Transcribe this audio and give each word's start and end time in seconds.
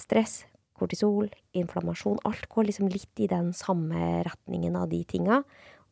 stress, 0.00 0.44
kortisol, 0.80 1.28
inflammasjon. 1.56 2.20
Alt 2.28 2.48
går 2.52 2.70
liksom 2.70 2.88
litt 2.92 3.20
i 3.20 3.28
den 3.30 3.52
samme 3.56 4.22
retningen 4.26 4.78
av 4.80 4.88
de 4.92 5.02
tinga. 5.04 5.42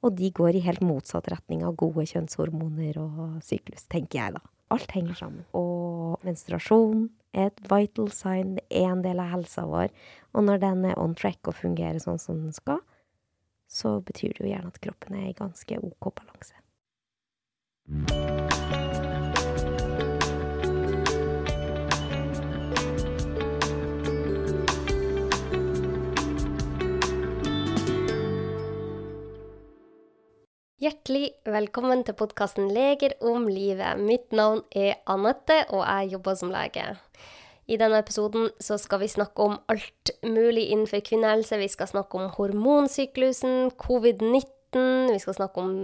Og 0.04 0.14
de 0.14 0.30
går 0.30 0.56
i 0.56 0.62
helt 0.62 0.84
motsatt 0.86 1.28
retning 1.32 1.64
av 1.66 1.74
gode 1.78 2.04
kjønnshormoner 2.06 3.00
og 3.02 3.40
syklus, 3.44 3.88
tenker 3.90 4.20
jeg 4.20 4.36
da. 4.36 4.42
Alt 4.74 4.92
henger 4.94 5.16
sammen. 5.18 5.46
Og 5.56 6.22
menstruasjon 6.26 7.08
er 7.34 7.50
et 7.50 7.62
vital 7.70 8.12
sign, 8.14 8.54
det 8.58 8.66
er 8.70 8.92
en 8.92 9.02
del 9.04 9.20
av 9.22 9.32
helsa 9.32 9.64
vår. 9.68 9.90
Og 10.36 10.46
når 10.46 10.62
den 10.62 10.86
er 10.90 11.00
on 11.00 11.16
track 11.18 11.50
og 11.50 11.58
fungerer 11.58 11.98
sånn 12.04 12.20
som 12.22 12.38
den 12.44 12.54
skal, 12.56 12.80
så 13.68 13.98
betyr 14.00 14.36
det 14.36 14.44
jo 14.44 14.52
gjerne 14.52 14.72
at 14.72 14.80
kroppen 14.84 15.18
er 15.18 15.30
i 15.32 15.36
ganske 15.36 15.80
OK 15.82 16.12
balanse. 16.20 16.56
Hjertelig 30.78 31.32
velkommen 31.42 32.04
til 32.06 32.14
podkasten 32.14 32.68
Leger 32.70 33.16
om 33.26 33.48
livet. 33.50 33.98
Mitt 33.98 34.30
navn 34.30 34.60
er 34.70 35.00
Anette, 35.10 35.56
og 35.74 35.80
jeg 35.82 36.12
jobber 36.12 36.36
som 36.38 36.52
lege. 36.54 36.84
I 37.66 37.78
denne 37.80 37.98
episoden 37.98 38.46
skal 38.62 39.02
vi 39.02 39.08
snakke 39.10 39.42
om 39.42 39.56
alt 39.74 40.12
mulig 40.22 40.68
innenfor 40.68 41.02
kvinnehelse. 41.02 41.58
Vi 41.58 41.66
skal 41.72 41.90
snakke 41.90 42.20
om 42.20 42.30
hormonsyklusen, 42.36 43.72
covid-19, 43.74 45.10
vi 45.10 45.18
skal 45.18 45.38
snakke 45.40 45.66
om 45.66 45.74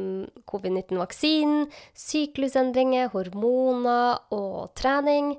covid-19-vaksinen, 0.46 1.66
syklusendringer, 1.98 3.10
hormoner 3.16 4.22
og 4.30 4.70
trening. 4.78 5.34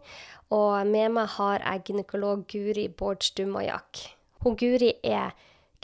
Og 0.52 0.84
med 0.84 1.16
meg 1.16 1.32
har 1.40 1.64
jeg 1.64 1.88
gynekolog 1.94 2.44
Guri 2.52 2.90
Bårdstumajak. 2.92 4.04
Hun 4.44 4.60
Guri 4.60 4.98
er 5.00 5.32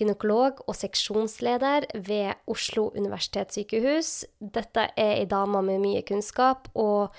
gynekolog 0.01 0.63
og 0.67 0.75
seksjonsleder 0.77 1.87
ved 2.07 2.33
Oslo 2.51 2.89
universitetssykehus. 2.97 4.11
Dette 4.41 4.89
er 4.97 5.15
ei 5.21 5.27
dame 5.29 5.61
med 5.65 5.81
mye 5.83 6.03
kunnskap 6.07 6.69
og 6.73 7.13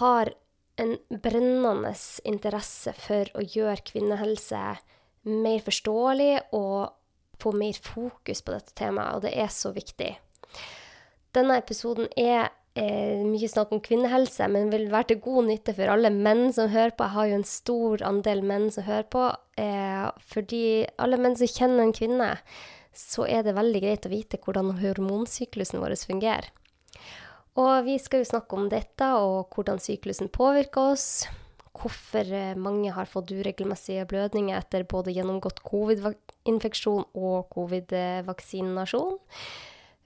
har 0.00 0.32
en 0.80 0.96
brennende 1.22 1.94
interesse 2.26 2.94
for 2.98 3.30
å 3.34 3.44
gjøre 3.44 3.86
kvinnehelse 3.92 4.62
mer 5.24 5.62
forståelig 5.64 6.32
og 6.56 6.92
få 7.40 7.52
mer 7.56 7.78
fokus 7.82 8.42
på 8.44 8.54
dette 8.54 8.74
temaet, 8.78 9.16
og 9.16 9.24
det 9.26 9.34
er 9.38 9.50
så 9.52 9.72
viktig. 9.74 10.12
Denne 11.34 11.58
episoden 11.58 12.10
er 12.18 12.52
mye 12.74 13.46
snakk 13.46 13.70
om 13.70 13.82
kvinnehelse, 13.84 14.48
men 14.50 14.72
vil 14.72 14.88
være 14.90 15.12
til 15.12 15.20
god 15.22 15.46
nytte 15.46 15.74
for 15.76 15.92
alle 15.92 16.10
menn 16.10 16.48
som 16.54 16.72
hører 16.72 16.94
på. 16.96 17.06
Jeg 17.06 17.14
har 17.14 17.28
jo 17.30 17.36
en 17.38 17.46
stor 17.46 18.02
andel 18.08 18.42
menn 18.42 18.66
som 18.74 18.86
hører 18.88 19.06
på. 19.14 19.28
Eh, 19.62 20.06
fordi 20.32 20.64
alle 20.98 21.20
menn 21.22 21.36
som 21.38 21.50
kjenner 21.50 21.84
en 21.84 21.94
kvinne, 21.94 22.32
så 22.94 23.26
er 23.30 23.44
det 23.46 23.54
veldig 23.54 23.82
greit 23.82 24.06
å 24.08 24.10
vite 24.10 24.40
hvordan 24.42 24.72
hormonsyklusen 24.80 25.82
vår 25.82 25.94
fungerer. 26.02 26.50
Og 27.62 27.86
vi 27.86 27.94
skal 28.02 28.24
jo 28.24 28.30
snakke 28.32 28.58
om 28.58 28.66
dette, 28.70 29.06
og 29.22 29.54
hvordan 29.54 29.78
syklusen 29.82 30.30
påvirker 30.34 30.94
oss. 30.94 31.08
Hvorfor 31.74 32.26
eh, 32.26 32.58
mange 32.58 32.90
har 32.94 33.06
fått 33.10 33.30
uregelmessige 33.34 34.06
blødninger 34.10 34.58
etter 34.58 34.86
både 34.90 35.14
gjennomgått 35.14 35.62
covid-infeksjon 35.66 37.06
og 37.14 37.54
covid-vaksinasjon. 37.54 39.16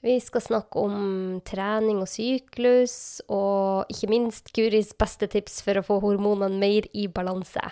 Vi 0.05 0.15
skal 0.23 0.45
snakke 0.45 0.79
om 0.79 1.41
trening 1.47 1.99
og 2.05 2.11
syklus, 2.11 3.19
og 3.27 3.91
ikke 3.91 4.11
minst 4.13 4.53
Guris 4.55 4.93
beste 4.99 5.27
tips 5.31 5.59
for 5.67 5.81
å 5.81 5.87
få 5.87 5.99
hormonene 6.05 6.61
mer 6.61 6.87
i 6.95 7.09
balanse. 7.11 7.65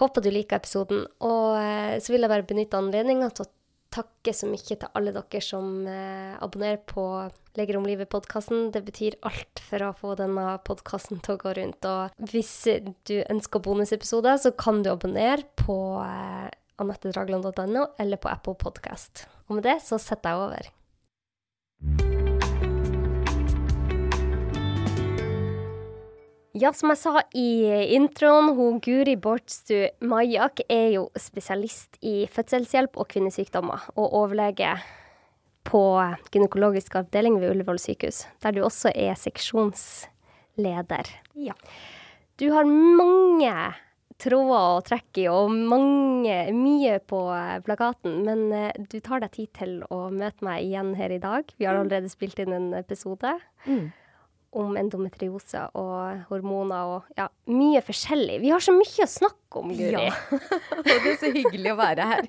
Håper 0.00 0.24
du 0.24 0.28
liker 0.32 0.60
episoden, 0.60 1.06
og 1.24 1.56
eh, 1.60 1.96
så 2.00 2.12
vil 2.12 2.24
jeg 2.24 2.32
bare 2.32 2.46
benytte 2.48 2.78
anledninga 2.78 3.32
til 3.32 3.46
å 3.46 3.52
takke 3.90 4.32
så 4.36 4.46
mye 4.46 4.76
til 4.76 4.86
alle 4.94 5.12
dere 5.16 5.40
som 5.42 5.86
eh, 5.88 6.36
abonnerer 6.38 6.82
på 6.88 7.04
Leger 7.58 7.80
om 7.80 7.86
livet-podkasten. 7.88 8.68
Det 8.70 8.84
betyr 8.86 9.16
alt 9.26 9.60
for 9.66 9.82
å 9.82 9.94
få 9.98 10.14
denne 10.20 10.54
podkasten 10.62 11.18
til 11.24 11.34
å 11.34 11.40
gå 11.40 11.56
rundt. 11.58 11.88
Og 11.88 12.30
hvis 12.30 12.52
du 13.10 13.16
ønsker 13.24 13.64
bonusepisoder, 13.64 14.38
så 14.38 14.52
kan 14.54 14.84
du 14.84 14.92
abonnere 14.92 15.48
på 15.58 15.78
eh, 16.04 16.46
anettedragland.no 16.80 17.86
eller 18.00 18.20
på 18.20 18.32
Apple 18.32 18.56
Podcast. 18.58 19.26
Og 19.48 19.58
med 19.58 19.66
det 19.68 19.80
så 19.84 19.98
setter 20.00 20.34
jeg 20.34 20.46
over. 20.48 20.70
Ja, 26.60 26.72
som 26.74 26.90
jeg 26.90 26.98
sa 26.98 27.20
i 27.38 27.50
introen, 27.94 28.50
hun 28.56 28.80
Guri 28.84 29.14
Bårdstu 29.16 29.86
Majak 30.04 30.60
er 30.66 30.88
jo 30.96 31.04
spesialist 31.16 31.94
i 32.02 32.26
fødselshjelp 32.28 32.98
og 32.98 33.06
kvinnesykdommer, 33.12 33.86
og 33.94 34.16
overlege 34.18 34.74
på 35.64 35.82
gynekologisk 36.34 36.96
avdeling 36.98 37.38
ved 37.40 37.54
Ullevål 37.54 37.78
sykehus, 37.80 38.24
der 38.42 38.56
du 38.56 38.64
også 38.66 38.90
er 38.92 39.14
seksjonsleder. 39.16 41.06
Ja. 41.38 41.54
Du 42.40 42.50
har 42.52 42.66
mange 42.66 43.54
tråder 44.20 44.76
å 44.76 44.82
trekke 44.86 45.22
i, 45.24 45.28
og 45.32 45.50
mange, 45.52 46.36
mye 46.56 46.98
på 47.08 47.20
plakaten. 47.66 48.20
Men 48.26 48.44
eh, 48.56 48.82
du 48.92 48.98
tar 49.04 49.22
deg 49.24 49.32
tid 49.38 49.50
til 49.56 49.78
å 49.92 50.06
møte 50.14 50.44
meg 50.46 50.66
igjen 50.68 50.92
her 50.98 51.14
i 51.16 51.22
dag. 51.22 51.48
Vi 51.58 51.66
har 51.68 51.78
allerede 51.80 52.10
spilt 52.12 52.38
inn 52.44 52.52
en 52.56 52.70
episode 52.78 53.38
Mm. 53.68 53.90
om 54.56 54.72
endometriose 54.80 55.60
og 55.78 56.24
hormoner 56.30 56.88
og 56.96 57.10
ja, 57.18 57.26
mye 57.52 57.82
forskjellig. 57.86 58.38
Vi 58.42 58.50
har 58.50 58.62
så 58.64 58.72
mye 58.74 59.04
å 59.04 59.10
snakke 59.12 59.60
om, 59.60 59.68
Guri. 59.76 60.06
Ja. 60.08 60.14
og 60.78 60.80
det 60.88 60.96
er 61.12 61.18
så 61.20 61.30
hyggelig 61.34 61.70
å 61.74 61.78
være 61.78 62.06
her. 62.14 62.24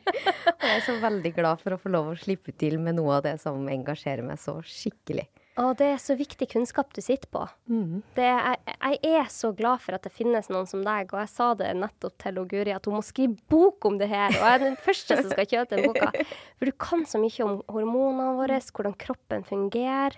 Og 0.52 0.68
jeg 0.68 0.76
er 0.76 0.84
så 0.86 0.98
veldig 1.02 1.32
glad 1.40 1.64
for 1.64 1.74
å 1.74 1.80
få 1.82 1.90
lov 1.96 2.12
å 2.12 2.18
slippe 2.20 2.54
til 2.54 2.78
med 2.84 3.00
noe 3.00 3.16
av 3.18 3.24
det 3.26 3.38
som 3.42 3.64
engasjerer 3.74 4.28
meg 4.28 4.38
så 4.44 4.60
skikkelig. 4.62 5.26
Og 5.60 5.74
det 5.82 5.88
er 5.92 5.98
så 6.00 6.16
viktig 6.16 6.48
kunnskap 6.54 6.94
du 6.96 7.02
sitter 7.04 7.28
på. 7.32 7.42
Det 8.16 8.28
jeg, 8.28 8.60
jeg 8.72 9.00
er 9.20 9.32
så 9.34 9.52
glad 9.56 9.82
for 9.84 9.98
at 9.98 10.06
det 10.06 10.14
finnes 10.16 10.48
noen 10.52 10.70
som 10.70 10.84
deg, 10.86 11.12
og 11.12 11.20
jeg 11.20 11.32
sa 11.34 11.50
det 11.60 11.74
nettopp 11.76 12.16
til 12.24 12.40
Guri, 12.48 12.72
at 12.72 12.88
hun 12.88 12.96
må 12.96 13.02
skrive 13.04 13.36
bok 13.52 13.84
om 13.90 13.98
det 14.00 14.08
her. 14.12 14.32
Og 14.32 14.46
jeg 14.46 14.54
er 14.54 14.64
den 14.64 14.80
første 14.80 15.18
som 15.20 15.28
skal 15.34 15.50
kjøpe 15.52 15.76
den 15.76 15.92
boka. 15.92 16.12
For 16.58 16.72
du 16.72 16.76
kan 16.80 17.04
så 17.10 17.20
mye 17.20 17.48
om 17.48 17.60
hormonene 17.68 18.30
våre, 18.40 18.62
hvordan 18.72 18.96
kroppen 19.02 19.44
fungerer. 19.48 20.16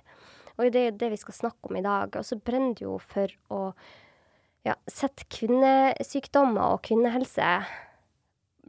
Og 0.59 0.69
det 0.69 0.85
er 0.85 0.99
det 1.01 1.09
vi 1.15 1.21
skal 1.23 1.39
snakke 1.39 1.71
om 1.71 1.79
i 1.79 1.85
dag. 1.85 2.13
Og 2.13 2.27
så 2.27 2.37
brenner 2.37 2.77
det 2.77 2.85
jo 2.85 2.99
for 3.01 3.33
å 3.49 3.61
ja, 4.67 4.75
sette 4.85 5.25
kvinnesykdommer 5.33 6.75
og 6.75 6.83
kvinnehelse 6.85 7.55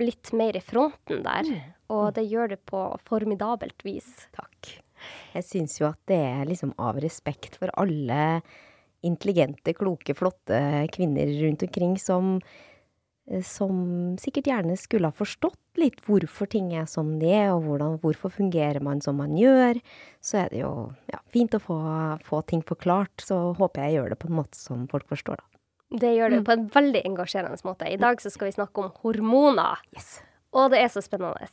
litt 0.01 0.33
mer 0.35 0.57
i 0.57 0.65
fronten 0.65 1.21
der. 1.27 1.53
Og 1.93 2.09
det 2.17 2.25
gjør 2.25 2.55
det 2.55 2.63
på 2.67 2.87
formidabelt 3.05 3.85
vis. 3.87 4.09
Takk. 4.35 4.79
Jeg 5.35 5.47
syns 5.49 5.81
jo 5.81 5.89
at 5.89 5.99
det 6.11 6.21
er 6.21 6.47
liksom 6.49 6.75
av 6.81 7.01
respekt 7.03 7.59
for 7.61 7.73
alle 7.81 8.43
intelligente, 9.05 9.75
kloke, 9.77 10.15
flotte 10.17 10.61
kvinner 10.95 11.29
rundt 11.43 11.67
omkring 11.67 11.99
som 12.01 12.39
eh, 13.29 13.43
som 13.45 14.17
sikkert 14.21 14.49
gjerne 14.49 14.77
skulle 14.81 15.11
ha 15.11 15.17
forstått 15.17 15.81
litt 15.81 16.01
hvorfor 16.07 16.49
ting 16.51 16.73
er 16.79 16.87
som 16.89 17.17
de 17.21 17.33
er, 17.35 17.51
og 17.53 17.67
hvordan, 17.67 17.99
hvorfor 18.03 18.33
fungerer 18.33 18.81
man 18.85 19.03
som 19.05 19.19
man 19.21 19.35
gjør. 19.37 19.81
Så 20.25 20.45
er 20.45 20.53
det 20.53 20.63
jo 20.63 20.73
ja, 21.13 21.21
fint 21.35 21.57
å 21.57 21.61
få, 21.61 21.79
få 22.25 22.41
ting 22.49 22.65
forklart. 22.65 23.27
Så 23.27 23.41
håper 23.59 23.89
jeg 23.89 23.99
gjør 23.99 24.15
det 24.15 24.21
på 24.23 24.31
en 24.31 24.39
måte 24.41 24.61
som 24.61 24.87
folk 24.93 25.09
forstår, 25.11 25.43
da. 25.43 25.51
Det 25.95 26.11
gjør 26.17 26.33
du 26.33 26.41
på 26.43 26.55
en 26.55 26.65
veldig 26.75 27.05
engasjerende 27.07 27.61
måte. 27.63 27.87
I 27.87 27.99
dag 28.01 28.19
så 28.23 28.33
skal 28.33 28.49
vi 28.49 28.57
snakke 28.57 28.83
om 28.83 28.95
hormoner. 29.05 29.83
Yes. 29.95 30.17
Og 30.55 30.73
det 30.73 30.81
er 30.83 30.91
så 30.91 31.03
spennende. 31.05 31.47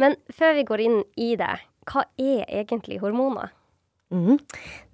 Men 0.00 0.16
før 0.32 0.56
vi 0.56 0.64
går 0.66 0.82
inn 0.82 1.00
i 1.22 1.34
det, 1.38 1.54
hva 1.86 2.04
er 2.18 2.44
egentlig 2.62 3.00
hormoner? 3.02 3.52
Mm. 4.14 4.36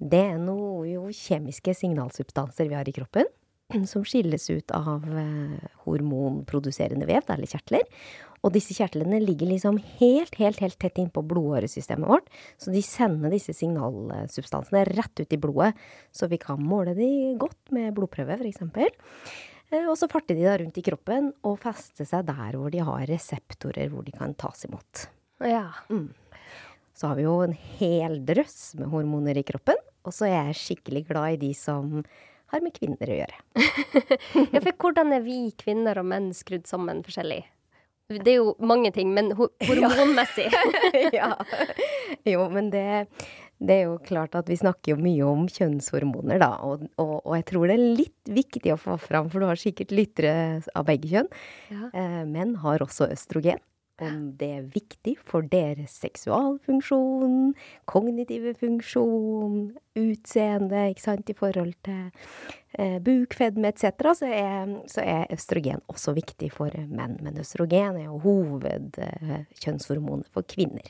Det 0.00 0.20
er 0.32 0.38
noe 0.40 0.86
jo 0.88 1.06
kjemiske 1.12 1.74
signalsubstanser 1.76 2.68
vi 2.70 2.76
har 2.78 2.88
i 2.88 2.94
kroppen, 2.96 3.28
som 3.90 4.04
skilles 4.08 4.46
ut 4.52 4.72
av 4.76 5.04
eh, 5.04 5.58
hormonproduserende 5.86 7.08
vev, 7.08 7.26
eller 7.32 7.50
kjertler. 7.50 7.84
Og 8.42 8.50
disse 8.56 8.74
kjertlene 8.74 9.20
ligger 9.22 9.46
liksom 9.52 9.76
helt, 10.00 10.34
helt, 10.40 10.58
helt 10.64 10.78
tett 10.82 10.96
innpå 10.98 11.22
blodåresystemet 11.30 12.08
vårt. 12.10 12.26
Så 12.58 12.72
de 12.74 12.80
sender 12.82 13.30
disse 13.30 13.54
signalsubstansene 13.54 14.82
rett 14.88 15.22
ut 15.22 15.36
i 15.36 15.38
blodet, 15.38 15.76
så 16.10 16.26
vi 16.32 16.40
kan 16.42 16.58
måle 16.58 16.96
de 16.98 17.06
godt 17.38 17.70
med 17.76 17.92
blodprøve, 17.94 18.40
f.eks. 18.40 18.64
Eh, 19.70 19.86
Og 19.86 19.94
så 20.00 20.08
farter 20.10 20.34
de 20.36 20.48
da 20.48 20.56
rundt 20.58 20.80
i 20.80 20.84
kroppen 20.88 21.30
og 21.46 21.60
fester 21.62 22.08
seg 22.08 22.26
der 22.32 22.58
hvor 22.58 22.72
de 22.74 22.82
har 22.82 23.06
reseptorer 23.08 23.92
hvor 23.92 24.02
de 24.08 24.16
kan 24.16 24.34
tas 24.34 24.66
imot. 24.66 25.06
Ja. 25.46 25.68
Så 26.96 27.08
har 27.08 27.16
vi 27.18 27.24
jo 27.24 27.38
en 27.44 27.56
hel 27.78 28.18
drøss 28.26 28.74
med 28.80 28.90
hormoner 28.92 29.38
i 29.40 29.46
kroppen, 29.46 29.78
og 30.04 30.14
så 30.14 30.28
er 30.28 30.50
jeg 30.50 30.60
skikkelig 30.60 31.06
glad 31.08 31.38
i 31.38 31.40
de 31.46 31.52
som 31.56 32.02
har 32.52 32.60
med 32.60 32.74
kvinner 32.76 33.08
å 33.08 33.18
gjøre. 33.22 33.38
ja, 34.52 34.60
for 34.60 34.72
hvordan 34.76 35.14
er 35.16 35.24
vi 35.24 35.38
kvinner 35.56 36.02
og 36.02 36.08
menn 36.10 36.30
skrudd 36.36 36.68
sammen 36.68 37.00
forskjellig? 37.06 37.40
Det 38.12 38.34
er 38.34 38.42
jo 38.42 38.52
mange 38.60 38.90
ting, 38.92 39.12
men 39.16 39.32
hormonmessig. 39.68 40.50
ja. 41.18 41.32
Jo, 42.28 42.44
men 42.52 42.68
det, 42.74 43.06
Det 43.62 43.78
er 43.78 43.86
jo 43.86 43.96
klart 44.04 44.34
at 44.36 44.50
vi 44.50 44.58
snakker 44.58 44.92
jo 44.92 45.00
mye 45.00 45.24
om 45.24 45.46
kjønnshormoner, 45.48 46.42
da. 46.42 46.52
Og, 46.66 46.84
og, 47.00 47.14
og 47.22 47.36
jeg 47.38 47.48
tror 47.48 47.70
det 47.70 47.78
er 47.78 47.98
litt 48.02 48.32
viktig 48.40 48.74
å 48.74 48.80
få 48.80 48.98
fram, 49.00 49.30
for 49.32 49.40
du 49.40 49.48
har 49.48 49.60
sikkert 49.60 49.94
lyttere 49.94 50.34
av 50.76 50.88
begge 50.90 51.12
kjønn. 51.14 51.30
Ja. 51.72 51.92
Eh, 51.94 52.22
menn 52.28 52.58
har 52.64 52.84
også 52.84 53.08
østrogen. 53.14 53.62
Om 54.00 54.32
det 54.40 54.48
er 54.56 54.62
viktig 54.72 55.18
for 55.20 55.42
deres 55.46 55.92
seksualfunksjon, 56.00 57.52
kognitive 57.86 58.54
funksjon, 58.58 59.76
utseende, 60.00 60.86
ikke 60.94 61.04
sant, 61.04 61.28
i 61.30 61.36
forhold 61.36 61.74
til 61.86 62.08
eh, 62.80 62.96
bukfedme 63.04 63.68
etc., 63.68 63.84
så, 64.16 64.26
er- 64.32 64.80
så 64.90 65.00
er 65.04 65.28
østrogen 65.36 65.84
også 65.92 66.14
viktig 66.16 66.48
for 66.56 66.72
menn. 66.88 67.18
Men 67.22 67.36
østrogen 67.44 68.00
er 68.00 68.08
jo 68.08 68.16
hovedkjønnshormonet 68.24 70.32
for 70.32 70.42
kvinner. 70.48 70.88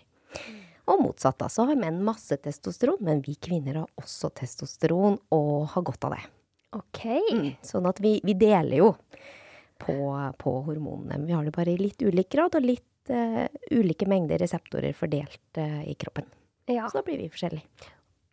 Og 0.90 0.98
motsatt, 1.04 1.36
da, 1.38 1.46
så 1.52 1.66
har 1.68 1.76
menn 1.78 2.00
masse 2.06 2.34
testosteron, 2.42 2.98
men 3.06 3.20
vi 3.26 3.34
kvinner 3.38 3.74
har 3.82 3.90
også 4.00 4.32
testosteron 4.40 5.18
og 5.34 5.52
har 5.74 5.84
godt 5.86 6.06
av 6.08 6.12
det. 6.16 6.24
OK. 6.78 7.02
Mm. 7.34 7.50
Sånn 7.66 7.86
at 7.90 7.98
vi, 8.02 8.12
vi 8.24 8.34
deler 8.38 8.78
jo 8.80 8.88
på, 9.82 9.94
på 10.40 10.50
hormonene. 10.66 11.12
Men 11.18 11.26
vi 11.28 11.36
har 11.36 11.44
det 11.46 11.54
bare 11.54 11.74
i 11.74 11.78
litt 11.82 12.00
ulik 12.02 12.30
grad 12.32 12.52
og 12.58 12.66
litt 12.66 12.86
eh, 13.10 13.48
ulike 13.70 14.06
mengder 14.06 14.38
reseptorer 14.38 14.94
fordelt 14.94 15.58
uh, 15.58 15.82
i 15.88 15.94
kroppen. 15.94 16.28
Ja. 16.70 16.86
Så 16.88 17.00
da 17.00 17.06
blir 17.06 17.18
vi 17.18 17.30
forskjellige. 17.32 17.90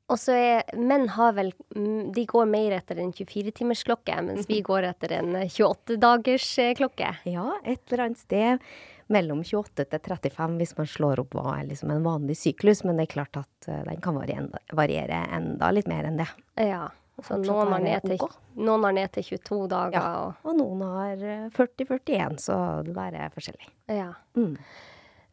Og 0.10 0.18
så 0.18 0.34
er 0.34 0.78
menn 0.78 1.06
har 1.14 1.36
vel 1.38 1.52
mm, 1.76 2.12
De 2.18 2.26
går 2.30 2.48
mer 2.50 2.74
etter 2.80 3.02
en 3.02 3.12
24-timersklokke, 3.14 4.16
mens 4.26 4.48
vi 4.50 4.62
går 4.66 4.88
etter 4.90 5.20
en 5.20 5.36
28-dagersklokke. 5.44 7.12
Ja, 7.30 7.52
et 7.62 7.84
eller 7.90 8.08
annet 8.08 8.24
sted 8.24 8.70
mellom 9.10 9.42
28 9.46 9.86
til 9.90 10.02
35 10.06 10.58
hvis 10.60 10.76
man 10.78 10.90
slår 10.90 11.22
opp 11.24 11.38
hva 11.38 11.56
er 11.58 11.70
liksom 11.70 11.94
en 11.94 12.06
vanlig 12.06 12.38
syklus. 12.42 12.84
Men 12.86 12.98
det 12.98 13.08
er 13.08 13.14
klart 13.18 13.42
at 13.42 13.70
eh, 13.70 13.84
den 13.86 14.02
kan 14.06 14.18
variere, 14.18 14.64
variere 14.78 15.24
enda 15.38 15.72
litt 15.74 15.90
mer 15.90 16.10
enn 16.10 16.22
det. 16.22 16.30
Ja. 16.58 16.88
Så 17.26 17.38
noen 17.42 17.72
har, 17.74 17.80
ned 17.84 18.02
til, 18.08 18.18
noen 18.56 18.84
har 18.88 18.94
ned 18.94 19.12
til 19.16 19.24
22 19.40 19.68
dager. 19.72 19.98
Ja. 20.00 20.34
Og 20.44 20.56
noen 20.58 20.82
har 20.86 21.24
eh, 21.24 21.50
40-41, 21.56 22.40
så 22.40 22.60
det 22.86 22.96
der 22.96 23.18
er 23.26 23.30
forskjellig. 23.36 23.70
Ja. 23.88 24.12
Mm. 24.38 24.56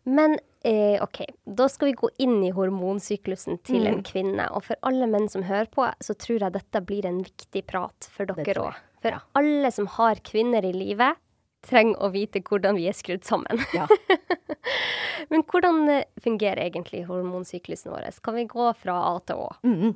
Men 0.07 0.37
eh, 0.63 1.03
OK, 1.03 1.25
da 1.45 1.67
skal 1.69 1.89
vi 1.91 1.97
gå 1.99 2.09
inn 2.23 2.37
i 2.47 2.53
hormonsyklusen 2.55 3.59
til 3.67 3.83
Mm. 3.83 3.87
en 3.91 4.03
kvinne. 4.07 4.49
Og 4.55 4.63
for 4.69 4.77
alle 4.87 5.07
menn 5.11 5.29
som 5.29 5.43
hører 5.43 5.67
på, 5.67 5.87
så 6.01 6.15
tror 6.15 6.41
jeg 6.47 6.53
dette 6.55 6.81
blir 6.87 7.07
en 7.07 7.23
viktig 7.23 7.65
prat 7.67 8.09
for 8.15 8.27
dere 8.27 8.55
òg. 8.69 8.75
For 9.03 9.19
alle 9.35 9.71
som 9.75 9.87
har 9.99 10.17
kvinner 10.25 10.65
i 10.65 10.73
livet, 10.73 11.19
trenger 11.67 12.03
å 12.03 12.11
vite 12.15 12.43
hvordan 12.45 12.79
vi 12.79 12.87
er 12.91 12.97
skrudd 12.97 13.27
sammen. 13.27 13.63
Ja. 13.75 13.89
Men 15.31 15.43
hvordan 15.49 15.89
eh, 15.91 16.05
fungerer 16.23 16.67
egentlig 16.67 17.05
hormonsyklusen 17.09 17.93
vår? 17.93 18.09
Kan 18.25 18.37
vi 18.39 18.47
gå 18.51 18.67
fra 18.79 18.97
A 19.11 19.15
til 19.27 19.43
Å? 19.43 19.49
Mm. 19.67 19.95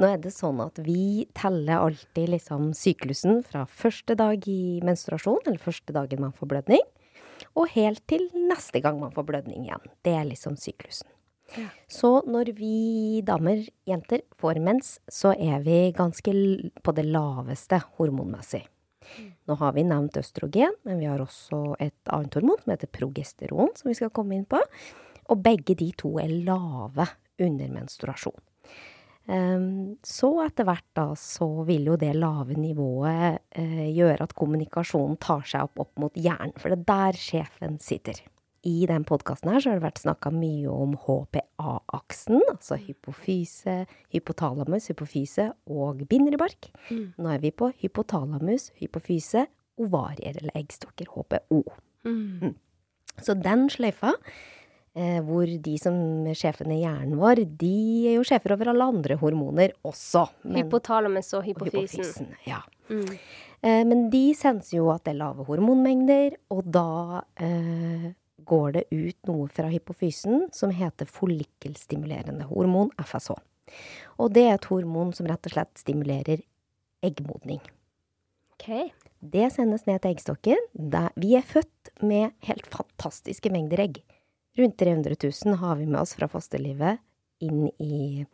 Nå 0.00 0.08
er 0.08 0.20
det 0.22 0.32
sånn 0.34 0.60
at 0.64 0.80
vi 0.84 1.26
teller 1.36 1.86
alltid 1.86 2.34
liksom 2.34 2.72
syklusen 2.76 3.42
fra 3.46 3.66
første 3.66 4.16
dag 4.18 4.44
i 4.50 4.80
menstruasjon, 4.86 5.42
eller 5.46 5.62
første 5.62 5.94
dagen 5.96 6.24
man 6.26 6.36
får 6.36 6.52
blødning, 6.52 6.84
og 7.56 7.72
helt 7.74 8.02
til 8.10 8.28
neste 8.36 8.82
gang 8.84 9.00
man 9.00 9.14
får 9.14 9.26
blødning 9.30 9.64
igjen. 9.66 9.88
Det 10.04 10.14
er 10.18 10.28
liksom 10.28 10.58
syklusen. 10.60 11.08
Ja. 11.56 11.66
Så 11.90 12.20
når 12.30 12.52
vi 12.58 13.22
damer, 13.26 13.64
jenter, 13.88 14.22
får 14.38 14.60
mens, 14.62 14.98
så 15.10 15.32
er 15.34 15.64
vi 15.64 15.88
ganske 15.96 16.34
på 16.84 16.94
det 16.94 17.08
laveste 17.08 17.80
hormonmessig. 17.96 18.62
Nå 19.48 19.56
har 19.60 19.74
vi 19.76 19.84
nevnt 19.86 20.18
østrogen, 20.20 20.76
men 20.86 21.00
vi 21.00 21.08
har 21.08 21.22
også 21.22 21.76
et 21.80 22.12
annet 22.12 22.36
hormon 22.38 22.60
som 22.62 22.74
heter 22.74 22.90
progesteron, 22.92 23.72
som 23.76 23.90
vi 23.90 23.96
skal 23.98 24.12
komme 24.14 24.36
inn 24.36 24.46
på. 24.48 24.60
Og 25.30 25.42
begge 25.44 25.76
de 25.78 25.90
to 25.98 26.16
er 26.22 26.30
lave 26.46 27.06
under 27.40 27.72
menstruasjon. 27.72 28.38
Ehm, 29.30 29.96
så 30.02 30.30
etter 30.44 30.66
hvert 30.66 30.86
da, 30.96 31.10
så 31.18 31.48
vil 31.68 31.90
jo 31.92 31.98
det 32.00 32.12
lave 32.16 32.56
nivået 32.58 33.40
eh, 33.50 33.86
gjøre 33.94 34.26
at 34.26 34.34
kommunikasjonen 34.38 35.18
tar 35.22 35.44
seg 35.46 35.68
opp 35.68 35.84
opp 35.86 36.02
mot 36.02 36.18
hjernen, 36.18 36.56
for 36.58 36.72
det 36.72 36.80
er 36.80 36.88
der 36.90 37.20
sjefen 37.20 37.78
sitter. 37.82 38.22
I 38.68 38.84
den 38.86 39.04
podkasten 39.08 39.48
her 39.54 39.60
så 39.64 39.70
har 39.72 39.78
det 39.80 39.86
vært 39.86 40.02
snakka 40.02 40.30
mye 40.34 40.68
om 40.68 40.92
HPA-aksen, 41.00 42.40
altså 42.50 42.76
hypofyse, 42.80 43.86
hypotalamus, 44.12 44.90
hypofyse 44.92 45.46
og 45.70 46.02
binderebark. 46.10 46.68
Nå 46.92 47.30
er 47.32 47.40
vi 47.40 47.50
på 47.56 47.70
hypotalamus, 47.80 48.70
hypofyse, 48.80 49.46
ovarier 49.80 50.36
eller 50.42 50.52
eggstokker, 50.60 51.08
HPO. 51.14 51.62
Mm. 52.04 52.54
Så 53.20 53.32
den 53.40 53.66
sløyfa, 53.72 54.12
eh, 54.94 55.20
hvor 55.24 55.48
de 55.48 55.78
som 55.80 55.96
er 56.28 56.36
sjefene 56.36 56.76
i 56.76 56.82
hjernen 56.84 57.16
vår, 57.20 57.44
de 57.60 57.72
er 58.12 58.18
jo 58.18 58.24
sjefer 58.28 58.52
over 58.58 58.74
alle 58.74 58.90
andre 58.92 59.16
hormoner 59.20 59.72
også. 59.88 60.28
men- 60.44 60.64
Hypotalamus 60.64 61.32
og 61.32 61.40
og 61.40 61.44
hypofysen. 61.48 62.04
hypofysen, 62.04 62.34
ja. 62.46 62.60
Mm. 62.90 63.18
Eh, 63.62 63.84
men 63.84 64.10
de 64.10 64.34
senser 64.34 64.76
jo 64.78 64.90
at 64.90 65.04
det 65.04 65.14
er 65.14 65.18
lave 65.24 65.44
hormonmengder, 65.46 66.36
og 66.50 66.64
da 66.70 67.22
eh, 67.38 68.12
går 68.48 68.76
det 68.78 68.84
ut 68.90 69.18
noe 69.28 69.48
fra 69.52 69.70
hypofysen 69.72 70.48
som 70.54 70.72
heter 70.74 71.08
follikkelstimulerende 71.10 72.48
hormon, 72.50 72.92
FSH. 73.00 73.36
Og 74.20 74.32
det 74.34 74.46
er 74.46 74.56
et 74.56 74.70
hormon 74.70 75.12
som 75.16 75.28
rett 75.30 75.46
og 75.46 75.54
slett 75.54 75.82
stimulerer 75.82 76.42
eggmodning. 77.06 77.60
Okay. 78.56 78.90
Det 79.20 79.50
sendes 79.52 79.86
ned 79.88 80.00
til 80.02 80.14
eggstokken. 80.14 80.64
Der 80.72 81.12
vi 81.20 81.34
er 81.38 81.44
født 81.46 81.92
med 82.04 82.34
helt 82.48 82.66
fantastiske 82.72 83.52
mengder 83.52 83.82
egg. 83.84 84.00
Rundt 84.58 84.76
300 84.80 85.16
000 85.22 85.60
har 85.60 85.78
vi 85.78 85.86
med 85.86 86.00
oss 86.02 86.16
fra 86.16 86.28
fosterlivet 86.28 87.00
inn 87.44 87.68
i, 87.80 88.26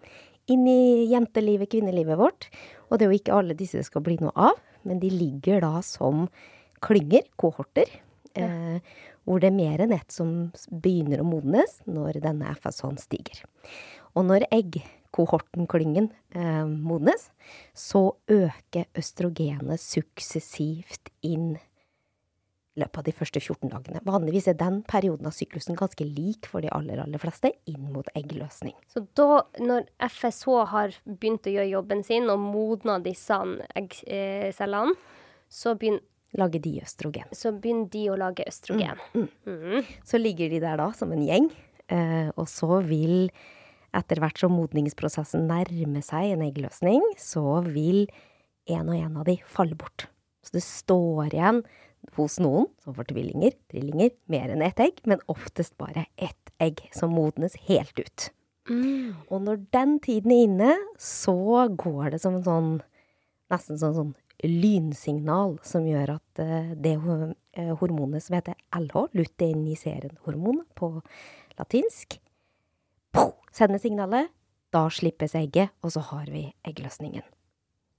inn 0.51 0.65
i 0.67 1.07
jentelivet, 1.11 1.71
kvinnelivet 1.71 2.19
vårt. 2.19 2.49
Og 2.89 2.99
det 2.99 3.07
er 3.07 3.13
jo 3.13 3.21
ikke 3.21 3.37
alle 3.37 3.59
disse 3.59 3.79
det 3.79 3.87
skal 3.87 4.05
bli 4.07 4.17
noe 4.23 4.33
av, 4.35 4.59
men 4.87 5.03
de 5.03 5.11
ligger 5.13 5.63
da 5.63 5.83
som 5.85 6.27
klynger, 6.85 7.27
kohorter, 7.41 7.91
eh, 8.39 8.79
hvor 9.27 9.43
det 9.43 9.51
er 9.51 9.57
mer 9.59 9.83
enn 9.83 9.95
ett 9.97 10.13
som 10.15 10.51
begynner 10.71 11.21
å 11.23 11.27
modnes 11.27 11.81
når 11.91 12.21
denne 12.25 12.55
FSH-en 12.57 13.01
stiger. 13.03 13.43
Og 14.17 14.25
når 14.29 14.47
eggkohorten, 14.55 15.67
klyngen, 15.69 16.13
eh, 16.35 16.65
modnes, 16.65 17.31
så 17.75 18.13
øker 18.31 18.87
østrogenet 18.97 19.83
suksessivt 19.83 21.11
inn 21.27 21.57
i 22.77 22.83
løpet 22.83 22.99
av 23.01 23.05
de 23.07 23.13
første 23.17 23.41
14 23.41 23.71
dagene. 23.73 24.03
Vanligvis 24.05 24.49
er 24.53 24.57
den 24.61 24.83
perioden 24.85 25.27
av 25.27 25.33
syklusen 25.33 25.79
ganske 25.79 26.05
lik 26.05 26.47
for 26.51 26.61
de 26.61 26.69
aller, 26.77 27.01
aller 27.01 27.19
fleste 27.19 27.51
inn 27.67 27.91
mot 27.93 28.09
eggløsning. 28.15 28.75
Så 28.93 29.07
da, 29.17 29.43
når 29.59 29.89
FSH 30.05 30.67
har 30.73 30.99
begynt 31.09 31.49
å 31.49 31.55
gjøre 31.55 31.73
jobben 31.73 32.05
sin 32.05 32.29
og 32.31 32.43
modna 32.43 32.99
disse 33.03 33.39
eggcellene, 33.75 34.93
så, 35.49 35.73
begyn- 35.79 36.03
Lager 36.37 36.61
de 36.61 36.75
østrogen. 36.85 37.29
så 37.33 37.53
begynner 37.53 37.89
de 37.93 38.03
å 38.13 38.19
lage 38.21 38.45
østrogen. 38.49 38.99
Mm. 39.17 39.87
Så 40.05 40.21
ligger 40.21 40.51
de 40.53 40.61
der 40.61 40.77
da 40.77 40.91
som 40.93 41.13
en 41.15 41.25
gjeng, 41.25 41.51
eh, 41.89 42.29
og 42.37 42.45
så 42.51 42.83
vil 42.85 43.31
etter 43.97 44.21
hvert 44.21 44.41
som 44.43 44.53
modningsprosessen 44.53 45.47
nærmer 45.49 46.05
seg 46.05 46.35
en 46.35 46.45
eggløsning, 46.45 47.01
så 47.17 47.63
vil 47.65 48.05
en 48.69 48.91
og 48.91 48.99
en 48.99 49.19
av 49.23 49.27
de 49.29 49.39
falle 49.49 49.79
bort. 49.79 50.09
Så 50.45 50.59
det 50.59 50.65
står 50.67 51.33
igjen 51.33 51.63
hos 52.17 52.39
noen 52.43 52.69
som 52.85 52.95
får 52.95 53.09
tvillinger, 53.11 53.55
trillinger, 53.73 54.13
mer 54.31 54.53
enn 54.53 54.65
ett 54.67 54.81
egg, 54.83 55.01
men 55.09 55.23
oftest 55.33 55.75
bare 55.81 56.07
ett 56.17 56.53
egg 56.63 56.85
som 56.95 57.15
modnes 57.17 57.57
helt 57.67 57.97
ut. 57.99 58.29
Mm. 58.71 59.15
Og 59.31 59.43
når 59.47 59.65
den 59.75 59.97
tiden 60.03 60.35
er 60.35 60.45
inne, 60.47 60.77
så 60.99 61.67
går 61.71 62.15
det 62.15 62.23
som 62.25 62.39
en 62.41 62.47
sånn 62.47 62.77
Nesten 63.47 63.79
sånn, 63.79 63.93
sånn 63.95 64.09
lynsignal 64.45 65.57
som 65.67 65.87
gjør 65.89 66.17
at 66.19 66.43
eh, 66.43 66.73
det 66.77 66.97
eh, 66.97 67.73
hormonet 67.81 68.25
som 68.25 68.37
heter 68.39 68.59
LH, 68.77 69.09
luteiniserende 69.17 70.21
hormon 70.27 70.63
på 70.77 70.93
latinsk, 71.59 72.19
sender 73.57 73.81
signalet. 73.83 74.33
Da 74.75 74.89
slippes 74.93 75.37
egget, 75.39 75.73
og 75.81 75.95
så 75.95 76.03
har 76.11 76.27
vi 76.29 76.49
eggløsningen. 76.67 77.25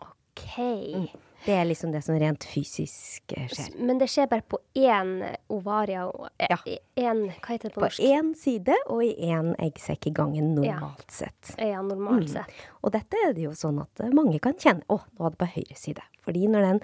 OK. 0.04 1.18
Det 1.46 1.54
er 1.54 1.66
liksom 1.70 1.92
det 1.94 2.02
som 2.04 2.18
rent 2.20 2.44
fysisk 2.44 3.34
eh, 3.38 3.48
skjer. 3.48 3.76
Men 3.80 4.00
det 4.02 4.08
skjer 4.12 4.28
bare 4.32 4.42
på 4.42 4.58
én 4.76 5.12
ovaria 5.54 6.06
og 6.10 6.30
Ja. 6.40 6.58
en, 6.98 7.30
Hva 7.30 7.54
heter 7.54 7.70
det 7.70 7.74
på 7.76 7.82
På 7.82 7.86
norsk? 7.88 8.00
én 8.02 8.34
side 8.36 8.76
og 8.90 9.04
i 9.04 9.14
én 9.30 9.54
eggsekk 9.58 10.08
i 10.08 10.12
gangen, 10.12 10.56
normalt 10.56 11.12
sett. 11.12 11.56
Ja, 11.58 11.82
normalt 11.82 12.26
Mm. 12.28 12.34
sett. 12.34 12.52
Og 12.84 12.92
dette 12.92 13.16
er 13.28 13.34
det 13.34 13.44
jo 13.44 13.52
sånn 13.52 13.80
at 13.82 14.00
eh, 14.02 14.10
mange 14.10 14.40
kan 14.42 14.54
kjenne 14.54 14.84
Å, 14.90 14.98
nå 15.00 15.20
var 15.20 15.30
det 15.32 15.38
på 15.38 15.52
høyre 15.56 15.78
side. 15.78 16.02
Fordi 16.20 16.48
når 16.48 16.62
den 16.62 16.82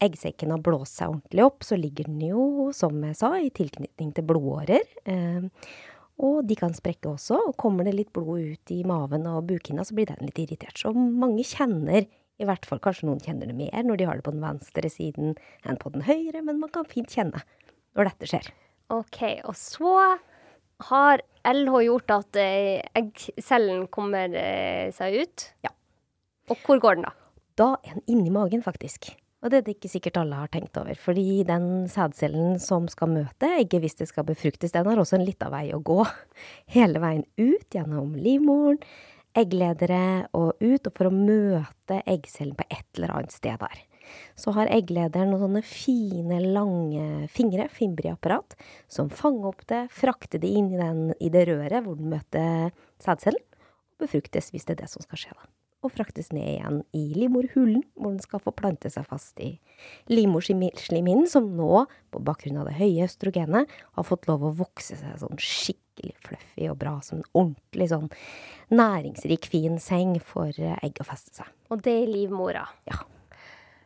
eggsekken 0.00 0.50
har 0.50 0.58
blåst 0.64 0.96
seg 0.96 1.08
ordentlig 1.10 1.44
opp, 1.44 1.60
så 1.60 1.76
ligger 1.78 2.04
den 2.06 2.20
jo, 2.20 2.72
som 2.72 3.02
jeg 3.04 3.16
sa, 3.16 3.34
i 3.36 3.50
tilknytning 3.50 4.14
til 4.14 4.24
blodårer. 4.24 4.80
Eh, 5.04 5.40
og 6.18 6.46
de 6.46 6.54
kan 6.56 6.72
sprekke 6.72 7.08
også, 7.14 7.36
og 7.48 7.56
kommer 7.56 7.84
det 7.84 7.94
litt 7.94 8.12
blod 8.12 8.40
ut 8.40 8.70
i 8.70 8.82
maven 8.82 9.26
og 9.26 9.46
bukhinna, 9.46 9.84
så 9.84 9.94
blir 9.94 10.06
den 10.06 10.26
litt 10.26 10.38
irritert. 10.38 10.76
Så 10.76 10.92
mange 10.94 11.44
kjenner, 11.44 12.06
i 12.40 12.48
hvert 12.48 12.66
fall 12.68 12.80
kanskje 12.82 13.08
noen 13.08 13.20
kjenner 13.22 13.50
det 13.50 13.56
mer 13.58 13.84
når 13.86 14.00
de 14.00 14.08
har 14.08 14.18
det 14.18 14.26
på 14.26 14.34
den 14.34 14.44
venstre 14.44 14.90
siden 14.92 15.36
enn 15.68 15.80
på 15.80 15.92
den 15.94 16.06
høyre, 16.08 16.42
men 16.42 16.60
man 16.62 16.72
kan 16.72 16.88
fint 16.88 17.12
kjenne 17.12 17.42
når 17.98 18.12
dette 18.12 18.30
skjer. 18.30 18.50
OK. 18.90 19.20
Og 19.46 19.56
så 19.58 19.94
har 20.90 21.22
LH 21.46 21.80
gjort 21.86 22.14
at 22.14 22.38
eh, 22.40 22.82
eggcellen 22.96 23.86
kommer 23.92 24.32
eh, 24.36 24.90
seg 24.96 25.20
ut? 25.22 25.48
Ja. 25.66 25.72
Og 26.50 26.62
hvor 26.66 26.80
går 26.82 26.98
den, 26.98 27.08
da? 27.08 27.14
Da 27.60 27.72
er 27.84 27.98
den 27.98 28.06
inni 28.10 28.32
magen, 28.32 28.64
faktisk. 28.64 29.12
Og 29.40 29.48
det 29.48 29.60
er 29.60 29.64
det 29.64 29.74
ikke 29.78 29.88
sikkert 29.88 30.18
alle 30.20 30.36
har 30.42 30.50
tenkt 30.52 30.76
over. 30.76 30.96
Fordi 31.00 31.42
den 31.48 31.86
sædcellen 31.88 32.58
som 32.60 32.88
skal 32.92 33.12
møte 33.12 33.48
egget 33.56 33.80
hvis 33.84 33.96
det 34.00 34.10
skal 34.10 34.26
befruktes, 34.28 34.74
den 34.74 34.88
har 34.88 35.00
også 35.00 35.16
en 35.16 35.24
lita 35.24 35.48
vei 35.52 35.70
å 35.72 35.80
gå. 35.80 36.02
Hele 36.76 37.00
veien 37.00 37.24
ut 37.40 37.76
gjennom 37.76 38.12
livmoren, 38.20 38.80
eggledere 39.38 40.26
og 40.36 40.58
ut, 40.60 40.86
og 40.86 40.96
for 40.96 41.10
å 41.10 41.14
møte 41.14 42.00
eggcellen 42.08 42.56
på 42.58 42.66
et 42.68 42.86
eller 42.98 43.14
annet 43.14 43.34
sted 43.34 43.60
der. 43.60 43.84
Så 44.34 44.54
har 44.56 44.70
egglederen 44.74 45.30
noen 45.30 45.44
sånne 45.44 45.62
fine, 45.66 46.40
lange 46.56 47.28
fingre, 47.30 47.68
fimbriapparat, 47.70 48.56
som 48.90 49.12
fanger 49.12 49.52
opp 49.52 49.62
det, 49.70 49.84
frakter 49.94 50.42
det 50.42 50.50
inn 50.50 50.72
i, 50.74 50.80
den, 50.80 51.06
i 51.22 51.30
det 51.30 51.46
røret 51.52 51.86
hvor 51.86 51.98
den 52.00 52.10
møter 52.10 52.74
sædcellen, 53.02 53.46
og 53.94 54.06
befruktes 54.06 54.50
hvis 54.50 54.66
det 54.66 54.78
er 54.78 54.84
det 54.84 54.92
som 54.92 55.06
skal 55.06 55.24
skje 55.24 55.38
da 55.38 55.50
og 55.80 55.92
fraktes 55.94 56.28
ned 56.34 56.44
igjen 56.44 56.80
i 56.96 57.02
livmorhulen, 57.16 57.82
hvor 57.96 58.12
den 58.12 58.20
skal 58.20 58.42
få 58.44 58.52
plante 58.56 58.90
seg 58.92 59.06
fast 59.08 59.40
i 59.40 59.54
livmorslimhinnen, 60.12 61.24
som 61.30 61.46
nå, 61.56 61.86
på 62.12 62.20
bakgrunn 62.24 62.60
av 62.60 62.68
det 62.68 62.76
høye 62.76 63.06
østrogenet, 63.06 63.70
har 63.96 64.06
fått 64.06 64.28
lov 64.28 64.44
å 64.44 64.54
vokse 64.60 64.98
seg 65.00 65.16
sånn 65.22 65.40
skikkelig 65.40 65.89
fluffy 66.26 66.68
og 66.70 66.78
bra, 66.80 66.96
som 67.04 67.20
en 67.20 67.28
ordentlig 67.32 67.90
sånn 67.92 68.08
næringsrik, 68.74 69.48
fin 69.50 69.80
seng 69.82 70.16
for 70.22 70.54
egg 70.54 71.02
å 71.02 71.06
feste 71.06 71.34
seg. 71.40 71.50
Og 71.70 71.82
det 71.84 71.96
er 72.02 72.10
livmora? 72.10 72.64
Ja. 72.90 73.02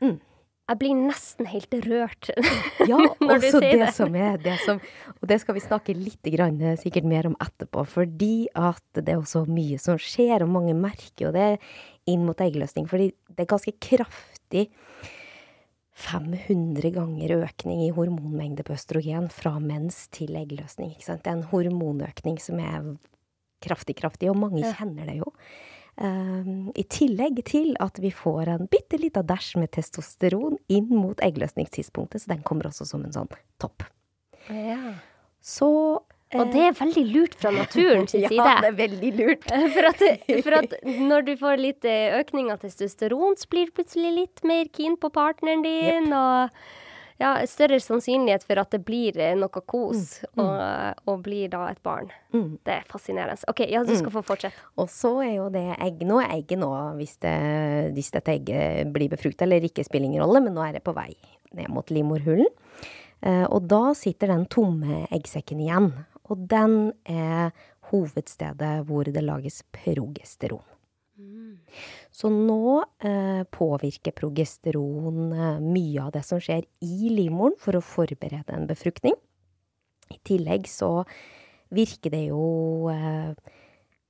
Mm. 0.04 0.21
Jeg 0.64 0.80
blir 0.80 0.94
nesten 0.97 1.49
helt 1.50 1.75
rørt 1.85 2.30
ja, 2.90 2.97
når 3.21 3.42
du 3.42 3.49
sier 3.50 3.83
det. 3.83 3.90
Som 3.92 4.14
er, 4.16 4.38
det 4.40 4.56
som, 4.62 4.78
og 5.18 5.26
det 5.28 5.37
skal 5.42 5.59
vi 5.59 5.64
snakke 5.64 5.97
litt 5.97 6.30
grann, 6.33 6.62
sikkert 6.80 7.09
mer 7.09 7.28
om 7.28 7.37
etterpå, 7.44 7.85
fordi 7.99 8.47
at 8.56 8.85
det 8.97 9.12
er 9.12 9.21
også 9.21 9.44
mye 9.50 9.76
som 9.83 10.00
skjer, 10.00 10.47
og 10.47 10.54
mange 10.54 10.76
merker 10.78 11.28
jo 11.28 11.35
det 11.37 11.50
inn 12.09 12.25
mot 12.25 12.40
eggløsning. 12.40 12.88
Fordi 12.88 13.11
det 13.12 13.44
er 13.44 13.50
ganske 13.52 13.76
kraftig 13.76 14.71
500 15.95 16.91
ganger 16.97 17.37
økning 17.37 17.85
i 17.85 17.93
hormonmengde 17.95 18.65
på 18.67 18.75
østrogen 18.75 19.29
fra 19.31 19.55
mens 19.63 20.09
til 20.15 20.35
eggløsning. 20.35 20.91
Ikke 20.95 21.07
sant? 21.07 21.23
Det 21.23 21.31
er 21.31 21.39
en 21.39 21.49
hormonøkning 21.53 22.41
som 22.43 22.59
er 22.59 22.95
kraftig, 23.65 23.97
kraftig, 24.01 24.29
og 24.33 24.41
mange 24.41 24.65
kjenner 24.75 25.09
det 25.09 25.21
jo. 25.21 25.31
Um, 25.95 26.73
I 26.75 26.83
tillegg 26.91 27.39
til 27.47 27.77
at 27.79 28.01
vi 28.03 28.11
får 28.11 28.51
en 28.51 28.67
bitte 28.71 28.99
lita 28.99 29.23
dæsj 29.23 29.61
med 29.63 29.71
testosteron 29.77 30.59
inn 30.67 30.91
mot 30.91 31.23
eggløsningstidspunktet, 31.23 32.25
så 32.25 32.33
den 32.33 32.43
kommer 32.47 32.67
også 32.73 32.89
som 32.89 33.05
en 33.07 33.15
sånn 33.15 33.31
topp. 33.63 33.87
Ja. 34.51 34.97
Så 35.39 35.71
Og 36.35 36.53
det 36.55 36.62
er 36.69 36.79
veldig 36.79 37.05
lurt 37.11 37.37
fra 37.41 37.53
naturen 37.55 38.09
sin 38.11 38.26
side. 38.31 38.38
ja, 38.38 38.61
det 38.64 38.73
er 38.73 38.79
veldig 38.79 39.12
lurt. 39.19 39.50
For 39.75 39.91
at, 39.91 40.07
for 40.47 40.61
at, 40.61 40.79
når 40.85 41.29
du 41.29 41.35
får 41.41 41.61
litt 41.62 41.88
eh, 41.88 42.17
økning 42.21 42.50
av 42.55 42.64
testosteron, 42.64 43.38
så 43.41 43.50
blir 43.53 43.71
du 43.71 43.76
plutselig 43.81 44.14
litt 44.17 44.47
mer 44.47 44.71
keen 44.75 44.99
på 45.00 45.12
partneren 45.14 45.64
din. 45.67 46.11
Yep. 46.11 46.17
og 46.19 46.83
ja, 47.23 47.47
større 47.47 47.79
sannsynlighet 47.79 48.43
for 48.43 48.59
at 48.59 48.73
det 48.75 48.81
blir 48.87 49.17
eh, 49.23 49.37
noe 49.38 49.62
kos 49.62 50.17
mm. 50.25 50.41
og, 50.43 50.49
mm. 50.50 51.05
og, 51.12 51.21
blir 51.23 51.53
da 51.53 51.69
et 51.71 51.79
barn. 51.87 52.11
Mm. 52.35 52.57
Det 52.67 52.75
er 52.81 52.88
fascinerende. 52.91 53.38
OK, 53.50 53.62
ja, 53.71 53.85
du 53.87 53.93
skal 53.95 54.11
mm. 54.11 54.17
få 54.17 54.25
fortsette. 54.33 54.67
Og 54.83 54.91
så 54.91 55.12
er 55.23 55.37
jo 55.37 55.47
det 55.55 55.67
egg 55.79 56.03
Nå 56.05 56.19
er 56.25 56.35
egget 56.35 56.61
nå, 56.61 56.73
hvis, 56.99 57.17
det, 57.23 57.37
hvis 57.95 58.11
dette 58.17 58.35
egget 58.35 58.91
blir 58.95 59.12
befrukta 59.12 59.47
eller 59.47 59.64
ikke, 59.64 59.87
spiller 59.87 60.11
ingen 60.11 60.25
rolle, 60.25 60.43
men 60.45 60.57
nå 60.57 60.67
er 60.67 60.79
det 60.79 60.85
på 60.87 60.97
vei 60.97 61.12
ned 61.55 61.71
mot 61.71 61.91
livmorhulen. 61.95 62.50
Eh, 63.25 63.47
og 63.47 63.71
da 63.71 63.95
sitter 63.97 64.35
den 64.35 64.49
tomme 64.50 65.05
eggsekken 65.14 65.62
igjen. 65.62 65.93
Og 66.33 66.47
den 66.50 66.93
er 67.04 67.52
hovedstedet 67.90 68.76
hvor 68.88 69.09
det 69.09 69.25
lages 69.25 69.62
progesteron. 69.75 70.64
Så 72.14 72.31
nå 72.31 72.83
eh, 73.07 73.43
påvirker 73.54 74.14
progesteron 74.16 75.33
eh, 75.35 75.61
mye 75.62 76.02
av 76.02 76.12
det 76.14 76.25
som 76.26 76.40
skjer 76.43 76.64
i 76.83 77.11
livmoren 77.12 77.54
for 77.61 77.78
å 77.78 77.85
forberede 77.85 78.54
en 78.54 78.66
befruktning. 78.71 79.14
I 80.11 80.19
tillegg 80.26 80.66
så 80.71 81.04
virker 81.75 82.14
det 82.14 82.25
jo 82.28 82.90
eh, 82.90 83.35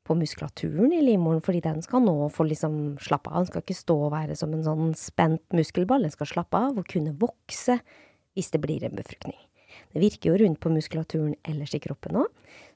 på 0.05 0.17
muskulaturen 0.21 0.93
i 0.93 1.03
livmoren, 1.05 1.41
fordi 1.45 1.63
den 1.65 1.81
skal 1.85 2.05
nå 2.05 2.29
få 2.33 2.49
liksom 2.49 2.97
slappe 3.05 3.33
av. 3.33 3.43
Den 3.43 3.53
skal 3.53 3.65
ikke 3.65 3.79
stå 3.79 3.99
og 4.09 4.13
være 4.17 4.37
som 4.37 4.53
en 4.57 4.67
sånn 4.67 4.93
spent 5.01 5.45
muskelball, 5.57 6.05
den 6.05 6.13
skal 6.13 6.29
slappe 6.29 6.61
av 6.61 6.81
og 6.81 6.89
kunne 6.89 7.17
vokse 7.21 7.79
hvis 8.37 8.53
det 8.53 8.61
blir 8.65 8.85
en 8.85 8.97
befruktning. 8.97 9.41
Det 9.95 10.03
virker 10.03 10.33
jo 10.33 10.39
rundt 10.43 10.59
på 10.63 10.73
muskulaturen 10.75 11.37
ellers 11.47 11.75
i 11.77 11.83
kroppen 11.83 12.19
òg, 12.25 12.31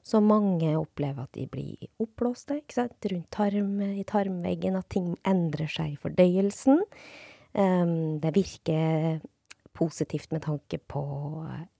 så 0.07 0.21
mange 0.23 0.71
opplever 0.79 1.27
at 1.27 1.35
de 1.35 1.45
blir 1.51 1.89
oppblåste 1.99 2.61
rundt 2.77 3.27
tarm, 3.35 3.75
i 3.83 4.05
tarmveggen, 4.07 4.79
at 4.79 4.87
ting 4.89 5.11
endrer 5.27 5.67
seg 5.67 5.93
i 5.93 5.99
fordøyelsen. 5.99 6.79
Um, 7.59 8.21
det 8.23 8.31
virker 8.37 9.19
positivt 9.75 10.31
med 10.31 10.43
tanke 10.45 10.79
på 10.91 11.03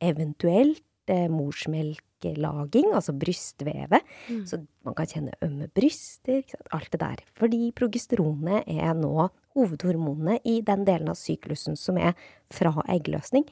eventuelt 0.03 0.83
eh, 1.09 1.27
morsmelklaging, 1.31 2.93
altså 2.93 3.15
brystvevet. 3.17 4.05
Mm. 4.29 4.45
Så 4.47 4.61
man 4.87 4.95
kan 4.97 5.09
kjenne 5.09 5.35
ømme 5.45 5.67
bryster, 5.75 6.43
alt 6.75 6.91
det 6.93 7.01
der. 7.03 7.25
Fordi 7.39 7.71
progesteronet 7.75 8.69
er 8.69 8.95
nå 8.97 9.29
hovedhormonene 9.57 10.39
i 10.47 10.59
den 10.65 10.85
delen 10.87 11.11
av 11.11 11.19
syklusen 11.19 11.77
som 11.79 11.99
er 11.99 12.15
fra 12.53 12.75
eggløsning 12.87 13.47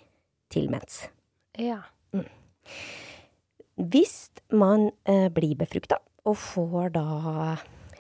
til 0.54 0.72
mens. 0.72 1.08
Ja. 1.62 1.82
Mm. 2.16 2.28
Hvis 3.92 4.30
man 4.50 4.90
eh, 5.06 5.28
blir 5.34 5.58
befrukta 5.60 6.00
og 6.28 6.38
får 6.42 6.94
da 6.98 7.08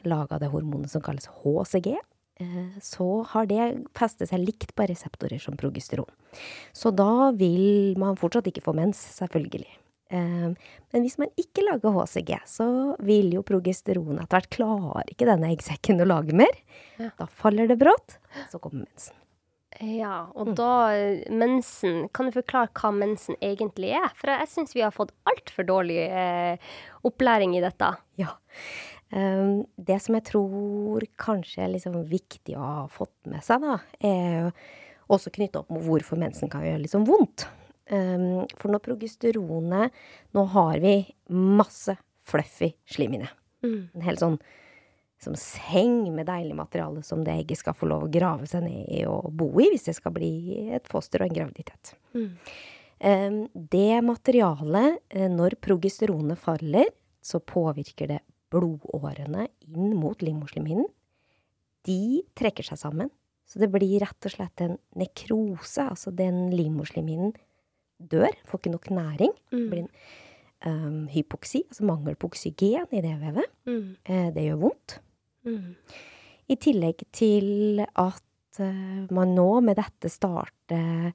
laga 0.07 0.39
det 0.41 0.51
hormonet 0.51 0.91
som 0.91 1.03
kalles 1.05 1.29
HCG, 1.41 1.97
eh, 2.41 2.77
så 2.83 3.09
har 3.33 3.49
det 3.49 3.67
festet 3.97 4.31
seg 4.31 4.43
likt 4.43 4.73
på 4.77 4.87
reseptorer 4.89 5.41
som 5.41 5.57
progesteron. 5.59 6.09
Så 6.73 6.91
da 6.95 7.31
vil 7.37 7.97
man 7.99 8.17
fortsatt 8.19 8.49
ikke 8.49 8.65
få 8.65 8.75
mens, 8.77 8.99
selvfølgelig. 9.19 9.69
Eh, 10.09 10.49
men 10.93 11.03
hvis 11.03 11.17
man 11.19 11.31
ikke 11.39 11.65
lager 11.67 11.95
HCG, 11.97 12.33
så 12.47 12.67
vil 13.05 13.33
jo 13.35 13.45
progesteron 13.47 14.21
etter 14.21 14.37
hvert 14.37 14.51
klare 14.55 15.05
ikke 15.11 15.29
denne 15.29 15.51
eggsekken 15.53 16.03
å 16.03 16.09
lage 16.09 16.35
mer. 16.37 16.61
Ja. 16.97 17.11
Da 17.19 17.29
faller 17.29 17.69
det 17.69 17.79
brått, 17.81 18.19
så 18.51 18.61
kommer 18.61 18.85
mensen. 18.85 19.15
Ja, 19.77 20.27
og 20.33 20.49
mm. 20.49 20.53
da 20.57 20.71
mensen 21.29 22.07
Kan 22.15 22.29
du 22.29 22.33
forklare 22.33 22.71
hva 22.73 22.89
mensen 22.95 23.37
egentlig 23.45 23.91
er? 23.97 24.09
For 24.17 24.31
jeg 24.33 24.49
syns 24.49 24.73
vi 24.73 24.81
har 24.81 24.95
fått 24.95 25.13
altfor 25.29 25.67
dårlig 25.67 25.99
eh, 26.07 26.71
opplæring 27.05 27.53
i 27.57 27.61
dette. 27.63 27.91
Ja. 28.17 28.33
Um, 29.13 29.61
det 29.79 30.01
som 30.03 30.17
jeg 30.17 30.25
tror 30.27 31.05
kanskje 31.21 31.63
er 31.63 31.71
liksom 31.75 32.01
viktig 32.09 32.57
å 32.57 32.63
ha 32.63 32.81
fått 32.91 33.29
med 33.29 33.45
seg, 33.45 33.63
da, 33.63 33.77
er 34.03 34.49
også 35.07 35.31
knytta 35.37 35.61
opp 35.61 35.71
med 35.71 35.85
hvorfor 35.85 36.19
mensen 36.19 36.51
kan 36.51 36.65
gjøre 36.65 36.83
liksom 36.83 37.05
vondt. 37.07 37.45
Um, 37.87 38.43
for 38.59 38.73
når 38.73 38.81
progesteronet 38.83 39.95
Nå 40.35 40.41
har 40.51 40.81
vi 40.83 40.97
masse 41.31 41.95
fluffy 42.27 42.73
slimhinne. 42.91 43.29
Mm. 43.63 43.93
En 43.95 44.03
helt 44.09 44.19
sånn 44.19 44.35
som 45.21 45.35
seng 45.39 46.03
med 46.13 46.27
deilig 46.29 46.55
materiale 46.55 47.01
som 47.03 47.23
det 47.25 47.33
egget 47.33 47.61
skal 47.63 47.75
få 47.77 47.89
lov 47.89 48.05
å 48.05 48.11
grave 48.13 48.45
seg 48.49 48.67
ned 48.67 48.89
i 48.99 49.03
og 49.09 49.31
bo 49.33 49.49
i 49.63 49.69
hvis 49.71 49.87
det 49.89 49.95
skal 49.97 50.13
bli 50.13 50.31
et 50.77 50.89
foster 50.89 51.23
og 51.23 51.31
en 51.31 51.37
graviditet. 51.39 51.95
Mm. 52.13 52.33
Det 53.53 54.01
materialet, 54.01 54.99
eh, 55.09 55.29
når 55.29 55.57
progesteronet 55.61 56.39
faller, 56.41 56.89
så 57.21 57.39
påvirker 57.39 58.07
det 58.07 58.19
blodårene 58.49 59.47
inn 59.67 59.95
mot 59.97 60.21
livmorslimhinnen. 60.23 60.87
De 61.87 62.23
trekker 62.37 62.65
seg 62.65 62.79
sammen, 62.79 63.11
så 63.47 63.61
det 63.61 63.69
blir 63.71 63.99
rett 64.03 64.27
og 64.27 64.33
slett 64.33 64.63
en 64.65 64.77
nekrose. 64.99 65.85
Altså 65.85 66.11
den 66.15 66.47
livmorslimhinnen 66.55 67.35
dør, 67.97 68.33
får 68.47 68.61
ikke 68.61 68.73
nok 68.73 68.89
næring. 68.93 69.35
Mm. 69.53 69.67
Blir 69.71 69.83
en 69.83 69.91
um, 70.65 71.03
hypoksi, 71.11 71.63
altså 71.69 71.87
mangel 71.87 72.17
på 72.19 72.31
oksygen 72.31 72.89
i 72.91 73.03
det 73.05 73.15
vevet. 73.21 73.53
Mm. 73.69 73.95
Uh, 74.09 74.27
det 74.35 74.47
gjør 74.49 74.63
vondt. 74.65 74.97
Mm. 75.47 75.73
I 76.47 76.55
tillegg 76.61 77.03
til 77.15 77.81
at 77.83 78.61
uh, 78.61 79.03
man 79.13 79.35
nå 79.35 79.49
med 79.65 79.79
dette 79.79 80.11
starter 80.11 81.11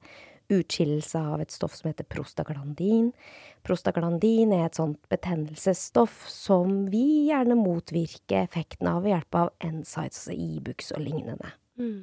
utskillelse 0.53 1.19
av 1.19 1.41
et 1.41 1.53
stoff 1.53 1.75
som 1.77 1.89
heter 1.89 2.07
prostaglandin. 2.09 3.11
Prostaglandin 3.65 4.53
er 4.55 4.67
et 4.67 4.77
sånt 4.77 4.99
betennelsesstoff 5.11 6.25
som 6.29 6.83
vi 6.91 7.29
gjerne 7.29 7.57
motvirker 7.57 8.43
effekten 8.43 8.89
av 8.91 9.05
ved 9.05 9.15
hjelp 9.15 9.39
av 9.39 9.53
NSIDES, 9.63 10.19
altså 10.19 10.35
Ibux 10.35 10.91
og 10.97 11.05
lignende. 11.05 11.53
Mm. 11.79 11.99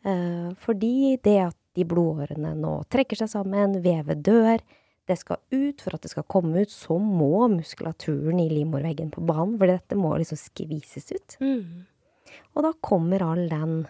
Uh, 0.00 0.48
fordi 0.64 1.18
det 1.22 1.38
at 1.50 1.58
de 1.76 1.86
blodårene 1.86 2.54
nå 2.58 2.80
trekker 2.90 3.20
seg 3.20 3.30
sammen, 3.30 3.78
vevet 3.84 4.24
dør, 4.26 4.62
det 5.10 5.18
skal 5.20 5.40
ut. 5.52 5.82
For 5.82 5.96
at 5.96 6.04
det 6.06 6.12
skal 6.12 6.28
komme 6.30 6.64
ut, 6.64 6.72
så 6.72 6.96
må 7.02 7.48
muskulaturen 7.52 8.40
i 8.42 8.50
livmorveggen 8.52 9.12
på 9.14 9.24
banen. 9.26 9.56
For 9.60 9.70
dette 9.70 9.98
må 9.98 10.14
liksom 10.16 10.40
skvises 10.40 11.10
ut. 11.12 11.38
Mm. 11.42 11.86
Og 12.54 12.62
da 12.66 12.74
kommer 12.84 13.26
all 13.26 13.46
den 13.50 13.80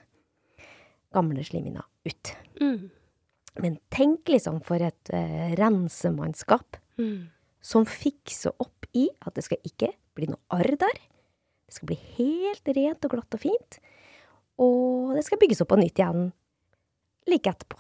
gamle 1.14 1.44
slimhinna 1.44 1.84
ut. 2.08 2.32
Mm. 2.60 2.88
Men 3.60 3.76
tenk 3.92 4.30
liksom 4.30 4.60
for 4.64 4.82
et 4.82 5.12
uh, 5.12 5.52
rensemannskap. 5.58 6.80
Mm. 7.00 7.30
som 7.60 7.84
fikser 7.88 8.52
opp 8.60 8.88
i 8.96 9.06
at 9.24 9.36
det 9.36 9.44
skal 9.46 9.60
ikke 9.64 9.92
bli 10.16 10.30
noe 10.30 10.40
arr 10.56 10.76
der. 10.80 11.00
Det 11.68 11.76
skal 11.76 11.90
bli 11.92 11.98
helt 12.16 12.70
rent 12.76 13.06
og 13.06 13.14
glatt 13.14 13.36
og 13.36 13.42
fint. 13.42 13.78
Og 14.60 15.14
det 15.16 15.24
skal 15.26 15.40
bygges 15.40 15.62
opp 15.64 15.70
på 15.72 15.78
nytt 15.80 16.00
igjen 16.00 16.30
like 17.30 17.52
etterpå. 17.52 17.78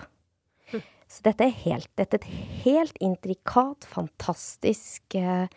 Så 1.10 1.24
dette 1.26 1.48
er, 1.48 1.54
helt, 1.64 1.90
dette 1.98 2.20
er 2.20 2.22
et 2.22 2.64
helt 2.64 2.98
intrikat, 3.02 3.86
fantastisk 3.90 5.16
eh, 5.18 5.48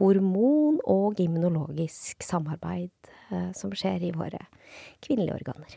hormon- 0.00 0.80
og 0.82 1.20
immunologisk 1.22 2.24
samarbeid 2.26 2.90
eh, 3.30 3.52
som 3.54 3.70
skjer 3.70 4.08
i 4.08 4.14
våre 4.16 4.40
kvinnelige 5.04 5.36
organer. 5.38 5.76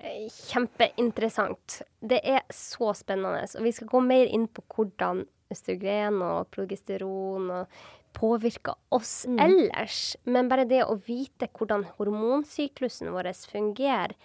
Eh, 0.00 0.26
Kjempeinteressant. 0.50 1.82
Det 2.02 2.18
er 2.24 2.42
så 2.50 2.90
spennende. 2.98 3.46
Og 3.54 3.68
vi 3.68 3.74
skal 3.78 3.92
gå 3.94 4.02
mer 4.02 4.26
inn 4.26 4.48
på 4.50 4.64
hvordan 4.74 5.22
østrogen 5.50 6.20
og 6.24 6.50
progesteron 6.54 7.48
og 7.60 7.80
påvirker 8.16 8.74
oss 8.90 9.24
Mm. 9.30 9.38
ellers. 9.38 10.16
Men 10.24 10.48
bare 10.50 10.66
det 10.66 10.82
å 10.82 10.98
vite 10.98 11.46
hvordan 11.46 11.86
hormonsyklusen 11.96 13.12
vår 13.14 13.30
fungerer, 13.46 14.16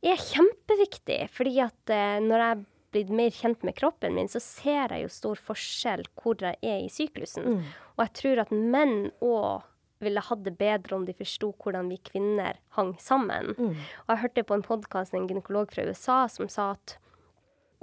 er 0.00 0.16
kjempeviktig. 0.16 1.28
Fordi 1.28 1.58
at 1.60 1.90
eh, 1.92 2.20
når 2.24 2.46
jeg 2.48 2.64
blitt 2.92 3.10
mer 3.14 3.30
kjent 3.34 3.62
med 3.66 3.76
kroppen 3.78 4.14
min, 4.16 4.28
så 4.28 4.40
ser 4.42 4.90
jeg 4.94 5.04
jo 5.06 5.10
stor 5.14 5.40
forskjell 5.50 6.04
hvor 6.20 6.40
jeg 6.42 6.58
er 6.62 6.84
i 6.84 6.90
syklusen. 6.92 7.46
Mm. 7.46 7.60
Og 7.96 8.04
jeg 8.06 8.14
tror 8.20 8.42
at 8.44 8.50
menn 8.54 9.10
òg 9.22 9.66
ville 10.00 10.22
hatt 10.24 10.42
det 10.46 10.54
bedre 10.56 10.96
om 10.96 11.04
de 11.04 11.12
forsto 11.12 11.50
hvordan 11.60 11.90
vi 11.92 11.98
kvinner 12.08 12.56
hang 12.78 12.94
sammen. 12.98 13.52
Mm. 13.58 13.74
Og 13.76 14.14
jeg 14.14 14.22
hørte 14.22 14.46
på 14.48 14.56
en 14.56 14.64
podkast 14.64 15.14
en 15.14 15.26
gynekolog 15.28 15.72
fra 15.74 15.84
USA 15.90 16.22
som 16.32 16.48
sa 16.48 16.70
at 16.78 16.96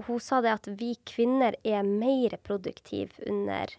hun 0.07 0.19
sa 0.21 0.41
det 0.45 0.53
at 0.53 0.67
vi 0.79 0.95
kvinner 1.09 1.55
er 1.65 1.85
mer 1.85 2.35
produktive 2.45 3.17
under 3.29 3.71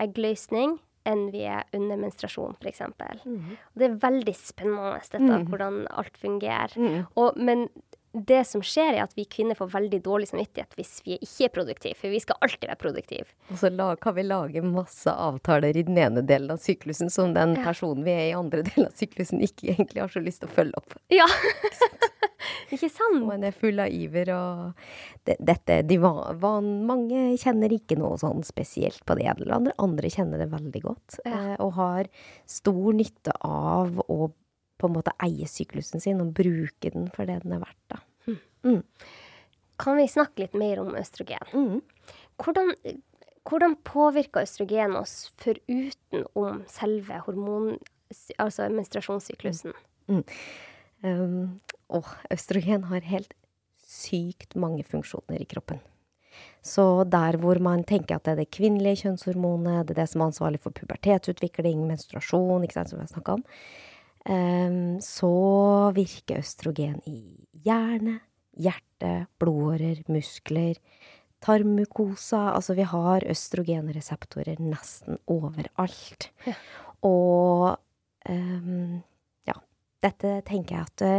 eggløsning 0.00 0.78
enn 1.06 1.28
vi 1.30 1.44
er 1.46 1.62
under 1.76 2.00
menstruasjon, 2.00 2.56
f.eks. 2.58 2.80
Mm. 3.24 3.50
Og 3.54 3.78
det 3.80 3.86
er 3.86 3.98
veldig 4.02 4.34
spennende, 4.34 4.96
dette, 5.04 5.20
Mm. 5.22 5.44
hvordan 5.52 5.76
alt 5.94 6.16
fungerer. 6.18 6.72
Mm. 6.76 7.06
Og, 7.14 7.36
men 7.38 7.68
det 8.16 8.42
som 8.48 8.62
skjer, 8.64 8.94
er 8.94 9.04
at 9.04 9.14
vi 9.16 9.26
kvinner 9.28 9.58
får 9.58 9.70
veldig 9.74 10.00
dårlig 10.04 10.28
samvittighet 10.30 10.76
hvis 10.78 10.98
vi 11.04 11.18
ikke 11.18 11.48
er 11.48 11.52
produktive, 11.54 11.98
for 12.00 12.12
vi 12.12 12.20
skal 12.22 12.38
alltid 12.44 12.68
være 12.70 12.80
produktive. 12.80 13.28
Og 13.50 13.60
så 13.60 13.70
kan 14.02 14.16
vi 14.16 14.26
lage 14.26 14.62
masse 14.64 15.12
avtaler 15.12 15.76
i 15.76 15.84
den 15.86 15.98
ene 16.00 16.24
delen 16.26 16.54
av 16.54 16.62
syklusen 16.62 17.12
som 17.12 17.34
den 17.36 17.56
personen 17.64 18.06
vi 18.06 18.14
er 18.14 18.30
i 18.30 18.36
andre 18.38 18.64
delen 18.68 18.88
av 18.88 18.96
syklusen, 18.96 19.44
ikke 19.44 19.74
egentlig 19.74 20.04
har 20.04 20.12
så 20.12 20.22
lyst 20.24 20.44
til 20.44 20.50
å 20.50 20.56
følge 20.56 20.80
opp. 20.80 20.96
Ja! 21.12 21.28
ikke 22.74 22.90
sant? 22.90 23.20
Og 23.22 23.34
en 23.34 23.46
er 23.48 23.56
full 23.56 23.82
av 23.82 23.92
iver 23.92 24.32
og 24.36 24.88
det, 25.28 25.36
dette 25.38 25.80
de 25.86 25.98
van, 26.02 26.40
van, 26.42 26.72
Mange 26.86 27.28
kjenner 27.40 27.72
ikke 27.74 27.98
noe 28.00 28.16
sånn 28.20 28.44
spesielt 28.46 29.02
på 29.06 29.18
det 29.18 29.26
ene 29.26 29.44
eller 29.44 29.58
andre. 29.60 29.76
Andre 29.82 30.10
kjenner 30.12 30.42
det 30.42 30.50
veldig 30.54 30.82
godt. 30.84 31.20
Ja. 31.24 31.36
Eh, 31.36 31.54
og 31.62 31.76
har 31.78 32.10
stor 32.48 32.90
nytte 32.96 33.34
av 33.44 34.00
å 34.06 34.32
på 34.76 34.88
en 34.88 34.96
måte 34.96 35.14
eie 35.24 35.46
syklusen 35.48 36.02
sin 36.02 36.20
og 36.20 36.34
bruke 36.36 36.90
den 36.92 37.08
for 37.14 37.28
det 37.28 37.40
den 37.44 37.56
er 37.56 37.62
verdt, 37.62 37.78
da. 38.26 38.78
Kan 39.76 39.98
vi 40.00 40.06
snakke 40.08 40.44
litt 40.44 40.56
mer 40.56 40.80
om 40.82 40.94
østrogen? 40.96 41.50
Mm. 41.52 41.80
Hvordan, 42.42 42.72
hvordan 43.48 43.76
påvirker 43.86 44.46
østrogen 44.46 44.96
oss 44.98 45.28
foruten 45.42 46.26
om 46.34 46.62
selve 46.70 47.20
hormon... 47.26 47.76
Altså 48.38 48.68
menstruasjonssyklusen? 48.70 49.74
Um, 51.02 51.58
og 51.90 52.06
østrogen 52.30 52.86
har 52.86 53.02
helt 53.02 53.34
sykt 53.86 54.54
mange 54.58 54.84
funksjoner 54.86 55.42
i 55.42 55.48
kroppen. 55.50 55.80
Så 56.66 57.04
der 57.08 57.38
hvor 57.40 57.58
man 57.62 57.84
tenker 57.86 58.16
at 58.16 58.26
det 58.26 58.32
er 58.34 58.40
det 58.42 58.52
kvinnelige 58.54 59.04
kjønnshormonet, 59.04 59.86
det 59.88 59.96
er 59.96 60.02
det 60.02 60.08
som 60.12 60.22
er 60.22 60.30
ansvarlig 60.30 60.60
for 60.62 60.74
pubertetsutvikling, 60.76 61.84
menstruasjon, 61.88 62.64
ikke 62.66 62.76
sant, 62.78 62.92
som 62.92 63.00
vi 63.00 63.06
har 63.06 63.12
snakka 63.12 63.36
om, 63.38 63.44
så 64.26 65.34
virker 65.94 66.40
østrogen 66.42 66.96
i 67.06 67.20
hjerne, 67.66 68.16
hjerte, 68.58 69.12
blodårer, 69.38 70.00
muskler, 70.10 70.80
tarmmukosa. 71.44 72.52
Altså 72.56 72.74
vi 72.74 72.86
har 72.90 73.26
østrogenreseptorer 73.30 74.58
nesten 74.62 75.20
overalt. 75.30 76.30
Ja. 76.46 76.56
Og 77.06 77.76
um, 78.28 78.98
ja, 79.46 79.56
dette 80.02 80.40
tenker 80.48 80.78
jeg 80.78 80.88
at 80.88 81.04
det 81.04 81.14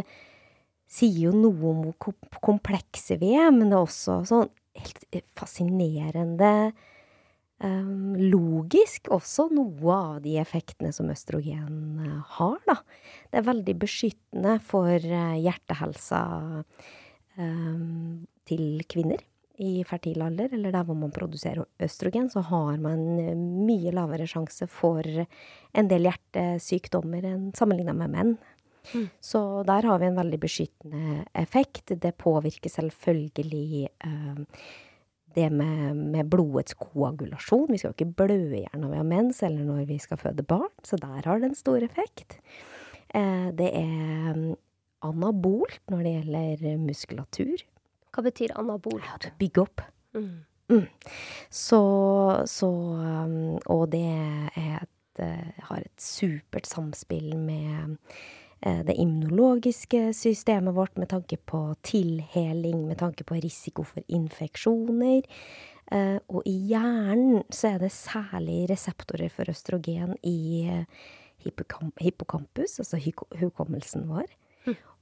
sier 0.88 1.30
jo 1.30 1.34
noe 1.36 1.72
om 1.72 1.82
hvor 1.88 2.15
komplekse 2.43 3.20
vi 3.22 3.34
er, 3.36 3.52
men 3.52 3.70
det 3.72 3.78
er 3.78 3.88
også 3.88 4.22
sånn 4.28 4.48
helt 4.78 5.24
fascinerende 5.38 6.54
um, 6.70 6.86
logisk 7.58 9.10
også 9.10 9.48
noe 9.50 9.93
av 9.96 10.20
de 10.22 10.36
effektene 10.38 10.91
som 10.93 11.10
østrogen 11.10 12.04
eh, 12.06 12.20
har, 12.38 12.60
da. 12.67 12.76
Det 13.32 13.39
er 13.39 13.48
veldig 13.48 13.76
beskyttende 13.82 14.60
for 14.62 14.93
eh, 14.93 15.39
hjertehelsa 15.41 16.22
um, 17.38 18.28
til 18.46 18.84
kvinner 18.89 19.24
i 19.58 19.82
fertil 19.89 20.22
alder, 20.22 20.52
eller 20.54 20.76
der 20.76 20.86
hvor 20.86 20.98
man 21.00 21.13
produserer 21.13 21.65
østrogen, 21.82 22.30
så 22.30 22.43
har 22.46 22.78
man 22.78 23.02
eh, 23.24 23.34
mye 23.34 23.93
lavere 23.96 24.30
sjanse 24.30 24.70
for 24.70 25.02
en 25.08 25.89
del 25.89 26.06
hjertesykdommer 26.12 27.26
enn 27.26 27.50
sammenligna 27.58 27.98
med 27.98 28.13
menn. 28.13 28.36
Mm. 28.93 29.08
Så 29.20 29.41
der 29.67 29.89
har 29.89 29.98
vi 30.00 30.12
en 30.12 30.20
veldig 30.22 30.39
beskyttende 30.39 31.24
effekt. 31.36 31.98
Det 31.98 32.13
påvirker 32.22 32.72
selvfølgelig 32.72 33.88
eh, 33.89 34.46
det 35.38 35.47
med, 35.54 35.95
med 36.15 36.30
blodets 36.32 36.76
koagulasjon. 36.82 37.69
Vi 37.69 37.80
skal 37.80 37.93
jo 37.93 37.97
ikke 37.97 38.26
blø 38.26 38.39
i 38.58 38.63
hjel 38.65 38.82
når 38.82 38.93
vi 38.93 39.02
har 39.02 39.08
mens, 39.08 39.43
eller 39.45 39.67
når 39.67 39.86
vi 39.89 40.00
skal 40.02 40.19
føde 40.21 40.45
barn, 40.47 40.73
så 40.84 41.00
der 41.02 41.21
har 41.23 41.41
det 41.41 41.52
en 41.52 41.60
stor 41.60 41.86
effekt. 41.86 42.39
Eh, 43.15 43.50
det 43.58 43.69
er 43.78 44.34
mm, 44.36 44.52
anabolt 45.08 45.82
når 45.93 46.04
det 46.04 46.13
gjelder 46.17 46.84
muskulatur. 46.84 47.65
Hva 48.15 48.26
betyr 48.26 48.56
anabolt? 48.58 49.32
Bygge 49.39 49.63
opp. 49.63 49.86
Mm. 50.17 50.43
Så, 51.54 51.82
så 52.50 52.67
um, 52.67 53.56
Og 53.71 53.86
det 53.93 54.04
et, 54.58 55.21
eh, 55.23 55.62
har 55.69 55.80
et 55.86 56.02
supert 56.02 56.67
samspill 56.67 57.38
med 57.39 57.95
det 58.60 58.96
immunologiske 58.98 60.13
systemet 60.17 60.74
vårt 60.74 60.98
med 60.98 61.12
tanke 61.12 61.38
på 61.38 61.60
tilheling, 61.86 62.88
med 62.88 62.98
tanke 62.98 63.24
på 63.24 63.38
risiko 63.38 63.86
for 63.86 64.02
infeksjoner. 64.08 65.28
Eh, 65.91 66.17
og 66.28 66.43
i 66.48 66.56
hjernen 66.67 67.46
så 67.54 67.72
er 67.74 67.86
det 67.86 67.93
særlig 67.96 68.65
reseptorer 68.72 69.32
for 69.32 69.48
østrogen 69.52 70.17
i 70.28 70.67
eh, 70.67 71.06
hippocampus, 71.46 72.80
altså 72.82 73.00
hukommelsen 73.39 74.08
vår. 74.10 74.28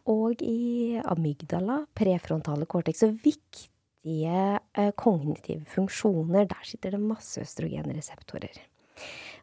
Og 0.06 0.44
i 0.46 1.00
amygdala, 1.02 1.80
prefrontale 1.98 2.68
cortex. 2.70 3.00
Så 3.02 3.10
viktige 3.10 4.60
eh, 4.62 4.92
kognitive 4.94 5.66
funksjoner, 5.66 6.46
der 6.52 6.68
sitter 6.70 6.94
det 6.94 7.02
masse 7.02 7.42
østrogenreseptorer. 7.42 8.62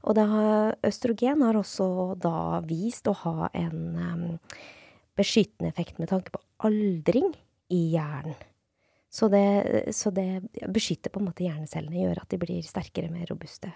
Og 0.03 0.17
det 0.19 0.25
har, 0.27 0.77
østrogen 0.87 1.45
har 1.47 1.59
også 1.59 1.88
da 2.23 2.61
vist 2.67 3.07
å 3.07 3.15
ha 3.23 3.51
en 3.55 3.83
um, 3.97 4.25
beskyttende 5.19 5.71
effekt 5.71 6.01
med 6.03 6.11
tanke 6.11 6.35
på 6.35 6.43
aldring 6.67 7.31
i 7.73 7.85
hjernen. 7.95 8.35
Så 9.12 9.29
det, 9.29 9.93
så 9.93 10.09
det 10.15 10.41
beskytter 10.73 11.12
på 11.12 11.21
en 11.21 11.27
måte 11.29 11.45
hjernecellene, 11.45 12.01
gjør 12.01 12.23
at 12.23 12.31
de 12.33 12.38
blir 12.41 12.65
sterkere, 12.65 13.12
mer 13.12 13.29
robuste. 13.29 13.69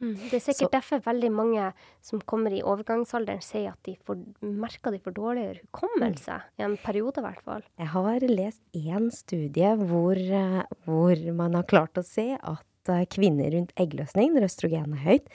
Mm. 0.00 0.16
Det 0.28 0.34
er 0.34 0.44
sikkert 0.44 0.68
Så- 0.68 0.70
derfor 0.70 1.00
veldig 1.00 1.32
mange 1.32 1.72
som 2.02 2.20
kommer 2.20 2.52
i 2.52 2.62
overgangsalderen, 2.62 3.40
sier 3.42 3.70
at 3.72 3.82
de 3.82 3.96
får, 4.04 4.16
merker 4.42 4.90
de 4.90 4.98
får 4.98 5.14
dårligere 5.14 5.60
hukommelse. 5.64 6.42
I 6.58 6.62
en 6.62 6.76
periode, 6.76 7.18
i 7.18 7.22
hvert 7.22 7.42
fall. 7.42 7.62
Jeg 7.78 7.86
har 7.86 8.20
lest 8.20 8.60
én 8.74 9.10
studie 9.10 9.76
hvor, 9.76 10.16
eh, 10.16 10.64
hvor 10.84 11.32
man 11.32 11.54
har 11.54 11.62
klart 11.62 11.94
å 11.94 12.04
se 12.04 12.36
at 12.42 12.64
eh, 12.92 13.04
kvinner 13.10 13.50
rundt 13.54 13.74
eggløsning, 13.80 14.34
når 14.34 14.48
østrogen 14.48 14.94
er 14.96 15.04
høyt, 15.06 15.28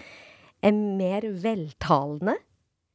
er 0.61 0.77
mer 0.77 1.27
veltalende 1.43 2.37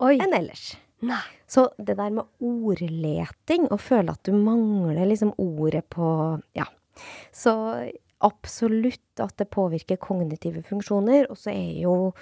Oi! 0.05 0.17
enn 0.21 0.35
ellers. 0.37 0.75
Nei. 1.07 1.23
Så 1.51 1.69
det 1.77 1.99
der 1.99 2.15
med 2.15 2.25
ordleting, 2.43 3.69
og 3.71 3.83
føle 3.85 4.15
at 4.15 4.25
du 4.27 4.33
mangler 4.35 5.07
liksom 5.07 5.35
ordet 5.39 5.85
på 5.93 6.09
Ja. 6.57 6.67
Så 7.29 7.53
absolutt 8.25 9.21
at 9.21 9.35
det 9.37 9.51
påvirker 9.53 10.01
kognitive 10.01 10.63
funksjoner. 10.65 11.27
Og 11.29 11.37
så 11.37 11.53
er 11.53 11.75
jo 11.83 12.15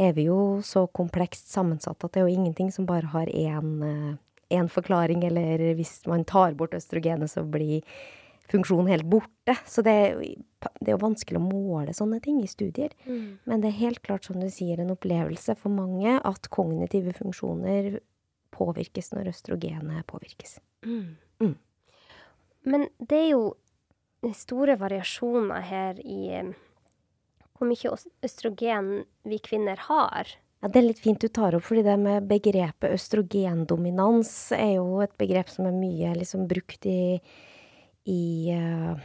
er 0.00 0.14
vi 0.16 0.24
jo 0.26 0.62
så 0.64 0.86
komplekst 0.88 1.52
sammensatt 1.52 2.00
at 2.02 2.14
det 2.14 2.22
er 2.22 2.24
jo 2.26 2.38
ingenting 2.38 2.72
som 2.72 2.86
bare 2.88 3.12
har 3.12 3.28
én 3.28 4.16
én 4.50 4.68
forklaring, 4.68 5.24
eller 5.24 5.74
hvis 5.74 6.02
man 6.06 6.24
tar 6.24 6.54
bort 6.58 6.74
østrogenet, 6.76 7.30
så 7.30 7.44
blir 7.44 7.82
funksjonen 8.52 8.90
helt 8.92 9.08
borte. 9.08 9.56
Så 9.66 9.84
det 9.84 9.96
det 10.80 10.88
er 10.88 10.94
jo 10.94 11.02
vanskelig 11.02 11.40
å 11.40 11.44
måle 11.44 11.94
sånne 11.96 12.20
ting 12.24 12.40
i 12.42 12.48
studier. 12.48 12.94
Mm. 13.04 13.38
Men 13.44 13.62
det 13.62 13.70
er 13.70 13.82
helt 13.82 14.02
klart, 14.04 14.24
som 14.24 14.38
du 14.40 14.48
sier, 14.52 14.80
en 14.80 14.94
opplevelse 14.94 15.56
for 15.60 15.72
mange 15.74 16.16
at 16.16 16.48
kognitive 16.54 17.12
funksjoner 17.18 17.98
påvirkes 18.54 19.12
når 19.14 19.32
østrogenet 19.34 20.06
påvirkes. 20.08 20.58
Mm. 20.86 21.16
Mm. 21.42 21.54
Men 22.64 22.86
det 22.98 23.18
er 23.18 23.30
jo 23.34 23.44
store 24.34 24.78
variasjoner 24.80 25.66
her 25.68 25.98
i 26.00 26.40
hvor 27.54 27.68
mye 27.68 27.92
østrogen 28.24 28.88
vi 29.28 29.38
kvinner 29.42 29.78
har? 29.88 30.30
Ja, 30.62 30.68
Det 30.68 30.80
er 30.80 30.86
litt 30.88 31.02
fint 31.04 31.20
du 31.20 31.28
tar 31.28 31.54
opp, 31.54 31.66
fordi 31.66 31.84
det 31.86 31.96
med 32.00 32.26
begrepet 32.30 32.96
østrogendominans 32.96 34.32
er 34.56 34.78
jo 34.78 35.02
et 35.04 35.12
begrep 35.20 35.52
som 35.52 35.68
er 35.68 35.76
mye 35.76 36.14
liksom 36.18 36.48
brukt 36.50 36.88
i, 36.88 37.20
i 38.10 38.54
uh, 38.54 39.00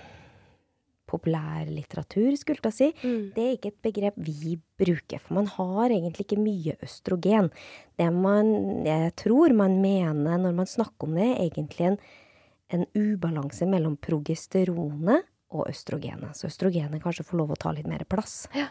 populærlitteratur, 1.10 2.36
skulle 2.38 2.62
jeg 2.70 2.76
si. 2.76 2.90
Mm. 3.02 3.24
Det 3.36 3.46
er 3.46 3.56
ikke 3.56 3.72
et 3.74 3.82
begrep 3.88 4.20
vi 4.22 4.58
bruker, 4.80 5.24
for 5.24 5.40
man 5.40 5.50
har 5.56 5.96
egentlig 5.96 6.28
ikke 6.28 6.42
mye 6.42 6.78
østrogen. 6.86 7.50
Det 8.00 8.12
man, 8.14 8.54
jeg 8.86 9.16
tror 9.20 9.56
man 9.58 9.80
mener 9.82 10.38
når 10.38 10.56
man 10.62 10.70
snakker 10.70 11.10
om 11.10 11.18
det, 11.18 11.28
er 11.32 11.44
egentlig 11.48 11.92
en, 11.94 12.00
en 12.76 12.88
ubalanse 12.98 13.68
mellom 13.70 13.98
progesteronet 14.02 15.26
og 15.50 15.66
østrogenet. 15.72 16.38
Så 16.38 16.46
østrogenet 16.50 17.02
kanskje 17.02 17.26
får 17.26 17.40
lov 17.40 17.56
å 17.56 17.58
ta 17.58 17.72
litt 17.74 17.88
mer 17.90 18.04
plass. 18.10 18.44
Ja. 18.54 18.68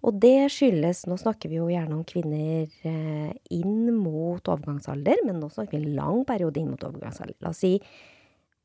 Og 0.00 0.16
det 0.22 0.48
skyldes 0.54 1.04
Nå 1.10 1.18
snakker 1.20 1.52
vi 1.52 1.58
jo 1.58 1.68
gjerne 1.68 1.98
om 1.98 2.06
kvinner 2.08 2.64
eh, 2.88 3.34
inn 3.52 3.92
mot 3.98 4.40
overgangsalder, 4.40 5.26
men 5.26 5.42
nå 5.42 5.52
snakker 5.52 5.76
vi 5.76 5.82
en 5.84 5.98
lang 5.98 6.24
periode 6.28 6.62
inn 6.62 6.72
mot 6.72 6.88
overgangsalder. 6.88 7.36
La 7.44 7.52
oss 7.52 7.60
si 7.66 7.74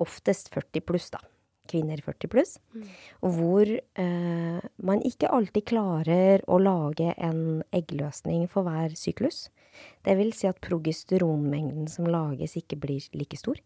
oftest 0.03 0.53
40 0.53 0.85
pluss, 0.87 1.09
da 1.13 1.21
kvinner 1.67 2.01
40 2.01 2.31
pluss, 2.31 2.57
mm. 2.73 2.83
hvor 3.35 3.67
eh, 3.67 4.59
man 4.87 5.05
ikke 5.05 5.31
alltid 5.33 5.67
klarer 5.67 6.43
å 6.47 6.59
lage 6.63 7.13
en 7.17 7.61
eggløsning 7.75 8.47
for 8.51 8.67
hver 8.67 8.95
syklus. 8.95 9.47
Det 10.07 10.15
vil 10.17 10.31
si 10.33 10.47
at 10.49 10.61
progesteronmengden 10.63 11.89
som 11.91 12.07
lages, 12.09 12.57
ikke 12.57 12.79
blir 12.81 13.03
like 13.17 13.37
stor. 13.39 13.59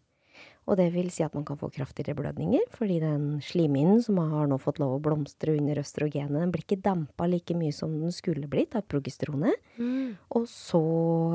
Og 0.70 0.76
det 0.78 0.92
vil 0.94 1.08
si 1.10 1.24
at 1.24 1.34
man 1.34 1.44
kan 1.46 1.58
få 1.58 1.72
kraftigere 1.74 2.14
blødninger, 2.18 2.68
fordi 2.76 3.00
den 3.02 3.24
slimhinnen 3.42 3.98
som 4.04 4.20
har 4.22 4.46
nå 4.50 4.60
fått 4.62 4.78
lov 4.78 4.94
å 4.96 5.02
blomstre 5.02 5.56
under 5.58 5.80
østrogenet, 5.82 6.38
den 6.38 6.52
blir 6.54 6.62
ikke 6.62 6.84
dampa 6.84 7.26
like 7.30 7.56
mye 7.58 7.74
som 7.74 7.96
den 7.98 8.14
skulle 8.14 8.50
blitt 8.50 8.76
av 8.78 8.86
progesteronet. 8.90 9.58
Mm. 9.78 10.14
Og 10.38 10.46
så 10.50 10.82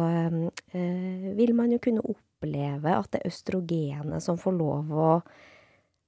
eh, 0.08 1.34
vil 1.38 1.54
man 1.58 1.76
jo 1.76 1.82
kunne 1.84 2.06
oppleve 2.38 2.94
at 2.94 3.12
det 3.12 3.22
er 3.22 3.32
østrogenet 3.32 4.24
som 4.24 4.38
får 4.38 4.58
lov 4.58 4.92
å 4.94 5.12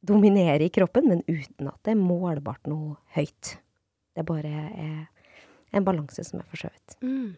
dominere 0.06 0.64
i 0.64 0.72
kroppen, 0.72 1.10
men 1.10 1.24
uten 1.28 1.68
at 1.68 1.80
det 1.84 1.96
er 1.96 2.00
målbart 2.00 2.70
noe 2.70 2.96
høyt. 3.18 3.58
Det 4.16 4.26
bare 4.28 4.54
er 4.70 5.76
en 5.76 5.86
balanse 5.86 6.24
som 6.26 6.40
er 6.40 6.48
forskjøvet. 6.50 7.00
Mm. 7.04 7.34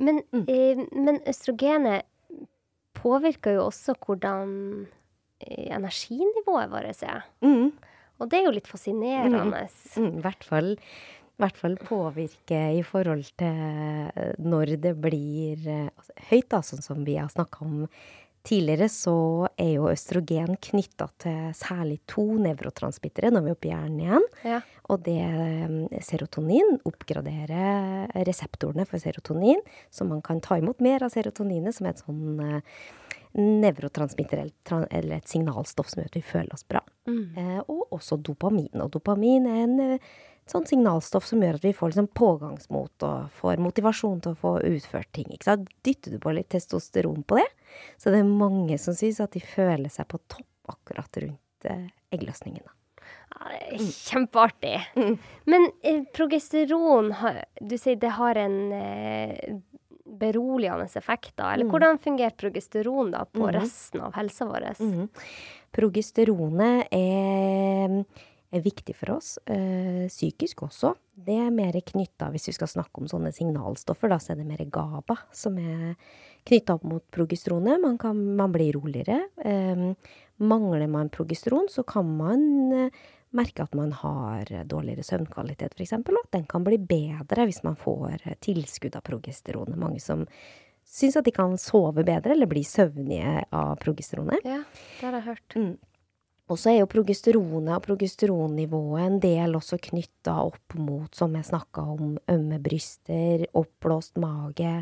Men, 0.00 0.22
mm. 0.32 0.44
eh, 0.48 0.84
men, 0.96 1.20
østrogenet 1.28 2.06
påvirker 2.96 3.58
jo 3.58 3.66
også 3.68 3.94
hvordan 4.00 4.54
eh, 5.44 5.68
energinivået 5.76 6.72
vårt 6.72 7.04
er. 7.04 7.26
Mm. 7.44 7.74
Og 8.22 8.30
det 8.30 8.40
er 8.40 8.46
jo 8.46 8.54
litt 8.54 8.70
fascinerende. 8.70 9.66
Mm. 9.98 10.18
I 10.18 10.24
hvert 10.24 10.46
fall 10.46 10.74
hvert 11.40 11.56
fall 11.58 11.78
påvirke 11.82 12.60
i 12.78 12.82
forhold 12.86 13.24
til 13.40 13.62
eh, 14.10 14.34
når 14.42 14.76
det 14.82 14.94
blir 15.02 15.64
eh, 15.66 15.88
altså, 15.90 16.18
høyt, 16.30 16.50
da, 16.52 16.60
sånn 16.66 16.84
som 16.84 17.06
vi 17.06 17.18
har 17.20 17.32
snakka 17.32 17.64
om 17.66 17.88
Tidligere 18.44 18.90
så 18.92 19.46
er 19.56 19.70
jo 19.78 19.86
østrogen 19.88 20.58
knytta 20.66 21.06
til 21.16 21.54
særlig 21.56 21.94
to 22.12 22.26
nevrotransmittere, 22.44 23.30
når 23.32 23.40
vi 23.40 23.48
er 23.48 23.54
oppe 23.56 23.68
i 23.70 23.70
hjernen 23.70 24.02
igjen. 24.02 24.26
Ja. 24.44 24.58
Og 24.92 25.00
det 25.06 25.14
eh, 25.16 26.02
serotonin 26.04 26.74
oppgraderer 26.84 28.12
reseptorene 28.28 28.84
for 28.84 29.00
serotonin, 29.00 29.64
så 29.88 30.04
man 30.04 30.20
kan 30.20 30.44
ta 30.44 30.58
imot 30.60 30.84
mer 30.84 31.06
av 31.06 31.14
serotoninet, 31.16 31.72
som 31.72 31.88
er 31.88 31.96
et 31.96 32.04
sånn 32.04 32.60
nevrotransmitter 33.34 34.44
eller 34.90 35.16
et 35.16 35.28
signalstoff 35.28 35.90
som 35.90 36.02
gjør 36.02 36.12
at 36.12 36.18
vi 36.18 36.24
føler 36.26 36.54
oss 36.54 36.68
bra. 36.68 36.84
Mm. 37.08 37.24
Eh, 37.40 37.60
og 37.66 37.96
også 37.96 38.20
dopamin. 38.22 38.76
Og 38.84 38.92
dopamin 38.94 39.48
er 39.50 39.62
en 39.64 39.80
sånn 40.50 40.66
signalstoff 40.68 41.26
som 41.28 41.42
gjør 41.42 41.58
at 41.58 41.64
vi 41.64 41.72
får 41.76 41.92
liksom 41.92 42.10
pågangsmot 42.16 43.06
og 43.06 43.36
får 43.38 43.62
motivasjon 43.64 44.20
til 44.24 44.34
å 44.34 44.40
få 44.40 44.54
utført 44.68 45.10
ting. 45.16 45.30
Ikke 45.32 45.48
sant? 45.48 45.70
Dytter 45.86 46.14
du 46.14 46.20
på 46.22 46.34
litt 46.36 46.50
testosteron 46.52 47.24
på 47.24 47.40
det, 47.40 47.48
så 48.00 48.12
det 48.12 48.20
er 48.20 48.28
mange 48.28 48.78
som 48.80 48.96
syns 48.96 49.22
at 49.24 49.36
de 49.36 49.42
føler 49.44 49.92
seg 49.92 50.08
på 50.10 50.20
topp 50.28 50.74
akkurat 50.74 51.20
rundt 51.24 51.68
eh, 51.68 51.86
eggløsningen. 52.14 52.64
Ja, 53.34 53.50
det 53.50 53.60
er 53.76 53.86
kjempeartig. 53.88 54.76
Mm. 54.96 55.16
Men 55.50 55.70
eh, 55.82 56.02
progesteron, 56.14 57.12
du 57.60 57.76
sier 57.80 57.98
det 58.00 58.12
har 58.18 58.40
en 58.40 58.58
eh, 58.76 59.56
beroligende 60.04 60.86
effekt, 61.00 61.34
da? 61.36 61.52
Eller 61.52 61.64
mm. 61.64 61.72
hvordan 61.72 61.98
fungerer 62.04 62.36
progesteron 62.38 63.10
da 63.16 63.24
på 63.24 63.48
mm. 63.48 63.52
resten 63.56 64.04
av 64.04 64.14
helsa 64.18 64.48
vår? 64.48 64.68
Mm. 64.78 65.08
Progesteronet 65.74 66.92
er 66.94 67.98
er 68.54 68.64
viktig 68.64 68.94
for 68.96 69.16
oss. 69.16 69.36
Eh, 69.50 70.06
psykisk 70.10 70.64
også. 70.66 70.94
Det 71.14 71.36
er 71.46 71.54
mer 71.54 71.76
knytta, 71.78 72.30
hvis 72.34 72.48
vi 72.50 72.54
skal 72.56 72.70
snakke 72.70 73.02
om 73.02 73.08
sånne 73.10 73.32
signalstoffer, 73.34 74.10
da, 74.10 74.18
så 74.22 74.34
er 74.34 74.40
det 74.40 74.48
mer 74.48 74.64
GABA 74.64 75.16
som 75.34 75.58
er 75.60 75.94
knytta 76.48 76.78
opp 76.78 76.86
mot 76.88 77.04
progesteronet. 77.14 77.80
Man, 77.82 77.98
kan, 78.00 78.18
man 78.38 78.54
blir 78.54 78.76
roligere. 78.78 79.20
Eh, 79.44 79.84
mangler 80.42 80.86
man 80.90 81.12
progesteron, 81.14 81.68
så 81.70 81.86
kan 81.88 82.10
man 82.18 82.44
eh, 82.74 83.04
merke 83.34 83.64
at 83.66 83.74
man 83.74 83.94
har 83.98 84.50
dårligere 84.70 85.06
søvnkvalitet, 85.06 85.74
f.eks., 85.74 85.96
og 85.98 86.20
at 86.20 86.34
den 86.36 86.44
kan 86.50 86.66
bli 86.66 86.78
bedre 86.78 87.48
hvis 87.48 87.64
man 87.66 87.78
får 87.78 88.28
tilskudd 88.44 88.94
av 88.94 89.06
progesteronet. 89.06 89.78
Mange 89.80 90.02
som 90.02 90.22
syns 90.84 91.16
at 91.18 91.26
de 91.26 91.32
kan 91.34 91.56
sove 91.58 92.04
bedre 92.06 92.34
eller 92.34 92.50
bli 92.50 92.62
søvnige 92.66 93.42
av 93.50 93.74
progesteronet. 93.82 94.44
Ja, 94.46 94.62
det 95.00 95.06
har 95.08 95.18
jeg 95.18 95.26
hørt. 95.32 95.58
Mm. 95.58 95.74
Og 96.52 96.60
så 96.60 96.74
er 96.74 96.82
jo 96.82 96.88
progesteronet 96.92 97.72
og 97.72 97.84
progesteronnivået 97.86 99.04
en 99.06 99.20
del 99.22 99.56
også 99.56 99.78
knytta 99.86 100.34
opp 100.44 100.74
mot, 100.76 101.08
som 101.16 101.32
jeg 101.38 101.48
snakka 101.48 101.84
om, 101.94 102.18
ømme 102.28 102.58
bryster, 102.64 103.46
oppblåst 103.56 104.20
mage. 104.20 104.74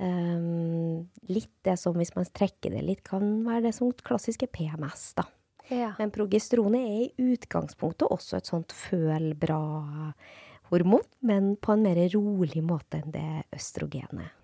Um, 0.00 1.10
litt 1.28 1.52
det 1.66 1.74
som, 1.76 1.96
hvis 1.98 2.14
man 2.14 2.28
trekker 2.30 2.76
det 2.76 2.84
litt, 2.86 3.02
kan 3.04 3.42
være 3.44 3.66
det 3.66 3.74
som 3.76 3.90
klassiske 4.06 4.46
PMS, 4.54 5.10
da. 5.18 5.26
Ja. 5.70 5.90
Men 5.98 6.12
progesteronet 6.14 6.86
er 6.86 7.02
i 7.02 7.32
utgangspunktet 7.34 8.06
også 8.10 8.38
et 8.38 8.50
sånt 8.50 8.74
føl 8.74 9.32
bra-hormon, 9.38 11.04
men 11.26 11.56
på 11.58 11.74
en 11.74 11.82
mer 11.84 11.98
rolig 12.14 12.62
måte 12.66 13.02
enn 13.02 13.14
det 13.14 13.26
østrogenet. 13.58 14.38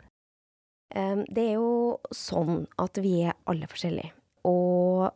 Um, 0.90 1.22
det 1.30 1.52
er 1.52 1.56
jo 1.56 2.02
sånn 2.14 2.66
at 2.82 2.98
vi 3.02 3.20
er 3.30 3.38
alle 3.46 3.70
forskjellige. 3.70 4.10
Og 4.46 5.08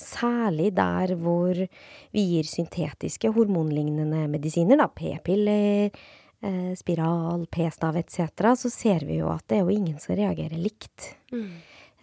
Særlig 0.00 0.70
der 0.76 1.14
hvor 1.20 1.52
vi 1.54 2.22
gir 2.32 2.48
syntetiske 2.48 3.32
hormonlignende 3.36 4.24
medisiner, 4.32 4.80
da, 4.80 4.88
p-piller, 4.88 5.90
eh, 6.42 6.70
spiral, 6.78 7.44
p-stav 7.52 7.98
etc., 8.00 8.54
så 8.56 8.70
ser 8.72 9.04
vi 9.08 9.20
jo 9.20 9.28
at 9.32 9.44
det 9.48 9.58
er 9.58 9.66
jo 9.66 9.76
ingen 9.76 10.00
som 10.00 10.16
reagerer 10.16 10.56
likt. 10.56 11.12
Mm. 11.34 11.52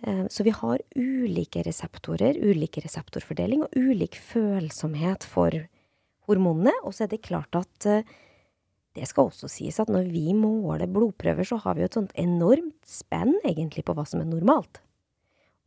Eh, 0.06 0.24
så 0.30 0.46
vi 0.46 0.54
har 0.54 0.84
ulike 0.96 1.64
reseptorer, 1.66 2.38
ulik 2.38 2.78
reseptorfordeling 2.86 3.66
og 3.66 3.76
ulik 3.76 4.16
følsomhet 4.22 5.26
for 5.26 5.58
hormonene. 6.30 6.76
Og 6.86 6.94
så 6.94 7.06
er 7.06 7.14
det 7.16 7.26
klart 7.26 7.58
at 7.58 7.90
eh, 7.90 8.18
det 8.98 9.08
skal 9.10 9.30
også 9.30 9.50
sies 9.52 9.78
at 9.82 9.92
når 9.94 10.10
vi 10.10 10.32
måler 10.38 10.90
blodprøver, 10.90 11.46
så 11.46 11.60
har 11.62 11.78
vi 11.78 11.84
jo 11.84 11.90
et 11.90 11.98
sånt 11.98 12.14
enormt 12.18 12.78
spenn 12.90 13.36
egentlig 13.46 13.86
på 13.86 13.94
hva 13.98 14.06
som 14.10 14.22
er 14.24 14.30
normalt. 14.30 14.82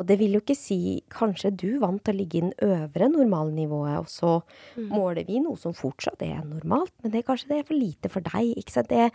Og 0.00 0.06
det 0.08 0.16
vil 0.16 0.38
jo 0.38 0.40
ikke 0.40 0.56
si 0.56 1.02
kanskje 1.12 1.52
du 1.60 1.68
vant 1.82 2.00
til 2.00 2.14
å 2.14 2.18
ligge 2.22 2.38
i 2.38 2.44
den 2.46 2.54
øvre 2.64 3.10
normalnivået, 3.12 3.98
og 4.00 4.08
så 4.08 4.38
mm. 4.80 4.86
måler 4.88 5.26
vi 5.28 5.42
noe 5.44 5.60
som 5.60 5.76
fortsatt 5.76 6.24
er 6.24 6.40
normalt, 6.40 6.94
men 7.04 7.12
det 7.12 7.26
kanskje 7.28 7.50
det 7.50 7.58
er 7.60 7.66
for 7.68 7.76
lite 7.76 8.12
for 8.12 8.24
deg. 8.30 8.54
Ikke 8.56 8.78
sant? 8.78 8.88
Det, 8.88 9.10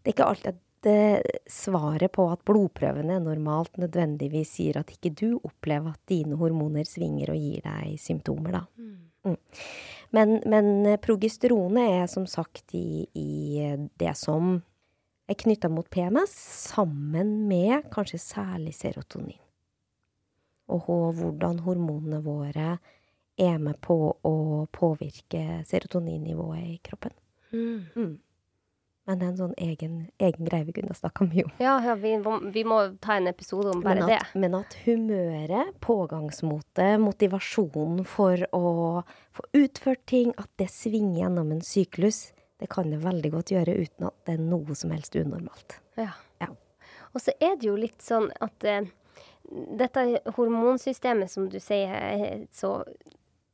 det 0.00 0.08
er 0.08 0.16
ikke 0.16 0.30
alltid 0.30 0.54
at 0.54 0.88
eh, 0.88 1.36
svaret 1.52 2.14
på 2.16 2.30
at 2.32 2.46
blodprøvene 2.48 3.18
er 3.18 3.26
normalt, 3.26 3.76
nødvendigvis 3.76 4.56
sier 4.56 4.80
at 4.80 4.96
ikke 4.96 5.12
du 5.20 5.28
opplever 5.36 5.92
at 5.92 6.00
dine 6.08 6.40
hormoner 6.40 6.88
svinger 6.88 7.34
og 7.36 7.42
gir 7.42 7.68
deg 7.68 8.00
symptomer, 8.00 8.62
da. 8.62 8.64
Mm. 8.80 8.96
mm. 9.28 9.38
Men, 10.16 10.36
men, 10.48 10.74
eh, 10.88 11.00
progesteronet 11.02 12.00
er 12.00 12.08
som 12.08 12.24
sagt 12.30 12.72
i, 12.78 13.04
i 13.12 13.68
det 14.00 14.16
som 14.16 14.62
er 15.28 15.36
knytta 15.36 15.68
mot 15.68 15.88
PMS, 15.92 16.32
sammen 16.70 17.42
med 17.50 17.90
kanskje 17.92 18.22
særlig 18.22 18.72
serotonin 18.78 19.42
og 20.72 20.86
hvordan 21.20 21.60
hormonene 21.66 22.20
våre 22.24 22.76
er 23.36 23.58
med 23.60 23.78
på 23.84 23.96
å 24.24 24.36
påvirke 24.72 25.62
serotoninnivået 25.68 26.62
i 26.64 26.78
kroppen. 26.84 27.12
Mm. 27.52 27.84
Mm. 27.94 28.14
Men 29.06 29.20
det 29.20 29.26
er 29.26 29.30
en 29.30 29.38
sånn 29.38 29.52
egen, 29.62 29.98
egen 30.18 30.48
greie 30.48 30.66
vi 30.66 30.72
kunne 30.80 30.94
snakka 30.96 31.28
mye 31.28 31.44
om. 31.46 31.52
Ja, 31.62 31.76
ja 31.84 31.94
vi, 32.00 32.16
vi, 32.56 32.64
må 32.66 32.80
ta 33.02 33.20
en 33.20 33.30
episode 33.30 33.70
om 33.70 33.84
bare 33.84 34.00
men 34.00 34.08
at, 34.08 34.10
det. 34.10 34.40
Men 34.42 34.56
at 34.58 34.74
humøret, 34.82 35.76
pågangsmotet, 35.84 36.96
motivasjonen 37.04 38.02
for 38.08 38.42
å 38.56 38.72
få 39.36 39.46
utført 39.60 40.02
ting, 40.10 40.34
at 40.42 40.50
det 40.58 40.72
svinger 40.74 41.20
gjennom 41.20 41.54
en 41.54 41.62
syklus, 41.62 42.32
det 42.58 42.66
kan 42.72 42.90
det 42.90 42.98
veldig 43.04 43.30
godt 43.36 43.54
gjøre 43.54 43.78
uten 43.78 44.08
at 44.08 44.16
det 44.26 44.38
er 44.40 44.42
noe 44.42 44.74
som 44.74 44.90
helst 44.96 45.14
unormalt. 45.14 45.78
Ja. 46.00 46.10
ja. 46.42 46.50
Og 47.12 47.22
så 47.22 47.36
er 47.38 47.54
det 47.60 47.70
jo 47.70 47.76
litt 47.78 48.02
sånn 48.02 48.32
at 48.42 48.66
eh, 48.66 48.90
dette 49.50 50.06
hormonsystemet 50.36 51.30
som 51.30 51.48
du 51.50 51.58
sier 51.62 51.92
er 51.92 52.46
så 52.54 52.80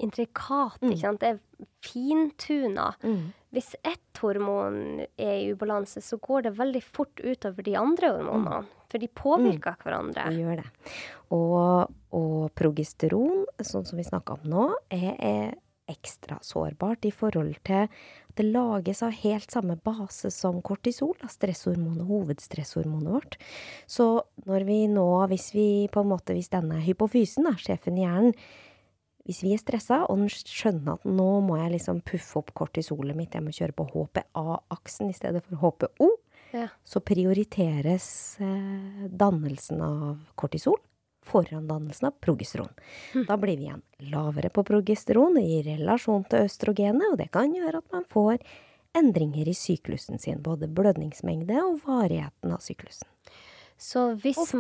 intrikat, 0.02 0.80
ikke 0.82 1.00
sant. 1.00 1.22
Det 1.22 1.32
er 1.34 1.68
fintuna. 1.84 2.90
Mm. 3.04 3.32
Hvis 3.54 3.74
ett 3.84 4.22
hormon 4.22 5.02
er 5.20 5.34
i 5.36 5.50
ubalanse, 5.52 6.02
så 6.02 6.18
går 6.22 6.48
det 6.48 6.54
veldig 6.58 6.82
fort 6.82 7.22
utover 7.22 7.66
de 7.66 7.76
andre 7.78 8.14
hormonene. 8.16 8.62
For 8.92 9.00
de 9.00 9.08
påvirker 9.08 9.78
hverandre. 9.80 10.26
Det 10.28 10.42
gjør 10.42 10.60
det. 10.60 10.94
Og, 11.32 11.92
og 12.12 12.34
progesteron, 12.58 13.46
sånn 13.64 13.86
som 13.88 14.00
vi 14.00 14.04
snakka 14.04 14.36
om 14.36 14.50
nå, 14.52 14.66
er, 14.92 15.12
er 15.16 15.54
ekstra 15.90 16.38
sårbart 16.44 17.04
i 17.08 17.12
forhold 17.14 17.56
til 17.66 17.86
at 17.86 18.36
det 18.38 18.46
lages 18.48 19.02
av 19.04 19.12
helt 19.22 19.50
samme 19.52 19.76
base 19.84 20.30
som 20.32 20.62
kortisol, 20.64 21.14
stresshormonet, 21.28 22.06
hovedstresshormonet 22.08 23.12
vårt. 23.12 23.36
Så 23.90 24.06
når 24.48 24.64
vi 24.68 24.78
nå, 24.88 25.06
hvis 25.28 25.50
vi 25.52 25.66
på 25.92 26.00
en 26.00 26.12
måte, 26.14 26.36
hvis 26.36 26.48
denne 26.52 26.80
hypofysen, 26.80 27.44
da, 27.50 27.56
sjefen 27.60 27.98
i 28.00 28.06
hjernen, 28.06 28.32
hvis 29.28 29.42
vi 29.44 29.52
er 29.54 29.60
stressa 29.60 30.00
og 30.10 30.18
den 30.18 30.30
skjønner 30.32 30.96
at 30.96 31.04
nå 31.06 31.28
må 31.46 31.58
jeg 31.60 31.76
liksom 31.76 32.00
puffe 32.08 32.40
opp 32.40 32.54
kortisolet 32.58 33.14
mitt, 33.14 33.36
jeg 33.36 33.44
må 33.44 33.52
kjøre 33.54 33.76
på 33.78 33.86
HPA-aksen 33.92 35.12
i 35.12 35.18
stedet 35.18 35.44
for 35.46 35.60
HPO, 35.62 36.08
Ja. 36.52 36.66
så 36.84 37.00
prioriteres 37.00 38.36
eh, 38.44 39.06
dannelsen 39.08 39.80
av 39.80 40.18
kortisol 40.36 40.76
foran 41.22 41.70
av 41.70 42.10
progesteron. 42.20 42.72
Da 43.28 43.36
blir 43.36 43.56
vi 43.56 43.68
igjen 43.68 43.82
lavere 44.12 44.50
på 44.50 44.64
progesteron 44.66 45.38
i 45.38 45.62
relasjon 45.66 46.24
til 46.30 46.48
østrogenet, 46.48 47.12
og 47.12 47.18
det 47.20 47.30
kan 47.34 47.54
gjøre 47.54 47.82
at 47.82 47.94
man 47.94 48.04
får 48.10 48.42
endringer 48.98 49.48
i 49.48 49.54
syklusen 49.56 50.20
sin, 50.20 50.42
både 50.42 50.68
blødningsmengde 50.68 51.56
og 51.62 51.80
varigheten 51.86 52.52
av 52.52 52.60
syklusen. 52.64 53.08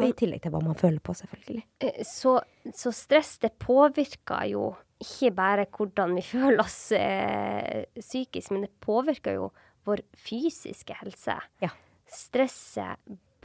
Og 0.02 0.06
i 0.08 0.14
tillegg 0.18 0.42
til 0.42 0.50
hva 0.54 0.62
man 0.64 0.78
føler 0.78 1.02
på, 1.04 1.14
selvfølgelig. 1.14 1.62
Eh, 1.84 2.00
Så, 2.06 2.40
så 2.74 2.90
stress 2.96 3.36
det 3.42 3.52
påvirker 3.62 4.48
jo 4.50 4.72
ikke 5.02 5.30
bare 5.36 5.66
hvordan 5.70 6.16
vi 6.16 6.24
føler 6.32 6.62
oss 6.64 6.92
eh, 6.96 7.84
psykisk, 7.98 8.54
men 8.54 8.66
det 8.66 8.72
påvirker 8.82 9.38
jo 9.38 9.52
vår 9.86 10.02
fysiske 10.18 10.96
helse. 11.02 11.36
Ja. 11.62 11.70
Stresset 12.06 12.98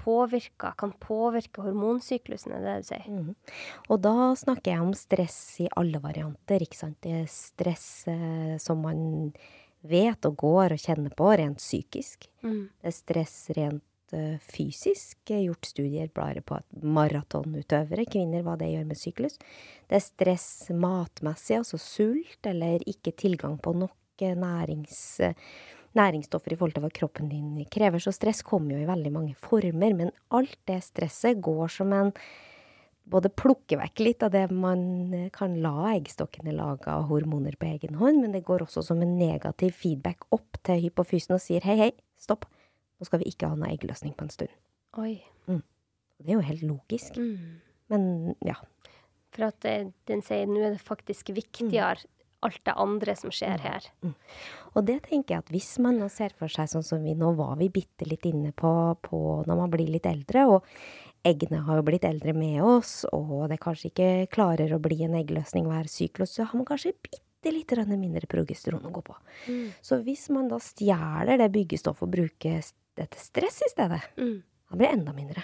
påvirker, 0.08 0.74
kan 0.80 0.96
påvirke 1.04 1.66
hormonsyklusen, 1.66 2.56
er 2.56 2.64
det 2.64 2.72
det 2.72 2.80
du 2.80 2.90
sier? 2.94 3.06
Mhm. 3.12 3.36
Og 3.92 4.02
da 4.08 4.32
snakker 4.40 4.74
jeg 4.74 4.88
om 4.88 4.96
stress 4.96 5.40
i 5.66 5.70
alle 5.76 6.00
varianter, 6.04 6.64
ikke 6.64 6.80
sant. 6.80 7.00
Det 7.04 7.16
er 7.22 7.32
stress 7.32 8.08
eh, 8.08 8.56
som 8.64 8.80
man 8.88 9.02
vet 9.88 10.26
og 10.28 10.40
går 10.40 10.76
og 10.76 10.82
kjenner 10.82 11.14
på 11.18 11.30
rent 11.38 11.62
psykisk. 11.62 12.28
Mm. 12.46 12.64
Det 12.82 12.90
er 12.90 12.96
stress 12.96 13.36
rent 13.58 14.16
uh, 14.16 14.36
fysisk. 14.44 15.20
Jeg 15.28 15.38
har 15.38 15.46
gjort 15.50 15.70
studier 15.70 16.12
bare 16.16 16.44
på 16.46 16.58
at 16.60 16.68
maratonutøvere, 16.82 18.08
kvinner, 18.10 18.44
hva 18.46 18.58
det 18.60 18.72
gjør 18.74 18.90
med 18.90 19.00
syklus. 19.00 19.38
Det 19.88 20.00
er 20.00 20.06
stress 20.06 20.50
matmessig, 20.74 21.60
altså 21.62 21.80
sult 21.82 22.50
eller 22.50 22.84
ikke 22.90 23.16
tilgang 23.18 23.58
på 23.62 23.76
nok 23.78 24.26
eh, 24.26 24.36
nærings, 24.38 25.00
eh, 25.24 25.38
næringsstoffer 25.98 26.54
i 26.54 26.58
forhold 26.60 26.76
til 26.78 26.84
hva 26.86 26.92
kroppen 26.94 27.30
din 27.32 27.66
krever. 27.74 28.02
Så 28.04 28.14
stress 28.16 28.44
kommer 28.46 28.76
jo 28.76 28.84
i 28.84 28.90
veldig 28.90 29.12
mange 29.14 29.36
former, 29.42 29.96
men 29.98 30.12
alt 30.36 30.58
det 30.70 30.80
stresset 30.86 31.42
går 31.44 31.72
som 31.74 31.94
en 31.98 32.12
både 33.08 33.32
plukke 33.32 33.78
vekk 33.80 34.02
litt 34.04 34.24
av 34.26 34.34
det 34.34 34.46
man 34.52 34.82
eh, 35.16 35.30
kan 35.32 35.54
la 35.64 35.94
eggstokkene 35.94 36.52
lage 36.58 36.92
av 36.92 37.06
hormoner 37.08 37.56
på 37.56 37.70
egen 37.70 37.96
hånd, 38.02 38.20
men 38.24 38.34
det 38.36 38.44
går 38.48 38.66
også 38.66 38.84
som 38.84 39.00
en 39.04 39.14
negativ 39.20 39.72
feedback 39.80 40.28
opp 40.36 40.60
til 40.68 40.82
hypofysen 40.84 41.38
og 41.38 41.44
sier 41.44 41.64
hei, 41.64 41.78
hei, 41.80 41.92
stopp, 42.20 42.44
nå 43.00 43.08
skal 43.08 43.22
vi 43.24 43.32
ikke 43.32 43.48
ha 43.48 43.56
noe 43.56 43.72
eggløsning 43.72 44.12
på 44.18 44.28
en 44.28 44.34
stund. 44.34 44.52
Oi. 45.00 45.22
Det 45.48 46.34
er 46.34 46.40
jo 46.40 46.44
helt 46.50 46.64
logisk, 46.66 47.16
Mm. 47.22 47.62
men 47.94 48.36
ja. 48.44 48.56
For 49.32 49.46
at 49.52 49.62
den 49.62 50.24
sier 50.26 50.48
nå 50.50 50.64
er 50.66 50.72
det 50.74 50.82
faktisk 50.82 51.30
viktigere 51.30 52.02
alt 52.48 52.62
det 52.66 52.76
andre 52.80 53.16
som 53.20 53.34
skjer 53.34 53.62
her. 53.64 53.88
Og 54.76 54.86
det 54.88 55.02
tenker 55.08 55.36
jeg 55.36 55.44
at 55.46 55.52
hvis 55.54 55.72
man 55.84 56.00
nå 56.02 56.08
ser 56.14 56.34
for 56.38 56.52
seg 56.52 56.70
sånn 56.72 56.86
som 56.86 57.04
vi 57.04 57.16
nå 57.18 57.34
var 57.38 57.56
vi 57.60 57.70
bitte 57.74 58.08
litt 58.08 58.26
inne 58.30 58.54
på, 58.56 58.72
på 59.02 59.22
når 59.48 59.62
man 59.62 59.74
blir 59.74 59.90
litt 59.92 60.08
eldre, 60.10 60.46
og 60.48 60.66
eggene 61.28 61.64
har 61.66 61.80
jo 61.80 61.86
blitt 61.88 62.06
eldre 62.08 62.34
med 62.38 62.62
oss, 62.64 63.02
og 63.12 63.48
det 63.52 63.60
kanskje 63.64 63.92
ikke 63.92 64.12
klarer 64.34 64.74
å 64.76 64.82
bli 64.84 65.02
en 65.06 65.18
eggløsning 65.20 65.68
hver 65.70 65.90
syklus, 65.92 66.36
så 66.38 66.46
har 66.48 66.58
man 66.58 66.68
kanskje 66.70 66.96
bitte 66.96 67.54
litt 67.54 67.74
mindre 67.98 68.28
progesteron 68.28 68.86
å 68.88 68.92
gå 68.92 69.04
på. 69.06 69.16
Mm. 69.48 69.68
Så 69.82 70.02
hvis 70.04 70.28
man 70.34 70.50
da 70.52 70.60
stjeler 70.60 71.38
det 71.38 71.52
byggestoffet 71.54 72.08
og 72.08 72.14
bruker 72.16 72.64
dette 72.98 73.22
stress 73.22 73.62
i 73.62 73.70
stedet, 73.72 74.02
Mm. 74.18 74.42
da 74.70 74.76
blir 74.76 74.88
det 74.88 74.98
enda 75.00 75.14
mindre. 75.14 75.44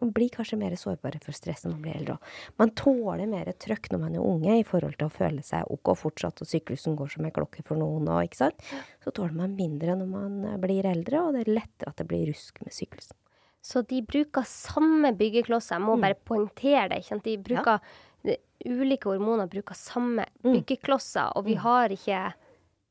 Man 0.00 0.10
blir 0.16 0.28
kanskje 0.32 0.56
mer 0.58 0.70
sårbare 0.80 1.20
for 1.22 1.32
stress 1.36 1.64
når 1.64 1.72
man 1.72 1.82
blir 1.82 1.96
eldre. 1.96 2.14
òg. 2.16 2.20
Man 2.58 2.70
tåler 2.70 3.26
mer 3.28 3.44
trøkk 3.52 3.90
når 3.92 4.00
man 4.00 4.14
er 4.14 4.20
unge 4.24 4.58
i 4.60 4.64
forhold 4.64 4.96
til 4.98 5.06
å 5.08 5.12
føle 5.12 5.42
seg 5.44 5.64
ok 5.70 5.94
fortsatt, 5.96 6.40
og 6.40 6.48
syklusen 6.48 6.96
går 6.96 7.10
som 7.10 7.24
en 7.24 7.30
klokke 7.36 7.62
for 7.64 7.76
noen, 7.76 8.08
òg, 8.08 8.24
ikke 8.28 8.36
sant. 8.40 8.62
Så 9.04 9.12
tåler 9.12 9.32
man 9.36 9.56
mindre 9.56 9.96
når 9.96 10.08
man 10.08 10.44
eh, 10.44 10.56
blir 10.62 10.84
eldre, 10.88 11.20
og 11.26 11.34
det 11.36 11.46
er 11.46 11.52
lettere 11.60 11.88
at 11.92 11.96
det 12.00 12.08
blir 12.08 12.26
rusk 12.32 12.60
med 12.64 12.72
syklusen. 12.72 13.16
Så 13.62 13.82
de 13.86 14.00
bruker 14.00 14.42
samme 14.48 15.12
byggeklosser. 15.18 15.76
Jeg 15.76 15.84
må 15.84 15.96
Mm. 15.96 16.00
bare 16.00 16.14
poengtere 16.24 16.88
det. 16.88 16.98
Ikke 17.02 17.08
sant? 17.12 17.24
De 17.24 17.36
bruker, 17.36 17.80
ja. 18.24 18.36
ulike 18.64 19.04
hormoner 19.04 19.46
bruker 19.48 19.74
samme 19.76 20.24
Mm. 20.44 20.54
byggeklosser, 20.64 21.32
og 21.36 21.44
vi 21.44 21.54
har 21.54 21.88
ikke 21.92 22.32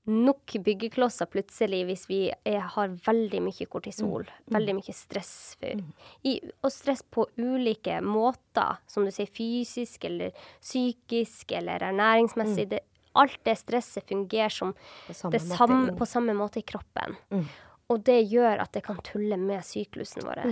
nok 0.10 0.56
byggeklosser 0.66 1.30
plutselig 1.32 1.84
hvis 1.88 2.04
vi 2.10 2.20
er, 2.48 2.60
har 2.76 2.92
veldig 3.06 3.40
mye 3.46 3.68
kortisol, 3.70 4.26
veldig 4.52 4.76
mye 4.80 4.96
stress. 4.96 5.32
For, 5.62 5.82
i, 6.28 6.36
og 6.66 6.74
stress 6.74 7.04
på 7.06 7.28
ulike 7.38 8.00
måter, 8.06 8.80
som 8.90 9.06
du 9.08 9.12
sier, 9.16 9.30
fysisk 9.32 10.06
eller 10.10 10.34
psykisk 10.60 11.52
eller 11.60 11.86
ernæringsmessig. 11.92 12.68
Det, 12.74 12.82
alt 13.20 13.40
det 13.46 13.58
stresset 13.58 14.06
fungerer 14.10 14.54
som 14.54 14.74
På 15.08 15.14
samme 15.14 15.32
det 15.38 15.42
måte 15.46 15.58
samme, 15.58 15.80
inn- 15.88 15.98
på 15.98 16.06
samme 16.10 16.36
måte 16.38 16.60
i 16.62 16.68
kroppen. 16.68 17.16
Mm. 17.34 17.48
Og 17.90 18.04
det 18.06 18.20
gjør 18.30 18.62
at 18.62 18.72
det 18.76 18.84
kan 18.86 19.00
tulle 19.04 19.38
med 19.42 19.66
syklusen 19.66 20.22
vår. 20.28 20.44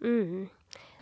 Mm. 0.00 0.48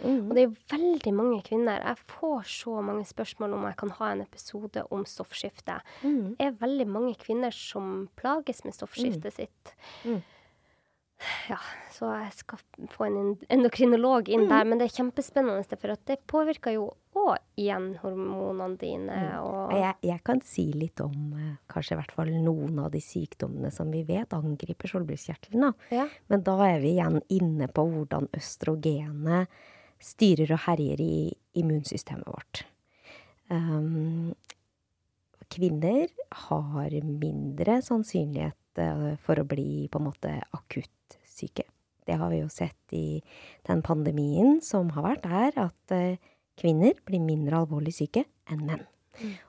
Mm. 0.05 0.29
Og 0.31 0.35
det 0.37 0.43
er 0.47 0.57
veldig 0.77 1.13
mange 1.15 1.43
kvinner. 1.43 1.83
Jeg 1.85 1.97
får 2.07 2.43
så 2.45 2.79
mange 2.85 3.05
spørsmål 3.09 3.55
om 3.59 3.65
jeg 3.67 3.77
kan 3.77 3.91
ha 3.99 4.11
en 4.13 4.21
episode 4.23 4.85
om 4.91 5.05
stoffskifte. 5.05 5.81
Mm. 6.03 6.37
Det 6.39 6.47
er 6.47 6.59
veldig 6.61 6.87
mange 6.89 7.15
kvinner 7.19 7.51
som 7.55 8.09
plages 8.17 8.65
med 8.65 8.75
stoffskiftet 8.75 9.33
sitt. 9.33 9.75
Mm. 10.05 10.23
Ja, 11.49 11.57
så 11.91 12.13
jeg 12.15 12.33
skal 12.39 12.59
få 12.95 13.07
en 13.09 13.17
en- 13.19 13.39
endokrinolog 13.51 14.29
inn 14.29 14.45
Mm. 14.47 14.49
der, 14.49 14.65
men 14.65 14.79
det 14.79 14.85
er 14.87 15.03
kjempespennende, 15.03 15.65
for 15.81 15.91
at 15.91 16.05
det 16.07 16.25
påvirker 16.29 16.75
jo 16.75 16.93
òg 17.17 17.39
igjen 17.59 17.97
hormonene 17.99 18.79
dine. 18.79 19.11
Mm. 19.11 19.43
Og, 19.43 19.73
Jeg, 19.73 19.95
jeg 20.03 20.23
kan 20.23 20.41
si 20.43 20.73
litt 20.73 21.01
om 21.01 21.33
eh, 21.35 21.57
kanskje 21.69 21.97
i 21.97 21.99
hvert 21.99 22.13
fall 22.13 22.27
noen 22.31 22.79
av 22.79 22.93
de 22.93 23.01
sykdommene 23.01 23.73
som 23.73 23.91
vi 23.91 24.05
vet 24.05 24.29
angriper 24.33 24.87
skjoldbruskkjertelen. 24.89 25.75
ja. 25.91 26.07
Men 26.29 26.43
da 26.45 26.55
er 26.69 26.79
vi 26.79 26.95
igjen 26.95 27.21
inne 27.31 27.67
på 27.67 27.83
hvordan 27.91 28.29
østrogenet 28.33 29.49
styrer 30.03 30.55
og 30.55 30.63
herjer 30.67 31.01
i 31.03 31.15
immunsystemet 31.59 32.29
vårt. 32.29 32.65
Um, 33.49 34.35
kvinner 35.49 36.11
har 36.49 36.95
mindre 37.03 37.79
sannsynlighet 37.85 38.83
eh, 38.83 39.17
for 39.25 39.41
å 39.41 39.49
bli 39.49 39.89
på 39.91 40.01
en 40.01 40.09
måte 40.11 40.35
akutt 40.53 41.19
syke. 41.29 41.65
Det 42.09 42.17
har 42.21 42.33
vi 42.33 42.43
jo 42.43 42.51
sett 42.53 42.97
i 42.97 43.21
den 43.69 43.83
pandemien 43.85 44.61
som 44.65 44.93
har 44.97 45.07
vært 45.11 45.27
er 45.29 45.59
at 45.69 45.97
eh, 45.97 46.21
kvinner 46.59 46.97
blir 47.09 47.25
mindre 47.25 47.63
alvorlig 47.63 47.95
syke 47.97 48.25
enn 48.49 48.65
menn. 48.69 48.85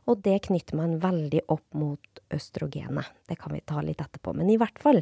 Og 0.10 0.22
det 0.26 0.38
knytter 0.48 0.78
man 0.80 0.98
veldig 1.04 1.44
opp 1.52 1.78
mot 1.78 2.22
østrogenet. 2.34 3.12
Det 3.30 3.38
kan 3.40 3.54
vi 3.54 3.62
ta 3.66 3.84
litt 3.86 4.02
etterpå. 4.02 4.34
Men 4.38 4.50
i 4.52 4.58
hvert 4.60 4.82
fall, 4.82 5.02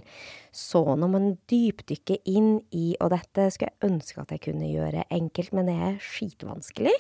så 0.52 0.84
når 0.96 1.12
man 1.14 1.32
dypdykker 1.50 2.24
inn 2.30 2.58
i 2.72 2.96
Og 3.04 3.12
dette 3.14 3.50
skulle 3.54 3.72
jeg 3.74 3.92
ønske 3.92 4.22
at 4.22 4.32
jeg 4.36 4.46
kunne 4.50 4.70
gjøre 4.72 5.08
enkelt, 5.14 5.54
men 5.56 5.70
det 5.70 5.78
er 5.90 6.00
skitvanskelig. 6.04 6.96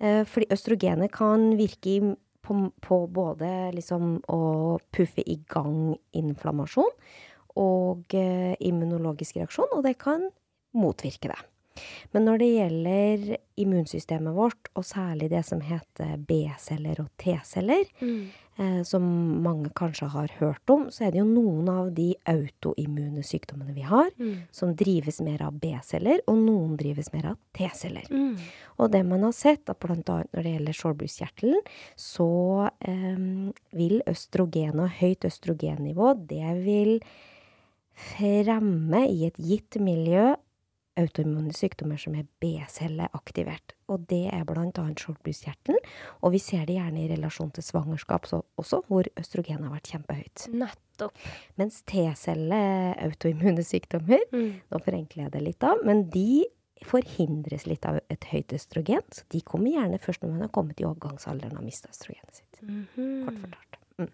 Eh, 0.00 0.24
Fordi 0.24 0.50
østrogenet 0.54 1.12
kan 1.14 1.50
virke 1.58 2.16
på, 2.42 2.58
på 2.80 3.00
både 3.12 3.72
liksom 3.76 4.18
å 4.30 4.42
puffe 4.94 5.24
i 5.26 5.38
gang 5.50 5.96
inflammasjon 6.16 6.92
og 7.58 8.14
eh, 8.14 8.54
immunologisk 8.60 9.40
reaksjon, 9.40 9.72
og 9.74 9.84
det 9.86 9.96
kan 10.00 10.28
motvirke 10.78 11.32
det. 11.32 11.38
Men 12.12 12.24
når 12.24 12.38
det 12.38 12.48
gjelder 12.54 13.36
immunsystemet 13.58 14.34
vårt, 14.36 14.68
og 14.78 14.84
særlig 14.86 15.30
det 15.30 15.44
som 15.44 15.60
heter 15.60 16.16
B-celler 16.28 17.00
og 17.00 17.08
T-celler, 17.18 17.84
Mm. 18.00 18.28
eh, 18.58 18.82
som 18.82 19.02
mange 19.42 19.70
kanskje 19.74 20.08
har 20.10 20.28
hørt 20.38 20.70
om, 20.70 20.86
så 20.90 21.06
er 21.06 21.10
det 21.12 21.18
jo 21.20 21.24
noen 21.26 21.68
av 21.68 21.92
de 21.94 22.14
autoimmune 22.26 23.22
sykdommene 23.22 23.74
vi 23.74 23.82
har, 23.82 24.10
Mm. 24.18 24.42
som 24.52 24.74
drives 24.74 25.20
mer 25.20 25.42
av 25.42 25.58
B-celler, 25.60 26.20
og 26.28 26.36
noen 26.36 26.76
drives 26.76 27.12
mer 27.12 27.26
av 27.32 27.36
T-celler. 27.54 28.06
Mm. 28.10 28.36
Og 28.78 28.90
det 28.92 29.04
man 29.06 29.22
har 29.22 29.32
sett, 29.32 29.68
at 29.68 29.78
bl.a. 29.80 29.94
når 30.04 30.42
det 30.42 30.54
gjelder 30.58 30.72
skjoldbruskkjertelen, 30.72 31.60
så 31.96 32.70
eh, 32.80 33.52
vil 33.74 34.02
østrogen 34.06 34.78
og 34.80 34.90
høyt 35.00 35.24
østrogennivå, 35.26 36.14
det 36.28 36.64
vil 36.64 37.00
fremme 37.98 39.00
i 39.10 39.26
et 39.26 39.38
gitt 39.42 39.78
miljø 39.82 40.34
autoimmune 40.98 41.54
sykdommer 41.56 42.00
som 42.00 42.16
er 42.18 42.26
B-celleaktivert. 42.42 43.74
Og 43.88 44.04
det 44.10 44.24
er 44.34 44.44
bl.a. 44.48 44.66
skjoldbruskkjertelen. 44.98 45.78
Og 46.22 46.34
vi 46.34 46.40
ser 46.42 46.66
det 46.68 46.76
gjerne 46.76 47.04
i 47.04 47.08
relasjon 47.12 47.52
til 47.56 47.64
svangerskap 47.64 48.26
også, 48.32 48.82
hvor 48.90 49.08
østrogen 49.20 49.64
har 49.64 49.72
vært 49.72 49.92
kjempehøyt. 49.94 50.48
Nettopp. 50.58 51.16
Mens 51.60 51.80
T-celle-autoimmune 51.88 53.64
sykdommer, 53.64 54.20
Mm. 54.32 54.60
nå 54.70 54.78
forenkler 54.84 55.24
jeg 55.24 55.32
det 55.32 55.42
litt 55.42 55.58
da, 55.60 55.74
men 55.84 56.08
de 56.10 56.44
forhindres 56.84 57.66
litt 57.66 57.84
av 57.86 57.98
et 58.10 58.24
høyt 58.30 58.52
østrogen. 58.54 59.02
Så 59.10 59.24
de 59.30 59.40
kommer 59.40 59.70
gjerne 59.72 59.98
først 59.98 60.22
når 60.22 60.30
man 60.30 60.40
har 60.42 60.48
kommet 60.54 60.80
i 60.80 60.84
overgangsalderen 60.84 61.56
og 61.58 61.64
mista 61.64 61.88
østrogenet 61.88 62.34
sitt. 62.42 62.62
Mhm. 62.62 63.24
Kort 63.24 63.40
fortalt. 63.42 63.78
Mm. 63.98 64.12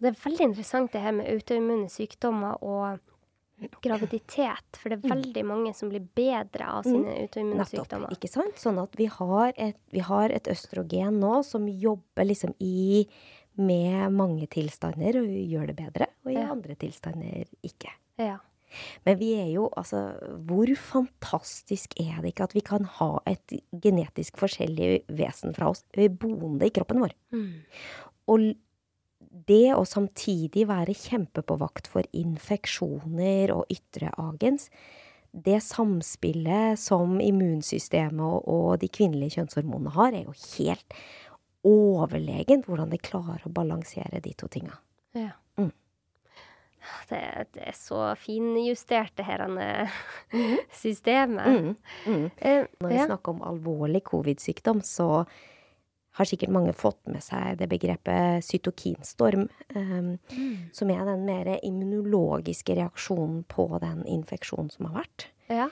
Det 0.00 0.08
er 0.08 0.22
veldig 0.24 0.40
interessant 0.48 0.92
det 0.92 1.02
her 1.02 1.12
med 1.12 1.26
autoimmune 1.28 1.88
sykdommer 1.90 2.62
og 2.62 3.00
graviditet. 3.82 4.78
For 4.78 4.88
det 4.92 4.98
er 5.04 5.10
veldig 5.14 5.44
mange 5.46 5.74
som 5.74 5.88
blir 5.90 6.04
bedre 6.14 6.66
av 6.78 6.84
sine 6.86 7.14
autoimmune 7.24 7.56
Mm. 7.58 7.62
Nettopp. 7.62 7.86
sykdommer. 7.88 8.10
Ikke 8.14 8.28
sant? 8.30 8.54
Sånn 8.56 8.78
at 8.82 8.94
vi 8.96 9.06
har, 9.06 9.52
et, 9.56 9.76
vi 9.90 10.00
har 10.00 10.30
et 10.30 10.44
østrogen 10.48 11.18
nå 11.20 11.44
som 11.44 11.66
jobber 11.68 12.24
liksom 12.28 12.54
i 12.60 13.06
med 13.58 14.12
mange 14.14 14.46
tilstander 14.46 15.16
og 15.18 15.26
gjør 15.26 15.66
det 15.66 15.76
bedre, 15.76 16.06
og 16.24 16.30
i 16.30 16.34
Ja. 16.38 16.50
andre 16.52 16.76
tilstander 16.76 17.44
ikke. 17.64 17.90
Ja. 18.18 18.38
Men 19.06 19.16
vi 19.18 19.32
er 19.40 19.46
jo 19.50 19.70
altså 19.76 20.12
Hvor 20.44 20.66
fantastisk 20.76 21.94
er 21.98 22.20
det 22.20 22.34
ikke 22.34 22.44
at 22.44 22.52
vi 22.54 22.60
kan 22.60 22.84
ha 22.84 23.18
et 23.26 23.46
genetisk 23.80 24.36
forskjellig 24.36 25.04
vesen 25.08 25.54
fra 25.56 25.70
oss 25.70 25.82
boende 25.94 26.66
i 26.66 26.70
kroppen 26.70 27.00
vår? 27.00 27.12
Mm. 27.32 27.62
Og 28.28 28.54
det 29.28 29.74
å 29.76 29.84
samtidig 29.88 30.66
være 30.68 30.96
kjempe 30.96 31.42
på 31.44 31.58
vakt 31.60 31.88
for 31.90 32.06
infeksjoner 32.16 33.52
og 33.54 33.68
ytre 33.72 34.12
agens, 34.20 34.68
det 35.32 35.60
samspillet 35.62 36.80
som 36.80 37.18
immunsystemet 37.20 38.48
og, 38.48 38.78
de 38.80 38.88
kvinnelige 38.88 39.36
kjønnshormonene 39.36 39.92
har, 39.94 40.16
er 40.16 40.24
jo 40.28 40.36
helt 40.56 40.96
overlegent 41.68 42.68
hvordan 42.68 42.92
de 42.92 43.00
klarer 43.02 43.44
å 43.44 43.52
balansere 43.52 44.22
de 44.24 44.32
to 44.38 44.48
tinga. 44.52 44.80
ja. 45.16 45.34
Mm. 45.58 45.74
Det, 47.08 47.20
det 47.52 47.64
er 47.68 47.74
så 47.76 48.14
finjustert, 48.16 49.12
det 49.18 49.26
her 49.26 49.42
eh, 49.60 49.96
systemet. 50.82 51.44
Mm, 51.44 51.74
mm. 52.06 52.24
Eh, 52.36 52.64
Når 52.80 52.92
vi 52.92 52.96
ja. 52.96 53.06
snakker 53.10 53.34
om 53.34 53.42
alvorlig 53.44 54.00
covid-sykdom, 54.06 54.80
så 54.86 55.26
har 56.18 56.26
sikkert 56.28 56.50
mange 56.54 56.72
fått 56.76 57.00
med 57.06 57.22
seg 57.24 57.58
det 57.60 57.68
begrepet 57.70 58.44
cytokinstorm, 58.44 59.48
um, 59.74 60.18
Mm. 60.34 60.56
som 60.74 60.90
er 60.90 61.04
den 61.06 61.24
mer 61.24 61.52
immunologiske 61.62 62.74
reaksjonen 62.76 63.44
på 63.48 63.68
den 63.80 64.04
infeksjonen 64.04 64.70
som 64.74 64.86
har 64.90 65.04
vært. 65.04 65.26
ja. 65.48 65.68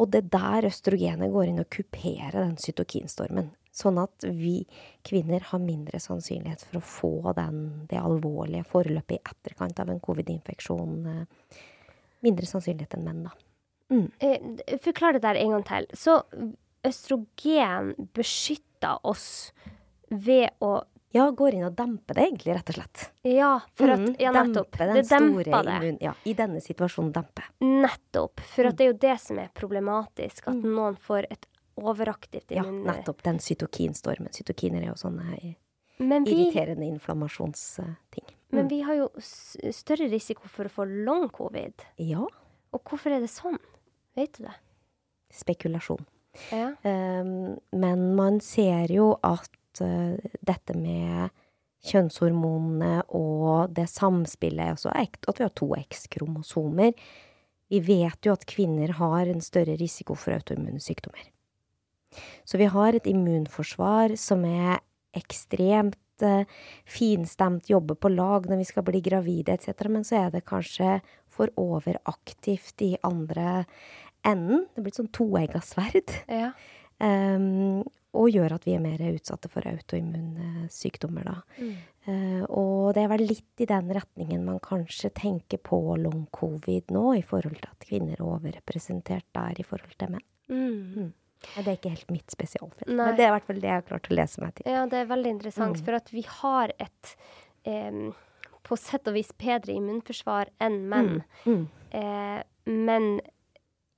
Og 0.00 0.08
det 0.10 0.22
er 0.24 0.28
der 0.32 0.66
østrogenet 0.70 1.30
går 1.30 1.48
inn 1.50 1.60
og 1.60 1.68
kuperer 1.68 2.32
den 2.32 2.56
cytokinstormen. 2.56 3.50
Sånn 3.72 3.98
at 4.02 4.24
vi 4.24 4.66
kvinner 5.04 5.40
har 5.50 5.58
mindre 5.60 6.00
sannsynlighet 6.00 6.64
for 6.64 6.80
å 6.80 6.82
få 6.82 7.34
den, 7.36 7.86
det 7.88 8.00
alvorlige 8.00 8.64
forløpet 8.64 9.18
i 9.18 9.20
etterkant 9.20 9.78
av 9.80 9.90
en 9.90 10.00
covid-infeksjon. 10.00 11.06
eh, 11.06 11.56
Mindre 12.22 12.46
sannsynlighet 12.46 12.94
enn 12.96 13.04
menn, 13.04 13.22
da. 13.24 13.30
Mm. 13.90 14.80
Forklar 14.80 15.12
det 15.12 15.22
der 15.22 15.34
en 15.36 15.50
gang 15.50 15.64
til. 15.64 15.86
Så 15.92 16.22
østrogen 16.84 17.92
beskytter 18.14 18.98
oss 19.04 19.52
ved 20.12 20.50
å 20.60 20.82
Ja, 21.12 21.26
går 21.30 21.52
inn 21.58 21.64
og 21.66 21.74
demper 21.76 22.14
det, 22.16 22.22
egentlig, 22.24 22.54
rett 22.56 22.70
og 22.70 22.74
slett. 22.78 23.00
Ja, 23.28 23.58
for 23.76 23.90
at 23.92 23.98
Mm, 24.00 24.14
Ja, 24.18 24.30
nettopp. 24.32 24.70
dempe 24.70 24.86
den 24.86 24.94
Det 24.96 25.04
store 25.06 25.44
demper 25.44 25.62
det. 25.66 25.74
immun... 25.82 25.98
Ja, 26.00 26.14
i 26.24 26.32
denne 26.32 26.60
situasjonen 26.64 27.12
dempe. 27.12 27.42
Nettopp. 27.60 28.40
For 28.40 28.64
at 28.70 28.76
det 28.78 28.86
er 28.86 28.92
jo 28.94 28.98
det 28.98 29.20
som 29.20 29.38
er 29.38 29.50
problematisk. 29.54 30.48
At 30.48 30.54
Mm. 30.56 30.72
noen 30.74 30.96
får 30.96 31.26
et 31.30 31.46
overaktivt 31.76 32.48
immun... 32.56 32.86
Ja, 32.86 32.92
nettopp. 32.94 33.22
Den 33.22 33.38
cytokinstormen. 33.44 34.32
Cytokiner 34.32 34.80
er 34.82 34.86
jo 34.86 34.94
sånne 34.94 35.34
eh, 35.36 35.54
vi, 35.98 36.06
irriterende 36.32 36.86
inflammasjonsting. 36.88 38.24
men 38.50 38.64
Mm. 38.64 38.68
vi 38.70 38.80
har 38.80 38.94
jo 38.94 39.10
større 39.20 40.08
risiko 40.10 40.48
for 40.48 40.64
å 40.64 40.70
få 40.70 41.04
long 41.04 41.28
covid. 41.28 41.74
Ja, 41.98 42.24
Og 42.72 42.84
hvorfor 42.84 43.12
er 43.12 43.20
det 43.20 43.28
sånn? 43.28 43.58
Vet 44.16 44.32
du 44.38 44.44
det? 44.44 44.54
spekulasjon. 45.30 46.06
Ja. 46.50 46.72
Um, 46.84 47.58
men 47.72 48.14
man 48.16 48.40
ser 48.40 48.86
jo 48.88 49.18
at 49.22 49.48
uh, 49.80 50.18
dette 50.44 50.76
med 50.76 51.32
kjønnshormonene 51.88 53.02
og 53.18 53.72
det 53.74 53.88
samspillet 53.90 54.76
altså 54.76 54.92
ekte, 54.94 55.30
At 55.30 55.40
vi 55.40 55.46
har 55.46 55.54
to 55.58 55.68
X-kromosomer. 55.78 56.92
Vi 57.72 57.80
vet 57.80 58.26
jo 58.26 58.34
at 58.36 58.46
kvinner 58.46 58.92
har 59.00 59.26
en 59.26 59.40
større 59.40 59.76
risiko 59.80 60.14
for 60.14 60.36
autoimmune 60.36 60.82
sykdommer. 60.82 61.24
Så 62.44 62.60
vi 62.60 62.68
har 62.68 62.94
et 62.94 63.08
immunforsvar 63.08 64.14
som 64.20 64.44
er 64.44 64.82
ekstremt 65.16 66.24
eh, 66.24 66.44
finstemt, 66.84 67.70
jobber 67.72 67.96
på 67.96 68.12
lag 68.12 68.46
når 68.48 68.60
vi 68.60 68.68
skal 68.68 68.84
bli 68.86 69.00
gravide 69.04 69.56
etc., 69.56 69.88
men 69.88 70.04
så 70.04 70.26
er 70.26 70.34
det 70.34 70.44
kanskje 70.48 71.00
for 71.32 71.52
overaktivt 71.60 72.84
i 72.84 72.92
andre 73.08 73.64
enden. 74.28 74.66
Det 74.68 74.78
blir 74.78 74.90
blitt 74.90 75.00
sånn 75.00 75.12
toegga 75.16 75.64
sverd. 75.64 76.14
ja. 76.28 76.52
Um, 77.02 77.82
og 78.12 78.28
gjør 78.28 78.52
at 78.58 78.66
vi 78.68 78.74
er 78.76 78.82
mer 78.84 79.00
utsatte 79.08 79.48
for 79.48 79.64
autoimmune 79.68 80.66
sykdommer, 80.72 81.24
da. 81.24 81.36
Mm. 81.58 81.72
Uh, 82.02 82.42
og 82.50 82.94
det 82.96 83.04
er 83.04 83.10
vel 83.12 83.24
litt 83.28 83.62
i 83.62 83.68
den 83.70 83.92
retningen 83.94 84.44
man 84.44 84.58
kanskje 84.62 85.12
tenker 85.14 85.60
på 85.62 85.78
long 86.02 86.26
covid 86.34 86.90
nå, 86.92 87.04
i 87.20 87.22
forhold 87.22 87.60
til 87.60 87.70
at 87.70 87.86
kvinner 87.86 88.18
er 88.18 88.24
overrepresentert 88.26 89.28
der 89.36 89.60
i 89.62 89.66
forhold 89.66 89.94
til 89.96 90.16
menn. 90.16 90.26
Mm. 90.52 90.80
Mm. 90.98 91.12
det 91.56 91.62
er 91.66 91.76
ikke 91.78 91.94
helt 91.94 92.10
mitt 92.12 92.30
spesialfelt, 92.34 92.90
Nei. 92.90 93.06
men 93.06 93.16
det 93.16 93.24
er 93.24 93.30
i 93.30 93.36
hvert 93.36 93.46
fall 93.48 93.62
det 93.62 93.70
jeg 93.70 93.80
har 93.80 93.86
klart 93.86 94.10
å 94.10 94.18
lese 94.18 94.42
meg 94.42 94.52
til. 94.58 94.68
Ja, 94.74 94.82
det 94.90 94.98
er 95.00 95.08
veldig 95.14 95.30
interessant, 95.38 95.78
Mm. 95.78 95.84
for 95.86 96.00
at 96.00 96.12
vi 96.12 96.22
har 96.28 96.74
et 96.78 97.14
um, 97.66 98.12
på 98.62 98.76
sett 98.78 99.08
og 99.10 99.16
vis 99.16 99.32
bedre 99.38 99.72
immunforsvar 99.74 100.50
enn 100.62 100.88
menn. 100.90 101.22
Mm. 101.46 101.64
Eh, 101.98 102.42
men 102.70 103.20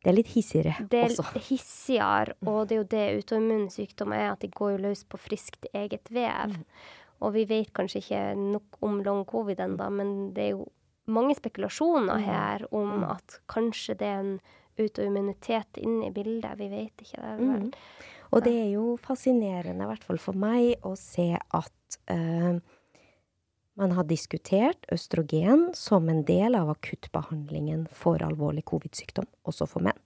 Det 0.04 0.10
er 0.12 0.16
litt 0.18 0.28
hissigere 0.34 0.74
også. 0.76 0.88
det 0.92 1.00
er 1.00 1.14
også. 1.16 1.40
hissigere, 1.48 2.34
og 2.46 2.68
det 2.68 2.76
er 2.76 2.82
jo 2.82 2.88
det 2.92 3.04
autoimmune 3.16 3.70
sykdommer 3.72 4.16
er, 4.20 4.32
at 4.34 4.40
de 4.44 4.48
går 4.52 4.74
jo 4.76 4.82
løs 4.84 5.04
på 5.08 5.16
friskt 5.18 5.64
eget 5.72 6.10
vev. 6.12 6.52
Mm. 6.52 6.64
Og 7.24 7.32
vi 7.32 7.44
vet 7.48 7.72
kanskje 7.72 8.02
ikke 8.02 8.22
nok 8.36 8.76
om 8.84 8.98
long 9.02 9.24
covid 9.24 9.60
ennå, 9.64 9.86
men 9.90 10.10
det 10.36 10.44
er 10.44 10.50
jo 10.58 10.66
mange 11.08 11.34
spekulasjoner 11.38 12.18
Mm. 12.18 12.24
her 12.24 12.66
om 12.72 12.90
Mm. 13.00 13.10
at 13.16 13.38
kanskje 13.48 13.96
det 13.96 14.06
er 14.06 14.20
en 14.20 14.40
autoimmunitet 14.78 15.78
inne 15.82 16.06
i 16.08 16.10
bildet. 16.14 16.58
Vi 16.58 16.68
vet 16.68 17.04
ikke 17.04 17.20
det. 17.22 17.40
Mm. 17.40 17.72
Og 18.32 18.42
det 18.44 18.52
er 18.66 18.70
jo 18.74 18.96
fascinerende, 19.00 19.84
i 19.84 19.86
hvert 19.86 20.04
fall 20.04 20.18
for 20.18 20.32
meg, 20.34 20.74
å 20.82 20.96
se 20.98 21.36
at 21.54 21.98
eh, 22.08 22.58
man 23.74 23.92
har 23.92 24.04
diskutert 24.04 24.86
østrogen 24.92 25.70
som 25.74 26.08
en 26.08 26.24
del 26.24 26.54
av 26.54 26.70
akuttbehandlingen 26.70 27.86
for 27.92 28.22
alvorlig 28.22 28.64
covid-sykdom, 28.70 29.26
også 29.46 29.66
for 29.70 29.82
menn. 29.82 29.98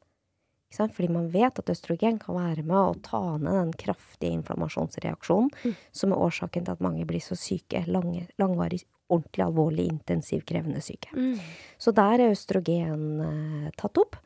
Fordi 0.72 1.08
man 1.08 1.30
vet 1.32 1.58
at 1.58 1.70
østrogen 1.72 2.18
kan 2.20 2.36
være 2.36 2.62
med 2.62 2.76
å 2.76 2.96
ta 3.00 3.20
ned 3.40 3.54
den 3.54 3.72
kraftige 3.72 4.36
inflammasjonsreaksjonen 4.36 5.50
Mm. 5.64 5.74
som 5.92 6.12
er 6.12 6.16
årsaken 6.18 6.64
til 6.64 6.72
at 6.72 6.80
mange 6.84 7.06
blir 7.06 7.20
så 7.24 7.36
syke, 7.36 7.86
lange, 7.86 8.28
langvarig, 8.38 8.82
ordentlig 9.08 9.44
alvorlig, 9.46 9.88
intensivkrevende 9.88 10.82
syke. 10.82 11.08
Mm. 11.16 11.38
Så 11.78 11.92
der 11.94 12.20
er 12.20 12.32
østrogen 12.34 13.20
eh, 13.20 13.70
tatt 13.76 13.96
opp. 13.96 14.16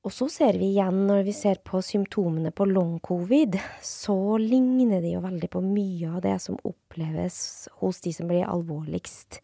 Og 0.00 0.12
så 0.16 0.30
ser 0.32 0.56
vi 0.56 0.70
igjen, 0.72 1.02
når 1.10 1.26
vi 1.26 1.32
ser 1.36 1.58
på 1.66 1.82
symptomene 1.84 2.54
på 2.56 2.64
long 2.70 2.94
covid, 3.04 3.58
så 3.84 4.38
ligner 4.40 5.02
de 5.04 5.12
jo 5.12 5.20
veldig 5.20 5.50
på 5.52 5.60
mye 5.64 6.14
av 6.14 6.22
det 6.24 6.38
som 6.40 6.56
oppleves 6.64 7.68
hos 7.82 8.00
de 8.06 8.14
som 8.16 8.30
blir 8.30 8.48
alvorligst 8.48 9.42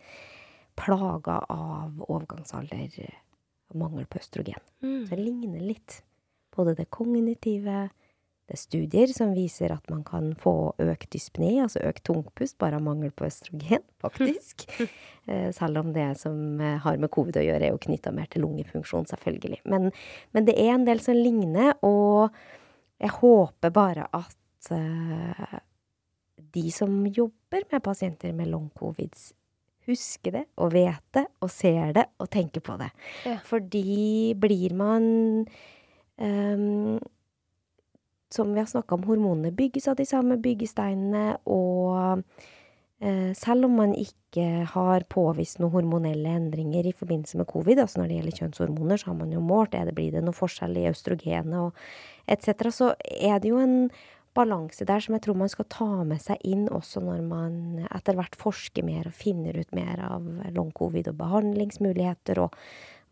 plaga 0.76 1.42
av 1.52 2.00
overgangsalder 2.08 2.96
og 3.68 3.78
mangel 3.82 4.08
på 4.08 4.20
østrogen. 4.22 4.64
Mm. 4.80 5.04
Så 5.04 5.12
det 5.12 5.20
ligner 5.20 5.60
litt. 5.60 6.00
Både 6.56 6.76
det 6.78 6.88
kognitive, 6.88 7.88
det 8.46 8.54
er 8.54 8.60
studier 8.60 9.10
som 9.10 9.32
viser 9.34 9.72
at 9.74 9.88
man 9.90 10.04
kan 10.06 10.30
få 10.38 10.70
økt 10.82 11.08
dyspne, 11.14 11.64
altså 11.64 11.82
økt 11.88 12.04
tungpust, 12.06 12.54
bare 12.62 12.78
av 12.78 12.84
mangel 12.86 13.10
på 13.10 13.26
østrogen, 13.28 13.84
faktisk. 14.04 14.68
Eh, 15.26 15.48
Selv 15.50 15.80
om 15.80 15.88
det 15.90 16.04
som 16.20 16.60
eh, 16.62 16.76
har 16.78 17.00
med 17.02 17.10
covid 17.10 17.34
å 17.40 17.42
gjøre, 17.42 17.66
er 17.66 17.72
jo 17.74 17.80
knytta 17.82 18.12
mer 18.14 18.28
til 18.30 18.44
lungefunksjon, 18.44 19.08
selvfølgelig. 19.10 19.56
Men, 19.66 19.88
men 20.30 20.46
det 20.46 20.54
er 20.54 20.70
en 20.76 20.84
del 20.86 21.00
som 21.02 21.18
ligner, 21.18 21.72
og 21.82 22.30
jeg 23.02 23.10
håper 23.16 23.72
bare 23.74 24.04
at 24.14 24.70
uh, 24.70 25.58
de 26.54 26.70
som 26.70 26.94
jobber 27.10 27.66
med 27.72 27.82
pasienter 27.82 28.36
med 28.38 28.52
long 28.52 28.68
covid, 28.78 29.18
husker 29.90 30.38
det 30.38 30.44
og 30.62 30.72
vet 30.74 31.02
det 31.18 31.24
og 31.42 31.50
ser 31.50 31.90
det 31.98 32.06
og 32.22 32.30
tenker 32.30 32.62
på 32.62 32.78
det. 32.78 32.92
Ja. 33.26 33.36
Fordi 33.50 34.34
blir 34.38 34.78
man 34.78 35.04
ehm, 36.22 36.96
Som 38.32 38.52
vi 38.54 38.60
har 38.60 38.68
snakka 38.70 38.96
om, 38.96 39.06
hormonene 39.06 39.54
bygges 39.54 39.88
av 39.88 39.96
de 40.00 40.06
samme 40.08 40.38
byggesteinene, 40.42 41.36
og 41.46 42.24
Eh, 42.98 43.34
selv 43.34 43.64
om 43.64 43.74
man 43.76 43.90
ikke 43.92 44.64
har 44.72 45.04
påvist 45.12 45.58
noen 45.60 45.74
hormonelle 45.74 46.30
endringer 46.38 46.86
i 46.88 46.94
forbindelse 46.96 47.36
med 47.36 47.48
covid, 47.50 47.82
altså 47.82 48.00
når 48.00 48.08
det 48.08 48.16
gjelder 48.16 48.38
kjønnshormoner, 48.40 49.00
så 49.00 49.10
har 49.10 49.18
man 49.18 49.34
jo 49.34 49.42
målt 49.44 49.76
er 49.76 49.84
det, 49.84 49.92
blir 49.98 50.14
det 50.14 50.22
noe 50.24 50.36
forskjell 50.36 50.78
i 50.80 50.86
østrogenet 50.88 51.58
og 51.60 51.82
etc., 52.32 52.70
så 52.72 52.94
er 53.04 53.42
det 53.42 53.52
jo 53.52 53.60
en 53.60 53.90
balanse 54.36 54.84
der 54.88 55.00
som 55.00 55.16
jeg 55.16 55.26
tror 55.26 55.36
man 55.36 55.52
skal 55.52 55.68
ta 55.72 55.90
med 56.08 56.20
seg 56.24 56.40
inn 56.44 56.66
også 56.72 57.00
når 57.04 57.20
man 57.24 57.86
etter 57.86 58.16
hvert 58.16 58.36
forsker 58.36 58.84
mer 58.84 59.08
og 59.08 59.16
finner 59.16 59.56
ut 59.56 59.76
mer 59.76 60.00
av 60.04 60.24
long 60.56 60.72
covid 60.76 61.08
og 61.12 61.20
behandlingsmuligheter 61.20 62.42
og 62.44 62.56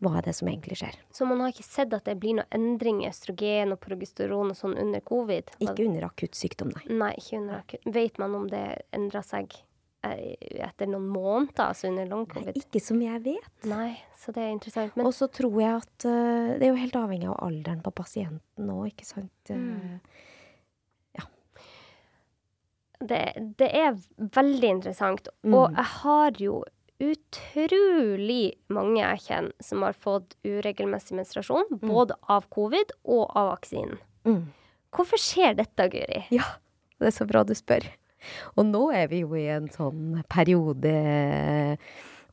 hva 0.03 0.17
er 0.19 0.25
det 0.27 0.33
som 0.35 0.49
egentlig 0.51 0.79
skjer. 0.81 0.97
Så 1.15 1.27
man 1.27 1.39
har 1.43 1.53
ikke 1.53 1.67
sett 1.67 1.93
at 1.95 2.07
det 2.07 2.17
blir 2.19 2.37
noen 2.39 2.49
endring 2.55 3.03
i 3.03 3.09
østrogen 3.09 3.71
og 3.75 3.79
progesteron 3.83 4.51
og 4.51 4.59
sånn 4.59 4.75
under 4.81 5.03
covid? 5.05 5.53
Ikke 5.63 5.87
under 5.87 6.09
akutt 6.09 6.35
sykdom, 6.37 6.73
nei. 6.75 6.99
Nei, 6.99 7.13
ikke 7.21 7.39
under 7.39 7.61
akutt. 7.61 7.87
Vet 7.95 8.19
man 8.21 8.35
om 8.35 8.49
det 8.51 8.65
endra 8.95 9.23
seg 9.25 9.55
eh, 10.05 10.35
etter 10.67 10.91
noen 10.91 11.07
måneder, 11.13 11.69
altså 11.69 11.89
under 11.91 12.11
long 12.11 12.27
covid? 12.31 12.51
Nei, 12.51 12.65
ikke 12.67 12.83
som 12.83 13.01
jeg 13.05 13.23
vet. 13.25 13.49
Nei, 13.71 13.89
så 14.19 14.35
det 14.35 14.43
er 14.43 14.53
interessant. 14.57 14.99
Men 14.99 15.07
Og 15.07 15.15
så 15.15 15.31
tror 15.31 15.57
jeg 15.63 15.79
at 15.79 16.07
uh, 16.09 16.53
det 16.59 16.67
er 16.67 16.73
jo 16.73 16.83
helt 16.83 17.01
avhengig 17.05 17.31
av 17.31 17.39
alderen 17.47 17.83
på 17.85 17.95
pasienten 17.95 18.71
òg, 18.75 18.91
ikke 18.91 19.07
sant. 19.07 19.53
Mm. 19.55 19.99
Uh, 19.99 20.23
det, 22.99 23.21
det 23.59 23.69
er 23.75 23.97
veldig 24.17 24.69
interessant. 24.77 25.27
Mm. 25.43 25.53
Og 25.57 25.75
jeg 25.75 25.91
har 25.99 26.41
jo 26.41 26.61
utrolig 27.11 28.55
mange 28.73 28.99
jeg 28.99 29.23
kjenner 29.27 29.67
som 29.67 29.85
har 29.85 29.97
fått 29.97 30.35
uregelmessig 30.45 31.17
menstruasjon, 31.19 31.77
både 31.83 32.17
av 32.31 32.47
covid 32.53 32.95
og 33.03 33.25
av 33.37 33.53
vaksinen. 33.55 33.99
mm. 34.27 34.45
Hvorfor 34.95 35.19
skjer 35.19 35.57
dette, 35.57 35.89
Guri? 35.91 36.21
Ja, 36.31 36.45
det 37.03 37.09
er 37.09 37.15
så 37.17 37.25
bra 37.27 37.41
du 37.43 37.51
spør. 37.57 37.83
Og 38.55 38.63
nå 38.63 38.85
er 38.95 39.09
vi 39.11 39.25
jo 39.25 39.35
i 39.35 39.49
en 39.51 39.67
sånn 39.73 40.21
periode 40.31 40.93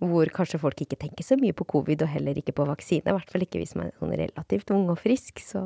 hvor 0.02 0.30
kanskje 0.34 0.60
folk 0.62 0.80
ikke 0.82 0.98
tenker 0.98 1.26
så 1.26 1.36
mye 1.38 1.54
på 1.54 1.66
covid, 1.74 2.02
og 2.02 2.10
heller 2.10 2.38
ikke 2.38 2.54
på 2.56 2.66
vaksine. 2.66 3.06
I 3.06 3.16
hvert 3.16 3.30
fall 3.30 3.44
ikke 3.46 3.60
hvis 3.62 3.76
man 3.78 3.90
er 3.90 3.98
sånn 4.00 4.14
relativt 4.18 4.72
ung 4.74 4.88
og 4.90 4.98
frisk. 5.02 5.42
Så. 5.42 5.62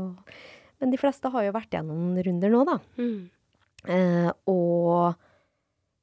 Men 0.81 0.93
de 0.93 1.01
fleste 1.01 1.31
har 1.33 1.47
jo 1.47 1.55
vært 1.57 1.77
gjennom 1.77 2.03
noen 2.03 2.27
runder 2.27 2.53
nå, 2.53 2.65
da. 2.69 2.77
Mm. 3.01 3.23
Eh, 3.97 4.31
og 4.53 5.17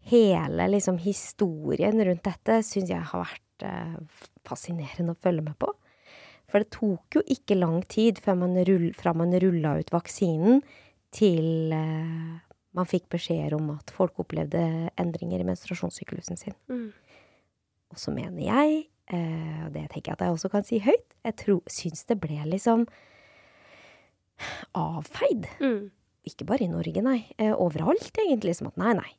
hele 0.10 0.68
liksom 0.72 1.00
historien 1.02 2.04
rundt 2.06 2.26
dette 2.26 2.60
syns 2.66 2.92
jeg 2.92 3.10
har 3.12 3.24
vært 3.24 3.66
eh, 3.68 3.98
fascinerende 4.48 5.16
å 5.16 5.22
følge 5.24 5.46
med 5.46 5.58
på. 5.62 5.72
For 6.52 6.62
det 6.62 6.74
tok 6.76 7.18
jo 7.18 7.24
ikke 7.34 7.58
lang 7.58 7.82
tid 7.90 8.20
før 8.22 8.38
man 8.44 8.58
rull, 8.68 8.90
fra 8.98 9.16
man 9.18 9.34
rulla 9.42 9.78
ut 9.80 9.94
vaksinen 9.94 10.62
til 11.14 11.74
eh, 11.74 12.34
man 12.74 12.90
fikk 12.90 13.08
beskjeder 13.14 13.56
om 13.58 13.72
at 13.76 13.94
folk 13.94 14.20
opplevde 14.22 14.62
endringer 15.00 15.42
i 15.42 15.48
menstruasjonssyklusen 15.48 16.40
sin. 16.40 16.58
Mm. 16.70 16.90
Og 17.94 18.02
så 18.02 18.14
mener 18.14 18.42
jeg, 18.42 18.86
eh, 19.14 19.66
og 19.68 19.74
det 19.76 19.88
tenker 19.94 20.12
jeg 20.12 20.18
at 20.18 20.26
jeg 20.26 20.38
også 20.38 20.52
kan 20.54 20.66
si 20.68 20.82
høyt, 20.84 21.18
jeg 21.24 21.38
tror, 21.42 21.62
syns 21.70 22.08
det 22.10 22.18
ble 22.22 22.40
liksom 22.50 22.88
avfeid. 24.78 25.48
Mm. 25.62 25.92
Ikke 26.24 26.46
bare 26.48 26.64
i 26.64 26.72
Norge, 26.72 27.02
nei. 27.04 27.26
Eh, 27.38 27.52
overalt, 27.52 28.14
egentlig. 28.16 28.56
Som 28.56 28.70
at 28.70 28.78
nei, 28.80 28.94
nei. 28.96 29.10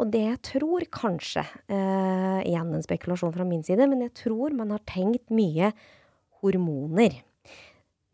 Og 0.00 0.10
det 0.10 0.22
jeg 0.24 0.40
tror 0.54 0.86
kanskje, 0.88 1.44
eh, 1.68 2.40
igjen 2.48 2.72
en 2.74 2.82
spekulasjon 2.82 3.34
fra 3.34 3.44
min 3.44 3.62
side, 3.62 3.84
men 3.90 4.00
jeg 4.00 4.14
tror 4.14 4.54
man 4.56 4.70
har 4.70 4.80
tenkt 4.88 5.28
mye 5.30 5.72
hormoner. 6.40 7.20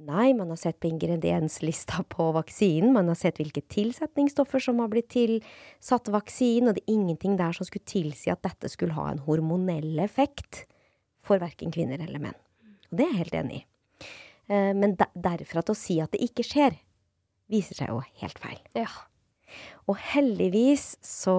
Nei, 0.00 0.32
man 0.32 0.48
har 0.48 0.56
sett 0.56 0.78
på 0.80 0.88
ingredienslista 0.88 2.02
på 2.08 2.30
vaksinen, 2.32 2.90
man 2.94 3.06
har 3.12 3.18
sett 3.20 3.36
hvilke 3.36 3.60
tilsetningsstoffer 3.68 4.62
som 4.64 4.78
har 4.80 4.88
blitt 4.88 5.10
tilsatt 5.12 6.08
vaksinen, 6.08 6.70
og 6.70 6.78
det 6.78 6.84
er 6.86 6.94
ingenting 6.94 7.36
der 7.36 7.52
som 7.52 7.68
skulle 7.68 7.84
tilsi 7.84 8.32
at 8.32 8.40
dette 8.42 8.70
skulle 8.72 8.96
ha 8.96 9.10
en 9.12 9.20
hormonell 9.26 9.98
effekt 10.00 10.64
for 11.22 11.38
verken 11.38 11.70
kvinner 11.70 12.00
eller 12.00 12.18
menn. 12.18 12.38
Og 12.90 12.96
det 12.96 13.06
er 13.06 13.12
jeg 13.12 13.20
helt 13.24 13.36
enig 13.42 13.58
i. 13.60 13.64
Eh, 14.48 14.72
Men 14.72 14.96
der- 14.96 15.12
derfra 15.14 15.62
til 15.62 15.74
å 15.74 15.76
si 15.76 16.00
at 16.00 16.10
det 16.12 16.20
ikke 16.22 16.48
skjer, 16.48 16.78
viser 17.50 17.78
seg 17.82 17.92
jo 17.92 18.00
helt 18.22 18.40
feil. 18.42 18.60
Ja. 18.78 18.88
Og 19.90 19.98
heldigvis 20.12 20.94
så 21.04 21.36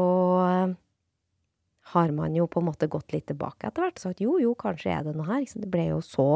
har 1.91 2.11
man 2.15 2.35
jo 2.35 2.47
på 2.51 2.61
en 2.61 2.69
måte 2.69 2.89
gått 2.91 3.11
litt 3.15 3.27
tilbake 3.31 3.67
etter 3.67 3.83
hvert 3.83 3.99
og 3.99 4.05
sagt 4.05 4.23
jo, 4.23 4.37
jo, 4.39 4.53
kanskje 4.59 4.93
er 4.93 5.07
det 5.07 5.15
noe 5.17 5.27
her. 5.27 5.45
Det 5.47 5.69
ble 5.71 5.89
jo 5.89 6.01
så 6.05 6.27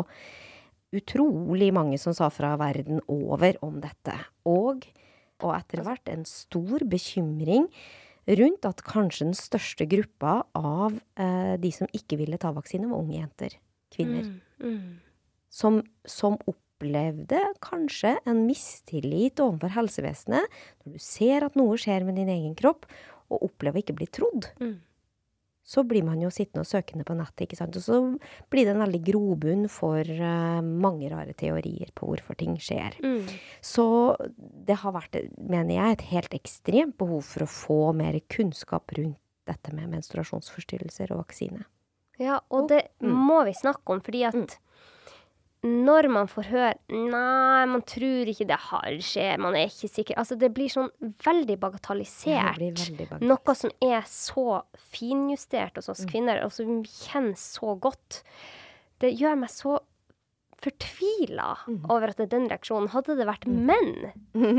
utrolig 0.95 1.71
mange 1.75 1.99
som 1.99 2.15
sa 2.15 2.29
fra 2.31 2.53
verden 2.59 3.01
over 3.11 3.59
om 3.65 3.79
dette. 3.83 4.15
Og, 4.47 4.87
og 5.43 5.53
etter 5.55 5.83
hvert 5.85 6.11
en 6.11 6.25
stor 6.27 6.85
bekymring 6.87 7.67
rundt 8.39 8.65
at 8.65 8.81
kanskje 8.85 9.27
den 9.27 9.37
største 9.37 9.85
gruppa 9.89 10.39
av 10.57 10.95
eh, 11.19 11.55
de 11.61 11.71
som 11.75 11.89
ikke 11.93 12.17
ville 12.19 12.39
ta 12.41 12.51
vaksine, 12.55 12.89
var 12.89 13.03
unge 13.03 13.19
jenter. 13.19 13.59
Kvinner 13.93 14.25
Mm. 14.25 14.41
Mm. 14.71 14.99
som, 15.51 15.81
som 16.07 16.37
opplevde 16.75 17.39
kanskje 17.63 18.17
en 18.27 18.45
mistillit 18.45 19.39
overfor 19.39 19.71
helsevesenet 19.75 20.43
når 20.83 20.97
du 20.97 20.99
ser 20.99 21.45
at 21.47 21.55
noe 21.55 21.77
skjer 21.79 22.03
med 22.05 22.15
din 22.19 22.29
egen 22.29 22.55
kropp, 22.55 22.85
og 23.31 23.47
opplever 23.47 23.79
å 23.79 23.81
ikke 23.81 23.95
bli 23.97 24.07
trodd. 24.13 24.51
Mm. 24.61 24.75
Så 25.65 25.81
blir 25.81 26.03
man 26.05 26.19
jo 26.21 26.29
sittende 26.29 26.61
og 26.61 26.69
søkende 26.69 27.03
på 27.07 27.15
nettet, 27.17 27.47
ikke 27.47 27.57
sant. 27.57 27.73
Og 27.73 27.81
så 27.81 27.95
blir 28.53 28.67
det 28.67 28.75
en 28.75 28.83
veldig 28.83 28.99
grobunn 29.07 29.63
for 29.71 29.97
uh, 30.05 30.61
mange 30.61 31.09
rare 31.09 31.33
teorier 31.33 31.89
på 31.97 32.05
hvorfor 32.05 32.37
ting 32.37 32.53
skjer. 32.61 32.99
Mm. 33.01 33.23
Så 33.65 33.85
det 34.37 34.77
har 34.83 34.93
vært, 34.93 35.17
mener 35.41 35.73
jeg, 35.73 35.95
et 35.95 36.05
helt 36.11 36.37
ekstremt 36.37 36.99
behov 37.01 37.25
for 37.25 37.47
å 37.47 37.49
få 37.49 37.79
mer 37.97 38.19
kunnskap 38.29 38.93
rundt 38.99 39.17
dette 39.49 39.73
med 39.73 39.89
menstruasjonsforstyrrelser 39.95 41.15
og 41.15 41.23
vaksine. 41.23 41.65
Ja, 42.21 42.39
og 42.53 42.69
det 42.69 42.91
Mm. 43.01 43.11
må 43.27 43.43
vi 43.45 43.51
snakke 43.57 43.89
om, 43.97 43.99
fordi 44.01 44.21
at 44.25 44.59
når 45.65 46.07
man 46.13 46.27
får 46.29 46.45
høre 46.51 46.73
Nei, 46.93 47.65
man 47.71 47.81
tror 47.87 48.29
ikke 48.31 48.45
det 48.47 48.57
har 48.69 48.97
skjedd, 49.01 49.39
man 49.41 49.55
er 49.57 49.65
ikke 49.71 49.89
sikker 49.89 50.15
Altså, 50.21 50.37
det 50.39 50.51
blir 50.53 50.69
sånn 50.69 50.91
veldig 51.25 51.57
bagatellisert. 51.59 52.59
blir 52.59 52.71
veldig 52.75 53.07
bagatellisert. 53.09 53.25
Noe 53.29 53.55
som 53.55 53.71
er 53.81 54.05
så 54.09 54.61
finjustert 54.93 55.75
hos 55.79 55.87
Mm. 55.89 55.91
oss 55.95 56.05
kvinner, 56.05 56.43
og 56.45 56.51
som 56.53 56.65
vi 56.83 56.87
kjenner 56.89 57.35
så 57.39 57.73
godt. 57.79 58.21
Det 58.99 59.11
gjør 59.17 59.37
meg 59.41 59.49
så 59.49 59.79
fortvila 60.61 61.57
Mm. 61.67 61.85
over 61.89 62.09
at 62.09 62.17
det 62.17 62.23
er 62.31 62.37
den 62.39 62.47
reaksjonen. 62.49 62.89
Hadde 62.89 63.15
det 63.17 63.27
vært 63.27 63.45
menn 63.47 64.11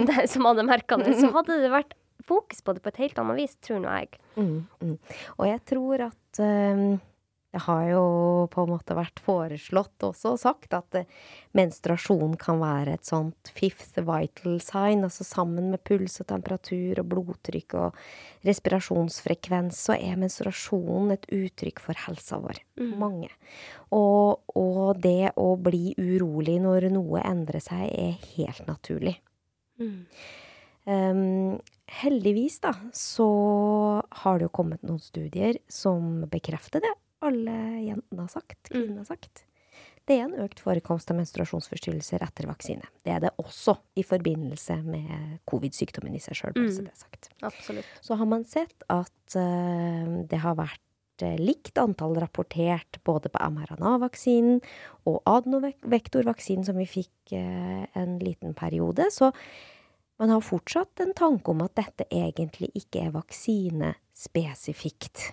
det, 0.07 0.29
som 0.33 0.45
hadde 0.45 0.67
merka 0.67 0.97
det, 1.03 1.15
så 1.19 1.31
hadde 1.37 1.61
det 1.63 1.71
vært 1.73 1.95
fokus 2.27 2.61
på 2.63 2.75
det 2.75 2.83
på 2.83 2.89
et 2.93 2.97
helt 3.05 3.19
annet 3.23 3.37
vis, 3.39 3.57
tror 3.63 3.81
nå 3.81 3.91
jeg. 4.01 4.19
Mm, 4.37 4.67
mm. 4.83 4.99
Og 5.39 5.47
jeg 5.47 5.61
tror 5.71 6.07
at 6.09 6.41
um, 6.43 7.01
det 7.57 7.63
har 7.65 7.87
jo 7.89 8.01
på 8.53 8.67
en 8.67 8.73
måte 8.75 8.95
vært 8.97 9.21
foreslått 9.25 10.05
også 10.05 10.35
og 10.35 10.41
sagt 10.43 10.75
at 10.77 10.97
eh, 10.99 11.07
menstruasjon 11.57 12.35
kan 12.37 12.59
være 12.61 12.99
et 12.99 13.09
sånt 13.09 13.49
fifth 13.57 13.97
vital 14.05 14.59
sign, 14.61 15.07
altså 15.07 15.25
sammen 15.25 15.71
med 15.73 15.81
puls 15.89 16.19
og 16.21 16.29
temperatur 16.29 17.01
og 17.01 17.09
blodtrykk 17.15 17.77
og 17.81 17.97
respirasjonsfrekvens, 18.45 19.79
så 19.89 19.97
er 19.97 20.21
menstruasjon 20.21 21.15
et 21.15 21.25
uttrykk 21.33 21.81
for 21.87 22.03
helsa 22.05 22.43
vår. 22.45 22.61
Mm. 22.77 22.93
Mange. 23.01 23.31
Og, 23.97 24.45
og 24.53 25.01
det 25.01 25.33
å 25.41 25.49
bli 25.57 25.95
urolig 25.97 26.59
når 26.61 26.91
noe 26.93 27.25
endrer 27.25 27.65
seg, 27.65 27.87
er 27.89 28.21
helt 28.35 28.69
naturlig. 28.69 29.17
Mm. 29.81 30.05
Um, 30.85 31.57
heldigvis, 32.05 32.61
da, 32.69 32.77
så 32.93 33.33
har 34.21 34.37
det 34.37 34.51
jo 34.51 34.55
kommet 34.61 34.85
noen 34.85 35.01
studier 35.01 35.57
som 35.73 36.27
bekrefter 36.29 36.85
det 36.85 36.95
alle 37.27 37.57
jentene 37.85 38.23
har 38.25 38.31
sagt, 38.33 38.63
kvinnene 38.71 39.03
har 39.03 39.09
sagt. 39.11 39.43
Det 40.07 40.15
er 40.21 40.25
en 40.29 40.39
økt 40.45 40.61
forekomst 40.63 41.11
av 41.11 41.17
menstruasjonsforstyrrelser 41.19 42.23
etter 42.23 42.47
vaksine. 42.47 42.87
Det 43.03 43.11
er 43.11 43.19
det 43.25 43.33
også 43.43 43.75
i 43.99 44.05
forbindelse 44.07 44.77
med 44.87 45.41
covid-sykdommen 45.51 46.15
i 46.15 46.21
seg 46.23 46.35
sjøl, 46.39 46.55
bare 46.55 46.71
så 46.71 46.79
Mm. 46.81 46.87
det 46.87 46.95
er 46.95 47.03
sagt. 47.03 47.23
Absolutt. 47.43 47.89
Så 48.01 48.15
har 48.17 48.27
man 48.31 48.45
sett 48.47 48.83
at 48.89 49.35
eh, 49.35 50.07
det 50.31 50.39
har 50.45 50.55
vært 50.55 50.79
eh, 51.27 51.35
likt 51.43 51.75
antall 51.83 52.15
rapportert 52.23 53.01
både 53.03 53.29
på 53.35 53.39
mRNA-vaksinen 53.51 54.61
og 55.11 55.23
adnovektorvaksinen, 55.27 56.63
som 56.65 56.77
vi 56.79 56.87
fikk 56.87 57.33
eh, 57.33 57.87
en 57.99 58.19
liten 58.23 58.55
periode. 58.55 59.11
Så 59.11 59.33
man 60.21 60.31
har 60.31 60.39
fortsatt 60.41 61.01
en 61.03 61.15
tanke 61.19 61.51
om 61.51 61.63
at 61.67 61.75
dette 61.75 62.07
egentlig 62.15 62.71
ikke 62.79 63.01
er 63.09 63.11
vaksinespesifikt. 63.11 65.33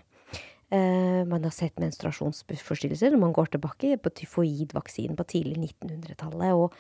Eh, 0.73 1.21
man 1.29 1.43
har 1.45 1.53
sett 1.53 1.77
menstruasjonsforstyrrelser 1.81 3.13
når 3.13 3.21
man 3.21 3.33
går 3.35 3.51
tilbake 3.53 3.97
på 4.01 4.11
tyfoidvaksinen 4.17 5.17
på 5.19 5.25
tidlig 5.29 5.59
1900-tallet, 5.59 6.55
og, 6.57 6.73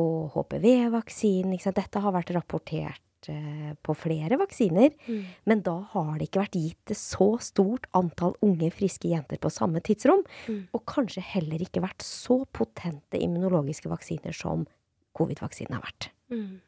og 0.00 0.30
HPV-vaksinen. 0.32 1.58
Dette 1.76 2.00
har 2.00 2.14
vært 2.14 2.32
rapportert 2.36 3.28
eh, 3.28 3.74
på 3.84 3.96
flere 4.00 4.38
vaksiner. 4.40 4.94
Mm. 5.04 5.20
Men 5.50 5.64
da 5.66 5.76
har 5.92 6.14
det 6.16 6.30
ikke 6.30 6.44
vært 6.46 6.56
gitt 6.56 6.96
så 6.96 7.34
stort 7.44 7.90
antall 7.98 8.32
unge, 8.44 8.72
friske 8.72 9.12
jenter 9.12 9.42
på 9.42 9.52
samme 9.52 9.84
tidsrom. 9.84 10.24
Mm. 10.48 10.62
Og 10.72 10.86
kanskje 10.88 11.26
heller 11.34 11.60
ikke 11.66 11.84
vært 11.84 12.06
så 12.06 12.40
potente 12.56 13.20
immunologiske 13.20 13.92
vaksiner 13.92 14.36
som 14.36 14.64
covid-vaksinen 15.18 15.76
har 15.76 15.84
vært. 15.84 16.08
Mm. 16.32 16.62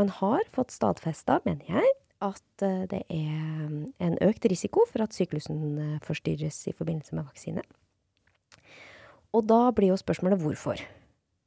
Man 0.00 0.16
har 0.20 0.48
fått 0.54 0.72
stadfesta, 0.72 1.42
mener 1.44 1.66
jeg, 1.68 1.96
at 2.20 2.64
eh, 2.64 2.84
det 2.90 3.02
er 3.08 3.68
en 4.00 4.16
økt 4.24 4.46
risiko 4.50 4.84
for 4.88 5.04
at 5.04 5.16
syklusen 5.16 5.60
eh, 5.80 6.00
forstyrres 6.04 6.62
i 6.68 6.76
forbindelse 6.76 7.16
med 7.16 7.28
vaksine. 7.28 7.64
Og 9.36 9.46
da 9.46 9.70
blir 9.74 9.92
jo 9.92 10.00
spørsmålet 10.00 10.42
hvorfor. 10.42 10.82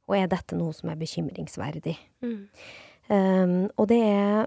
Og 0.08 0.16
er 0.18 0.28
dette 0.30 0.56
noe 0.56 0.72
som 0.76 0.90
er 0.92 1.00
bekymringsverdig? 1.00 1.96
Mm. 2.24 2.48
Um, 3.08 3.58
og 3.76 3.88
det 3.90 4.00
er 4.00 4.46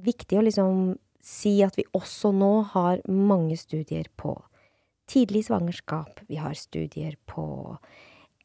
viktig 0.00 0.38
å 0.38 0.44
liksom 0.44 0.78
si 1.24 1.58
at 1.64 1.76
vi 1.76 1.84
også 1.96 2.30
nå 2.32 2.52
har 2.72 3.02
mange 3.08 3.56
studier 3.60 4.08
på 4.16 4.32
tidlig 5.08 5.46
svangerskap. 5.48 6.22
Vi 6.28 6.40
har 6.40 6.56
studier 6.56 7.16
på 7.28 7.44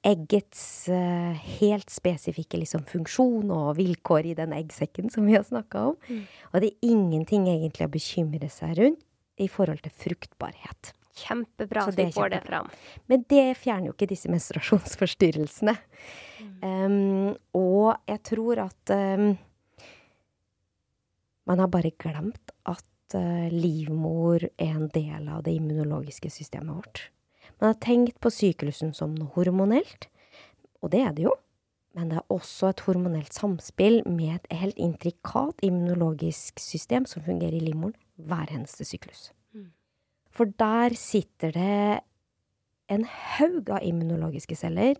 eggets 0.04 0.90
uh, 0.92 1.32
helt 1.60 1.92
spesifikke 1.92 2.60
liksom, 2.60 2.84
funksjon 2.90 3.52
og 3.54 3.78
vilkår 3.80 4.32
i 4.32 4.36
den 4.38 4.56
eggsekken 4.56 5.12
som 5.14 5.28
vi 5.28 5.38
har 5.38 5.46
snakka 5.48 5.88
om. 5.92 5.96
Mm. 6.10 6.26
Og 6.52 6.64
det 6.64 6.74
er 6.74 6.92
ingenting 6.92 7.48
egentlig 7.52 7.88
å 7.88 7.94
bekymre 7.94 8.50
seg 8.52 8.76
rundt 8.82 9.02
i 9.42 9.48
forhold 9.50 9.82
til 9.86 9.96
fruktbarhet. 10.04 10.94
Kjempebra 11.14 11.86
at 11.88 11.98
vi 11.98 12.08
får 12.14 12.30
det 12.34 12.42
fram. 12.48 12.70
Men 13.12 13.26
det 13.30 13.46
fjerner 13.62 13.92
jo 13.92 13.96
ikke 13.96 14.10
disse 14.10 14.32
menstruasjonsforstyrrelsene. 14.34 15.76
Um, 16.64 17.34
og 17.58 17.94
jeg 18.10 18.22
tror 18.26 18.64
at 18.66 18.94
um, 18.94 19.34
man 21.50 21.62
har 21.62 21.70
bare 21.72 21.94
glemt 22.02 22.54
at 22.70 23.18
uh, 23.18 23.50
livmor 23.54 24.48
er 24.58 24.74
en 24.74 24.90
del 24.94 25.30
av 25.30 25.44
det 25.46 25.54
immunologiske 25.60 26.32
systemet 26.34 26.82
vårt. 26.82 27.06
Man 27.62 27.74
har 27.74 27.80
tenkt 27.84 28.20
på 28.24 28.32
syklusen 28.34 28.94
som 28.98 29.16
noe 29.18 29.32
hormonelt, 29.36 30.10
og 30.84 30.92
det 30.94 31.04
er 31.06 31.16
det 31.16 31.28
jo. 31.28 31.36
Men 31.94 32.10
det 32.10 32.18
er 32.18 32.34
også 32.34 32.72
et 32.72 32.82
hormonelt 32.88 33.36
samspill 33.36 34.00
med 34.10 34.40
et 34.40 34.58
helt 34.58 34.80
intrikat 34.82 35.62
immunologisk 35.62 36.58
system 36.62 37.06
som 37.06 37.22
fungerer 37.26 37.60
i 37.60 37.62
livmoren 37.68 37.94
hver 38.18 38.50
eneste 38.50 38.86
syklus. 38.88 39.30
Mm. 39.54 39.70
For 40.34 40.50
der 40.58 40.98
sitter 40.98 41.54
det 41.54 42.00
en 42.94 43.06
haug 43.06 43.70
av 43.70 43.86
immunologiske 43.86 44.58
celler 44.58 44.98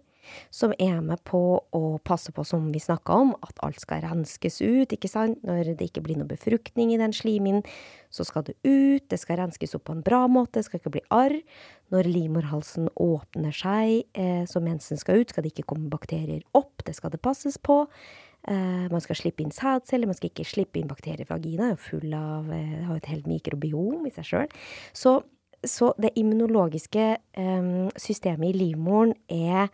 som 0.54 0.72
er 0.80 1.02
med 1.04 1.20
på 1.28 1.42
å 1.76 1.82
passe 2.06 2.32
på, 2.32 2.46
som 2.48 2.70
vi 2.72 2.80
snakka 2.80 3.16
om, 3.26 3.34
at 3.44 3.60
alt 3.66 3.82
skal 3.84 4.04
renskes 4.06 4.62
ut, 4.64 4.94
ikke 4.96 5.10
sant. 5.12 5.42
Når 5.44 5.74
det 5.74 5.90
ikke 5.90 6.04
blir 6.06 6.20
noe 6.20 6.30
befruktning 6.30 6.94
i 6.94 7.00
den 7.02 7.12
slimhinnen, 7.16 7.66
så 8.14 8.26
skal 8.28 8.46
det 8.48 8.56
ut, 8.64 9.04
det 9.12 9.20
skal 9.20 9.42
renskes 9.42 9.76
opp 9.76 9.88
på 9.90 9.98
en 9.98 10.06
bra 10.06 10.24
måte, 10.32 10.60
det 10.60 10.68
skal 10.70 10.80
ikke 10.80 10.96
bli 10.96 11.04
arr. 11.14 11.36
Når 11.94 12.10
livmorhalsen 12.10 12.90
åpner 12.98 13.54
seg 13.54 14.04
eh, 14.18 14.44
så 14.50 14.62
mensen 14.64 15.00
skal 15.00 15.22
ut, 15.22 15.34
skal 15.34 15.46
det 15.46 15.54
ikke 15.54 15.68
komme 15.76 15.92
bakterier 15.94 16.42
opp, 16.58 16.82
det 16.88 16.96
skal 16.98 17.14
det 17.14 17.22
passes 17.22 17.60
på. 17.62 17.84
Eh, 18.48 18.88
man 18.92 19.04
skal 19.04 19.20
slippe 19.20 19.46
inn 19.46 19.54
sædceller, 19.56 20.10
man 20.10 20.18
skal 20.18 20.32
ikke 20.32 20.48
slippe 20.48 20.82
inn 20.82 20.90
bakterier. 20.90 21.28
Vagina 21.30 21.70
er 21.72 21.80
full 21.80 22.12
av 22.18 22.50
eh, 22.52 22.82
har 22.88 23.00
et 23.00 23.12
helt 23.12 23.30
mikrobiom 23.30 24.08
i 24.10 24.14
seg 24.16 24.28
sjøl. 24.28 24.56
Så, 24.92 25.20
så 25.64 25.94
det 26.02 26.16
immunologiske 26.20 27.06
eh, 27.16 27.70
systemet 27.96 28.52
i 28.52 28.64
livmoren 28.66 29.14
er 29.32 29.70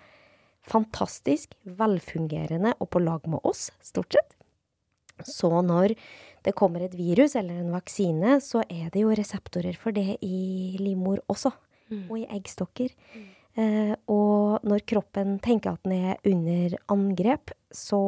fantastisk, 0.70 1.56
velfungerende 1.64 2.76
og 2.78 2.92
på 2.94 3.02
lag 3.02 3.26
med 3.32 3.42
oss, 3.48 3.70
stort 3.82 4.14
sett. 4.14 4.36
Så 5.26 5.50
når 5.66 5.96
det 6.46 6.56
kommer 6.56 6.84
et 6.86 6.96
virus 6.96 7.36
eller 7.36 7.58
en 7.60 7.74
vaksine, 7.74 8.38
så 8.44 8.62
er 8.70 8.92
det 8.94 9.02
jo 9.02 9.16
reseptorer 9.16 9.76
for 9.80 9.96
det 9.96 10.20
i 10.24 10.78
livmor 10.80 11.20
også, 11.32 11.52
Mm. 11.90 12.06
og 12.08 12.18
i 12.20 12.28
eggstokker. 12.38 12.94
Eh, 13.60 13.94
og 14.12 14.66
når 14.68 14.86
kroppen 14.88 15.40
tenker 15.44 15.74
at 15.74 15.88
den 15.88 15.96
er 15.98 16.20
under 16.30 16.76
angrep, 16.94 17.52
så 17.74 18.02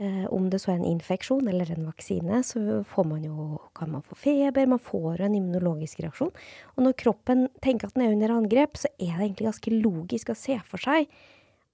eh, 0.00 0.26
om 0.34 0.50
det 0.50 0.60
så 0.62 0.72
er 0.72 0.80
en 0.80 0.90
infeksjon 0.90 1.46
eller 1.48 1.70
en 1.72 1.86
vaksine, 1.88 2.42
så 2.44 2.82
får 2.90 3.08
man 3.08 3.24
jo, 3.24 3.60
kan 3.78 3.92
man 3.94 4.04
få 4.06 4.18
feber, 4.26 4.68
man 4.68 4.82
får 4.82 5.22
en 5.24 5.38
immunologisk 5.38 6.02
reaksjon. 6.04 6.34
Og 6.74 6.84
når 6.88 6.98
kroppen 7.04 7.46
tenker 7.64 7.88
at 7.88 7.96
den 7.96 8.06
er 8.08 8.16
under 8.16 8.36
angrep, 8.36 8.76
så 8.80 8.90
er 8.98 9.14
det 9.14 9.30
egentlig 9.30 9.50
ganske 9.52 9.74
logisk 9.78 10.34
å 10.34 10.38
se 10.38 10.58
for 10.66 10.82
seg 10.82 11.08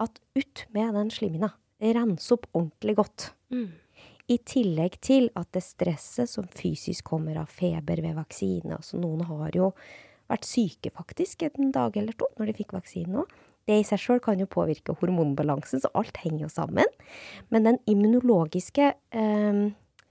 at 0.02 0.22
ut 0.36 0.66
med 0.74 0.94
den 0.98 1.12
slimhinna. 1.14 1.54
Rense 1.82 2.36
opp 2.36 2.46
ordentlig 2.52 2.94
godt. 3.00 3.32
Mm. 3.50 3.70
I 4.30 4.38
tillegg 4.46 5.00
til 5.02 5.28
at 5.38 5.50
det 5.54 5.64
stresset 5.66 6.30
som 6.30 6.46
fysisk 6.46 7.08
kommer 7.10 7.40
av 7.42 7.50
feber 7.50 8.00
ved 8.04 8.14
vaksine 8.16 8.76
altså 8.76 9.00
Noen 9.02 9.24
har 9.26 9.50
jo 9.56 9.72
vært 10.32 10.48
syke 10.48 10.92
faktisk 10.94 11.44
en 11.46 11.72
dag 11.74 11.96
eller 12.00 12.16
to 12.18 12.28
når 12.38 12.50
de 12.50 12.58
fikk 12.62 12.74
vaksinen 12.76 13.22
òg. 13.22 13.38
Det 13.68 13.76
i 13.78 13.84
seg 13.86 14.00
sjøl 14.02 14.20
kan 14.22 14.40
jo 14.42 14.48
påvirke 14.50 14.96
hormonbalansen, 14.98 15.78
så 15.84 15.90
alt 15.94 16.16
henger 16.24 16.48
jo 16.48 16.50
sammen. 16.50 16.88
Men 17.54 17.68
den 17.68 17.78
immunologiske 17.86 18.88
eh, 18.90 19.60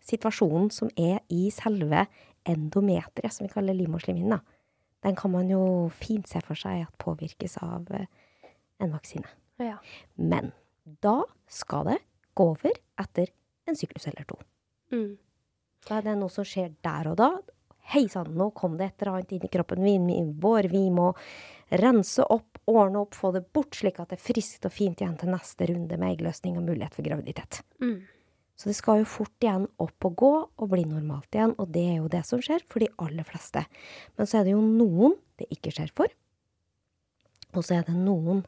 situasjonen 0.07 0.69
som 0.71 0.91
er 0.95 1.19
i 1.27 1.49
selve 1.51 2.05
endometeret, 2.47 3.33
som 3.33 3.45
vi 3.45 3.51
kaller 3.51 3.75
livmorslimhinnen, 3.75 4.39
den 5.01 5.17
kan 5.17 5.33
man 5.33 5.49
jo 5.49 5.89
fint 5.97 6.29
se 6.29 6.39
for 6.45 6.57
seg 6.57 6.85
at 6.85 6.97
påvirkes 7.01 7.57
av 7.65 7.89
eh, 7.97 8.07
en 8.81 8.93
vaksine. 8.95 9.27
Ja. 9.61 9.77
Men 10.15 10.53
da 11.03 11.21
skal 11.51 11.91
det 11.91 11.99
gå 12.37 12.47
over 12.53 12.77
etter 13.01 13.33
en 13.67 13.77
syklus 13.77 14.07
eller 14.09 14.25
to. 14.29 14.39
Mm. 14.93 15.17
Da 15.87 15.97
er 15.97 16.05
det 16.05 16.15
noe 16.19 16.31
som 16.33 16.45
skjer 16.47 16.73
der 16.85 17.11
og 17.11 17.17
da. 17.19 17.31
Hei 17.91 18.05
sann, 18.09 18.29
nå 18.37 18.51
kom 18.55 18.77
det 18.79 18.85
et 18.85 19.01
eller 19.01 19.17
annet 19.17 19.33
inn 19.35 19.45
i 19.47 19.51
kroppen 19.51 19.81
min, 19.83 20.07
vår. 20.39 20.69
Vi 20.71 20.85
må 20.93 21.11
rense 21.81 22.23
opp, 22.23 22.61
ordne 22.69 23.01
opp, 23.01 23.15
få 23.17 23.33
det 23.35 23.43
bort, 23.53 23.75
slik 23.75 23.99
at 23.99 24.11
det 24.11 24.19
er 24.19 24.23
friskt 24.23 24.67
og 24.67 24.73
fint 24.75 25.01
igjen 25.01 25.17
til 25.19 25.31
neste 25.33 25.67
runde 25.71 25.97
med 25.97 26.13
eggløsning 26.13 26.59
og 26.59 26.67
mulighet 26.67 26.95
for 26.95 27.07
graviditet. 27.07 27.61
Mm. 27.83 27.99
Så 28.55 28.69
det 28.69 28.77
skal 28.77 29.01
jo 29.01 29.09
fort 29.09 29.43
igjen 29.43 29.65
opp 29.81 30.05
og 30.05 30.15
gå 30.21 30.31
og 30.45 30.71
bli 30.71 30.83
normalt 30.85 31.33
igjen, 31.33 31.55
og 31.57 31.71
det 31.73 31.85
er 31.95 31.97
jo 31.97 32.11
det 32.13 32.21
som 32.27 32.43
skjer 32.43 32.63
for 32.69 32.83
de 32.83 32.91
aller 33.01 33.25
fleste. 33.25 33.63
Men 34.19 34.29
så 34.29 34.39
er 34.39 34.47
det 34.47 34.53
jo 34.53 34.61
noen 34.61 35.17
det 35.41 35.49
ikke 35.55 35.73
skjer 35.73 35.89
for, 35.97 36.11
og 37.55 37.65
så 37.65 37.79
er 37.79 37.87
det 37.87 37.97
noen 37.97 38.43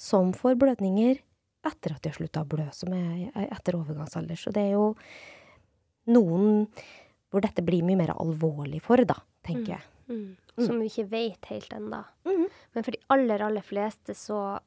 som 0.00 0.34
får 0.36 0.58
blødninger 0.60 1.22
etter 1.66 1.94
at 1.94 2.02
de 2.04 2.12
har 2.12 2.16
slutta 2.16 2.44
å 2.44 2.48
blø, 2.48 2.66
som 2.72 2.92
er 2.96 3.48
etter 3.48 3.76
overgangsalder. 3.78 4.38
Så 4.38 4.52
det 4.54 4.68
er 4.68 4.76
jo 4.76 4.92
noen 6.12 6.66
hvor 7.30 7.44
dette 7.44 7.62
blir 7.64 7.84
mye 7.86 7.98
mer 8.00 8.14
alvorlig 8.16 8.80
for, 8.82 9.02
da, 9.06 9.16
tenker 9.46 9.76
jeg. 9.76 9.84
Mm. 10.10 10.36
Som 10.66 10.80
vi 10.82 10.88
ikke 10.90 11.10
vet 11.12 11.46
helt 11.52 11.70
ennå. 11.72 12.02
Mm. 12.26 12.48
Men 12.74 12.84
for 12.86 12.96
de 12.96 13.00
aller, 13.14 13.44
aller 13.46 13.64
fleste 13.64 14.16
så 14.18 14.58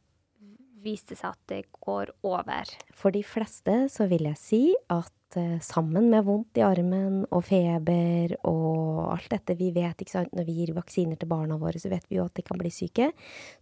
viste 0.83 1.13
det 1.13 1.19
seg 1.21 1.31
at 1.31 1.43
det 1.51 1.59
går 1.83 2.11
over. 2.27 2.71
For 2.95 3.13
de 3.15 3.21
fleste 3.23 3.85
så 3.91 4.07
vil 4.11 4.25
jeg 4.27 4.39
si 4.39 4.61
at 4.91 5.37
uh, 5.39 5.59
sammen 5.63 6.09
med 6.11 6.25
vondt 6.27 6.59
i 6.59 6.63
armen 6.65 7.21
og 7.29 7.45
feber 7.47 8.33
og 8.49 9.13
alt 9.13 9.29
dette 9.31 9.55
vi 9.59 9.69
vet, 9.75 10.03
ikke 10.03 10.15
sant, 10.17 10.33
når 10.35 10.47
vi 10.49 10.57
gir 10.59 10.73
vaksiner 10.75 11.19
til 11.19 11.31
barna 11.31 11.55
våre, 11.61 11.79
så 11.79 11.91
vet 11.91 12.07
vi 12.09 12.19
jo 12.19 12.25
at 12.27 12.35
de 12.35 12.43
kan 12.47 12.59
bli 12.59 12.71
syke, 12.73 13.11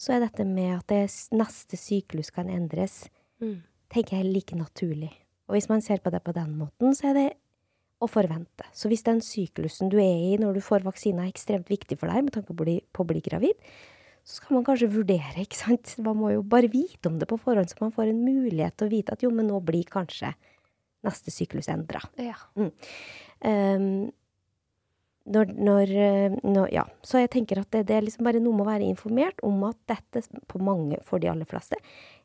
så 0.02 0.16
er 0.16 0.26
dette 0.26 0.48
med 0.50 0.80
at 0.80 0.88
det 0.90 1.04
neste 1.38 1.78
syklus 1.80 2.34
kan 2.34 2.50
endres, 2.50 3.04
Mm. 3.42 3.64
tenker 3.90 4.20
jeg 4.20 4.28
like 4.30 4.54
naturlig. 4.54 5.10
Og 5.50 5.56
hvis 5.56 5.66
man 5.68 5.82
ser 5.82 5.98
på 5.98 6.12
det 6.14 6.20
på 6.24 6.32
den 6.32 6.52
måten, 6.60 6.94
så 6.94 7.10
er 7.10 7.14
det 7.18 7.30
å 8.02 8.10
forvente. 8.10 8.66
Så 8.74 8.90
hvis 8.92 9.06
den 9.06 9.22
syklusen 9.26 9.92
du 9.92 10.00
er 10.02 10.34
i 10.34 10.38
når 10.42 10.58
du 10.58 10.66
får 10.66 10.86
vaksine 10.86 11.26
er 11.26 11.32
ekstremt 11.32 11.70
viktig 11.72 12.00
for 12.02 12.12
deg 12.12 12.26
med 12.26 12.36
tanke 12.36 12.56
på 12.58 12.66
på 12.66 13.04
å 13.04 13.10
bli 13.10 13.22
gravid, 13.24 13.58
så 14.22 14.38
skal 14.38 14.58
man 14.58 14.66
kanskje 14.66 14.92
vurdere, 14.94 15.42
ikke 15.42 15.58
sant. 15.58 15.96
Man 16.06 16.20
må 16.20 16.32
jo 16.36 16.46
bare 16.46 16.70
vite 16.72 17.10
om 17.10 17.18
det 17.20 17.28
på 17.30 17.40
forhånd, 17.42 17.70
så 17.72 17.80
man 17.82 17.94
får 17.96 18.12
en 18.12 18.24
mulighet 18.24 18.78
til 18.78 18.90
å 18.90 18.94
vite 18.94 19.16
at 19.16 19.26
jo, 19.26 19.32
men 19.34 19.50
nå 19.50 19.60
blir 19.66 19.88
kanskje 19.90 20.34
neste 21.06 21.34
syklus 21.34 21.70
endra. 21.74 22.04
Ja. 22.22 22.38
Um, 22.56 24.12
når, 25.32 25.52
når, 25.58 25.92
eh, 26.04 26.38
når, 26.44 26.70
ja. 26.74 26.86
Så 27.06 27.22
jeg 27.22 27.32
tenker 27.34 27.62
at 27.62 27.70
det, 27.74 27.84
det 27.90 27.98
er 27.98 28.06
liksom 28.06 28.26
bare 28.26 28.42
noe 28.42 28.58
med 28.58 28.66
å 28.66 28.72
være 28.72 28.90
informert 28.90 29.42
om 29.46 29.60
at 29.68 29.78
dette, 29.90 30.24
på 30.50 30.62
mange, 30.62 30.98
for 31.06 31.22
de 31.22 31.30
aller 31.32 31.50
fleste, 31.50 31.78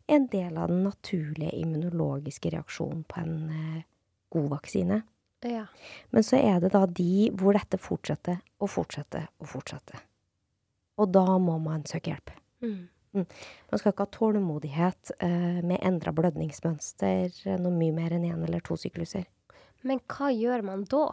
er 0.07 0.21
en 0.21 0.29
del 0.33 0.57
av 0.57 0.71
den 0.73 0.85
naturlige 0.87 1.53
immunologiske 1.61 2.53
reaksjonen 2.55 3.05
på 3.09 3.21
en 3.25 3.37
uh, 3.53 3.85
god 4.37 4.49
vaksine. 4.53 5.03
Ja. 5.45 5.67
Men 6.11 6.25
så 6.25 6.41
er 6.41 6.61
det 6.63 6.73
da 6.75 6.87
de 6.89 7.29
hvor 7.37 7.57
dette 7.57 7.79
fortsetter 7.81 8.41
og 8.63 8.71
fortsetter 8.73 9.29
og 9.43 9.51
fortsetter. 9.51 10.01
Og 10.97 11.13
da 11.13 11.27
må 11.43 11.59
man 11.61 11.85
søke 11.89 12.15
hjelp. 12.15 12.33
Mm. 12.65 12.89
Man 13.17 13.81
skal 13.81 13.93
ikke 13.93 14.05
ha 14.05 14.13
tålmodighet 14.13 15.13
eh, 15.25 15.61
med 15.65 15.81
endra 15.85 16.13
blødningsmønster 16.17 17.31
eh, 17.47 17.61
noe 17.61 17.73
mye 17.73 17.95
mer 17.97 18.17
enn 18.17 18.27
én 18.29 18.43
eller 18.45 18.65
to 18.65 18.77
sykluser. 18.81 19.25
Men 19.87 20.03
hva 20.11 20.33
gjør 20.35 20.65
man 20.67 20.85
da? 20.91 21.07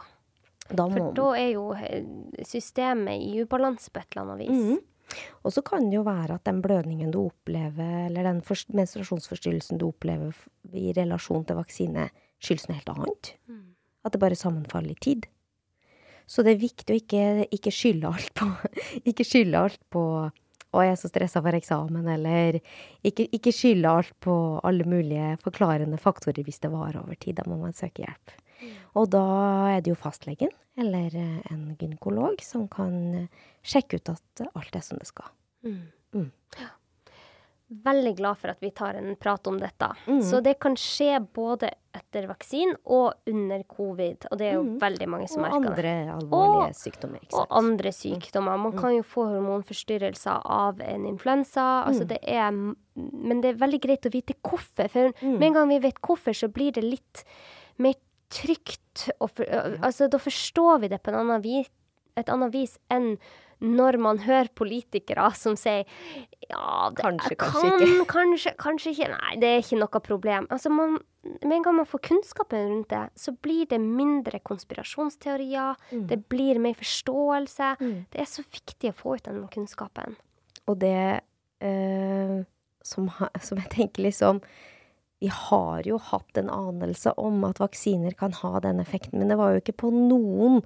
Da 0.68 0.86
For 0.88 1.12
da 1.16 1.28
er 1.36 1.50
jo 1.54 1.68
eh, 1.76 2.04
systemet 2.44 3.24
i 3.24 3.44
ubalanse 3.44 3.92
på 3.92 4.00
et 4.00 4.12
eller 4.12 4.24
annet 4.24 4.44
vis. 4.44 4.64
Mm. 4.64 5.24
Og 5.44 5.52
så 5.52 5.60
kan 5.64 5.90
det 5.90 5.98
jo 5.98 6.04
være 6.06 6.38
at 6.38 6.46
den 6.48 6.62
blødningen 6.64 7.12
du 7.12 7.20
opplever, 7.26 8.06
eller 8.08 8.24
den 8.24 8.40
menstruasjonsforstyrrelsen 8.40 9.78
du 9.80 9.90
opplever 9.90 10.32
i 10.72 10.94
relasjon 10.96 11.44
til 11.44 11.60
vaksine, 11.60 12.08
skyldes 12.42 12.70
noe 12.70 12.78
helt 12.78 12.92
annet. 12.94 13.34
Mm. 13.48 13.73
At 14.04 14.14
det 14.14 14.20
bare 14.22 14.38
sammenfaller 14.38 14.94
i 14.94 15.00
tid. 15.00 15.28
Så 16.26 16.44
det 16.44 16.54
er 16.54 16.62
viktig 16.62 16.94
å 16.94 17.00
ikke, 17.00 17.24
ikke 17.52 17.72
skylde 17.74 18.08
alt 18.08 18.30
på 18.36 18.48
Ikke 19.10 19.26
skylde 19.28 19.60
alt 19.66 19.80
på 19.92 20.04
å, 20.24 20.82
jeg 20.82 20.94
er 20.94 20.98
så 20.98 21.10
stressa 21.10 21.42
for 21.44 21.54
eksamen, 21.54 22.06
eller 22.10 22.56
ikke, 23.06 23.28
ikke 23.36 23.52
skylde 23.54 23.92
alt 24.00 24.14
på 24.24 24.34
alle 24.66 24.86
mulige 24.88 25.36
forklarende 25.44 26.00
faktorer 26.02 26.42
hvis 26.46 26.62
det 26.64 26.72
varer 26.72 27.02
over 27.04 27.14
tid. 27.14 27.38
Da 27.38 27.46
må 27.46 27.60
man 27.60 27.76
søke 27.76 28.02
hjelp. 28.02 28.34
Og 28.98 29.10
da 29.12 29.24
er 29.74 29.84
det 29.84 29.92
jo 29.92 29.98
fastlegen 29.98 30.50
eller 30.80 31.14
eh, 31.14 31.52
en 31.52 31.74
gynekolog 31.78 32.40
som 32.42 32.66
kan 32.70 32.94
eh, 33.14 33.42
sjekke 33.62 34.00
ut 34.00 34.10
at 34.14 34.44
alt 34.54 34.78
er 34.78 34.84
som 34.84 34.98
det 34.98 35.08
skal. 35.10 35.30
Mm. 35.66 35.82
Mm. 36.14 36.30
Veldig 37.70 38.16
glad 38.18 38.36
for 38.38 38.48
at 38.52 38.60
vi 38.60 38.70
tar 38.70 38.94
en 38.94 39.16
prat 39.16 39.46
om 39.46 39.56
dette. 39.58 39.88
Mm. 40.06 40.20
Så 40.22 40.42
det 40.44 40.58
kan 40.60 40.74
skje 40.76 41.16
både 41.34 41.70
etter 41.96 42.26
vaksinen 42.28 42.76
og 42.84 43.14
under 43.26 43.62
covid. 43.64 44.26
Og 44.30 44.38
det 44.38 44.46
er 44.50 44.52
jo 44.58 44.62
Mm. 44.64 44.78
veldig 44.78 45.08
mange 45.08 45.28
som 45.28 45.42
Og 45.44 45.50
merker 45.62 45.82
det. 45.82 45.86
andre 45.86 46.20
alvorlige 46.20 46.68
Og- 46.68 46.74
sykdommer. 46.74 47.20
Og 47.32 47.46
andre 47.50 47.90
sykdommer. 47.90 48.58
Man 48.58 48.72
kan 48.76 48.94
jo 48.96 49.02
få 49.02 49.24
hormonforstyrrelser 49.32 50.42
av 50.44 50.80
en 50.80 51.06
influensa. 51.06 51.84
Altså 51.86 52.02
Mm. 52.04 52.08
det 52.08 52.18
er, 52.22 52.50
men 52.52 53.40
det 53.40 53.54
er 53.54 53.66
veldig 53.66 53.80
greit 53.80 54.02
å 54.02 54.12
vite 54.12 54.34
hvorfor. 54.44 54.90
For 54.90 55.12
Mm. 55.22 55.38
med 55.38 55.42
en 55.42 55.52
gang 55.54 55.68
vi 55.68 55.78
vet 55.78 56.00
hvorfor, 56.02 56.32
så 56.34 56.48
blir 56.52 56.70
det 56.72 56.84
litt 56.84 57.24
mer 57.78 57.94
trygt. 58.30 59.10
Og 59.20 59.30
for, 59.30 59.44
altså, 59.44 60.08
da 60.10 60.18
forstår 60.18 60.80
vi 60.80 60.88
det 60.88 61.02
på 61.02 61.08
en 61.08 61.26
annen 61.26 61.42
vis, 61.42 61.68
et 62.16 62.26
annet 62.26 62.52
vis 62.52 62.78
enn 62.90 63.18
når 63.62 63.98
man 64.02 64.20
hører 64.24 64.50
politikere 64.56 65.28
som 65.38 65.56
sier 65.58 65.84
ja, 66.48 66.90
det 66.92 67.00
Kanskje, 67.00 67.36
kan, 67.40 67.52
kanskje 67.54 67.88
ikke. 67.88 68.06
Kanskje, 68.14 68.52
kanskje 68.60 68.94
ikke. 68.94 69.10
Nei, 69.14 69.34
det 69.40 69.50
er 69.50 69.62
ikke 69.62 69.80
noe 69.80 70.00
problem. 70.04 70.48
Altså, 70.52 70.72
man, 70.72 70.98
med 71.40 71.54
en 71.56 71.64
gang 71.64 71.78
man 71.78 71.88
får 71.88 72.02
kunnskapen 72.10 72.68
rundt 72.68 72.90
det, 72.92 73.04
så 73.16 73.32
blir 73.32 73.68
det 73.70 73.80
mindre 73.80 74.40
konspirasjonsteorier. 74.44 75.78
Mm. 75.92 76.06
Det 76.10 76.20
blir 76.28 76.60
mer 76.62 76.76
forståelse. 76.78 77.70
Mm. 77.80 77.94
Det 78.12 78.20
er 78.20 78.28
så 78.28 78.44
viktig 78.44 78.92
å 78.92 78.98
få 78.98 79.16
ut 79.16 79.30
den 79.30 79.40
kunnskapen. 79.54 80.18
Og 80.68 80.78
det 80.80 80.98
eh, 81.64 82.36
som, 82.84 83.08
som 83.40 83.60
jeg 83.60 83.70
tenker 83.72 84.04
liksom 84.04 84.42
Vi 85.22 85.30
har 85.32 85.86
jo 85.88 85.98
hatt 86.10 86.40
en 86.40 86.50
anelse 86.52 87.14
om 87.20 87.44
at 87.48 87.62
vaksiner 87.62 88.16
kan 88.18 88.34
ha 88.42 88.58
den 88.60 88.82
effekten, 88.82 89.18
men 89.20 89.32
det 89.32 89.38
var 89.40 89.54
jo 89.54 89.62
ikke 89.62 89.78
på 89.86 89.92
noen 89.94 90.60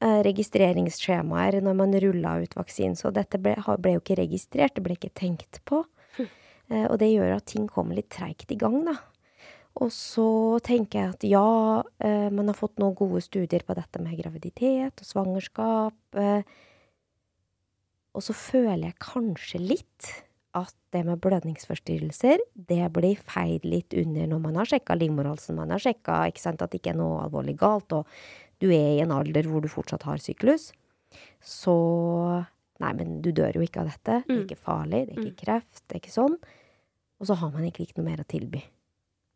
registreringsskjemaer 0.00 1.58
når 1.60 1.74
man 1.76 1.94
rulla 2.00 2.38
ut 2.40 2.54
vaksinen. 2.56 2.96
Så 2.96 3.12
dette 3.12 3.36
ble, 3.42 3.52
ble 3.56 3.96
jo 3.96 4.00
ikke 4.00 4.16
registrert, 4.22 4.72
det 4.76 4.84
ble 4.86 4.96
ikke 4.96 5.12
tenkt 5.12 5.60
på. 5.68 5.82
Eh, 6.70 6.86
og 6.86 6.98
det 7.02 7.10
gjør 7.12 7.36
at 7.36 7.48
ting 7.50 7.68
kommer 7.70 7.98
litt 7.98 8.10
treigt 8.14 8.52
i 8.54 8.58
gang, 8.60 8.80
da. 8.86 8.96
Og 9.80 9.92
så 9.94 10.58
tenker 10.66 10.98
jeg 10.98 11.12
at 11.14 11.28
ja, 11.28 11.82
eh, 12.02 12.26
man 12.34 12.50
har 12.50 12.58
fått 12.58 12.80
noen 12.82 12.96
gode 12.98 13.22
studier 13.24 13.62
på 13.66 13.76
dette 13.78 14.02
med 14.02 14.18
graviditet 14.18 15.02
og 15.02 15.06
svangerskap. 15.06 16.18
Eh, 16.18 16.42
og 18.10 18.26
så 18.26 18.34
føler 18.34 18.88
jeg 18.88 19.02
kanskje 19.02 19.62
litt 19.62 20.10
at 20.58 20.74
det 20.90 21.04
med 21.06 21.20
blødningsforstyrrelser, 21.22 22.40
det 22.54 22.88
blir 22.90 23.20
feid 23.22 23.62
litt 23.62 23.94
under 23.94 24.26
når 24.32 24.40
man 24.42 24.56
har 24.58 24.66
sjekka 24.66 24.96
livmorhalsen, 24.98 25.54
man 25.54 25.70
har 25.70 25.78
sjekka 25.78 26.24
at 26.26 26.64
det 26.64 26.80
ikke 26.80 26.90
er 26.90 26.98
noe 26.98 27.20
alvorlig 27.22 27.54
galt, 27.60 27.94
og 27.94 28.10
du 28.60 28.68
er 28.70 28.96
i 28.98 29.00
en 29.02 29.12
alder 29.14 29.42
hvor 29.48 29.62
du 29.64 29.68
fortsatt 29.72 30.04
har 30.08 30.20
syklus. 30.22 30.70
Så 31.42 31.74
Nei, 32.80 32.94
men 32.96 33.18
du 33.20 33.28
dør 33.36 33.52
jo 33.58 33.60
ikke 33.60 33.82
av 33.82 33.90
dette. 33.90 34.22
Det 34.24 34.32
er 34.32 34.38
Mm. 34.38 34.46
ikke 34.46 34.56
farlig, 34.64 35.00
det 35.06 35.12
er 35.12 35.20
ikke 35.20 35.34
Mm. 35.36 35.42
kreft, 35.44 35.82
det 35.88 35.96
er 35.96 36.00
ikke 36.00 36.14
sånn. 36.16 36.36
Og 37.20 37.26
så 37.26 37.34
har 37.36 37.50
man 37.50 37.60
egentlig 37.62 37.88
ikke 37.90 37.98
noe 37.98 38.06
mer 38.08 38.22
å 38.22 38.26
tilby. 38.26 38.62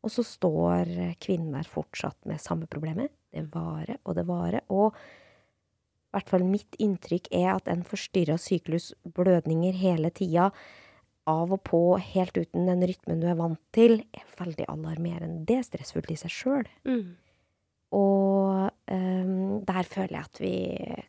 Og 0.03 0.11
så 0.11 0.25
står 0.25 0.87
kvinnen 1.21 1.53
der 1.53 1.69
fortsatt 1.69 2.17
med 2.25 2.41
samme 2.41 2.67
problemet. 2.67 3.11
Det 3.31 3.51
varer 3.53 3.99
og 4.07 4.15
det 4.15 4.25
varer. 4.27 4.61
Og 4.71 4.95
i 4.95 6.17
hvert 6.17 6.29
fall 6.31 6.41
mitt 6.45 6.71
inntrykk 6.79 7.29
er 7.33 7.55
at 7.57 7.69
en 7.69 7.83
forstyrra 7.83 8.39
syklus, 8.41 8.95
blødninger 9.07 9.75
hele 9.75 10.11
tida, 10.11 10.51
av 11.27 11.53
og 11.53 11.63
på, 11.65 11.99
helt 12.01 12.33
uten 12.37 12.65
den 12.65 12.81
rytmen 12.81 13.21
du 13.21 13.27
er 13.27 13.35
vant 13.35 13.59
til, 13.73 13.99
er 14.15 14.25
veldig 14.39 14.65
alarmerende. 14.69 15.45
Det 15.45 15.59
er 15.59 15.63
stressfullt 15.69 16.11
i 16.11 16.15
seg 16.17 16.31
sjøl. 16.31 16.67
Mm. 16.87 17.17
Og 17.95 18.71
ehm, 18.91 19.63
der 19.67 19.89
føler 19.89 20.19
jeg 20.19 20.29
at 20.29 20.43
vi 20.43 20.55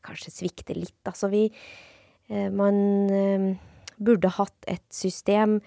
kanskje 0.06 0.34
svikter 0.34 0.78
litt. 0.78 1.02
Altså 1.10 1.32
vi 1.32 1.48
eh, 1.50 2.50
Man 2.54 2.78
ehm, 3.10 3.50
burde 3.98 4.32
hatt 4.38 4.70
et 4.70 4.86
system 4.94 5.60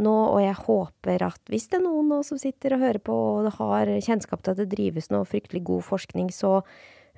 nå, 0.00 0.12
og 0.12 0.40
jeg 0.40 0.56
håper 0.56 1.24
at 1.26 1.52
hvis 1.52 1.68
det 1.68 1.80
er 1.80 1.84
noen 1.84 2.08
nå 2.08 2.22
som 2.24 2.38
sitter 2.40 2.76
og 2.76 2.84
hører 2.86 3.02
på 3.04 3.12
og 3.12 3.50
har 3.58 3.90
kjennskap 4.00 4.40
til 4.40 4.54
at 4.54 4.62
det 4.62 4.70
drives 4.72 5.10
noe 5.12 5.28
fryktelig 5.28 5.64
god 5.68 5.84
forskning, 5.84 6.30
så 6.32 6.60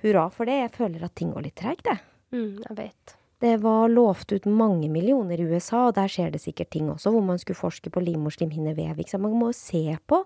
hurra 0.03 0.27
for 0.35 0.51
det. 0.51 0.59
Jeg 0.65 0.75
føler 0.75 1.05
at 1.07 1.15
ting 1.15 1.31
går 1.35 1.47
litt 1.47 1.61
treigt, 1.61 1.87
jeg. 1.87 2.03
Mm, 2.35 2.65
jeg 2.65 2.79
vet. 2.81 3.15
Det 3.45 3.59
var 3.61 3.91
lovt 3.93 4.33
ut 4.33 4.47
mange 4.49 4.89
millioner 4.89 5.41
i 5.41 5.47
USA, 5.47 5.89
og 5.89 5.97
der 5.99 6.11
skjer 6.11 6.31
det 6.33 6.41
sikkert 6.41 6.71
ting 6.73 6.89
også, 6.89 7.13
hvor 7.13 7.25
man 7.27 7.41
skulle 7.41 7.59
forske 7.59 7.91
på 7.93 8.03
livmorslimhinnevev. 8.03 9.03
Man 9.21 9.37
må 9.37 9.51
se 9.53 9.99
på 10.09 10.23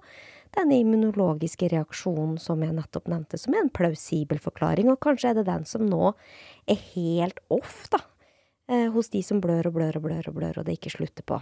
denne 0.57 0.79
immunologiske 0.83 1.71
reaksjonen 1.73 2.39
som 2.43 2.63
jeg 2.65 2.77
nettopp 2.77 3.09
nevnte, 3.11 3.41
som 3.41 3.55
er 3.55 3.65
en 3.65 3.73
plausibel 3.75 4.41
forklaring, 4.43 4.91
og 4.93 5.01
kanskje 5.05 5.33
er 5.33 5.41
det 5.41 5.49
den 5.49 5.67
som 5.69 5.85
nå 5.89 6.15
er 6.69 6.81
helt 6.95 7.43
off, 7.53 7.87
da. 7.93 8.03
Eh, 8.69 8.89
hos 8.93 9.09
de 9.09 9.23
som 9.25 9.41
blør 9.41 9.71
og 9.71 9.79
blør 9.79 9.97
og 9.97 10.05
blør 10.05 10.27
og 10.29 10.35
blør, 10.37 10.59
og 10.61 10.67
det 10.69 10.77
ikke 10.77 10.93
slutter 10.99 11.25
på. 11.25 11.41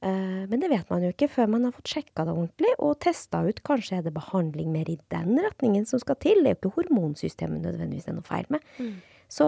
Eh, 0.00 0.42
men 0.48 0.60
det 0.60 0.70
vet 0.72 0.88
man 0.92 1.04
jo 1.04 1.12
ikke 1.12 1.28
før 1.32 1.48
man 1.52 1.66
har 1.66 1.72
fått 1.76 1.92
sjekka 1.92 2.24
det 2.28 2.34
ordentlig, 2.34 2.72
og 2.80 2.98
testa 3.04 3.42
ut 3.44 3.62
kanskje 3.64 3.98
er 3.98 4.04
det 4.06 4.16
behandling 4.16 4.72
mer 4.72 4.88
i 4.92 4.98
den 5.12 5.40
retningen 5.40 5.88
som 5.88 6.00
skal 6.00 6.16
til. 6.20 6.40
Det 6.40 6.52
er 6.52 6.56
jo 6.56 6.60
ikke 6.60 6.76
hormonsystemet 6.78 7.64
nødvendigvis 7.64 8.08
det 8.08 8.14
er 8.14 8.18
noe 8.20 8.28
feil 8.28 8.48
med. 8.52 8.64
Mm. 8.80 8.94
Så, 9.30 9.46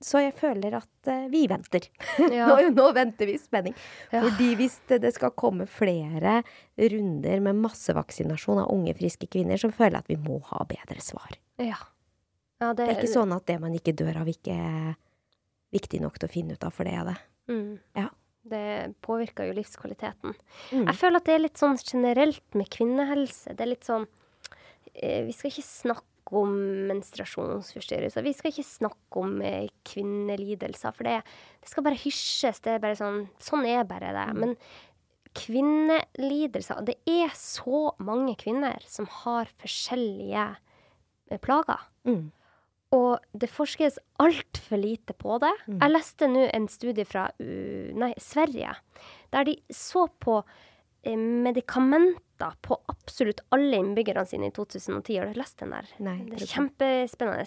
så 0.00 0.22
jeg 0.22 0.32
føler 0.38 0.78
at 0.78 1.10
eh, 1.12 1.26
vi 1.32 1.44
venter. 1.50 1.86
Ja. 2.32 2.48
nå, 2.48 2.70
nå 2.72 2.86
venter 2.96 3.28
vi 3.28 3.36
i 3.36 3.40
spenning. 3.40 3.76
Ja. 4.08 4.22
Fordi 4.24 4.54
hvis 4.56 4.78
det, 4.88 5.02
det 5.04 5.12
skal 5.16 5.34
komme 5.36 5.66
flere 5.68 6.40
runder 6.80 7.44
med 7.44 7.60
massevaksinasjon 7.60 8.62
av 8.62 8.72
unge, 8.72 8.94
friske 8.96 9.28
kvinner, 9.30 9.60
så 9.60 9.68
føler 9.74 9.98
jeg 9.98 10.06
at 10.06 10.12
vi 10.14 10.18
må 10.24 10.40
ha 10.48 10.64
bedre 10.68 11.04
svar. 11.04 11.36
Ja. 11.60 11.78
ja 12.62 12.72
Det 12.76 12.86
er 12.86 12.96
ikke 12.96 13.12
sånn 13.12 13.36
at 13.36 13.44
det 13.50 13.58
man 13.60 13.76
ikke 13.76 13.96
dør 13.98 14.22
av, 14.22 14.32
ikke 14.32 14.56
er 14.56 14.96
viktig 15.74 16.00
nok 16.02 16.16
til 16.18 16.30
å 16.30 16.32
finne 16.32 16.56
ut 16.56 16.64
av, 16.66 16.74
for 16.74 16.88
det 16.88 16.96
er 16.96 17.12
det. 17.12 17.18
Mm. 17.52 17.70
Ja. 18.00 18.08
Det 18.50 18.94
påvirker 19.04 19.50
jo 19.50 19.56
livskvaliteten. 19.58 20.32
Mm. 20.72 20.86
Jeg 20.86 20.96
føler 20.96 21.20
at 21.20 21.26
det 21.28 21.34
er 21.34 21.42
litt 21.44 21.60
sånn 21.60 21.76
generelt 21.76 22.56
med 22.56 22.70
kvinnehelse. 22.72 23.52
Det 23.52 23.66
er 23.66 23.74
litt 23.74 23.84
sånn 23.84 24.06
eh, 24.94 25.26
Vi 25.26 25.34
skal 25.36 25.52
ikke 25.52 25.66
snakke 25.66 26.09
om 26.36 26.52
menstruasjonsforstyrrelser. 26.90 28.24
Vi 28.26 28.34
skal 28.36 28.52
ikke 28.52 28.66
snakke 28.66 29.22
om 29.22 29.40
eh, 29.44 29.70
kvinnelidelser, 29.88 30.94
for 30.96 31.08
det, 31.08 31.20
det 31.60 31.72
skal 31.72 31.86
bare 31.86 32.00
hysjes. 32.00 32.62
Det 32.64 32.76
er 32.76 32.82
bare 32.82 32.98
sånn 32.98 33.24
Sånn 33.42 33.66
er 33.68 33.86
bare 33.88 34.12
det. 34.16 34.26
Men 34.38 34.56
kvinnelidelser 35.36 36.82
Det 36.86 36.96
er 37.08 37.30
så 37.38 37.90
mange 38.02 38.34
kvinner 38.38 38.82
som 38.90 39.08
har 39.22 39.50
forskjellige 39.62 40.46
eh, 41.30 41.40
plager. 41.42 41.88
Mm. 42.08 42.30
Og 42.96 43.22
det 43.38 43.50
forskes 43.52 44.00
altfor 44.18 44.80
lite 44.80 45.14
på 45.14 45.38
det. 45.42 45.52
Mm. 45.68 45.78
Jeg 45.78 45.94
leste 45.94 46.30
nå 46.30 46.46
en 46.50 46.66
studie 46.70 47.06
fra 47.06 47.28
uh, 47.30 47.90
nei, 47.94 48.10
Sverige, 48.18 48.74
der 49.30 49.46
de 49.46 49.54
så 49.70 50.08
på 50.10 50.40
medikamenter 51.04 52.56
på 52.62 52.76
absolutt 52.92 53.40
alle 53.54 53.76
innbyggerne 53.80 54.26
sine 54.26 54.50
i 54.50 54.54
2010. 54.56 55.18
Har 55.18 55.30
du 55.30 55.38
lest 55.38 55.58
den 55.58 55.72
der? 55.76 55.86
Nei, 55.98 56.18
Det 56.28 56.42
er 56.42 56.52
kjempespennende. 56.56 57.46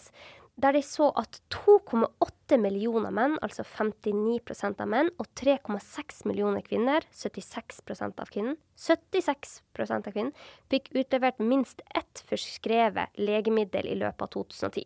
Der 0.55 0.75
de 0.75 0.83
så 0.85 1.07
at 1.17 1.39
2,8 1.49 2.59
millioner 2.61 3.09
menn, 3.09 3.39
altså 3.41 3.63
59% 3.65 4.81
av 4.83 4.89
menn, 4.89 5.09
og 5.17 5.25
3,6 5.33 6.27
millioner 6.29 6.61
kvinner, 6.61 7.01
76% 7.09 8.21
av 8.21 8.29
kvinnen, 8.29 8.59
76% 8.77 10.07
av 10.07 10.13
kvinnen, 10.13 10.33
fikk 10.69 10.91
utlevert 10.93 11.41
minst 11.41 11.81
ett 11.97 12.21
forskrevet 12.29 13.17
legemiddel 13.17 13.89
i 13.89 13.97
løpet 13.97 14.21
av 14.21 14.29
2010. 14.35 14.85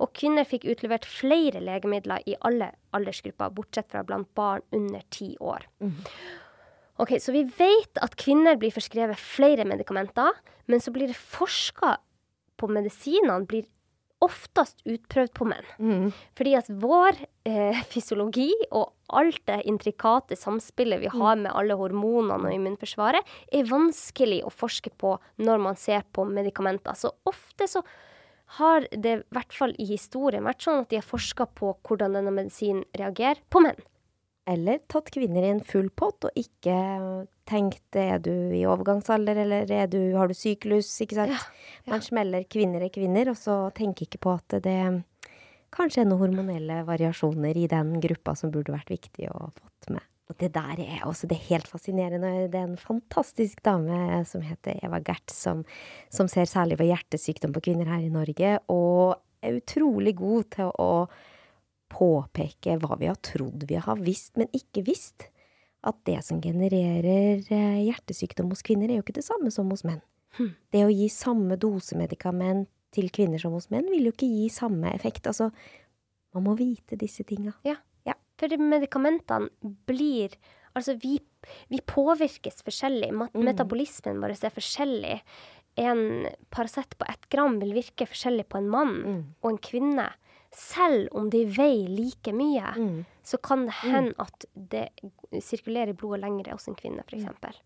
Og 0.00 0.12
kvinner 0.16 0.48
fikk 0.48 0.64
utlevert 0.64 1.04
flere 1.08 1.60
legemidler 1.64 2.24
i 2.28 2.36
alle 2.40 2.70
aldersgrupper, 2.96 3.52
bortsett 3.52 3.92
fra 3.92 4.02
blant 4.04 4.32
barn 4.36 4.64
under 4.72 5.04
ti 5.12 5.34
år. 5.40 5.68
Ok, 7.02 7.16
Så 7.20 7.32
vi 7.32 7.44
vet 7.44 7.98
at 8.00 8.16
kvinner 8.16 8.56
blir 8.56 8.72
forskrevet 8.72 9.20
flere 9.20 9.66
medikamenter, 9.68 10.32
men 10.66 10.80
så 10.80 10.92
blir 10.94 11.10
det 11.10 11.18
forska 11.18 11.98
på 12.56 12.68
medisinene 12.72 13.44
blir 13.46 13.66
oftest 14.24 14.80
utprøvd 14.88 15.32
på 15.36 15.46
menn. 15.48 15.66
Mm. 15.76 16.06
Fordi 16.38 16.54
at 16.56 16.68
vår 16.82 17.18
eh, 17.48 17.82
fysiologi 17.92 18.48
og 18.70 18.94
alt 19.12 19.42
det 19.48 19.60
intrikate 19.68 20.38
samspillet 20.40 21.02
vi 21.02 21.10
har 21.12 21.36
med 21.36 21.52
alle 21.52 21.76
hormonene 21.78 22.48
og 22.48 22.54
immunforsvaret, 22.56 23.20
er 23.52 23.68
vanskelig 23.68 24.40
å 24.46 24.52
forske 24.54 24.92
på 24.96 25.16
når 25.44 25.62
man 25.68 25.78
ser 25.78 26.06
på 26.16 26.24
medikamenter. 26.28 26.96
Så 26.96 27.12
ofte 27.28 27.68
så 27.70 27.84
har 28.56 28.86
det 28.92 29.18
i 29.18 29.22
hvert 29.34 29.54
fall 29.54 29.74
i 29.82 29.88
historien 29.90 30.46
vært 30.46 30.64
sånn 30.64 30.84
at 30.84 30.90
de 30.90 31.00
har 31.00 31.06
forska 31.06 31.48
på 31.58 31.74
hvordan 31.86 32.16
denne 32.16 32.32
medisinen 32.34 32.86
reagerer 32.96 33.42
på 33.50 33.62
menn. 33.64 33.78
Eller 34.46 34.78
tatt 34.86 35.10
kvinner 35.10 35.42
i 35.42 35.50
en 35.50 35.62
full 35.66 35.88
pott 35.90 36.28
og 36.28 36.38
ikke 36.38 36.76
tenkt 37.50 37.98
er 37.98 38.20
du 38.22 38.32
i 38.54 38.62
overgangsalder, 38.66 39.40
eller 39.42 39.70
er 39.74 39.90
du, 39.90 39.98
har 40.14 40.30
du 40.30 40.36
syklus, 40.38 40.92
ikke 41.02 41.18
sant. 41.18 41.34
Ja, 41.34 41.40
ja. 41.82 41.90
Man 41.90 42.04
smeller 42.04 42.46
kvinner 42.50 42.84
er 42.86 42.92
kvinner, 42.94 43.32
og 43.32 43.38
så 43.40 43.58
tenker 43.74 44.06
ikke 44.06 44.22
på 44.22 44.36
at 44.38 44.58
det 44.62 44.78
kanskje 45.74 46.04
er 46.04 46.08
noen 46.08 46.22
hormonelle 46.22 46.82
variasjoner 46.86 47.58
i 47.58 47.66
den 47.70 47.96
gruppa 48.02 48.36
som 48.38 48.54
burde 48.54 48.74
vært 48.74 48.94
viktig 48.94 49.30
å 49.32 49.48
fått 49.50 49.90
med. 49.96 50.06
Og 50.26 50.38
det 50.40 50.50
der 50.56 50.80
er 50.82 51.04
også 51.06 51.28
det 51.30 51.36
er 51.38 51.48
helt 51.52 51.68
fascinerende. 51.70 52.48
Det 52.50 52.58
er 52.58 52.66
en 52.66 52.80
fantastisk 52.80 53.60
dame 53.66 54.24
som 54.26 54.42
heter 54.42 54.80
Eva 54.86 54.98
Gert, 55.02 55.30
som, 55.30 55.62
som 56.10 56.30
ser 56.30 56.50
særlig 56.50 56.80
på 56.80 56.88
hjertesykdom 56.88 57.54
på 57.54 57.62
kvinner 57.68 57.90
her 57.90 58.02
i 58.02 58.10
Norge, 58.10 58.56
og 58.72 59.18
er 59.46 59.60
utrolig 59.60 60.16
god 60.18 60.50
til 60.56 60.72
å 60.82 60.90
påpeke 61.92 62.76
hva 62.82 62.98
vi 63.00 63.08
har 63.10 63.18
trodd 63.24 63.66
vi 63.68 63.78
har 63.80 64.02
visst, 64.02 64.34
men 64.36 64.50
ikke 64.56 64.84
visst. 64.86 65.28
At 65.86 65.98
det 66.08 66.18
som 66.26 66.40
genererer 66.42 67.42
eh, 67.46 67.80
hjertesykdom 67.86 68.50
hos 68.50 68.64
kvinner, 68.66 68.90
er 68.90 68.98
jo 68.98 69.06
ikke 69.06 69.20
det 69.20 69.26
samme 69.26 69.52
som 69.54 69.70
hos 69.70 69.84
menn. 69.86 70.02
Hmm. 70.36 70.54
Det 70.74 70.82
å 70.84 70.92
gi 70.92 71.06
samme 71.12 71.56
dose 71.60 71.96
medikament 71.96 72.68
til 72.96 73.10
kvinner 73.14 73.38
som 73.38 73.54
hos 73.54 73.68
menn, 73.70 73.86
vil 73.92 74.08
jo 74.08 74.14
ikke 74.14 74.28
gi 74.28 74.48
samme 74.52 74.90
effekt. 74.96 75.28
Altså, 75.30 75.52
man 76.34 76.46
må 76.48 76.56
vite 76.58 76.98
disse 76.98 77.24
tinga. 77.28 77.54
For 78.36 78.52
medikamentene 78.60 79.72
blir 79.88 80.36
Altså, 80.76 80.92
vi, 81.00 81.14
vi 81.72 81.78
påvirkes 81.80 82.58
forskjellig. 82.60 83.08
Metabolismen 83.08 83.30
Mm. 83.32 83.44
Metabolismen 83.48 84.18
vår 84.20 84.34
er 84.44 84.52
forskjellig. 84.52 85.14
En 85.80 86.26
Paracet 86.52 86.98
på 86.98 87.06
ett 87.08 87.30
gram 87.32 87.56
vil 87.62 87.72
virke 87.72 88.04
forskjellig 88.04 88.44
på 88.44 88.58
en 88.58 88.68
mann 88.68 88.92
Mm. 89.02 89.22
og 89.40 89.50
en 89.50 89.56
kvinne. 89.58 90.12
Selv 90.52 91.08
om 91.12 91.30
de 91.30 91.44
veier 91.46 91.88
like 91.88 92.32
mye, 92.32 92.74
Mm. 92.76 93.04
så 93.24 93.36
kan 93.42 93.64
det 93.66 93.74
hende 93.82 94.14
at 94.18 94.44
det 94.54 94.88
sirkulerer 95.42 95.88
i 95.90 95.92
blodet 95.92 96.20
lenger 96.20 96.52
hos 96.52 96.68
en 96.68 96.74
kvinne, 96.74 97.02
f.eks. 97.06 97.24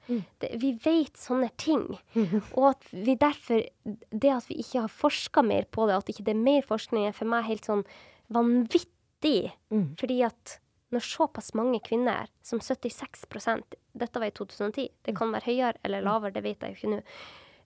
Mm. 0.08 0.24
Det- 0.40 0.60
Vi 0.60 0.72
vet 0.72 1.12
sånne 1.14 1.50
ting. 1.56 1.98
Mm. 2.14 2.42
Og 2.56 2.70
at 2.70 2.84
vi 2.92 3.14
derfor 3.14 3.62
Det 4.10 4.30
at 4.30 4.46
vi 4.48 4.54
ikke 4.62 4.80
har 4.80 4.88
forska 4.88 5.42
mer 5.44 5.64
på 5.70 5.86
det, 5.86 5.94
at 5.96 6.06
ikke 6.08 6.24
det 6.24 6.34
er 6.36 6.42
mer 6.42 6.62
forskning, 6.62 7.06
er 7.08 7.12
for 7.12 7.24
meg 7.26 7.44
helt 7.44 7.62
sånn 7.64 7.84
vanvittig. 8.30 9.52
Mm. 9.72 9.96
Fordi 9.98 10.22
at 10.26 10.58
når 10.92 11.00
såpass 11.06 11.52
mange 11.54 11.80
kvinner, 11.86 12.26
som 12.42 12.58
76% 12.58 13.76
Dette 13.96 14.20
var 14.20 14.26
i 14.28 14.30
2010, 14.30 14.88
det 15.02 15.16
kan 15.18 15.32
være 15.32 15.42
høyere 15.48 15.74
eller 15.84 16.02
lavere, 16.06 16.32
det 16.32 16.42
vet 16.44 16.60
jeg 16.60 16.76
jo 16.76 16.78
ikke 16.78 16.92
nå. 16.94 17.02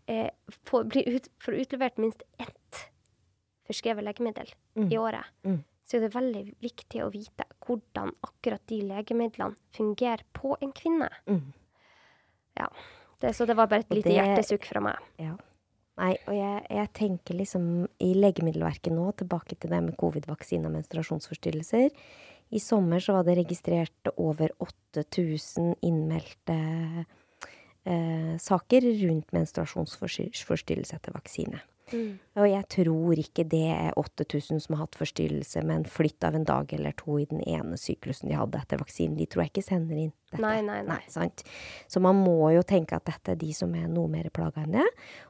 Eh, 0.09 0.31
får, 0.65 0.85
blir 0.89 1.07
ut, 1.17 1.29
får 1.39 1.59
utlevert 1.61 1.99
minst 2.01 2.23
ett 2.41 2.87
forskrevet 3.67 4.05
legemiddel 4.05 4.51
Mm. 4.77 4.91
i 4.93 4.97
året, 4.99 5.25
Mm. 5.45 5.63
så 5.87 5.97
er 5.97 6.01
det 6.01 6.13
veldig 6.15 6.55
viktig 6.61 7.03
å 7.05 7.11
vite 7.13 7.45
hvordan 7.67 8.13
akkurat 8.23 8.61
de 8.67 8.81
legemidlene 8.83 9.57
fungerer 9.73 10.23
på 10.35 10.57
en 10.61 10.73
kvinne. 10.73 11.09
Mm. 11.27 11.53
Det, 13.21 13.31
så 13.35 13.47
det 13.47 13.57
var 13.57 13.67
bare 13.69 13.81
et 13.81 13.91
lite 13.91 14.09
det- 14.11 14.17
hjertesukk 14.19 14.65
fra 14.67 14.81
meg. 14.81 14.97
Ja. 15.19 15.37
Nei, 15.97 16.17
og 16.27 16.35
jeg, 16.35 16.67
jeg 16.71 16.93
tenker 16.93 17.35
liksom 17.39 17.89
i 18.01 18.15
Legemiddelverket 18.15 18.93
nå, 18.93 19.13
tilbake 19.17 19.57
til 19.59 19.71
det 19.71 19.83
med 19.83 19.97
covid-vaksine 19.97 20.67
og 20.67 20.73
menstruasjonsforstyrrelser. 20.75 21.91
I 22.51 22.59
sommer 22.59 22.99
så 22.99 23.15
var 23.15 23.23
det 23.25 23.39
registrert 23.39 24.11
over 24.19 24.51
8000 24.61 25.77
innmeldte 25.83 27.07
eh, 27.87 28.37
saker 28.43 28.81
rundt 29.07 29.31
menstruasjonsforstyrrelse 29.33 30.95
etter 30.99 31.13
vaksine. 31.15 31.61
Og 31.93 32.47
jeg 32.49 32.67
tror 32.73 33.21
ikke 33.21 33.45
det 33.49 33.65
er 33.75 33.99
8000 34.01 34.63
som 34.65 34.77
har 34.77 34.87
hatt 34.87 34.99
forstyrrelse 34.99 35.63
med 35.63 35.83
en 35.83 35.89
flytt 35.89 36.25
av 36.27 36.37
en 36.39 36.47
dag 36.49 36.73
eller 36.73 36.95
to 36.99 37.19
i 37.21 37.27
den 37.31 37.43
ene 37.45 37.79
syklusen 37.81 38.31
de 38.31 38.39
hadde 38.39 38.61
etter 38.61 38.81
vaksinen. 38.81 39.19
De 39.19 39.27
tror 39.31 39.45
jeg 39.45 39.53
ikke 39.53 39.67
sender 39.67 40.01
inn 40.07 40.13
dette. 40.33 40.43
Nei, 40.43 40.59
nei, 40.67 40.81
nei. 40.87 41.01
sant? 41.13 41.45
Så 41.91 42.03
man 42.05 42.19
må 42.25 42.51
jo 42.55 42.65
tenke 42.67 42.97
at 42.99 43.07
dette 43.11 43.35
er 43.35 43.41
de 43.41 43.53
som 43.57 43.75
er 43.79 43.91
noe 43.91 44.11
mer 44.11 44.31
plaga 44.35 44.65
enn 44.65 44.79
det. 44.79 44.87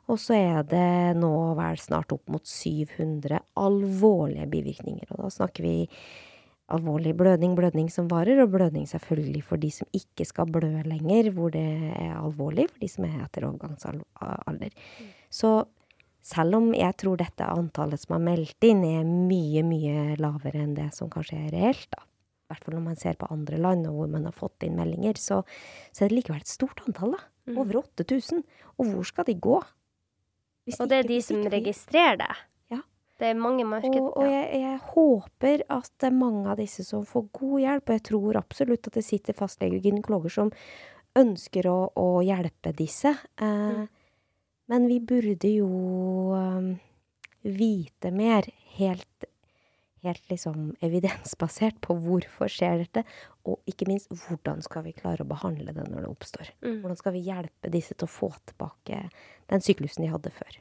Og 0.08 0.20
så 0.22 0.38
er 0.38 0.62
det 0.68 1.16
nå 1.18 1.34
vel 1.58 1.80
snart 1.82 2.14
opp 2.14 2.30
mot 2.32 2.46
700 2.48 3.42
alvorlige 3.60 4.48
bivirkninger. 4.54 5.10
Og 5.10 5.26
da 5.26 5.34
snakker 5.34 5.66
vi 5.66 5.76
alvorlig 6.72 7.12
blødning, 7.16 7.52
blødning 7.56 7.90
som 7.92 8.08
varer, 8.08 8.40
og 8.42 8.54
blødning 8.54 8.86
selvfølgelig 8.88 9.42
for 9.44 9.60
de 9.60 9.70
som 9.74 9.88
ikke 9.92 10.24
skal 10.24 10.48
blø 10.48 10.70
lenger, 10.88 11.30
hvor 11.36 11.52
det 11.52 11.64
er 11.92 12.14
alvorlig 12.16 12.70
for 12.70 12.80
de 12.80 12.88
som 12.88 13.04
er 13.08 13.18
etter 13.26 13.44
overgangsalder. 13.50 14.72
Så 15.28 15.52
selv 16.24 16.56
om 16.56 16.70
jeg 16.72 16.96
tror 17.00 17.20
dette 17.20 17.46
antallet 17.52 18.00
som 18.00 18.16
er 18.16 18.24
meldt 18.30 18.64
inn, 18.64 18.80
er 18.86 19.04
mye, 19.04 19.62
mye 19.66 20.16
lavere 20.20 20.62
enn 20.64 20.74
det 20.76 20.88
som 20.96 21.10
kanskje 21.12 21.36
er 21.42 21.52
reelt, 21.52 21.88
da. 21.92 22.00
I 22.44 22.52
hvert 22.52 22.64
fall 22.66 22.74
når 22.76 22.84
man 22.84 22.98
ser 23.00 23.16
på 23.20 23.28
andre 23.32 23.58
land 23.60 23.86
og 23.88 23.94
hvor 23.98 24.08
man 24.12 24.26
har 24.28 24.34
fått 24.36 24.66
inn 24.66 24.76
meldinger, 24.76 25.16
så, 25.20 25.40
så 25.92 26.04
er 26.04 26.12
det 26.12 26.18
likevel 26.18 26.42
et 26.42 26.50
stort 26.50 26.82
antall, 26.84 27.16
da. 27.16 27.22
Mm. 27.48 27.58
Over 27.60 27.78
8000. 27.82 28.40
Og 28.80 28.88
hvor 28.88 29.08
skal 29.08 29.26
de 29.28 29.34
gå? 29.46 29.58
Hvis 30.64 30.80
Og 30.80 30.88
det 30.88 31.02
er 31.02 31.08
de 31.08 31.18
som 31.24 31.42
registrerer 31.52 32.20
det. 32.20 32.30
Ja. 32.72 32.80
Det 33.20 33.28
er 33.28 33.40
mange 33.40 33.66
marked... 33.68 33.96
og, 34.00 34.16
og 34.20 34.28
jeg, 34.28 34.60
jeg 34.62 34.78
håper 34.94 35.64
at 35.76 35.90
det 36.00 36.08
er 36.08 36.16
mange 36.16 36.46
av 36.52 36.60
disse 36.60 36.84
som 36.88 37.04
får 37.08 37.26
god 37.36 37.58
hjelp, 37.64 37.84
og 37.88 37.98
jeg 37.98 38.04
tror 38.08 38.40
absolutt 38.40 38.88
at 38.88 38.96
det 39.00 39.04
sitter 39.04 39.36
fastleger 39.36 39.80
og 39.80 39.88
gynekologer 39.88 40.36
som 40.36 40.54
ønsker 41.20 41.68
å, 41.68 41.78
å 42.00 42.08
hjelpe 42.24 42.72
disse. 42.76 43.12
Eh, 43.40 43.84
Mm. 43.84 43.84
Men 44.70 44.88
vi 44.88 44.98
burde 45.04 45.50
jo 45.50 45.68
eh, 46.38 46.68
vite 47.44 48.10
mer, 48.14 48.48
helt, 48.78 49.26
helt 50.04 50.30
liksom 50.32 50.72
evidensbasert, 50.84 51.80
på 51.84 51.96
hvorfor 52.00 52.48
skjer 52.52 52.80
dette, 52.84 53.04
og 53.44 53.60
ikke 53.68 53.88
minst 53.90 54.12
hvordan 54.12 54.64
skal 54.64 54.86
vi 54.86 54.96
klare 54.96 55.24
å 55.24 55.28
behandle 55.28 55.76
det 55.76 55.84
når 55.90 56.06
det 56.06 56.12
oppstår. 56.12 56.54
Mm. 56.64 56.78
Hvordan 56.80 57.00
skal 57.00 57.16
vi 57.16 57.24
hjelpe 57.28 57.72
disse 57.72 57.96
til 57.96 58.08
å 58.08 58.14
få 58.16 58.32
tilbake 58.48 59.06
den 59.52 59.64
syklusen 59.64 60.06
de 60.06 60.12
hadde 60.14 60.32
før. 60.32 60.60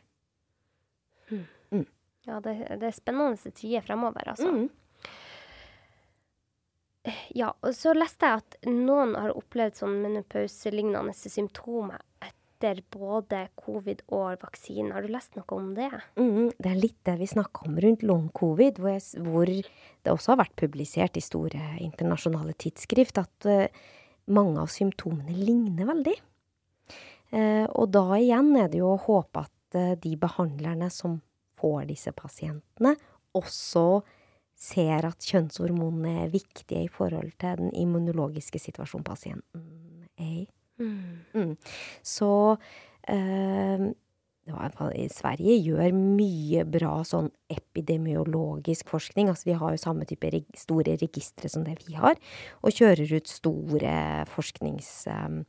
Ja, 2.23 2.39
det, 2.39 2.53
det 2.79 2.87
er 2.87 2.95
spennende 2.95 3.51
tider 3.51 3.83
fremover, 3.83 4.29
altså. 4.31 4.47
Mm. 4.47 4.69
Ja, 7.35 7.49
og 7.59 7.73
så 7.75 7.91
leste 7.97 8.29
jeg 8.29 8.39
at 8.39 8.55
noen 8.69 9.17
har 9.19 9.33
opplevd 9.35 9.81
sånn 9.81 9.97
menopauselignende 10.05 11.11
symptomer 11.17 11.99
etter 12.63 12.83
både 12.89 13.47
covid 13.59 14.03
og 14.15 14.39
vaksine. 14.41 14.93
Har 14.93 15.03
du 15.03 15.11
lest 15.11 15.35
noe 15.35 15.57
om 15.57 15.73
det? 15.75 15.89
Mm, 16.19 16.51
det 16.57 16.69
er 16.71 16.79
litt 16.79 16.99
det 17.05 17.17
vi 17.19 17.27
snakker 17.27 17.67
om 17.67 17.79
rundt 17.83 18.03
long 18.03 18.29
covid, 18.35 18.79
hvor, 18.79 18.95
jeg, 18.95 19.23
hvor 19.23 19.49
det 19.49 20.11
også 20.11 20.33
har 20.33 20.43
vært 20.45 20.55
publisert 20.59 21.17
i 21.19 21.23
store 21.23 21.61
internasjonale 21.83 22.55
tidsskrift 22.55 23.19
at 23.21 23.49
uh, 23.49 23.67
mange 24.31 24.61
av 24.63 24.71
symptomene 24.71 25.35
ligner 25.35 25.89
veldig. 25.89 26.15
Uh, 27.33 27.67
og 27.73 27.91
da 27.91 28.05
igjen 28.19 28.53
er 28.61 28.71
det 28.71 28.79
jo 28.79 28.93
å 28.93 29.03
håpe 29.09 29.43
at 29.43 29.79
uh, 29.79 29.93
de 29.99 30.15
behandlerne 30.19 30.89
som 30.93 31.19
får 31.59 31.87
disse 31.91 32.11
pasientene, 32.15 32.95
også 33.33 34.03
ser 34.63 35.07
at 35.07 35.25
kjønnshormonene 35.25 36.23
er 36.23 36.33
viktige 36.33 36.85
i 36.85 36.91
forhold 36.91 37.33
til 37.41 37.63
den 37.63 37.71
immunologiske 37.75 38.61
situasjonen 38.61 39.07
pasienten 39.07 39.63
er 40.21 40.43
i. 40.43 40.51
Mm. 40.81 41.53
Så 42.05 42.31
eh, 43.09 43.85
i 44.43 45.05
Sverige 45.07 45.55
gjør 45.63 45.93
mye 45.95 46.65
bra 46.67 46.97
sånn 47.07 47.29
epidemiologisk 47.53 48.91
forskning. 48.91 49.29
Altså 49.31 49.51
vi 49.51 49.57
har 49.59 49.75
jo 49.75 49.81
samme 49.81 50.07
type 50.09 50.31
reg 50.33 50.49
store 50.59 50.97
registre 50.99 51.51
som 51.51 51.63
det 51.63 51.77
vi 51.85 51.95
har, 51.95 52.19
og 52.61 52.75
kjører 52.75 53.15
ut 53.15 53.31
store 53.31 53.95
forsknings, 54.33 54.91
eh, 55.07 55.39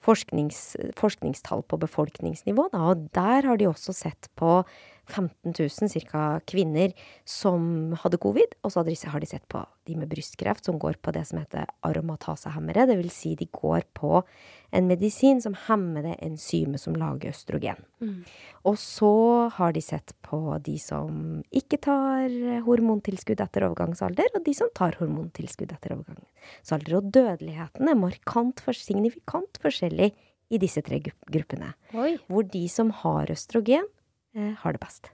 forsknings, 0.00 0.62
forskningstall 0.96 1.66
på 1.68 1.80
befolkningsnivå. 1.82 2.70
Da, 2.72 2.86
og 2.94 3.10
der 3.12 3.50
har 3.50 3.60
de 3.60 3.68
også 3.68 3.92
sett 3.92 4.30
på 4.40 4.62
15 5.10 5.52
000 5.52 6.04
ca. 6.10 6.24
kvinner 6.48 6.94
som 7.28 7.92
hadde 8.02 8.20
covid, 8.22 8.56
og 8.64 8.72
så 8.72 8.80
har 8.82 9.20
de, 9.20 9.26
sett 9.28 9.46
på 9.50 9.64
de 9.86 9.96
med 9.98 10.10
brystkreft 10.10 10.64
som 10.64 10.78
går 10.80 11.00
på 11.02 11.12
det 11.14 11.26
som 11.28 11.40
heter 11.40 11.66
aromatasehemmere. 11.86 12.86
Det 12.88 12.96
vil 13.00 13.10
si 13.12 13.34
de 13.38 13.48
går 13.50 13.84
på 13.96 14.22
en 14.70 14.86
medisin 14.86 15.40
som 15.42 15.56
hemmer 15.66 16.06
det 16.06 16.16
enzymet 16.22 16.80
som 16.80 16.94
lager 16.98 17.34
østrogen. 17.34 17.82
Mm. 18.00 18.22
Og 18.70 18.78
så 18.78 19.12
har 19.56 19.74
de 19.74 19.82
sett 19.82 20.14
på 20.26 20.40
de 20.62 20.76
som 20.78 21.42
ikke 21.50 21.80
tar 21.82 22.30
hormontilskudd 22.66 23.42
etter 23.42 23.66
overgangsalder, 23.66 24.30
og 24.34 24.44
de 24.46 24.54
som 24.56 24.70
tar 24.76 24.98
hormontilskudd 25.00 25.74
etter 25.74 25.96
overgangsalder. 25.98 26.98
Og 27.00 27.10
dødeligheten 27.14 27.90
er 27.90 27.98
markant, 27.98 28.62
for, 28.62 28.76
signifikant 28.76 29.58
forskjellig 29.62 30.12
i 30.50 30.58
disse 30.58 30.82
tre 30.86 30.98
gru- 31.02 31.16
gruppene. 31.30 31.72
Oi. 31.94 32.16
Hvor 32.30 32.46
de 32.50 32.64
som 32.70 32.90
har 33.02 33.30
østrogen, 33.32 33.86
har 34.34 34.72
det 34.76 34.80
best. 34.82 35.10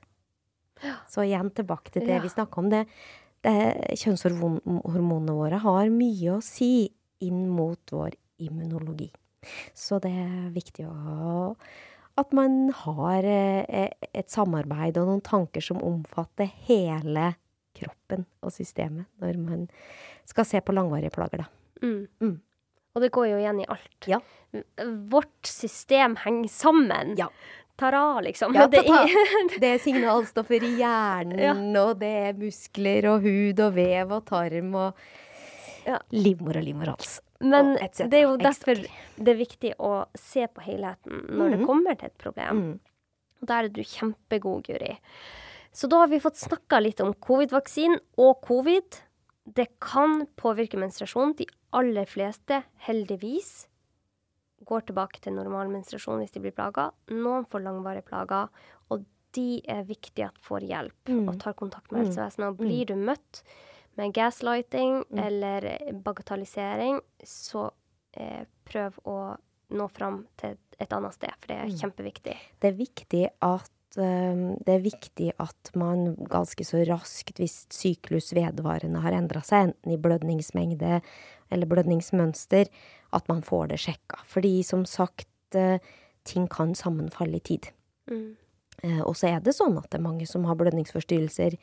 Så 1.08 1.24
igjen 1.24 1.50
tilbake 1.56 1.90
til 1.90 2.04
det 2.06 2.18
Ja. 2.18 2.22
vi 2.22 2.28
snakka 2.28 2.58
om. 2.60 2.68
det, 2.70 2.86
det 3.42 3.96
Kjønnshormonene 3.96 5.32
våre 5.32 5.58
har 5.62 5.88
mye 5.88 6.36
å 6.36 6.42
si 6.44 6.90
inn 7.24 7.48
mot 7.48 7.80
vår 7.90 8.12
immunologi. 8.44 9.10
Så 9.74 10.00
det 10.02 10.10
er 10.12 10.50
viktig 10.52 10.86
å 10.90 11.56
at 12.16 12.32
man 12.32 12.70
har 12.72 13.26
eh, 13.28 13.90
et 14.16 14.32
samarbeid 14.32 14.96
og 14.96 15.10
noen 15.10 15.24
tanker 15.24 15.60
som 15.60 15.82
omfatter 15.84 16.48
hele 16.64 17.34
kroppen 17.76 18.24
og 18.40 18.54
systemet 18.54 19.04
når 19.20 19.36
man 19.36 19.66
skal 20.24 20.48
se 20.48 20.62
på 20.64 20.72
langvarige 20.72 21.12
plager, 21.12 21.44
da. 21.44 21.48
Mm. 21.84 22.06
Mm. 22.24 22.38
Og 22.96 23.02
det 23.04 23.10
går 23.12 23.28
jo 23.28 23.40
igjen 23.42 23.60
i 23.60 23.68
alt. 23.68 24.08
Ja. 24.08 24.22
Vårt 25.12 25.44
system 25.44 26.16
henger 26.22 26.48
sammen. 26.48 27.12
Ja. 27.20 27.28
Ta-ra, 27.76 28.20
liksom. 28.24 28.54
Ja, 28.54 28.66
det, 28.72 28.82
ta-ta. 28.86 29.04
er- 29.04 29.58
Det 29.62 29.70
er 29.74 29.78
signalstoffer 29.82 30.62
i 30.64 30.72
hjernen, 30.78 31.76
og 31.76 31.98
det 32.00 32.12
er 32.30 32.32
muskler 32.40 33.04
og 33.12 33.22
hud 33.26 33.60
og 33.60 33.74
vev 33.76 34.12
og 34.12 34.24
tarm 34.26 34.74
og 34.74 34.94
Ja. 35.86 35.98
livmor 36.10 36.56
og 36.58 36.64
livmorhals. 36.66 37.20
Men 37.40 37.76
Og 37.76 38.10
det 38.10 38.14
er 38.18 38.22
jo 38.24 38.36
derfor 38.40 38.74
det 38.74 39.28
er 39.28 39.36
viktig 39.38 39.74
å 39.78 40.06
se 40.18 40.46
på 40.48 40.62
helheten 40.64 41.26
når 41.30 41.50
det 41.50 41.58
Mhm. 41.60 41.66
kommer 41.66 41.94
til 41.98 42.06
et 42.06 42.18
problem. 42.18 42.56
Mm. 42.62 42.80
Der 43.46 43.64
er 43.64 43.68
du 43.68 43.82
kjempegod, 43.82 44.64
Guri. 44.66 44.98
Så 45.72 45.86
da 45.88 45.98
har 46.00 46.08
vi 46.08 46.18
fått 46.18 46.40
snakka 46.40 46.80
litt 46.82 47.00
om 47.00 47.12
covid-vaksinen 47.12 48.00
og 48.18 48.40
covid. 48.42 49.02
Det 49.46 49.68
kan 49.78 50.26
påvirke 50.36 50.74
menstruasjon. 50.80 51.36
De 51.36 51.46
aller 51.72 52.06
fleste, 52.06 52.64
heldigvis, 52.88 53.66
går 54.66 54.86
tilbake 54.86 55.20
til 55.22 55.32
normal 55.36 55.68
menstruasjon 55.68 56.18
hvis 56.22 56.32
de 56.34 56.40
blir 56.40 56.54
plaga. 56.56 56.90
Noen 57.14 57.46
får 57.46 57.62
langvarige 57.62 58.04
plager, 58.08 58.48
og 58.90 59.04
de 59.32 59.60
er 59.68 59.84
viktig 59.84 60.24
at 60.26 60.38
får 60.42 60.60
hjelp 60.66 61.04
Mm. 61.12 61.28
og 61.28 61.38
tar 61.38 61.54
kontakt 61.54 61.92
med 61.92 62.00
Mm. 62.02 62.06
helsevesenet. 62.06 62.48
Og 62.48 62.56
blir 62.58 62.86
du 62.86 62.94
møtt 62.94 63.42
med 63.96 64.12
gaslighting 64.14 65.04
Mm. 65.10 65.18
eller 65.18 65.92
bagatellisering, 65.92 67.00
så 67.22 67.70
eh, 68.18 68.44
prøv 68.64 68.94
å 69.04 69.36
nå 69.70 69.90
fram 69.90 70.26
til 70.38 70.50
et- 70.50 70.76
et 70.80 70.92
annet 70.92 71.12
sted, 71.12 71.30
for 71.38 71.48
det 71.48 71.56
er 71.56 71.66
Mm. 71.66 71.78
kjempeviktig. 71.78 72.36
Det 72.60 72.72
er 72.72 72.72
viktig 72.84 73.30
at 73.42 73.70
det 73.96 74.68
er 74.68 74.80
viktig 74.82 75.32
at 75.40 75.70
man 75.74 76.14
ganske 76.16 76.62
så 76.64 76.84
raskt, 76.86 77.38
hvis 77.38 77.66
syklus 77.70 78.32
vedvarende 78.34 79.00
har 79.00 79.12
endra 79.12 79.40
seg, 79.42 79.72
enten 79.72 79.92
i 79.92 79.96
blødningsmengde 79.96 81.00
eller 81.50 81.70
blødningsmønster, 81.70 82.70
at 83.16 83.28
man 83.28 83.42
får 83.46 83.72
det 83.72 83.80
sjekka. 83.84 84.22
Fordi 84.26 84.62
som 84.66 84.84
sagt, 84.84 85.28
øh, 85.54 85.78
ting 86.24 86.48
kan 86.50 86.74
sammenfalle 86.74 87.36
i 87.36 87.40
tid. 87.40 87.70
Mm. 88.10 88.36
Eh, 88.82 89.00
og 89.00 89.16
så 89.16 89.30
er 89.30 89.40
det 89.40 89.56
sånn 89.56 89.78
at 89.78 89.90
det 89.90 90.00
er 90.00 90.08
mange 90.08 90.26
som 90.28 90.44
har 90.48 90.58
blødningsforstyrrelser 90.58 91.56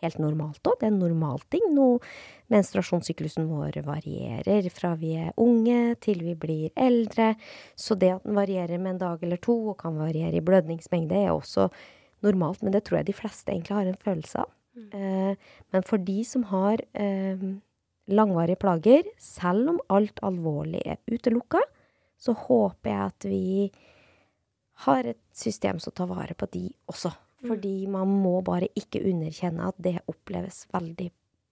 helt 0.00 0.20
normalt 0.20 0.64
òg. 0.64 0.78
Det 0.80 0.88
er 0.88 0.92
en 0.94 1.00
normal 1.02 1.42
ting. 1.52 1.64
Nå, 1.76 1.88
menstruasjonssyklusen 2.52 3.48
vår 3.50 3.80
varierer 3.86 4.68
fra 4.72 4.94
vi 5.00 5.14
er 5.20 5.34
unge 5.40 5.96
til 6.04 6.22
vi 6.24 6.36
blir 6.38 6.70
eldre. 6.76 7.34
Så 7.76 7.98
det 8.00 8.14
at 8.16 8.28
den 8.28 8.38
varierer 8.38 8.80
med 8.80 8.96
en 8.96 9.02
dag 9.02 9.26
eller 9.26 9.40
to, 9.42 9.56
og 9.72 9.80
kan 9.82 9.98
variere 10.00 10.38
i 10.38 10.44
blødningsmengde, 10.44 11.24
er 11.26 11.34
også 11.34 11.68
normalt. 12.24 12.62
Men 12.62 12.76
det 12.76 12.86
tror 12.86 13.00
jeg 13.00 13.10
de 13.10 13.18
fleste 13.20 13.52
egentlig 13.52 13.76
har 13.76 13.90
en 13.90 14.00
følelse 14.04 14.44
av. 14.44 14.54
Eh, 14.94 15.34
men 15.74 15.84
for 15.84 16.00
de 16.00 16.20
som 16.24 16.46
har 16.48 16.80
eh, 16.94 17.42
langvarige 18.12 18.60
plager, 18.60 19.08
selv 19.18 19.74
om 19.74 19.80
alt 19.92 20.20
alvorlig 20.26 20.82
er 20.84 21.00
utelukka, 21.10 21.62
så 22.20 22.34
håper 22.36 22.90
jeg 22.90 23.00
at 23.06 23.26
vi 23.30 23.70
har 24.84 25.08
et 25.08 25.20
system 25.36 25.80
som 25.80 25.94
tar 25.96 26.08
vare 26.10 26.36
på 26.36 26.48
de 26.52 26.68
også. 26.90 27.12
Fordi 27.40 27.86
man 27.88 28.08
må 28.20 28.40
bare 28.44 28.68
ikke 28.76 29.00
underkjenne 29.08 29.68
at 29.70 29.78
det 29.80 30.00
oppleves 30.10 30.66
veldig 30.74 31.08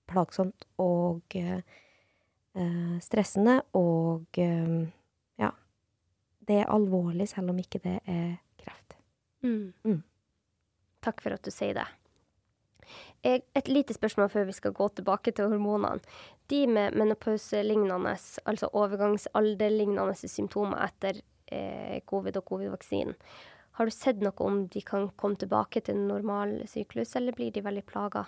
plagsomt 0.08 0.66
og 0.82 1.36
eh, 1.36 1.62
eh, 2.56 2.96
stressende. 3.04 3.62
Og 3.78 4.40
eh, 4.40 4.74
ja, 5.40 5.50
det 6.48 6.60
er 6.60 6.74
alvorlig 6.74 7.28
selv 7.32 7.54
om 7.54 7.62
ikke 7.62 7.80
det 7.84 7.96
er 8.04 8.36
kreft. 8.60 8.98
Mm. 9.44 9.72
Mm. 9.84 10.02
Takk 11.04 11.24
for 11.24 11.36
at 11.38 11.44
du 11.44 11.52
sier 11.54 11.76
det. 11.80 11.88
Et 13.22 13.68
lite 13.68 13.96
spørsmål 13.96 14.30
før 14.32 14.48
vi 14.48 14.56
skal 14.56 14.74
gå 14.76 14.88
tilbake 14.98 15.34
til 15.34 15.52
hormonene. 15.52 16.00
De 16.48 16.64
med 16.66 16.96
menopauselignende, 16.96 18.16
altså 18.48 18.70
overgangsalderlignende 18.72 20.16
symptomer 20.22 20.80
etter 20.86 21.20
eh, 21.52 22.00
covid 22.08 22.40
og 22.40 22.46
covid-vaksinen, 22.48 23.16
har 23.78 23.86
du 23.86 23.94
sett 23.94 24.22
noe 24.24 24.34
om 24.42 24.64
de 24.66 24.80
kan 24.82 25.06
komme 25.14 25.38
tilbake 25.38 25.84
til 25.86 26.00
normal 26.08 26.56
syklus, 26.66 27.14
eller 27.16 27.36
blir 27.36 27.52
de 27.54 27.62
veldig 27.62 27.84
plaga? 27.86 28.24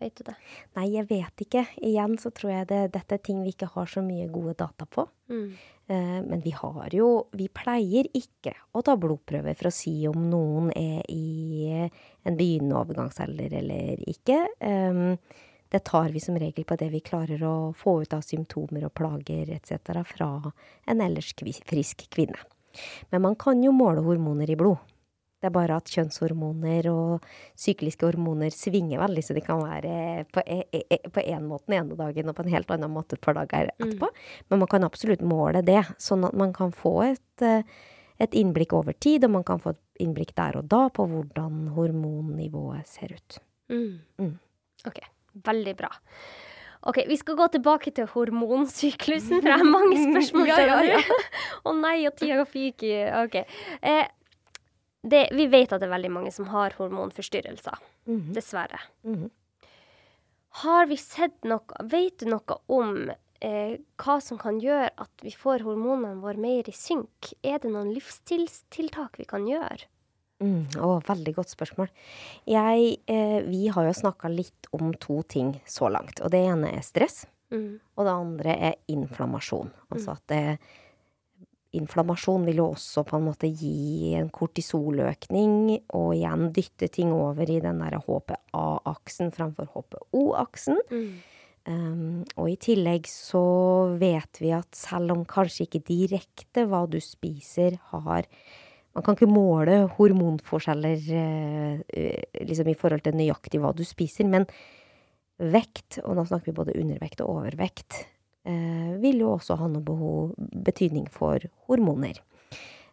Vet 0.00 0.16
du 0.16 0.26
det? 0.26 0.34
Nei, 0.76 0.86
jeg 0.94 1.06
vet 1.08 1.42
ikke. 1.44 1.62
Igjen 1.84 2.18
så 2.20 2.32
tror 2.36 2.52
jeg 2.52 2.68
det, 2.68 2.80
dette 2.94 3.16
er 3.16 3.22
ting 3.24 3.40
vi 3.44 3.52
ikke 3.52 3.68
har 3.74 3.88
så 3.88 4.00
mye 4.04 4.28
gode 4.32 4.54
data 4.60 4.84
på. 4.88 5.06
Mm. 5.32 5.50
Eh, 5.90 6.22
men 6.22 6.40
vi 6.40 6.50
har 6.54 6.94
jo 6.94 7.26
Vi 7.34 7.48
pleier 7.50 8.06
ikke 8.14 8.52
å 8.78 8.82
ta 8.86 8.94
blodprøver 9.00 9.56
for 9.58 9.70
å 9.70 9.74
si 9.74 9.94
om 10.06 10.28
noen 10.30 10.70
er 10.78 11.02
i 11.10 11.66
en 11.74 12.36
begynnende 12.38 12.78
overgangsalder 12.78 13.56
eller 13.58 14.04
ikke. 14.10 14.44
Um, 14.62 15.16
det 15.70 15.82
tar 15.88 16.12
vi 16.14 16.22
som 16.22 16.38
regel 16.38 16.66
på 16.66 16.76
det 16.78 16.90
vi 16.92 17.02
klarer 17.02 17.42
å 17.46 17.72
få 17.74 18.00
ut 18.04 18.14
av 18.14 18.22
symptomer 18.26 18.86
og 18.86 18.94
plager 18.98 19.50
etc. 19.54 20.02
fra 20.06 20.30
en 20.86 21.02
ellers 21.02 21.32
frisk 21.66 22.06
kvinne. 22.10 22.38
Men 23.10 23.22
man 23.26 23.34
kan 23.38 23.62
jo 23.62 23.74
måle 23.74 24.04
hormoner 24.06 24.50
i 24.50 24.58
blod. 24.58 24.78
Det 25.40 25.48
er 25.48 25.54
bare 25.54 25.76
at 25.80 25.88
kjønnshormoner 25.88 26.86
og 26.92 27.24
sykliske 27.56 28.04
hormoner 28.04 28.52
svinger 28.52 29.00
veldig, 29.00 29.22
så 29.24 29.32
de 29.36 29.40
kan 29.40 29.62
være 29.64 30.26
på 30.34 30.42
e- 30.44 30.66
e- 30.76 30.84
e- 30.98 31.08
på 31.08 31.22
én 31.24 31.46
måte 31.48 31.64
den 31.70 31.78
ene 31.78 31.96
dagen 31.96 32.28
og 32.28 32.36
på 32.36 32.44
en 32.44 32.52
helt 32.52 32.70
annen 32.74 32.92
måte 32.92 33.16
et 33.16 33.22
par 33.24 33.38
dager 33.38 33.70
etterpå. 33.72 34.10
Men 34.50 34.58
man 34.60 34.68
kan 34.68 34.84
absolutt 34.84 35.24
måle 35.24 35.62
det, 35.64 35.80
sånn 35.96 36.26
at 36.28 36.36
man 36.36 36.52
kan 36.52 36.72
få 36.76 36.92
et, 37.12 37.42
eh, 37.46 37.62
et 38.20 38.36
innblikk 38.36 38.74
over 38.76 38.92
tid, 38.92 39.24
og 39.24 39.30
man 39.38 39.44
kan 39.48 39.58
få 39.64 39.70
et 39.72 39.80
innblikk 40.04 40.34
der 40.36 40.58
og 40.60 40.68
da 40.68 40.88
på 40.92 41.08
hvordan 41.08 41.70
hormonnivået 41.72 42.86
ser 42.86 43.16
ut. 43.16 43.38
Mm. 43.72 43.98
Mm. 44.20 44.38
OK, 44.86 45.00
veldig 45.48 45.76
bra. 45.76 45.88
Ok, 46.82 47.02
Vi 47.08 47.16
skal 47.16 47.36
gå 47.36 47.46
tilbake 47.52 47.92
til 47.92 48.06
hormonsyklusen, 48.06 49.40
for 49.42 49.48
jeg 49.48 49.58
har 49.60 49.68
mange 49.68 49.96
spørsmål. 50.08 50.46
Ja, 50.48 50.80
ja. 50.84 51.00
Å 51.64 51.74
nei, 51.76 52.06
og 52.08 52.16
tida 52.16 52.44
fyker. 52.48 53.10
Ok. 53.24 53.36
Eh, 53.82 54.06
det, 55.02 55.28
vi 55.32 55.46
vet 55.48 55.72
at 55.72 55.80
det 55.80 55.88
er 55.88 55.94
veldig 55.96 56.10
mange 56.12 56.32
som 56.32 56.46
har 56.52 56.74
hormonforstyrrelser. 56.78 57.78
Mhm, 58.06 58.32
Dessverre. 58.36 58.80
mhm. 59.04 59.30
Har 60.64 60.86
vi 60.90 60.96
sett 60.98 61.44
noe 61.46 61.62
Vet 61.86 62.18
du 62.18 62.26
noe 62.26 62.56
om 62.74 63.10
eh, 63.40 63.76
hva 64.02 64.16
som 64.20 64.36
kan 64.40 64.58
gjøre 64.60 64.90
at 64.98 65.22
vi 65.22 65.30
får 65.30 65.62
hormonene 65.62 66.18
våre 66.20 66.36
mer 66.42 66.66
i 66.68 66.74
synk? 66.74 67.32
Er 67.46 67.58
det 67.62 67.70
noen 67.70 67.92
livsstilstiltak 67.94 69.16
vi 69.20 69.24
kan 69.30 69.46
gjøre? 69.46 69.86
Mm, 70.42 70.66
å, 70.80 71.02
veldig 71.04 71.34
godt 71.36 71.52
spørsmål. 71.52 71.88
Jeg, 72.48 72.96
eh, 73.06 73.40
vi 73.46 73.66
har 73.68 73.84
jo 73.86 73.92
snakka 73.92 74.28
litt 74.32 74.66
om 74.72 74.90
to 74.98 75.22
ting 75.22 75.54
så 75.68 75.90
langt. 75.92 76.20
Og 76.24 76.30
det 76.32 76.40
ene 76.48 76.72
er 76.76 76.82
stress, 76.82 77.26
Mm. 77.52 77.80
og 77.98 78.04
det 78.06 78.12
andre 78.14 78.50
er 78.70 78.74
inflammasjon. 78.88 79.70
Altså 79.90 80.12
at 80.12 80.26
det, 80.28 80.58
inflammasjon 81.76 82.46
vil 82.48 82.62
jo 82.62 82.70
også 82.72 83.04
på 83.06 83.18
en 83.18 83.26
måte 83.28 83.50
gi 83.50 84.14
en 84.18 84.30
kortisoløkning, 84.34 85.52
og 85.96 86.14
igjen 86.16 86.48
dytte 86.56 86.90
ting 86.92 87.12
over 87.14 87.50
i 87.50 87.60
den 87.62 87.82
der 87.82 88.00
HPA-aksen 88.02 89.30
framfor 89.34 89.70
HPO-aksen. 89.74 90.80
Mm. 90.90 91.12
Um, 91.68 92.22
og 92.40 92.48
i 92.48 92.56
tillegg 92.56 93.06
så 93.10 93.44
vet 94.00 94.40
vi 94.40 94.48
at 94.56 94.72
selv 94.74 95.12
om 95.12 95.26
kanskje 95.28 95.66
ikke 95.66 95.82
direkte 95.90 96.64
hva 96.66 96.86
du 96.88 96.96
spiser 97.04 97.76
har 97.92 98.24
Man 98.96 99.04
kan 99.06 99.14
ikke 99.14 99.28
måle 99.30 99.74
hormonforskjeller 99.94 101.04
eh, 101.14 102.22
liksom 102.42 102.72
i 102.72 102.74
forhold 102.74 103.04
til 103.04 103.14
nøyaktig 103.14 103.60
hva 103.62 103.70
du 103.70 103.84
spiser, 103.86 104.26
men 104.26 104.48
vekt, 105.38 106.00
og 106.02 106.16
nå 106.18 106.24
snakker 106.26 106.50
vi 106.50 106.56
både 106.56 106.74
undervekt 106.74 107.22
og 107.22 107.36
overvekt, 107.36 108.00
vil 108.44 109.20
jo 109.20 109.34
også 109.36 109.56
ha 109.60 109.66
noe 109.68 109.84
behov, 109.84 110.34
betydning 110.64 111.06
for 111.12 111.44
hormoner. 111.68 112.20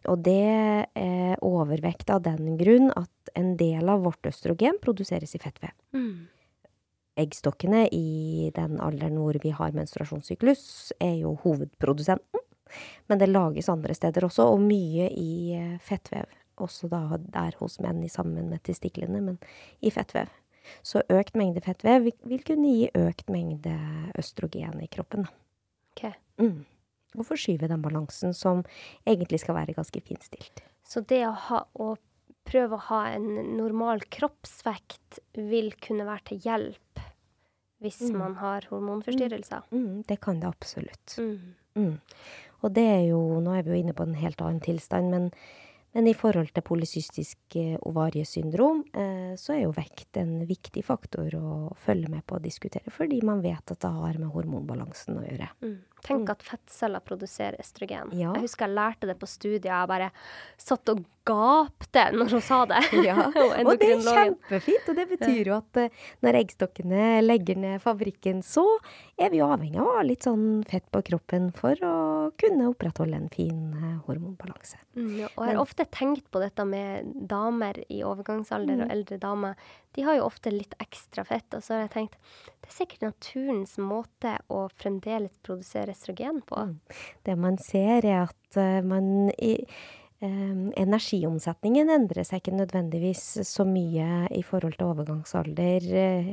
Og 0.08 0.20
det 0.24 0.86
er 0.94 1.40
overvekt 1.44 2.10
av 2.12 2.22
den 2.24 2.56
grunn 2.60 2.90
at 2.96 3.32
en 3.36 3.56
del 3.60 3.88
av 3.88 4.04
vårt 4.06 4.28
østrogen 4.30 4.78
produseres 4.82 5.34
i 5.34 5.40
fettvev 5.42 5.72
Mm. 5.92 6.28
eggstokkene 7.18 7.88
i 7.92 8.50
den 8.54 8.78
alderen 8.80 9.18
hvor 9.18 9.34
vi 9.42 9.50
har 9.50 9.72
menstruasjonssyklus, 9.74 10.92
er 11.00 11.16
jo 11.24 11.34
hovedprodusenten. 11.42 12.44
Men 13.08 13.18
det 13.18 13.30
lages 13.30 13.68
andre 13.68 13.94
steder 13.96 14.26
også, 14.28 14.44
og 14.52 14.60
mye 14.60 15.08
i 15.10 15.54
eh, 15.56 15.78
fettvev. 15.82 16.28
Også 16.58 16.88
da 16.90 17.18
der 17.18 17.56
hos 17.58 17.78
menn 17.80 18.02
i 18.04 18.10
sammen 18.12 18.48
med 18.50 18.62
testiklene, 18.62 19.20
men 19.24 19.38
i 19.80 19.90
fettvev. 19.90 20.30
Så 20.82 21.02
økt 21.12 21.36
mengde 21.38 21.62
fettvev 21.64 22.04
vil, 22.08 22.16
vil 22.24 22.42
kunne 22.46 22.72
gi 22.74 22.88
økt 22.98 23.28
mengde 23.32 23.74
østrogen 24.18 24.80
i 24.84 24.88
kroppen. 24.92 25.28
Okay. 25.96 26.12
Mm. 26.40 26.64
Og 27.16 27.24
forskyve 27.26 27.68
den 27.70 27.82
balansen 27.82 28.34
som 28.36 28.64
egentlig 29.08 29.40
skal 29.40 29.56
være 29.56 29.74
ganske 29.78 30.02
finstilt. 30.04 30.62
Så 30.84 31.00
det 31.08 31.22
å, 31.26 31.32
ha, 31.48 31.62
å 31.74 31.94
prøve 32.48 32.76
å 32.76 32.84
ha 32.88 33.00
en 33.12 33.28
normal 33.58 34.04
kroppsvekt 34.12 35.18
vil 35.36 35.72
kunne 35.84 36.06
være 36.08 36.30
til 36.32 36.44
hjelp 36.46 37.02
hvis 37.78 38.00
Mm. 38.10 38.18
man 38.18 38.34
har 38.40 38.64
hormonforstyrrelser. 38.70 39.62
Mm, 39.70 40.02
det 40.08 40.16
kan 40.20 40.40
det 40.40 40.48
absolutt. 40.48 41.14
Mm. 41.18 41.54
Mm. 41.76 42.00
Og 42.62 42.72
det 42.74 42.82
er 42.90 43.04
jo, 43.06 43.20
nå 43.40 43.52
er 43.54 43.62
vi 43.62 43.70
jo 43.70 43.76
inne 43.84 43.94
på 43.94 44.02
en 44.02 44.16
helt 44.18 44.40
annen 44.42 44.58
tilstand, 44.60 45.10
men 45.12 45.28
Men 45.96 46.06
i 46.10 46.14
forhold 46.16 46.50
til 46.52 46.64
polycystisk 46.66 47.56
eh, 47.56 47.76
ovariesyndrom, 47.88 48.82
eh, 48.92 49.32
så 49.40 49.54
er 49.54 49.62
jo 49.64 49.74
vekt 49.76 50.18
en 50.20 50.42
viktig 50.48 50.84
faktor 50.84 51.32
å 51.38 51.52
følge 51.80 52.10
med 52.12 52.26
på 52.28 52.36
og 52.36 52.44
diskutere, 52.44 52.92
fordi 52.92 53.22
man 53.24 53.40
vet 53.44 53.72
at 53.72 53.80
det 53.80 53.92
har 53.94 54.20
med 54.20 54.32
hormonbalansen 54.34 55.20
å 55.20 55.24
gjøre. 55.24 55.48
Mm. 55.64 55.78
Tenk 56.06 56.30
at 56.30 56.42
fettceller 56.46 57.00
produserer 57.04 57.58
østrogen. 57.60 58.12
Ja. 58.16 58.32
Jeg 58.36 58.44
husker 58.46 58.66
jeg 58.68 58.76
lærte 58.78 59.06
det 59.10 59.18
på 59.18 59.26
studiet. 59.28 59.64
Jeg 59.70 59.88
bare 59.90 60.10
satt 60.56 60.88
og 60.92 61.04
gapte 61.28 62.04
når 62.14 62.30
hun 62.32 62.40
sa 62.44 62.62
det. 62.70 62.78
Ja, 63.08 63.26
Og 63.66 63.74
det 63.80 63.90
er 63.96 64.04
kjempefint. 64.06 64.86
Og 64.88 64.96
det 64.96 65.06
betyr 65.10 65.50
jo 65.50 65.56
at 65.58 65.80
eh, 65.82 65.90
når 66.24 66.38
eggstokkene 66.40 67.02
legger 67.24 67.58
ned 67.60 67.82
fabrikken, 67.84 68.40
så 68.46 68.64
er 69.20 69.30
vi 69.34 69.42
jo 69.42 69.50
avhengig 69.50 69.76
av 69.82 69.90
å 69.90 69.96
ha 69.98 70.04
litt 70.06 70.24
sånn 70.24 70.62
fett 70.68 70.86
på 70.94 71.02
kroppen 71.10 71.50
for 71.56 71.76
å 71.84 71.94
kunne 72.40 72.70
opprettholde 72.72 73.18
en 73.20 73.28
fin 73.34 73.60
eh, 73.76 73.98
hormonbalanse. 74.08 74.80
Mm, 74.96 75.10
ja, 75.24 75.28
og 75.34 75.44
jeg 75.44 75.56
har 75.58 75.62
ofte 75.62 75.88
tenkt 75.94 76.30
på 76.32 76.40
dette 76.42 76.64
med 76.68 77.12
damer 77.28 77.82
i 77.88 78.00
overgangsalder 78.06 78.78
Mm. 78.78 78.82
og 78.84 78.90
eldre 78.92 79.16
damer. 79.22 79.54
De 79.98 80.04
har 80.06 80.14
jo 80.14 80.28
ofte 80.28 80.52
litt 80.54 80.76
ekstra 80.78 81.24
fett, 81.26 81.50
og 81.56 81.62
så 81.66 81.74
har 81.74 81.80
jeg 81.88 81.90
tenkt 81.96 82.12
det 82.62 82.68
er 82.68 82.74
sikkert 82.76 83.00
naturens 83.08 83.72
måte 83.82 84.36
å 84.46 84.60
fremdeles 84.78 85.34
produsere 85.42 85.90
estrogen 85.90 86.38
på. 86.46 86.54
Mm. 86.68 86.76
Det 87.26 87.34
man 87.34 87.58
ser, 87.58 88.06
er 88.06 88.28
at 88.28 88.58
eh, 88.62 88.78
man 88.86 89.32
i, 89.34 89.56
eh, 90.22 90.62
Energiomsetningen 90.84 91.90
endrer 91.90 92.22
seg 92.30 92.44
ikke 92.44 92.54
nødvendigvis 92.60 93.26
så 93.50 93.66
mye 93.66 94.28
i 94.38 94.44
forhold 94.46 94.78
til 94.78 94.86
overgangsalder, 94.92 95.90
eh, 96.04 96.32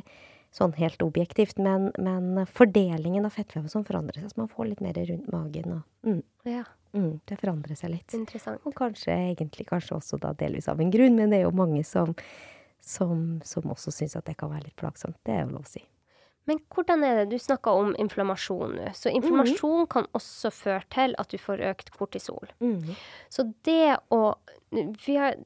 sånn 0.56 0.78
helt 0.78 1.02
objektivt, 1.02 1.58
men, 1.58 1.90
men 1.98 2.46
fordelingen 2.46 3.26
av 3.26 3.34
fettvev 3.36 3.66
sånn 3.74 3.90
forandrer 3.90 4.22
seg, 4.22 4.36
så 4.36 4.46
man 4.46 4.54
får 4.54 4.76
litt 4.76 4.86
mer 4.86 5.02
rundt 5.10 5.32
magen. 5.34 5.80
Og, 5.80 6.10
mm, 6.12 6.24
Ja, 6.54 6.68
mm, 6.94 7.14
det 7.26 7.42
forandrer 7.42 7.82
seg 7.82 7.98
litt. 7.98 8.14
interessant. 8.14 8.62
Og 8.64 8.78
kanskje 8.78 9.18
egentlig 9.34 9.66
kanskje 9.74 9.98
også 9.98 10.22
delvis 10.38 10.70
av 10.70 10.80
en 10.80 10.94
grunn, 10.94 11.18
men 11.18 11.34
det 11.34 11.42
er 11.42 11.50
jo 11.50 11.58
mange 11.66 11.82
som, 11.84 12.14
som, 12.86 13.42
som 13.44 13.68
også 13.74 13.94
syns 13.94 14.16
at 14.20 14.28
det 14.30 14.38
kan 14.40 14.52
være 14.54 14.70
litt 14.70 14.80
plagsomt. 14.80 15.18
Det 15.26 15.34
er 15.36 15.46
jo 15.46 15.56
lov 15.58 15.66
å 15.66 15.74
si. 15.76 15.84
Men 16.46 16.60
hvordan 16.70 17.04
er 17.04 17.20
det? 17.20 17.30
Du 17.34 17.42
snakka 17.42 17.74
om 17.74 17.96
inflammasjon 17.98 18.76
nå. 18.78 18.90
Så 18.94 19.10
inflammasjon 19.10 19.88
kan 19.90 20.06
også 20.18 20.52
føre 20.54 20.86
til 20.94 21.16
at 21.22 21.32
du 21.34 21.40
får 21.42 21.64
økt 21.72 21.90
kortisol. 21.96 22.52
Så 23.34 23.48
det 23.66 23.98
å 24.14 24.36
vi 25.06 25.16
har, 25.18 25.40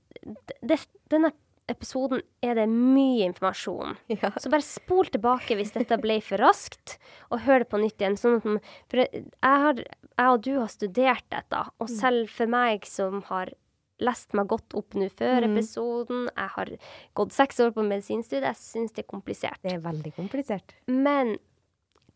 det, 0.59 0.79
Denne 1.11 1.31
episoden 1.69 2.23
er 2.43 2.57
det 2.57 2.65
mye 2.71 3.29
informasjon. 3.29 3.95
Ja. 4.19 4.33
Så 4.35 4.51
bare 4.51 4.65
spol 4.65 5.07
tilbake 5.13 5.55
hvis 5.55 5.71
dette 5.75 5.99
ble 6.01 6.17
for 6.25 6.41
raskt, 6.41 6.97
og 7.29 7.45
hør 7.45 7.63
det 7.63 7.69
på 7.71 7.79
nytt 7.79 8.01
igjen. 8.01 8.17
Sånn 8.19 8.39
at, 8.39 8.71
for 8.91 9.03
jeg, 9.05 9.23
har, 9.39 9.79
jeg 9.79 10.33
og 10.33 10.43
du 10.43 10.51
har 10.57 10.71
studert 10.73 11.27
dette, 11.31 11.63
og 11.79 11.91
selv 11.93 12.31
for 12.33 12.51
meg 12.51 12.89
som 12.89 13.21
har 13.29 13.53
lest 13.99 14.33
meg 14.33 14.47
godt 14.47 14.73
opp 14.75 14.93
nå 14.95 15.09
før 15.11 15.43
Mm. 15.45 15.57
episoden, 15.57 16.29
jeg 16.35 16.49
har 16.55 16.69
gått 17.15 17.31
seks 17.31 17.59
år 17.59 17.71
på 17.75 17.83
medisinstudiet, 17.87 18.43
jeg 18.43 18.55
syns 18.55 18.91
det 18.93 19.05
er 19.05 19.09
komplisert. 19.17 19.59
Det 19.61 19.73
er 19.73 19.79
veldig 19.79 20.13
komplisert. 20.15 20.73
Men 20.87 21.37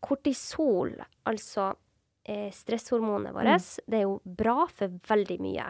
kortisol, 0.04 0.94
altså 1.26 1.74
eh, 2.26 2.50
stresshormonet 2.56 3.34
vårt, 3.36 3.66
det 3.86 3.98
er 4.00 4.06
jo 4.06 4.20
bra 4.24 4.66
for 4.72 4.88
veldig 5.10 5.38
mye. 5.44 5.66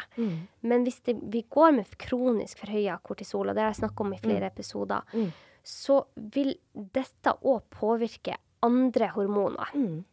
Men 0.62 0.84
hvis 0.86 1.00
det, 1.06 1.16
vi 1.32 1.42
går 1.50 1.74
med 1.80 1.96
kronisk 1.98 2.58
forhøya 2.64 3.00
kortisol, 3.02 3.48
og 3.50 3.54
det 3.56 3.62
har 3.64 3.72
jeg 3.72 3.80
snakka 3.82 4.04
om 4.06 4.12
i 4.14 4.18
flere 4.22 4.46
episoder, 4.52 5.02
Mm. 5.12 5.32
så 5.64 6.04
vil 6.16 6.54
dette 6.74 7.32
òg 7.42 7.62
påvirke 7.70 8.36
andre 8.62 9.08
hormoner. 9.14 9.66
Mm. 9.74 10.04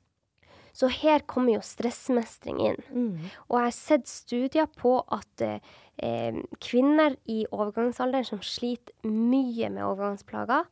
Så 0.74 0.90
her 0.92 1.24
kommer 1.30 1.58
jo 1.58 1.64
stressmestring 1.66 2.62
inn. 2.64 2.80
Mm. 2.92 3.30
Og 3.50 3.58
jeg 3.58 3.68
har 3.68 3.76
sett 3.76 4.10
studier 4.10 4.70
på 4.80 4.98
at 5.12 5.44
eh, 5.46 5.72
eh, 6.02 6.40
kvinner 6.64 7.18
i 7.30 7.44
overgangsalderen 7.52 8.28
som 8.28 8.44
sliter 8.46 8.96
mye 9.08 9.72
med 9.72 9.84
overgangsplager, 9.86 10.70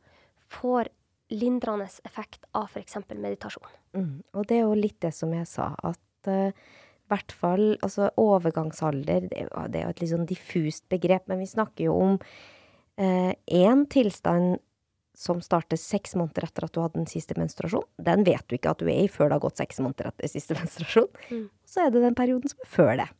får 0.50 0.90
lindrende 1.30 1.86
effekt 2.08 2.46
av 2.58 2.70
f.eks. 2.72 2.96
meditasjon. 3.12 3.74
Mm. 3.94 4.14
Og 4.34 4.46
det 4.50 4.58
er 4.58 4.64
jo 4.64 4.78
litt 4.78 4.98
det 5.04 5.12
som 5.14 5.34
jeg 5.36 5.46
sa, 5.46 5.70
at 5.86 6.30
eh, 6.30 6.56
hvert 7.10 7.34
fall 7.34 7.66
altså 7.82 8.08
overgangsalder, 8.18 9.28
det 9.30 9.46
det 9.50 9.78
er 9.78 9.84
jo 9.84 9.92
et 9.94 10.02
litt 10.02 10.12
sånn 10.14 10.28
diffust 10.30 10.88
begrep, 10.90 11.26
men 11.30 11.42
vi 11.42 11.48
snakker 11.50 11.88
jo 11.88 11.96
om 11.98 12.18
én 13.00 13.80
tilstand 13.90 14.60
som 15.20 15.42
starter 15.44 15.76
seks 15.76 16.14
måneder 16.16 16.46
etter 16.46 16.64
at 16.64 16.72
du 16.72 16.80
hadde 16.80 16.96
den 16.96 17.08
siste 17.10 17.36
menstruasjon. 17.36 17.84
Den 18.00 18.24
vet 18.24 18.46
du 18.48 18.56
ikke 18.56 18.72
at 18.72 18.80
du 18.80 18.88
er 18.88 19.04
i 19.04 19.10
før 19.12 19.28
det 19.28 19.36
har 19.36 19.44
gått 19.44 19.60
seks 19.60 19.82
måneder 19.84 20.08
etter 20.08 20.32
siste 20.32 20.56
menstruasjon. 20.60 21.10
Mm. 21.28 21.48
Så 21.68 21.84
er 21.84 21.92
det 21.92 22.04
den 22.06 22.16
perioden 22.16 22.52
som 22.52 22.62
er 22.64 22.70
før 22.72 22.94
det. 23.02 23.10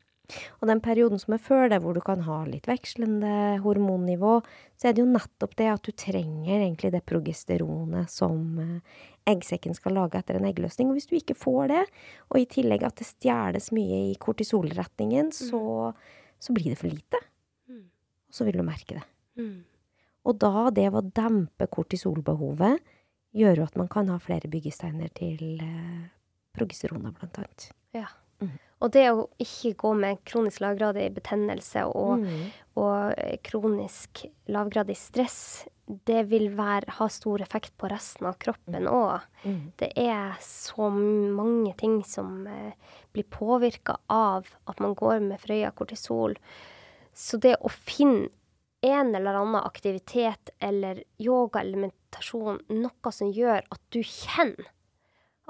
Og 0.61 0.69
den 0.71 0.81
perioden 0.83 1.21
som 1.21 1.35
er 1.35 1.43
før 1.43 1.69
det, 1.73 1.81
hvor 1.83 1.97
du 1.97 2.01
kan 2.05 2.23
ha 2.27 2.39
litt 2.47 2.69
vekslende 2.71 3.61
hormonnivå, 3.65 4.37
så 4.79 4.89
er 4.89 4.97
det 4.97 5.03
jo 5.03 5.11
nettopp 5.11 5.57
det 5.59 5.69
at 5.73 5.87
du 5.87 5.93
trenger 5.93 6.61
egentlig 6.61 6.93
det 6.95 7.03
progesteronet 7.09 8.13
som 8.13 8.61
eh, 8.63 9.01
eggsekken 9.31 9.77
skal 9.77 9.99
lage 9.99 10.21
etter 10.21 10.39
en 10.39 10.47
eggløsning. 10.49 10.91
Og 10.91 10.99
hvis 10.99 11.11
du 11.11 11.17
ikke 11.19 11.39
får 11.39 11.73
det, 11.73 11.83
og 12.31 12.39
i 12.41 12.49
tillegg 12.51 12.87
at 12.87 13.01
det 13.01 13.09
stjeles 13.09 13.71
mye 13.77 14.05
i 14.13 14.15
kortisolretningen, 14.23 15.33
så, 15.37 15.91
så 16.41 16.57
blir 16.57 16.73
det 16.73 16.81
for 16.81 16.93
lite. 16.93 17.21
Mm. 17.71 17.85
Og 18.31 18.41
så 18.41 18.49
vil 18.49 18.61
du 18.61 18.67
merke 18.67 19.01
det. 19.01 19.07
Mm. 19.41 19.59
Og 20.29 20.39
da 20.43 20.69
det 20.75 20.89
å 20.93 21.01
dempe 21.03 21.69
kortisolbehovet 21.71 22.81
gjør 23.37 23.63
jo 23.63 23.67
at 23.69 23.77
man 23.79 23.89
kan 23.89 24.11
ha 24.13 24.19
flere 24.23 24.51
byggesteiner 24.51 25.13
til 25.17 25.61
eh, 25.63 26.09
progesteroner, 26.57 27.15
blant 27.17 27.39
annet. 27.41 27.71
Ja. 27.97 28.09
Mm. 28.41 28.57
Og 28.81 28.93
det 28.95 29.05
å 29.13 29.27
ikke 29.41 29.75
gå 29.83 29.91
med 30.01 30.23
kronisk 30.29 30.63
lavgradig 30.65 31.11
betennelse 31.15 31.85
og, 31.89 32.25
Mm. 32.25 32.47
og 32.81 33.15
eh, 33.19 33.37
kronisk 33.45 34.25
lavgradig 34.49 34.97
stress, 34.97 35.67
det 36.07 36.29
vil 36.31 36.49
være, 36.55 36.89
ha 36.99 37.09
stor 37.11 37.43
effekt 37.43 37.73
på 37.79 37.89
resten 37.91 38.27
av 38.27 38.39
kroppen 38.39 38.87
òg. 38.87 39.21
Mm. 39.45 39.73
Det 39.77 39.91
er 39.99 40.37
så 40.41 40.89
mange 40.91 41.75
ting 41.77 42.03
som 42.05 42.47
eh, 42.47 42.73
blir 43.13 43.25
påvirka 43.25 43.99
av 44.09 44.47
at 44.67 44.81
man 44.81 44.95
går 44.95 45.21
med 45.21 45.41
frøya 45.43 45.73
kortisol. 45.75 46.37
Så 47.13 47.41
det 47.43 47.57
å 47.61 47.69
finne 47.69 48.31
en 48.83 49.15
eller 49.15 49.35
annen 49.35 49.61
aktivitet 49.63 50.51
eller 50.59 51.03
yoga 51.19 51.61
eller 51.61 51.77
meditasjon, 51.89 52.61
noe 52.71 53.13
som 53.13 53.33
gjør 53.33 53.61
at 53.71 53.81
du 53.91 54.01
kjenner 54.03 54.71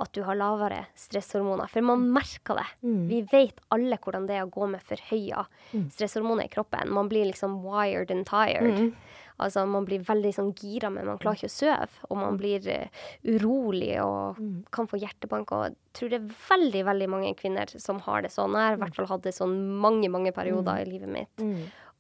at 0.01 0.15
du 0.17 0.23
har 0.25 0.33
lavere 0.41 0.87
stresshormoner. 0.97 1.69
For 1.69 1.85
man 1.85 2.07
merker 2.15 2.57
det. 2.57 2.65
Mm. 2.89 3.01
Vi 3.11 3.19
vet 3.29 3.59
alle 3.69 3.99
hvordan 4.01 4.25
det 4.27 4.39
er 4.39 4.47
å 4.47 4.51
gå 4.51 4.65
med 4.73 4.81
forhøya 4.81 5.43
Mm. 5.75 5.91
stresshormoner 5.93 6.45
i 6.47 6.49
kroppen. 6.49 6.89
Man 6.89 7.09
blir 7.11 7.27
liksom 7.29 7.59
wired 7.63 8.11
and 8.11 8.25
tired. 8.27 8.63
Mm. 8.79 8.95
Altså, 9.41 9.67
man 9.69 9.85
blir 9.85 10.01
veldig 10.01 10.33
sånn 10.35 10.55
gira, 10.57 10.89
men 10.91 11.05
man 11.05 11.19
klarer 11.19 11.37
ikke 11.37 11.53
å 11.53 11.53
sove. 11.53 11.89
Og 12.11 12.17
man 12.17 12.39
blir 12.41 12.65
uh, 12.69 12.89
urolig 13.29 14.01
og 14.03 14.39
Mm. 14.41 14.65
kan 14.73 14.87
få 14.89 14.97
hjertebank. 15.01 15.53
Og 15.53 15.67
jeg 15.69 15.77
tror 15.93 16.09
det 16.09 16.21
er 16.23 16.35
veldig, 16.49 16.85
veldig 16.85 17.09
mange 17.09 17.35
kvinner 17.37 17.69
som 17.79 18.01
har 18.01 18.23
det 18.23 18.31
sånn. 18.33 18.53
Jeg 18.57 18.69
har 18.71 18.77
i 18.79 18.81
hvert 18.81 18.95
fall 18.97 19.07
hatt 19.07 19.23
det 19.23 19.35
sånn 19.35 19.77
mange, 19.81 20.09
mange 20.09 20.33
perioder 20.33 20.81
i 20.81 20.85
livet 20.91 21.09
mitt. 21.09 21.37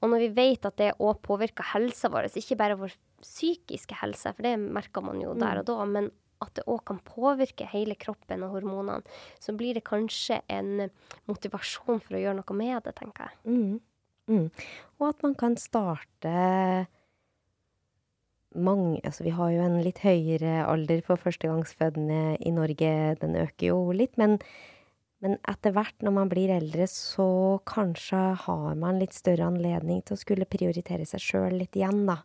Mm. 0.00 0.06
Og 0.06 0.12
når 0.14 0.24
vi 0.24 0.30
vet 0.36 0.66
at 0.66 0.78
det 0.80 0.94
òg 0.96 1.20
påvirker 1.26 1.72
helsa 1.74 2.08
vår, 2.12 2.30
ikke 2.40 2.56
bare 2.56 2.78
vår 2.80 2.94
psykiske 3.20 4.00
helse, 4.00 4.32
for 4.32 4.46
det 4.46 4.56
merker 4.60 5.04
man 5.04 5.20
jo 5.20 5.34
der 5.36 5.60
og 5.60 5.68
da, 5.68 5.84
men 5.84 6.08
at 6.40 6.54
det 6.56 6.64
òg 6.72 6.80
kan 6.88 7.00
påvirke 7.04 7.66
hele 7.68 7.96
kroppen 8.00 8.46
og 8.46 8.54
hormonene, 8.56 9.04
så 9.36 9.52
blir 9.56 9.76
det 9.76 9.84
kanskje 9.84 10.40
en 10.48 10.88
motivasjon 11.28 12.00
for 12.00 12.16
å 12.16 12.22
gjøre 12.22 12.38
noe 12.40 12.56
med 12.56 12.80
det, 12.86 12.94
tenker 12.96 13.28
jeg. 13.28 13.36
Mm. 13.44 13.76
Mm. 14.30 14.48
Og 15.00 15.06
at 15.10 15.22
man 15.26 15.36
kan 15.36 15.58
starte 15.58 16.32
mange 18.50 18.98
Altså, 19.06 19.22
vi 19.22 19.30
har 19.34 19.52
jo 19.54 19.62
en 19.62 19.76
litt 19.84 20.00
høyere 20.02 20.64
alder 20.66 21.04
for 21.06 21.20
førstegangsfødende 21.22 22.34
i 22.42 22.50
Norge. 22.50 22.90
Den 23.20 23.36
øker 23.38 23.66
jo 23.68 23.76
litt, 23.94 24.16
men, 24.18 24.40
men 25.20 25.34
etter 25.52 25.74
hvert, 25.76 25.98
når 26.00 26.14
man 26.16 26.30
blir 26.32 26.48
eldre, 26.54 26.86
så 26.88 27.60
kanskje 27.68 28.20
har 28.40 28.76
man 28.80 28.96
litt 29.00 29.12
større 29.12 29.50
anledning 29.50 30.00
til 30.00 30.16
å 30.16 30.20
skulle 30.20 30.48
prioritere 30.48 31.04
seg 31.08 31.20
sjøl 31.20 31.58
litt 31.60 31.76
igjen, 31.76 32.06
da. 32.08 32.16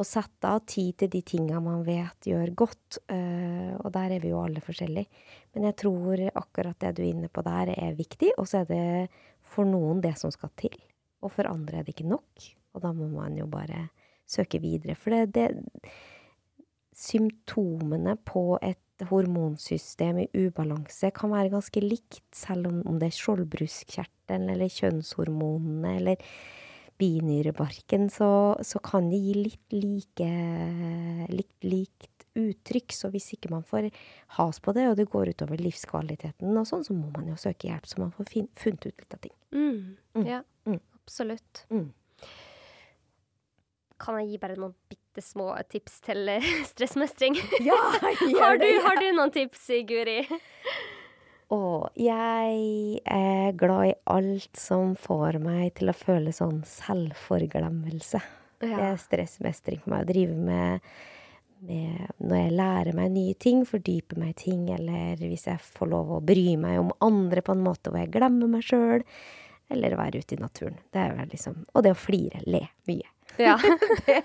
Og 0.00 0.06
sette 0.08 0.48
av 0.48 0.62
tid 0.64 0.96
til 1.02 1.10
de 1.12 1.20
tinga 1.28 1.60
man 1.60 1.82
vet 1.84 2.30
gjør 2.30 2.54
godt. 2.56 2.98
eh, 3.12 3.74
og 3.76 3.92
der 3.92 4.16
er 4.16 4.24
vi 4.24 4.32
jo 4.32 4.40
alle 4.40 4.64
forskjellige. 4.64 5.28
Men 5.52 5.68
jeg 5.68 5.76
tror 5.84 6.24
akkurat 6.32 6.78
det 6.80 6.94
du 6.96 7.02
er 7.02 7.10
inne 7.10 7.28
på 7.28 7.44
der, 7.44 7.74
er 7.76 8.00
viktig. 8.00 8.32
Og 8.38 8.48
så 8.48 8.62
er 8.62 8.70
det 8.70 9.10
for 9.42 9.68
noen 9.68 10.00
det 10.00 10.16
som 10.16 10.32
skal 10.32 10.54
til. 10.56 10.80
Og 11.20 11.32
for 11.36 11.44
andre 11.50 11.78
er 11.78 11.84
det 11.84 11.92
ikke 11.96 12.08
nok. 12.08 12.48
Og 12.72 12.80
da 12.80 12.94
må 12.96 13.10
man 13.12 13.36
jo 13.36 13.44
bare 13.46 13.90
søke 14.24 14.60
videre. 14.62 14.96
For 14.96 15.12
det, 15.12 15.34
det 15.36 15.92
Symptomene 16.92 18.18
på 18.20 18.58
et 18.60 18.91
hormonsystem 19.10 20.22
i 20.24 20.28
ubalanse 20.34 21.10
kan 21.16 21.32
være 21.32 21.52
ganske 21.54 21.82
likt, 21.84 22.24
selv 22.36 22.70
om, 22.70 22.98
det 23.00 23.10
er 23.10 23.16
skjoldbruskkjertelen 23.18 24.50
eller 24.54 24.72
kjønnshormonene 24.72 25.96
eller 26.00 26.34
binyrebarken, 27.02 28.08
så, 28.12 28.30
så 28.62 28.78
kan 28.84 29.08
det 29.10 29.18
gi 29.24 29.34
litt 29.38 29.74
like 29.74 30.28
litt 31.32 31.66
likt 31.66 32.26
uttrykk. 32.38 32.94
Så 32.94 33.10
hvis 33.12 33.32
ikke 33.34 33.50
man 33.52 33.64
får 33.66 33.88
has 34.38 34.60
på 34.62 34.74
det, 34.76 34.86
og 34.90 34.96
det 35.00 35.08
går 35.10 35.32
utover 35.34 35.60
livskvaliteten 35.60 36.54
og 36.56 36.68
sånn, 36.68 36.84
så 36.86 36.94
må 36.96 37.10
man 37.16 37.28
jo 37.32 37.36
søke 37.40 37.68
hjelp, 37.68 37.88
så 37.90 38.04
man 38.04 38.14
får 38.14 38.30
fin, 38.30 38.48
funnet 38.60 38.86
ut 38.86 39.02
litt 39.02 39.18
av 39.18 39.24
ting. 39.26 39.36
Mm. 39.52 39.82
Mm. 40.16 40.26
Ja, 40.28 40.42
Mm. 40.62 40.78
Absolutt. 41.02 41.64
Mm. 41.74 41.88
Kan 43.98 44.18
jeg 44.20 44.28
gi 44.30 44.36
bare 44.38 44.54
noen 44.54 44.74
bitte 44.86 45.01
små 45.20 45.52
tips 45.68 46.00
til 46.06 46.28
eh, 46.32 46.50
stressmestring? 46.72 47.36
Ja, 47.60 47.76
har, 48.40 48.56
du, 48.56 48.68
har 48.86 48.96
du 48.96 49.08
noen 49.12 49.32
tips, 49.34 49.68
Guri? 49.84 50.22
Å, 51.52 51.62
jeg 52.00 53.00
er 53.04 53.56
glad 53.60 53.90
i 53.90 53.96
alt 54.08 54.56
som 54.56 54.94
får 54.96 55.36
meg 55.42 55.74
til 55.76 55.92
å 55.92 55.96
føle 55.96 56.32
sånn 56.32 56.62
selvforglemmelse. 56.64 58.22
Det 58.62 58.70
er 58.72 59.00
stressmestring 59.00 59.82
for 59.82 59.92
meg 59.92 60.04
å 60.04 60.08
drive 60.08 60.36
med, 60.38 60.92
med 61.66 62.12
Når 62.22 62.38
jeg 62.38 62.56
lærer 62.56 62.96
meg 62.96 63.12
nye 63.12 63.34
ting, 63.34 63.66
fordyper 63.68 64.20
meg 64.22 64.32
i 64.32 64.38
ting, 64.46 64.64
eller 64.72 65.20
hvis 65.20 65.48
jeg 65.50 65.60
får 65.60 65.90
lov 65.92 66.16
å 66.16 66.24
bry 66.24 66.54
meg 66.62 66.78
om 66.80 66.92
andre 67.04 67.44
på 67.44 67.52
en 67.52 67.64
måte 67.66 67.90
hvor 67.90 68.00
jeg 68.00 68.14
glemmer 68.14 68.48
meg 68.54 68.64
sjøl, 68.64 69.04
eller 69.72 69.98
være 69.98 70.22
ute 70.22 70.36
i 70.36 70.40
naturen. 70.40 70.78
Det 70.92 71.00
er 71.02 71.16
vel 71.18 71.32
liksom 71.32 71.64
Og 71.72 71.84
det 71.84 71.92
å 71.92 71.98
flire, 71.98 72.40
le 72.46 72.64
mye. 72.88 73.12
Ja. 73.40 73.56
det, 74.06 74.18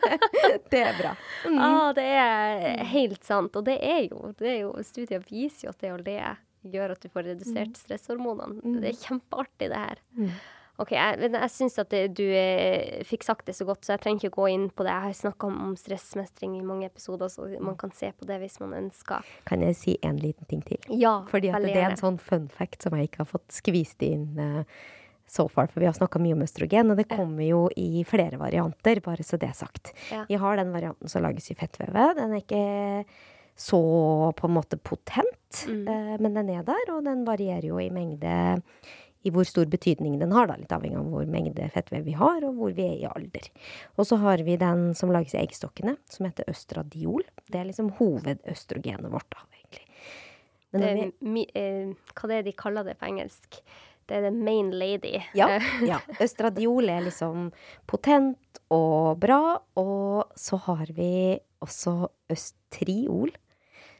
det 0.72 0.82
er 0.82 0.98
bra. 0.98 1.14
Mm. 1.46 1.62
ah, 1.64 1.94
det 1.96 2.08
er 2.18 2.84
helt 2.92 3.24
sant. 3.24 3.56
Og 3.56 3.66
det 3.68 3.78
er 3.84 4.04
jo, 4.10 4.34
det 4.40 4.52
er 4.52 4.60
jo 4.66 4.76
Studier 4.86 5.24
viser 5.30 5.68
jo 5.68 5.76
at 5.76 5.82
det 5.84 5.94
å 5.96 6.02
le 6.02 6.20
gjør 6.68 6.94
at 6.96 7.04
du 7.04 7.10
får 7.12 7.32
redusert 7.32 7.80
stresshormonene. 7.80 8.62
Mm. 8.64 8.78
Det 8.84 8.92
er 8.92 9.02
kjempeartig, 9.02 9.72
det 9.72 9.82
her. 9.82 10.02
Mm. 10.18 10.32
OK, 10.78 10.92
jeg, 10.94 11.30
jeg 11.34 11.50
syns 11.50 11.80
at 11.82 11.90
det, 11.90 12.02
du 12.20 12.26
eh, 12.28 13.00
fikk 13.08 13.24
sagt 13.26 13.48
det 13.50 13.56
så 13.58 13.66
godt, 13.66 13.82
så 13.86 13.96
jeg 13.96 14.04
trenger 14.04 14.28
ikke 14.28 14.36
gå 14.36 14.50
inn 14.54 14.68
på 14.70 14.86
det. 14.86 14.92
Jeg 14.94 15.06
har 15.08 15.16
snakka 15.24 15.50
om, 15.50 15.56
om 15.66 15.72
stressmestring 15.80 16.54
i 16.60 16.66
mange 16.66 16.86
episoder, 16.86 17.32
så 17.34 17.48
man 17.66 17.80
kan 17.82 17.94
se 17.98 18.12
på 18.14 18.28
det 18.30 18.38
hvis 18.44 18.60
man 18.62 18.76
ønsker. 18.84 19.26
Kan 19.50 19.66
jeg 19.66 19.78
si 19.80 19.96
en 20.06 20.20
liten 20.22 20.46
ting 20.50 20.62
til? 20.68 20.78
Ja, 20.94 21.24
Fordi 21.32 21.50
at 21.50 21.66
det 21.66 21.74
er 21.74 21.90
en 21.90 21.98
sånn 21.98 22.22
fun 22.22 22.46
fact 22.54 22.86
som 22.86 22.94
jeg 22.94 23.10
ikke 23.10 23.24
har 23.24 23.32
fått 23.32 23.58
skvist 23.58 24.06
inn 24.06 24.38
uh, 24.38 24.62
so 25.28 25.48
far. 25.52 25.68
For 25.68 25.84
vi 25.84 25.88
har 25.90 25.94
snakka 25.98 26.20
mye 26.24 26.34
om 26.38 26.44
østrogen, 26.46 26.92
og 26.94 26.98
det 26.98 27.08
kommer 27.12 27.44
jo 27.46 27.66
i 27.78 28.04
flere 28.08 28.40
varianter, 28.40 29.02
bare 29.06 29.24
så 29.28 29.38
det 29.40 29.50
er 29.52 29.58
sagt. 29.60 29.94
Ja. 30.12 30.26
Vi 30.30 30.36
har 30.40 30.58
den 30.60 30.72
varianten 30.76 31.12
som 31.12 31.24
lages 31.26 31.52
i 31.52 31.58
fettvevet. 31.60 32.16
Den 32.18 32.34
er 32.38 32.42
ikke 32.44 33.06
så 33.58 33.82
på 34.38 34.48
en 34.48 34.54
måte 34.60 34.78
potent, 34.78 35.34
Mm. 35.66 35.88
eh, 35.88 36.18
men 36.22 36.34
den 36.36 36.50
er 36.54 36.64
der, 36.64 36.90
og 36.94 37.04
den 37.06 37.24
varierer 37.26 37.64
jo 37.66 37.78
i 37.80 37.90
mengde 37.90 38.62
i 39.26 39.32
hvor 39.34 39.44
stor 39.48 39.66
betydning 39.66 40.20
den 40.20 40.32
har, 40.32 40.46
da, 40.48 40.56
litt 40.60 40.70
avhengig 40.72 40.98
av 41.00 41.08
hvor 41.10 41.26
mengde 41.26 41.66
fettvev 41.74 42.04
vi 42.06 42.12
har, 42.20 42.44
og 42.46 42.54
hvor 42.60 42.74
vi 42.76 42.84
er 42.86 42.98
i 43.02 43.08
alder. 43.10 43.48
Og 43.98 44.06
så 44.06 44.20
har 44.22 44.38
vi 44.46 44.56
den 44.62 44.94
som 44.96 45.10
lages 45.12 45.34
i 45.34 45.40
eggstokkene, 45.42 45.98
som 46.08 46.28
heter 46.30 46.46
østradiol. 46.48 47.24
Det 47.50 47.60
er 47.60 47.66
liksom 47.66 47.90
hovedøstrogenet 47.98 49.10
vårt, 49.12 49.28
da, 49.34 49.42
egentlig. 49.58 49.88
Men 50.72 50.82
Det 50.82 50.94
vi, 50.96 51.28
mi, 51.32 51.46
eh, 51.56 51.94
hva 52.14 52.28
det 52.30 52.38
er 52.38 52.44
de 52.44 52.54
kaller 52.54 52.84
det 52.84 52.98
på 53.00 53.08
engelsk? 53.10 53.62
Det 54.08 54.18
er 54.18 54.28
the 54.30 54.32
main 54.32 54.72
lady. 54.72 55.18
ja, 55.36 55.50
Eh, 55.58 55.68
ja, 55.88 56.00
østradiol 56.24 56.90
er 56.90 57.04
liksom 57.08 57.52
potent 57.90 58.62
og 58.74 59.20
bra, 59.20 59.58
og 59.80 60.32
så 60.36 60.60
har 60.68 60.88
vi 60.96 61.38
også 61.64 62.08
østriol, 62.32 63.32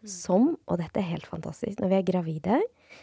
som, 0.08 0.52
og 0.68 0.78
dette 0.80 1.02
er 1.02 1.10
helt 1.12 1.28
fantastisk, 1.28 1.80
når 1.82 1.90
vi 1.92 1.98
er 1.98 2.06
gravide, 2.08 2.60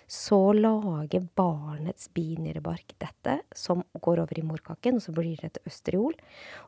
så 0.09 0.39
lager 0.57 1.27
barnets 1.37 2.09
binyrebark 2.15 2.95
dette, 3.03 3.39
som 3.55 3.83
går 4.01 4.23
over 4.23 4.39
i 4.41 4.47
morkaken, 4.47 4.97
og 4.97 5.05
så 5.05 5.13
blir 5.13 5.37
det 5.43 5.53
til 5.57 5.69
østriol. 5.71 6.15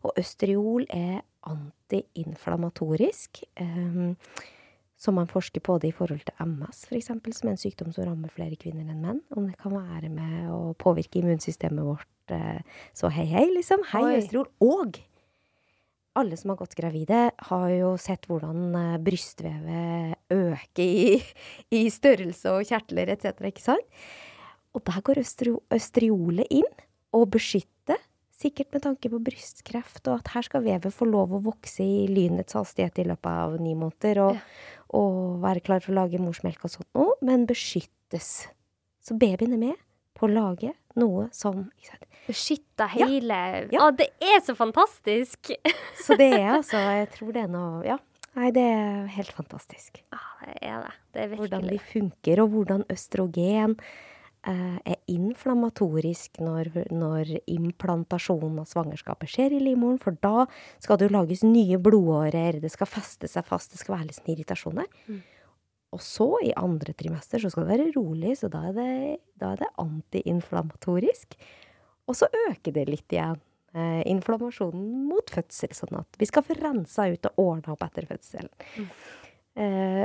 Og 0.05 0.13
østriol 0.21 0.87
er 0.91 1.23
antiinflamatorisk. 1.47 3.45
um, 3.61 4.17
som 4.97 5.17
man 5.19 5.29
forsker 5.29 5.61
på 5.61 5.77
det 5.83 5.91
i 5.91 5.97
forhold 5.97 6.23
til 6.25 6.35
MS, 6.41 6.87
f.eks., 6.89 7.11
som 7.11 7.51
er 7.51 7.53
en 7.53 7.61
sykdom 7.61 7.93
som 7.93 8.07
rammer 8.09 8.33
flere 8.33 8.57
kvinner 8.57 8.89
enn 8.89 9.03
menn. 9.05 9.21
Om 9.37 9.51
det 9.51 9.59
kan 9.61 9.75
være 9.77 10.09
med 10.13 10.47
å 10.53 10.73
påvirke 10.81 11.21
immunsystemet 11.21 11.85
vårt. 11.85 12.09
eh, 12.33 12.63
Så 12.97 13.11
hei, 13.13 13.27
hei, 13.29 13.45
liksom. 13.55 13.85
Hei, 13.93 14.03
Oi. 14.07 14.17
Og 14.65 14.97
alle 16.17 16.37
som 16.41 16.49
har 16.55 16.57
gått 16.63 16.75
gravide, 16.79 17.31
har 17.51 17.69
jo 17.77 17.93
sett 18.01 18.25
hvordan 18.25 18.73
eh, 18.73 18.97
brystvevet 19.05 20.17
øker 20.33 20.83
i, 20.83 21.21
i 21.77 21.83
størrelse 21.93 22.57
og 22.57 22.65
kjertler 22.65 23.13
etc., 23.13 23.45
ikke 23.51 23.67
sant? 23.67 24.01
Og 24.77 24.85
der 24.85 25.01
går 25.05 25.21
østriolet 25.77 26.49
inn 26.53 26.69
og 27.17 27.31
beskytter, 27.37 28.01
sikkert 28.37 28.75
med 28.75 28.83
tanke 28.85 29.09
på 29.09 29.21
brystkreft, 29.25 30.03
og 30.09 30.19
at 30.19 30.33
her 30.35 30.45
skal 30.45 30.65
vevet 30.67 30.93
få 30.93 31.07
lov 31.09 31.33
å 31.33 31.41
vokse 31.47 31.81
i 31.85 32.03
lynets 32.11 32.53
hastighet 32.59 32.99
i 33.01 33.07
løpet 33.09 33.31
av 33.47 33.55
ni 33.65 33.73
måneder, 33.79 34.21
og, 34.27 34.43
og 34.95 35.41
være 35.43 35.63
klar 35.67 35.83
for 35.85 35.95
å 35.95 36.01
lage 36.03 36.21
morsmelk 36.23 36.63
og 36.67 36.73
sånt 36.73 36.89
noe, 36.97 37.17
men 37.27 37.47
beskyttes. 37.49 38.47
Så 39.03 39.17
babyen 39.19 39.55
er 39.57 39.63
med 39.63 39.81
på 40.17 40.27
å 40.27 40.33
lage 40.33 40.73
noe 40.99 41.29
som? 41.35 41.67
Beskytta 42.27 42.89
hele 42.95 43.39
Ja. 43.71 43.87
Å, 43.87 43.91
det 43.95 44.09
er 44.23 44.41
så 44.45 44.57
fantastisk! 44.59 45.53
Så 46.05 46.17
det 46.19 46.33
er 46.39 46.57
altså, 46.57 46.79
jeg 46.79 47.11
tror 47.15 47.33
det 47.37 47.47
er 47.47 47.53
noe 47.53 47.87
Ja. 47.87 47.99
Nei, 48.37 48.51
det 48.53 48.63
er 48.69 49.07
helt 49.15 49.33
fantastisk. 49.33 50.03
Ja, 50.13 50.19
det 50.45 50.57
er 50.69 50.83
det. 50.85 50.91
Det 51.15 51.23
er 51.23 51.31
Hvordan 51.39 51.63
vi 51.71 51.79
funker, 51.81 52.43
og 52.43 52.51
hvordan 52.53 52.83
østrogen 52.93 53.79
er 54.47 54.99
inflammatorisk 55.11 56.39
når, 56.45 56.71
når 56.95 57.33
implantasjonen 57.51 58.61
av 58.63 58.69
svangerskapet 58.71 59.33
skjer 59.33 59.57
i 59.57 59.63
livmoren. 59.63 59.99
For 60.03 60.19
da 60.23 60.47
skal 60.83 61.01
det 61.01 61.09
jo 61.09 61.17
lages 61.17 61.43
nye 61.47 61.81
blodårer, 61.83 62.61
det 62.63 62.71
skal 62.75 62.91
feste 62.91 63.31
seg 63.31 63.47
fast, 63.49 63.75
det 63.75 63.83
skal 63.83 63.97
være 63.97 64.11
litt 64.11 64.21
sånn 64.21 64.33
irritasjon 64.35 64.83
der. 64.83 65.01
Mm. 65.11 65.25
Og 65.97 66.03
så, 66.03 66.29
i 66.45 66.53
andre 66.59 66.93
trimester, 66.99 67.41
så 67.41 67.51
skal 67.51 67.65
det 67.65 67.73
være 67.73 67.93
rolig, 67.95 68.35
så 68.41 68.51
da 68.53 68.65
er 68.69 68.77
det, 68.77 68.91
da 69.41 69.53
er 69.55 69.63
det 69.63 69.73
antiinflammatorisk. 69.83 71.37
Og 72.07 72.19
så 72.19 72.29
øker 72.49 72.75
det 72.75 72.87
litt 72.91 73.15
igjen. 73.15 73.41
Eh, 73.77 74.03
inflammasjonen 74.09 75.07
mot 75.09 75.31
fødsel, 75.33 75.73
sånn 75.77 75.99
at 75.99 76.19
vi 76.21 76.29
skal 76.29 76.45
få 76.47 76.57
rensa 76.57 77.09
ut 77.13 77.29
og 77.29 77.43
ordna 77.43 77.75
opp 77.75 77.83
etter 77.85 78.07
fødselen. 78.09 78.53
Eh, 79.57 80.05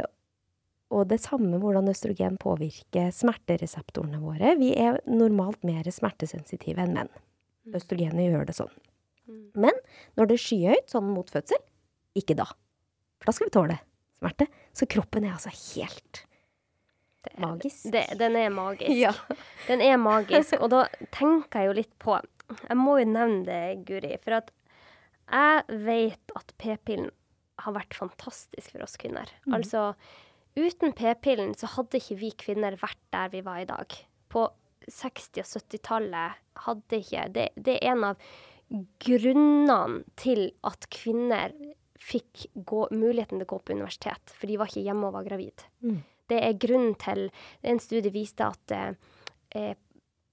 og 0.92 1.08
det 1.12 1.22
samme 1.24 1.60
hvordan 1.62 1.90
østrogen 1.92 2.38
påvirker 2.42 3.12
smertereseptorene 3.16 4.20
våre. 4.22 4.56
Vi 4.60 4.74
er 4.76 5.00
normalt 5.08 5.64
mer 5.68 5.88
smertesensitive 5.88 6.84
enn 6.84 6.98
menn. 6.98 7.12
Østrogenet 7.78 8.28
gjør 8.28 8.50
det 8.50 8.58
sånn. 8.58 8.74
Mm. 9.30 9.46
Men 9.68 9.78
når 10.20 10.28
det 10.30 10.38
er 10.38 10.44
skyhøyt, 10.44 10.90
sånn 10.92 11.08
mot 11.14 11.32
fødsel, 11.32 11.62
ikke 12.18 12.36
da. 12.40 12.50
For 13.22 13.30
da 13.30 13.38
skal 13.38 13.48
vi 13.48 13.56
tåle 13.56 13.80
smerte. 14.22 14.48
Så 14.74 14.86
kroppen 14.86 15.26
er 15.26 15.36
altså 15.36 15.52
helt 15.52 16.26
det, 17.24 17.34
magisk. 17.42 17.92
det, 17.94 18.06
Den 18.20 18.36
er 18.36 18.50
magisk. 18.50 18.92
Ja. 18.98 19.14
Den 19.70 19.82
er 19.82 19.98
magisk. 19.98 20.58
Og 20.60 20.72
da 20.74 20.86
tenker 21.14 21.62
jeg 21.62 21.72
jo 21.72 21.78
litt 21.82 21.94
på 22.02 22.18
Jeg 22.68 22.78
må 22.78 22.98
jo 23.00 23.08
nevne 23.08 23.46
det, 23.48 23.86
Guri. 23.88 24.16
For 24.24 24.42
at 24.42 24.52
jeg 25.32 25.82
vet 25.86 26.34
at 26.36 26.54
p-pillen 26.60 27.12
har 27.62 27.76
vært 27.76 27.96
fantastisk 27.96 28.74
for 28.74 28.84
oss 28.84 28.98
kvinner. 29.00 29.30
Mm. 29.46 29.56
Altså, 29.60 29.94
uten 30.56 30.96
p-pillen 30.98 31.54
så 31.58 31.70
hadde 31.76 32.00
ikke 32.02 32.20
vi 32.20 32.32
kvinner 32.46 32.78
vært 32.82 33.02
der 33.14 33.32
vi 33.34 33.44
var 33.46 33.62
i 33.62 33.68
dag. 33.70 33.98
På 34.32 34.48
60- 34.88 35.44
og 35.44 35.52
70-tallet 35.52 36.40
hadde 36.66 37.02
ikke 37.04 37.28
det, 37.36 37.50
det 37.56 37.78
er 37.80 37.94
en 37.94 38.08
av 38.12 38.32
grunnene 39.04 40.02
til 40.20 40.48
at 40.68 40.88
kvinner 40.94 41.54
fikk 42.02 42.48
gå, 42.56 42.88
muligheten 42.92 43.38
til 43.38 43.46
å 43.46 43.52
gå 43.52 43.60
på 43.62 43.76
universitet, 43.76 44.34
for 44.34 44.50
de 44.50 44.58
var 44.58 44.72
ikke 44.72 44.86
hjemme 44.88 45.10
og 45.10 45.20
var 45.20 45.28
gravid. 45.28 45.66
Mm. 45.86 46.00
Det 46.32 46.40
er 46.40 46.58
grunnen 46.64 46.96
til 46.96 47.28
En 47.68 47.80
studie 47.84 48.14
viste 48.14 48.48
at, 48.48 48.72
eh, 48.72 49.76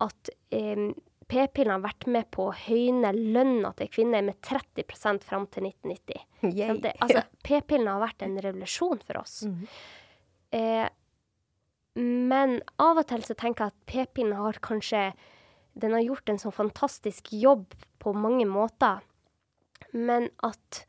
at 0.00 0.30
eh, 0.54 0.88
p-pillen 1.28 1.74
har 1.74 1.84
vært 1.84 2.06
med 2.08 2.30
på 2.32 2.48
å 2.48 2.56
høyne 2.56 3.10
lønna 3.12 3.74
til 3.76 3.90
kvinner 3.92 4.24
med 4.24 4.38
30% 4.40 5.26
fram 5.26 5.48
til 5.52 5.68
1990. 5.68 6.26
Det, 6.82 6.94
altså, 7.04 7.24
p-pillen 7.44 7.90
har 7.90 8.04
vært 8.06 8.24
en 8.24 8.38
revolusjon 8.44 9.02
for 9.04 9.20
oss. 9.20 9.42
Mhm. 9.48 9.66
Eh, 10.54 10.86
men 11.98 12.60
av 12.78 13.00
og 13.00 13.08
til 13.10 13.24
så 13.26 13.34
tenker 13.38 13.66
jeg 13.68 13.74
at 13.74 13.90
p-pinnen 13.90 14.38
har 14.38 14.60
kanskje 14.62 15.10
Den 15.78 15.94
har 15.94 16.02
gjort 16.02 16.30
en 16.30 16.40
sånn 16.42 16.54
fantastisk 16.54 17.30
jobb 17.34 17.74
på 18.02 18.10
mange 18.14 18.46
måter, 18.50 18.98
men 19.94 20.26
at 20.42 20.80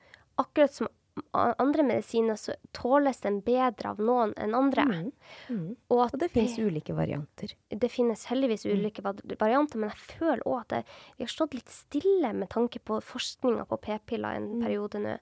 akkurat 0.42 0.74
som 0.74 0.90
andre 1.34 1.84
medisiner, 1.84 2.36
så 2.36 2.56
tåles 2.72 3.20
den 3.22 3.40
bedre 3.46 3.92
av 3.92 4.02
noen 4.02 4.34
enn 4.40 4.56
andre. 4.56 4.86
Mm. 4.88 5.12
Mm. 5.50 5.70
Og 5.92 6.04
Og 6.08 6.18
det 6.20 6.32
finnes 6.34 6.58
ulike 6.60 6.96
varianter. 6.96 7.54
det 7.70 7.92
finnes 7.92 8.26
heldigvis 8.26 8.66
ulike 8.66 9.04
mm. 9.04 9.36
varianter, 9.40 9.80
men 9.80 9.90
jeg 9.90 10.18
føler 10.18 10.46
òg 10.48 10.60
at 10.62 10.70
det, 10.70 10.84
vi 11.18 11.26
har 11.26 11.34
stått 11.34 11.54
litt 11.58 11.70
stille 11.70 12.34
med 12.34 12.50
tanke 12.50 12.80
på 12.80 13.02
forskninga 13.02 13.66
på 13.70 13.78
p-piller 13.78 14.40
en 14.40 14.62
periode 14.64 15.04
nå. 15.04 15.18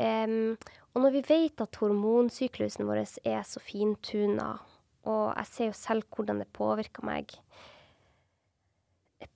Em, 0.00 0.56
og 0.94 1.02
når 1.04 1.12
vi 1.14 1.22
vet 1.28 1.60
at 1.62 1.76
hormonsyklusen 1.80 2.86
vår 2.88 3.02
er 3.24 3.42
så 3.46 3.60
fintuna, 3.62 4.58
og 5.06 5.36
jeg 5.36 5.46
ser 5.46 5.66
jo 5.70 5.76
selv 5.78 6.02
hvordan 6.12 6.38
det 6.42 6.50
påvirker 6.52 7.04
meg 7.06 7.36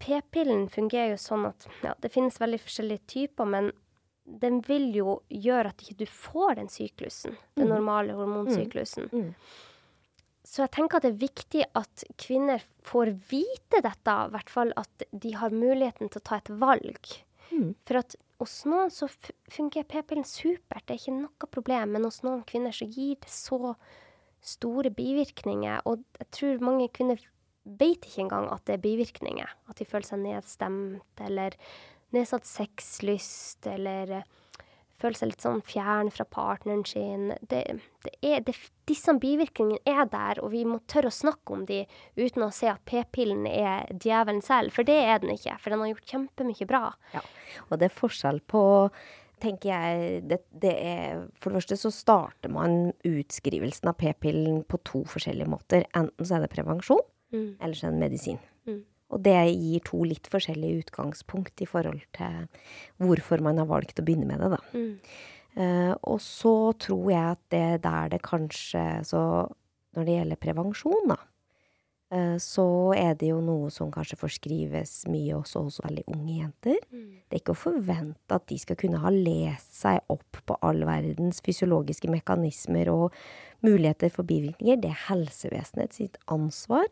P-pillen 0.01 0.67
fungerer 0.73 1.13
jo 1.13 1.21
sånn 1.21 1.45
at 1.51 1.67
ja, 1.85 1.93
det 2.01 2.11
finnes 2.13 2.39
veldig 2.41 2.61
forskjellige 2.63 3.05
typer, 3.13 3.49
men 3.49 3.71
den 4.25 4.63
vil 4.65 4.87
jo 4.97 5.19
gjøre 5.29 5.73
at 5.75 5.83
ikke 5.85 5.99
du 6.01 6.07
får 6.09 6.55
den 6.61 6.71
syklusen, 6.73 7.37
den 7.59 7.69
Mm. 7.69 7.75
normale 7.75 8.17
hormonsyklusen. 8.17 9.11
Mm. 9.13 9.35
så 10.45 10.63
jeg 10.63 10.71
tenker 10.77 10.97
at 10.97 11.03
det 11.03 11.13
er 11.15 11.27
viktig 11.29 11.65
at 11.75 12.05
kvinner 12.21 12.63
får 12.85 13.11
vite 13.31 13.81
dette, 13.83 14.13
i 14.27 14.31
hvert 14.33 14.51
fall 14.53 14.73
at 14.77 15.03
de 15.13 15.31
har 15.41 15.51
muligheten 15.51 16.11
til 16.11 16.21
å 16.21 16.25
ta 16.25 16.37
et 16.37 16.51
valg. 16.61 17.01
Mm. 17.51 17.75
For 17.87 17.97
at 17.99 18.15
hos 18.45 18.63
noen 18.69 18.93
så 18.93 19.09
fungerer 19.51 19.89
p-pillen 19.89 20.27
supert, 20.29 20.85
det 20.85 20.95
er 20.95 21.01
ikke 21.01 21.17
noe 21.17 21.51
problem, 21.51 21.95
men 21.97 22.05
hos 22.07 22.21
noen 22.27 22.45
kvinner 22.49 22.75
så 22.77 22.87
gir 22.87 23.17
det 23.23 23.33
så 23.33 23.75
store 24.45 24.93
bivirkninger, 24.93 25.81
og 25.89 26.05
jeg 26.21 26.31
tror 26.37 26.65
mange 26.65 26.91
kvinner 26.93 27.21
vet 27.65 28.05
ikke 28.05 28.27
engang 28.27 28.51
at 28.53 28.67
det 28.69 28.77
er 28.77 28.85
bivirkninger. 28.85 29.53
At 29.73 29.81
de 29.81 29.87
føler 29.89 30.05
seg 30.05 30.21
nedstemt, 30.21 31.23
eller 31.25 31.57
nedsatt 32.13 32.45
sexlyst, 32.45 33.65
eller 33.71 34.21
føler 35.01 35.19
seg 35.19 35.31
litt 35.33 35.45
sånn 35.45 35.63
fjern 35.67 36.11
fra 36.15 36.27
partneren 36.29 36.85
sin. 36.89 37.33
Det, 37.41 37.63
det 38.05 38.15
er, 38.23 38.45
det, 38.47 38.55
disse 38.89 39.15
bivirkningene 39.21 39.83
er 39.89 40.07
der, 40.13 40.41
og 40.45 40.53
vi 40.55 40.63
må 40.69 40.79
tørre 40.91 41.11
å 41.11 41.15
snakke 41.15 41.57
om 41.57 41.65
de 41.69 41.83
uten 42.21 42.47
å 42.47 42.53
se 42.55 42.71
at 42.71 42.85
p-pillen 42.89 43.47
er 43.51 43.91
djevelen 43.93 44.43
selv, 44.45 44.75
for 44.77 44.87
det 44.87 44.97
er 45.03 45.21
den 45.23 45.35
ikke. 45.35 45.59
For 45.61 45.75
den 45.75 45.85
har 45.85 45.93
gjort 45.93 46.15
kjempemye 46.15 46.71
bra. 46.71 46.87
Ja. 47.15 47.25
Og 47.69 47.79
det 47.81 47.91
er 47.91 48.01
forskjell 48.01 48.41
på 48.51 48.65
tenker 49.45 49.69
jeg, 49.75 50.23
det, 50.31 50.39
det 50.63 50.73
er, 50.79 51.25
For 51.43 51.51
det 51.51 51.59
første 51.59 51.77
så 51.77 51.91
starter 51.93 52.53
man 52.55 52.95
utskrivelsen 53.05 53.91
av 53.91 53.99
p-pillen 54.01 54.63
på 54.71 54.79
to 54.87 55.03
forskjellige 55.11 55.51
måter. 55.51 55.85
Enten 55.93 56.25
så 56.25 56.39
er 56.39 56.47
det 56.47 56.55
prevensjon, 56.55 57.03
Mm. 57.35 57.57
eller 57.59 57.75
så 57.75 57.89
er 57.89 57.91
det 57.91 57.99
medisin. 57.99 58.37
Og 59.15 59.23
det 59.23 59.37
gir 59.55 59.85
to 59.87 60.03
litt 60.09 60.27
forskjellige 60.33 60.85
utgangspunkt 60.85 61.63
i 61.63 61.69
forhold 61.71 62.03
til 62.17 62.49
hvorfor 63.03 63.43
man 63.45 63.61
har 63.63 63.71
valgt 63.71 64.01
å 64.03 64.07
begynne 64.07 64.27
med 64.27 64.43
det, 64.43 64.57
da. 64.57 64.61
Mm. 64.75 65.21
Uh, 65.55 65.93
og 66.11 66.19
så 66.19 66.73
tror 66.83 67.13
jeg 67.13 67.37
at 67.37 67.43
det 67.55 67.61
er 67.63 67.77
der 67.79 68.09
det 68.11 68.19
kanskje 68.27 68.81
Så 69.07 69.21
når 69.95 70.07
det 70.09 70.17
gjelder 70.17 70.41
prevensjon, 70.43 71.13
da, 71.13 71.19
uh, 72.11 72.35
så 72.43 72.67
er 72.99 73.15
det 73.21 73.29
jo 73.31 73.39
noe 73.39 73.71
som 73.71 73.93
kanskje 73.95 74.19
forskrives 74.19 74.97
mye 75.07 75.37
også 75.37 75.63
hos 75.69 75.79
veldig 75.85 76.09
unge 76.11 76.41
jenter. 76.41 76.81
Mm. 76.91 77.07
Det 77.23 77.39
er 77.39 77.45
ikke 77.45 77.55
å 77.55 77.63
forvente 77.69 78.35
at 78.35 78.49
de 78.51 78.59
skal 78.59 78.81
kunne 78.83 79.05
ha 79.05 79.15
lest 79.15 79.79
seg 79.79 80.03
opp 80.11 80.43
på 80.43 80.59
all 80.67 80.83
verdens 80.89 81.39
fysiologiske 81.47 82.11
mekanismer 82.11 82.91
og 82.91 83.15
muligheter 83.63 84.11
for 84.11 84.27
bivirkninger. 84.27 84.83
Det 84.83 84.91
er 84.91 85.07
helsevesenet 85.07 85.95
sitt 86.03 86.19
ansvar 86.27 86.91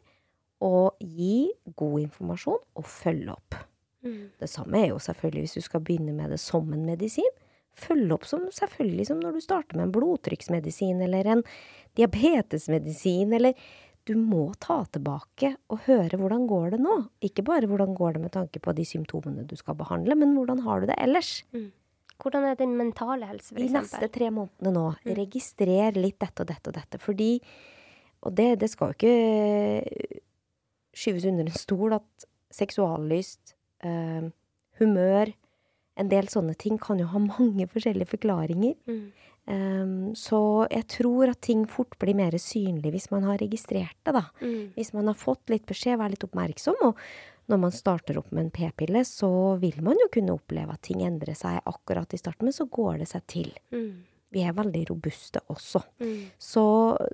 å 0.62 0.93
gi 1.01 1.51
god 1.76 2.01
informasjon 2.06 2.60
og 2.78 2.89
følge 2.89 3.34
opp. 3.34 3.59
Mm. 4.02 4.32
Det 4.39 4.51
samme 4.51 4.80
er 4.80 4.90
jo 4.90 4.98
selvfølgelig 5.02 5.47
hvis 5.47 5.59
du 5.59 5.66
skal 5.68 5.84
begynne 5.84 6.14
med 6.16 6.34
det 6.34 6.40
som 6.43 6.68
en 6.74 6.84
medisin. 6.86 7.39
Følg 7.78 8.10
opp 8.14 8.26
som 8.28 8.48
selvfølgelig 8.52 9.09
som 9.09 9.22
når 9.22 9.39
du 9.39 9.44
starter 9.44 9.78
med 9.78 9.89
en 9.89 9.94
blodtrykksmedisin 9.94 11.01
eller 11.06 11.30
en 11.36 11.44
diabetesmedisin, 11.98 13.32
eller 13.32 13.56
du 14.09 14.16
må 14.18 14.48
ta 14.60 14.80
tilbake 14.90 15.52
og 15.70 15.84
høre 15.86 16.18
hvordan 16.18 16.48
går 16.51 16.74
det 16.74 16.80
nå. 16.82 16.97
Ikke 17.24 17.44
bare 17.47 17.68
hvordan 17.70 17.94
går 17.97 18.16
det 18.16 18.24
med 18.24 18.34
tanke 18.34 18.62
på 18.62 18.74
de 18.76 18.86
symptomene 18.89 19.47
du 19.48 19.55
skal 19.59 19.78
behandle, 19.78 20.16
men 20.18 20.34
hvordan 20.36 20.64
har 20.66 20.82
du 20.82 20.90
det 20.90 20.98
ellers. 21.01 21.36
Hvordan 22.22 22.48
er 22.51 22.59
din 22.59 22.74
mentale 22.78 23.28
helse, 23.30 23.55
f.eks.? 23.55 23.62
De 23.62 23.78
neste 23.78 24.10
tre 24.14 24.30
månedene 24.34 24.74
nå, 24.74 24.84
registrer 25.18 25.97
litt 25.98 26.18
dette 26.22 26.44
og 26.44 26.51
dette 26.51 26.70
og 26.70 26.76
dette. 26.76 27.01
Fordi, 27.02 27.30
og 28.26 28.36
det, 28.39 28.51
det 28.62 28.70
skal 28.70 28.93
jo 28.93 28.98
ikke 28.98 30.20
skyves 30.97 31.27
under 31.28 31.48
en 31.48 31.56
stol 31.56 31.97
at 31.97 32.27
seksuallyst, 32.52 33.55
eh, 33.85 34.28
humør, 34.81 35.32
en 36.01 36.09
del 36.09 36.28
sånne 36.32 36.55
ting 36.59 36.78
kan 36.81 37.01
jo 37.01 37.09
ha 37.10 37.20
mange 37.20 37.66
forskjellige 37.70 38.14
forklaringer. 38.14 38.77
Mm. 38.89 39.05
Um, 39.43 40.12
så 40.14 40.69
jeg 40.70 40.86
tror 40.93 41.32
at 41.32 41.40
ting 41.43 41.64
fort 41.66 41.97
blir 41.98 42.14
mer 42.14 42.36
synlig 42.39 42.93
hvis 42.94 43.09
man 43.10 43.27
har 43.27 43.40
registrert 43.43 43.97
det, 44.06 44.14
da. 44.14 44.24
Mm. 44.40 44.73
Hvis 44.77 44.93
man 44.94 45.10
har 45.10 45.19
fått 45.19 45.51
litt 45.51 45.66
beskjed, 45.69 45.98
vær 45.98 46.12
litt 46.12 46.24
oppmerksom. 46.27 46.78
Og 46.86 47.01
når 47.51 47.62
man 47.64 47.74
starter 47.74 48.20
opp 48.20 48.31
med 48.31 48.47
en 48.47 48.55
p-pille, 48.55 49.02
så 49.09 49.59
vil 49.60 49.82
man 49.85 49.98
jo 49.98 50.09
kunne 50.14 50.36
oppleve 50.39 50.77
at 50.77 50.85
ting 50.86 51.02
endrer 51.05 51.36
seg 51.36 51.59
akkurat 51.69 52.14
i 52.14 52.20
starten, 52.20 52.48
men 52.48 52.56
så 52.56 52.69
går 52.70 53.02
det 53.02 53.10
seg 53.10 53.27
til. 53.31 53.51
Mm. 53.74 54.06
Vi 54.33 54.43
er 54.47 54.57
veldig 54.57 54.87
robuste 54.89 55.43
også. 55.53 55.83
Mm. 56.01 56.17
Så, 56.41 56.65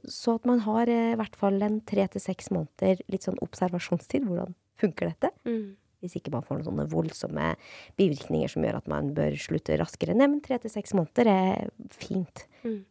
så 0.06 0.36
at 0.38 0.46
man 0.48 0.62
har 0.66 0.90
eh, 0.92 1.12
i 1.14 1.18
hvert 1.18 1.36
fall 1.38 1.58
en 1.66 1.80
tre 1.88 2.06
til 2.12 2.22
seks 2.22 2.52
måneder 2.54 3.02
litt 3.10 3.26
sånn 3.26 3.40
observasjonstid. 3.44 4.26
Hvordan 4.28 4.54
funker 4.78 5.10
dette? 5.10 5.32
Mm. 5.48 5.76
Hvis 5.98 6.14
ikke 6.20 6.30
man 6.30 6.44
får 6.46 6.60
noen 6.60 6.68
sånne 6.68 6.88
voldsomme 6.92 7.48
bivirkninger 7.98 8.52
som 8.52 8.66
gjør 8.66 8.78
at 8.78 8.90
man 8.90 9.10
bør 9.16 9.34
slutte 9.42 9.78
raskere. 9.80 10.14
Nei, 10.14 10.30
men 10.30 10.42
tre 10.44 10.60
til 10.62 10.70
seks 10.70 10.94
måneder 10.94 11.30
er 11.32 11.72
fint. 11.90 12.46
Mm. 12.62 12.84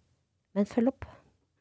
Men 0.58 0.68
følg 0.68 0.92
opp. 0.92 1.08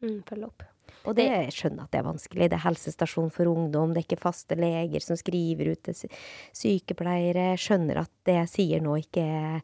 Mm. 0.03 0.19
Følg 0.27 0.49
opp. 0.49 0.67
Og 1.07 1.17
det 1.19 1.27
jeg 1.27 1.53
skjønner 1.55 1.87
at 1.87 1.93
det 1.95 2.01
er 2.01 2.07
vanskelig. 2.07 2.49
Det 2.51 2.59
er 2.59 2.65
helsestasjon 2.65 3.33
for 3.35 3.51
ungdom, 3.51 3.93
det 3.95 4.03
er 4.03 4.07
ikke 4.09 4.25
faste 4.25 4.59
leger 4.59 5.05
som 5.05 5.19
skriver 5.19 5.73
ut 5.73 5.83
til 5.87 6.17
Sykepleiere 6.57 7.53
skjønner 7.61 8.03
at 8.03 8.13
det 8.27 8.41
jeg 8.41 8.53
sier 8.53 8.83
nå 8.85 8.97
ikke 9.01 9.23
er 9.23 9.61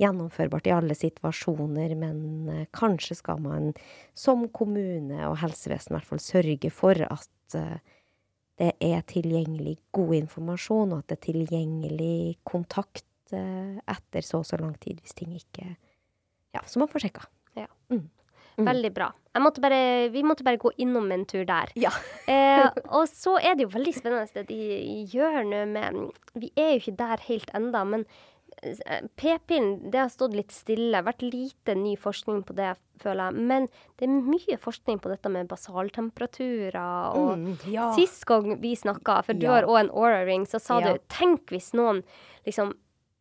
gjennomførbart 0.00 0.68
i 0.68 0.74
alle 0.76 0.96
situasjoner, 0.96 1.94
men 1.98 2.48
eh, 2.52 2.64
kanskje 2.76 3.16
skal 3.20 3.40
man 3.44 3.70
som 4.16 4.46
kommune 4.52 5.22
og 5.28 5.38
helsevesen 5.40 5.94
i 5.94 5.96
hvert 5.96 6.10
fall 6.10 6.22
sørge 6.22 6.72
for 6.74 7.00
at 7.06 7.56
eh, 7.56 7.78
det 8.56 8.72
er 8.80 9.02
tilgjengelig 9.08 9.76
god 9.96 10.14
informasjon, 10.22 10.94
og 10.94 11.02
at 11.02 11.10
det 11.12 11.18
er 11.18 11.24
tilgjengelig 11.28 12.18
kontakt 12.48 13.36
eh, 13.36 13.76
etter 13.92 14.24
så 14.24 14.40
og 14.42 14.48
så 14.48 14.60
lang 14.60 14.76
tid 14.80 15.00
hvis 15.02 15.16
ting 15.16 15.36
ikke 15.36 15.74
Ja, 16.56 16.62
så 16.64 16.80
man 16.80 16.88
får 16.88 17.02
sjekka. 17.04 17.26
Ja. 17.58 17.66
Mm. 17.92 18.06
Mm. 18.58 18.64
Veldig 18.70 18.92
bra. 18.96 19.10
Måtte 19.36 19.60
bare, 19.60 20.08
vi 20.08 20.22
måtte 20.24 20.42
bare 20.44 20.56
gå 20.56 20.70
innom 20.80 21.10
en 21.12 21.26
tur 21.28 21.44
der. 21.44 21.68
Ja. 21.76 21.90
Eh, 22.28 22.70
og 22.88 23.04
så 23.06 23.36
er 23.38 23.54
det 23.54 23.66
jo 23.66 23.74
veldig 23.74 23.92
spennende 23.94 24.26
det 24.34 24.46
de 24.48 25.04
gjør 25.12 25.44
nå 25.46 25.60
med 25.70 25.98
Vi 26.34 26.48
er 26.56 26.72
jo 26.74 26.80
ikke 26.80 26.96
der 26.98 27.20
helt 27.28 27.50
enda, 27.54 27.84
men 27.86 28.06
eh, 28.64 29.02
p-pillen 29.20 29.90
det 29.92 30.00
har 30.00 30.08
stått 30.10 30.34
litt 30.34 30.50
stille. 30.56 31.04
Vært 31.06 31.22
lite 31.22 31.76
ny 31.76 31.94
forskning 32.00 32.40
på 32.48 32.56
det, 32.56 32.72
føler 32.98 33.28
jeg. 33.30 33.44
Men 33.52 33.68
det 34.00 34.08
er 34.08 34.16
mye 34.32 34.56
forskning 34.58 34.98
på 35.04 35.12
dette 35.12 35.28
med 35.30 35.46
basaltemperaturer. 35.52 37.14
Og 37.14 37.36
Mm, 37.38 37.58
ja. 37.70 37.92
sist 37.94 38.24
gang 38.26 38.56
vi 38.60 38.74
snakka, 38.74 39.22
for 39.24 39.34
du 39.34 39.46
Ja. 39.46 39.52
har 39.60 39.62
òg 39.64 39.80
en 39.80 39.90
Aura-ring, 39.90 40.46
så 40.46 40.58
sa 40.60 40.80
Ja. 40.80 40.92
du 40.94 40.98
tenk 41.08 41.46
hvis 41.52 41.72
noen 41.74 42.02
liksom 42.46 42.72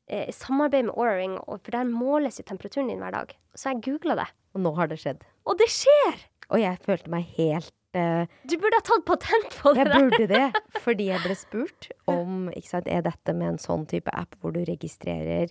eh, 0.07 0.29
samarbeid 0.31 0.85
med 0.85 0.95
Aura-ring, 0.97 1.37
og- 1.47 1.61
for 1.63 1.71
der 1.71 1.83
måles 1.89 2.37
jo 2.39 2.43
temperaturen 2.43 2.87
din 2.91 2.99
hver 2.99 3.11
dag. 3.11 3.33
Så 3.55 3.71
jeg 3.73 3.81
googla 3.87 4.15
det. 4.15 4.27
Og 4.55 4.61
nå 4.61 4.75
har 4.75 4.87
det 4.87 4.99
skjedd. 5.01 5.23
Og 5.45 5.57
det 5.57 5.67
skjer! 5.69 6.25
Og 6.51 6.59
jeg 6.61 6.77
følte 6.85 7.09
meg 7.09 7.23
helt 7.37 7.71
uh, 7.97 8.25
Du 8.45 8.57
burde 8.61 8.77
ha 8.77 8.83
tatt 8.85 9.05
patent 9.07 9.55
på 9.61 9.73
det 9.73 9.81
Jeg 9.81 9.87
der. 9.89 10.03
burde 10.03 10.27
det, 10.27 10.61
fordi 10.85 11.07
jeg 11.09 11.21
ble 11.23 11.35
spurt 11.35 11.87
om 12.11 12.49
ikke 12.53 12.69
sant, 12.69 12.87
er 12.87 13.01
dette 13.01 13.33
med 13.33 13.47
en 13.55 13.57
sånn 13.57 13.87
type 13.89 14.11
app 14.13 14.35
hvor 14.41 14.53
du 14.53 14.59
registrerer 14.67 15.49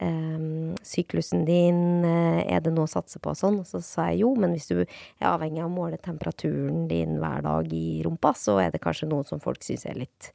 syklusen 0.00 1.44
din, 1.44 2.04
eh, 2.04 2.44
er 2.56 2.60
det 2.64 2.72
noe 2.72 2.86
å 2.88 2.90
satse 2.90 3.20
på 3.22 3.34
sånn? 3.36 3.58
Og 3.60 3.66
så 3.68 3.82
sa 3.84 4.06
jeg 4.10 4.20
jo, 4.22 4.34
men 4.34 4.54
hvis 4.56 4.68
du 4.70 4.80
er 4.80 4.86
avhengig 5.28 5.60
av 5.62 5.68
å 5.70 5.74
måle 5.74 5.98
temperaturen 6.00 6.86
din 6.88 7.18
hver 7.20 7.42
dag 7.42 7.72
i 7.72 8.02
rumpa, 8.06 8.32
så 8.34 8.58
er 8.64 8.70
det 8.72 8.80
kanskje 8.80 9.08
noe 9.10 9.24
som 9.28 9.40
folk 9.40 9.60
syns 9.66 9.86
er 9.86 9.94
litt 10.00 10.30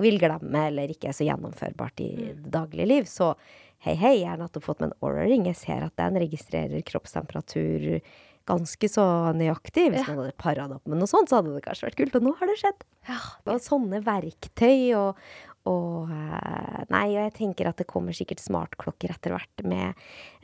vil 0.00 0.18
glemme, 0.18 0.66
eller 0.70 0.88
ikke 0.88 1.10
er 1.10 1.16
så 1.18 1.26
gjennomførbart 1.28 2.00
i 2.00 2.10
det 2.32 2.50
daglige 2.54 2.86
liv. 2.88 3.04
Så 3.04 3.34
hei, 3.84 3.94
hei, 3.94 4.14
jeg 4.22 4.28
har 4.32 4.38
nettopp 4.40 4.64
fått 4.64 4.80
med 4.80 4.90
en 4.92 4.98
Aura-ring. 5.02 5.44
Jeg 5.50 5.56
ser 5.56 5.84
at 5.84 5.96
den 6.00 6.16
registrerer 6.20 6.82
kroppstemperatur 6.88 8.00
ganske 8.48 8.88
så 8.90 9.04
nøyaktig. 9.36 9.90
Hvis 9.92 10.00
Ja. 10.08 10.14
man 10.14 10.24
hadde 10.24 10.36
para 10.40 10.66
det 10.66 10.74
opp 10.76 10.86
med 10.88 10.98
noe 10.98 11.06
sånt, 11.06 11.28
så 11.28 11.36
hadde 11.38 11.54
det 11.54 11.62
kanskje 11.62 11.86
vært 11.90 11.96
kult. 12.00 12.16
Og 12.16 12.22
nå 12.22 12.32
har 12.38 12.46
det 12.48 12.56
skjedd. 12.58 12.80
Ja, 13.06 13.18
det 13.44 13.52
var 13.52 13.60
sånne 13.60 14.00
verktøy 14.02 14.94
og, 14.96 15.16
og 15.70 16.10
eh, 16.14 16.84
Nei, 16.90 17.06
og 17.14 17.20
jeg 17.28 17.34
tenker 17.38 17.68
at 17.70 17.78
det 17.80 17.86
kommer 17.90 18.16
sikkert 18.16 18.42
smartklokker 18.42 19.12
etter 19.14 19.36
hvert 19.36 19.62
med, 19.70 20.00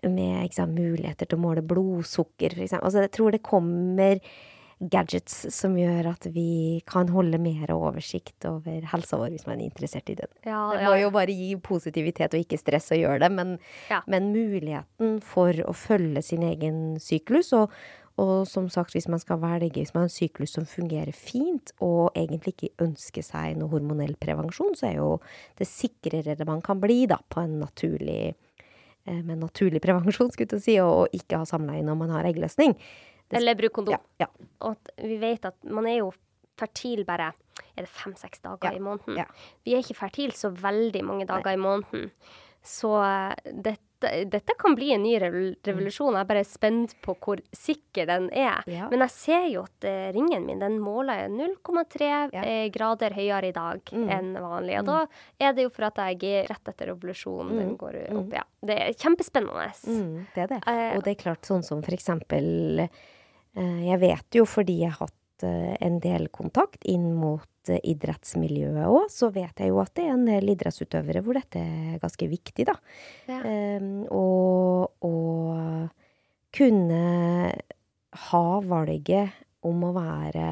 med 0.07 0.53
sant, 0.55 0.77
muligheter 0.79 1.27
til 1.27 1.41
å 1.41 1.43
måle 1.43 1.65
blodsukker, 1.67 2.55
f.eks. 2.55 2.77
Altså, 2.79 3.03
jeg 3.07 3.15
tror 3.17 3.35
det 3.35 3.43
kommer 3.47 4.21
gadgets 4.77 5.47
som 5.57 5.73
gjør 5.79 6.11
at 6.11 6.27
vi 6.35 6.83
kan 6.89 7.09
holde 7.09 7.39
mer 7.41 7.71
oversikt 7.73 8.45
over 8.49 8.85
helsa 8.93 9.17
vår, 9.17 9.31
hvis 9.33 9.47
man 9.49 9.61
er 9.63 9.71
interessert 9.71 10.11
i 10.13 10.17
det. 10.19 10.29
ja, 10.45 10.61
Det 10.77 10.85
må 10.85 10.99
jo 11.01 11.13
bare 11.15 11.33
gi 11.33 11.55
positivitet 11.65 12.37
og 12.37 12.45
ikke 12.45 12.61
stress 12.61 12.91
å 12.93 12.99
gjøre 13.01 13.23
det, 13.25 13.31
men, 13.33 13.55
Ja. 13.89 14.03
men 14.07 14.33
muligheten 14.35 15.23
for 15.25 15.53
å 15.65 15.73
følge 15.73 16.23
sin 16.23 16.45
egen 16.45 17.01
syklus, 17.01 17.55
og, 17.57 17.73
og 18.19 18.47
som 18.49 18.69
sagt, 18.73 18.95
hvis 18.97 19.09
man 19.13 19.21
skal 19.21 19.37
velge, 19.43 19.77
hvis 19.83 19.93
man 19.95 20.07
har 20.07 20.09
en 20.09 20.15
syklus 20.15 20.55
som 20.57 20.65
fungerer 20.65 21.13
fint, 21.13 21.73
og 21.85 22.15
egentlig 22.17 22.55
ikke 22.55 22.71
ønsker 22.87 23.25
seg 23.27 23.59
noe 23.61 23.69
hormonell 23.75 24.15
prevensjon, 24.21 24.73
så 24.79 24.89
er 24.89 24.95
jo 25.03 25.11
det 25.59 25.67
sikrere 25.69 26.37
man 26.49 26.63
kan 26.65 26.81
bli 26.81 27.03
da, 27.11 27.19
på 27.29 27.43
en 27.45 27.59
naturlig 27.61 28.21
eh, 28.33 29.21
med 29.23 29.39
naturlig 29.43 29.83
prevensjon, 29.85 30.33
skulle 30.33 30.57
jeg 30.57 30.65
si, 30.65 30.79
og, 30.81 31.09
ikke 31.13 31.43
ha 31.43 31.45
samleie 31.49 31.85
når 31.85 31.99
man 32.01 32.15
har 32.17 32.25
eggløsning. 32.31 32.73
Det- 33.29 33.37
Eller 33.41 33.55
bruk 33.59 33.73
kondom. 33.73 33.99
Ja, 33.99 34.27
ja, 34.27 34.27
Og 34.61 34.77
vi 35.03 35.19
vet 35.21 35.45
at 35.45 35.57
man 35.65 35.87
er 35.87 35.99
jo 35.99 36.13
fertil 36.57 37.05
bare 37.05 37.33
er 37.77 37.85
det 37.85 37.89
fem-seks 37.93 38.41
dager 38.41 38.71
Ja, 38.73 38.77
i 38.77 38.81
måneden. 38.81 39.27
Vi 39.65 39.75
er 39.75 39.83
ikke 39.85 39.99
fertil 39.99 40.33
så 40.33 40.49
veldig 40.57 41.03
mange 41.05 41.27
dager 41.29 41.53
i 41.53 41.61
måneden. 41.61 42.11
Så 42.65 42.95
eh, 43.05 43.53
det, 43.53 43.77
dette, 44.01 44.53
kan 44.59 44.75
bli 44.75 44.93
en 44.93 45.03
ny 45.03 45.19
revolusjon. 45.19 46.13
Jeg 46.15 46.21
er 46.21 46.29
bare 46.29 46.45
spent 46.45 46.95
på 47.03 47.15
hvor 47.19 47.41
sikker 47.53 48.07
den 48.07 48.29
er. 48.33 48.63
Ja. 48.67 48.89
Men 48.91 49.01
jeg 49.01 49.11
ser 49.11 49.47
jo 49.49 49.63
at 49.63 49.85
eh, 49.89 50.13
ringen 50.13 50.45
min 50.47 50.59
den 50.61 50.79
måler 50.81 51.29
0,3 51.31 52.31
Ja. 52.33 52.43
eh, 52.43 52.69
grader 52.71 53.11
høyere 53.17 53.49
i 53.49 53.53
dag 53.53 53.81
Mm. 53.93 54.09
enn 54.11 54.35
vanlig. 54.35 54.79
Og 54.81 54.85
da 54.87 55.07
er 55.41 55.53
det 55.53 55.63
jo 55.65 55.71
for 55.71 55.85
at 55.85 55.95
jeg 55.97 56.23
er 56.25 56.47
rett 56.49 56.69
etter 56.69 56.87
revolusjonen 56.93 57.57
den 57.59 57.71
Mm. 57.71 57.77
går 57.79 58.11
Mm. 58.11 58.19
opp. 58.19 58.33
Ja. 58.33 58.43
Det 58.65 58.79
er 58.81 58.93
kjempespennende. 58.93 59.73
Mm, 59.87 60.27
det 60.35 60.43
er 60.43 60.47
det. 60.47 60.63
Eh, 60.67 60.97
Og 60.97 61.03
det 61.05 61.11
er 61.19 61.23
klart, 61.23 61.43
sånn 61.43 61.65
som 61.65 61.83
for 61.83 61.93
eksempel 61.93 62.89
Jeg 63.57 63.99
vet 64.01 64.31
jo 64.35 64.45
fordi 64.45 64.81
jeg 64.81 64.91
har 64.91 65.07
hatt 65.07 65.13
en 65.45 65.99
del 66.01 66.29
kontakt 66.33 66.85
inn 66.89 67.11
mot 67.19 67.71
eh, 67.71 67.81
idrettsmiljøet 67.93 68.87
òg, 68.89 69.11
så 69.13 69.31
vet 69.35 69.61
jeg 69.61 69.73
jo 69.73 69.81
at 69.83 69.93
det 69.99 70.07
er 70.07 70.15
en 70.15 70.27
del 70.29 70.55
idrettsutøvere 70.55 71.23
hvor 71.27 71.39
dette 71.39 71.61
er 71.61 72.01
ganske 72.03 72.29
viktig, 72.31 72.69
da. 72.69 72.77
Ja. 73.29 73.43
Um, 73.45 74.07
og 74.09 75.05
å 75.05 75.15
kunne 76.57 77.03
ha 78.31 78.47
valget 78.65 79.45
om 79.67 79.83
å 79.85 79.93
være 79.97 80.47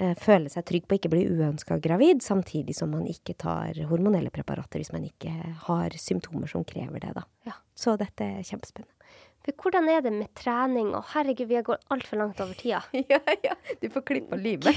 eh, 0.00 0.14
Føle 0.18 0.50
seg 0.50 0.66
trygg 0.66 0.88
på 0.88 0.96
å 0.96 0.98
ikke 1.00 1.12
bli 1.12 1.24
uønska 1.30 1.78
gravid, 1.82 2.24
samtidig 2.24 2.74
som 2.76 2.90
man 2.96 3.06
ikke 3.10 3.36
tar 3.38 3.78
hormonelle 3.90 4.32
preparater 4.34 4.82
hvis 4.82 4.92
man 4.94 5.06
ikke 5.06 5.32
har 5.68 5.96
symptomer 6.00 6.50
som 6.50 6.66
krever 6.66 7.02
det, 7.04 7.14
da. 7.16 7.26
Ja. 7.46 7.56
Så 7.76 7.94
dette 8.00 8.26
er 8.26 8.44
kjempespennende. 8.46 8.95
For 9.46 9.54
hvordan 9.62 9.86
er 9.92 10.00
det 10.02 10.12
med 10.12 10.32
trening? 10.38 10.90
Og 10.98 11.04
herregud, 11.14 11.46
vi 11.50 11.60
går 11.62 11.78
altfor 11.94 12.18
langt 12.20 12.40
over 12.42 12.54
tida. 12.58 12.80
ja, 13.12 13.20
ja. 13.44 13.54
Du 13.82 13.88
får 13.94 14.02
klippe 14.08 14.34
og 14.34 14.42
lyve. 14.42 14.72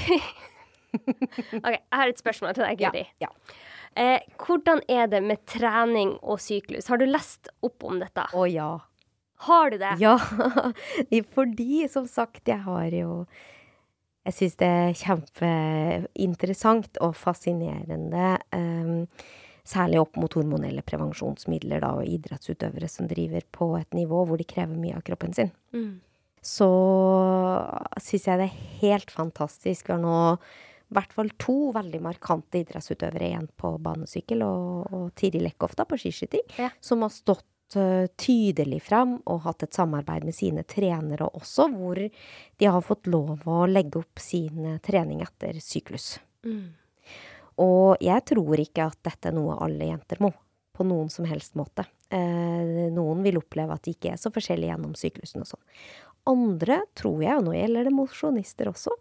OK, 0.94 1.66
jeg 1.70 1.82
har 1.94 2.10
et 2.10 2.18
spørsmål 2.22 2.54
til 2.56 2.64
deg, 2.66 2.80
Ja, 2.82 2.90
Guri. 2.94 3.04
ja. 3.22 3.28
Eh, 3.98 4.20
hvordan 4.38 4.80
er 4.90 5.08
det 5.10 5.20
med 5.26 5.42
trening 5.50 6.12
og 6.22 6.38
syklus? 6.42 6.86
Har 6.90 6.98
du 7.02 7.06
lest 7.10 7.50
opp 7.66 7.82
om 7.86 7.98
dette? 8.02 8.22
Å 8.34 8.44
ja. 8.50 8.68
Har 9.46 9.70
du 9.72 9.78
det? 9.80 9.96
Ja. 10.02 10.14
Fordi, 11.34 11.86
som 11.90 12.06
sagt, 12.10 12.42
jeg 12.46 12.60
har 12.66 12.90
jo 12.94 13.24
Jeg 14.28 14.34
syns 14.36 14.56
det 14.60 14.68
er 14.68 14.92
kjempeinteressant 15.00 16.98
og 17.00 17.14
fascinerende, 17.16 18.34
um, 18.52 19.06
særlig 19.70 20.00
opp 20.02 20.18
mot 20.20 20.34
hormonelle 20.34 20.82
prevensjonsmidler 20.86 21.82
da, 21.84 21.92
og 22.00 22.08
idrettsutøvere 22.08 22.88
som 22.90 23.08
driver 23.10 23.46
på 23.54 23.72
et 23.78 23.96
nivå 23.96 24.24
hvor 24.26 24.40
de 24.40 24.46
krever 24.48 24.78
mye 24.78 24.96
av 24.98 25.04
kroppen 25.06 25.36
sin. 25.36 25.52
Mm. 25.76 26.00
Så 26.40 26.66
syns 28.00 28.26
jeg 28.26 28.40
det 28.40 28.48
er 28.48 28.66
helt 28.80 29.12
fantastisk. 29.12 29.88
Vi 29.90 29.94
har 29.96 30.02
nå 30.02 30.16
i 30.90 30.96
hvert 30.96 31.12
fall 31.14 31.30
to 31.38 31.70
veldig 31.76 32.00
markante 32.02 32.64
idrettsutøvere 32.64 33.28
igjen 33.28 33.46
på 33.60 33.76
banesykkel, 33.84 34.42
og, 34.42 34.90
og 34.90 35.04
Tiril 35.18 35.46
Eckhoff 35.46 35.76
på 35.78 36.00
skiskyting, 36.00 36.42
Ja. 36.58 36.70
som 36.82 37.04
har 37.06 37.14
stått 37.14 37.46
tydelig 37.70 38.80
fram 38.82 39.20
og 39.30 39.44
hatt 39.44 39.62
et 39.62 39.76
samarbeid 39.76 40.24
med 40.26 40.34
sine 40.34 40.64
trenere 40.66 41.28
også, 41.30 41.68
hvor 41.70 42.00
de 42.02 42.66
har 42.66 42.82
fått 42.82 43.06
lov 43.06 43.46
å 43.46 43.60
legge 43.70 44.00
opp 44.02 44.18
sin 44.18 44.80
trening 44.82 45.22
etter 45.22 45.60
syklus. 45.62 46.16
Mm. 46.42 46.72
Og 47.60 48.00
jeg 48.02 48.24
tror 48.30 48.62
ikke 48.62 48.88
at 48.88 48.98
dette 49.06 49.30
er 49.30 49.36
noe 49.36 49.58
alle 49.60 49.90
jenter 49.90 50.20
må, 50.24 50.32
på 50.76 50.86
noen 50.88 51.10
som 51.12 51.26
helst 51.28 51.56
måte. 51.60 51.84
Eh, 52.10 52.88
noen 52.94 53.24
vil 53.26 53.38
oppleve 53.40 53.76
at 53.76 53.84
de 53.86 53.94
ikke 53.94 54.14
er 54.14 54.20
så 54.20 54.32
forskjellige 54.34 54.72
gjennom 54.72 54.96
syklusen 54.98 55.44
og 55.44 55.50
sånn. 55.52 55.64
Andre 56.30 56.80
tror 56.98 57.20
jeg, 57.24 57.36
og 57.38 57.46
nå 57.46 57.56
gjelder 57.56 57.86
det 57.86 57.94
mosjonister 57.94 58.70
også, 58.70 58.94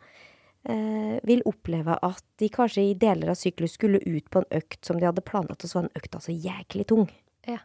eh, 0.70 1.18
vil 1.28 1.44
oppleve 1.50 1.98
at 2.06 2.24
de 2.42 2.52
kanskje 2.54 2.90
i 2.90 2.98
deler 3.00 3.32
av 3.34 3.40
syklus 3.40 3.78
skulle 3.80 4.04
ut 4.04 4.30
på 4.30 4.44
en 4.44 4.60
økt 4.60 4.86
som 4.86 5.00
de 5.00 5.08
hadde 5.08 5.26
planlagt, 5.26 5.64
og 5.64 5.72
så 5.72 5.80
var 5.80 5.88
den 5.88 6.02
økta 6.02 6.24
så 6.24 6.36
jæklig 6.36 6.88
tung. 6.92 7.08
Ja. 7.48 7.64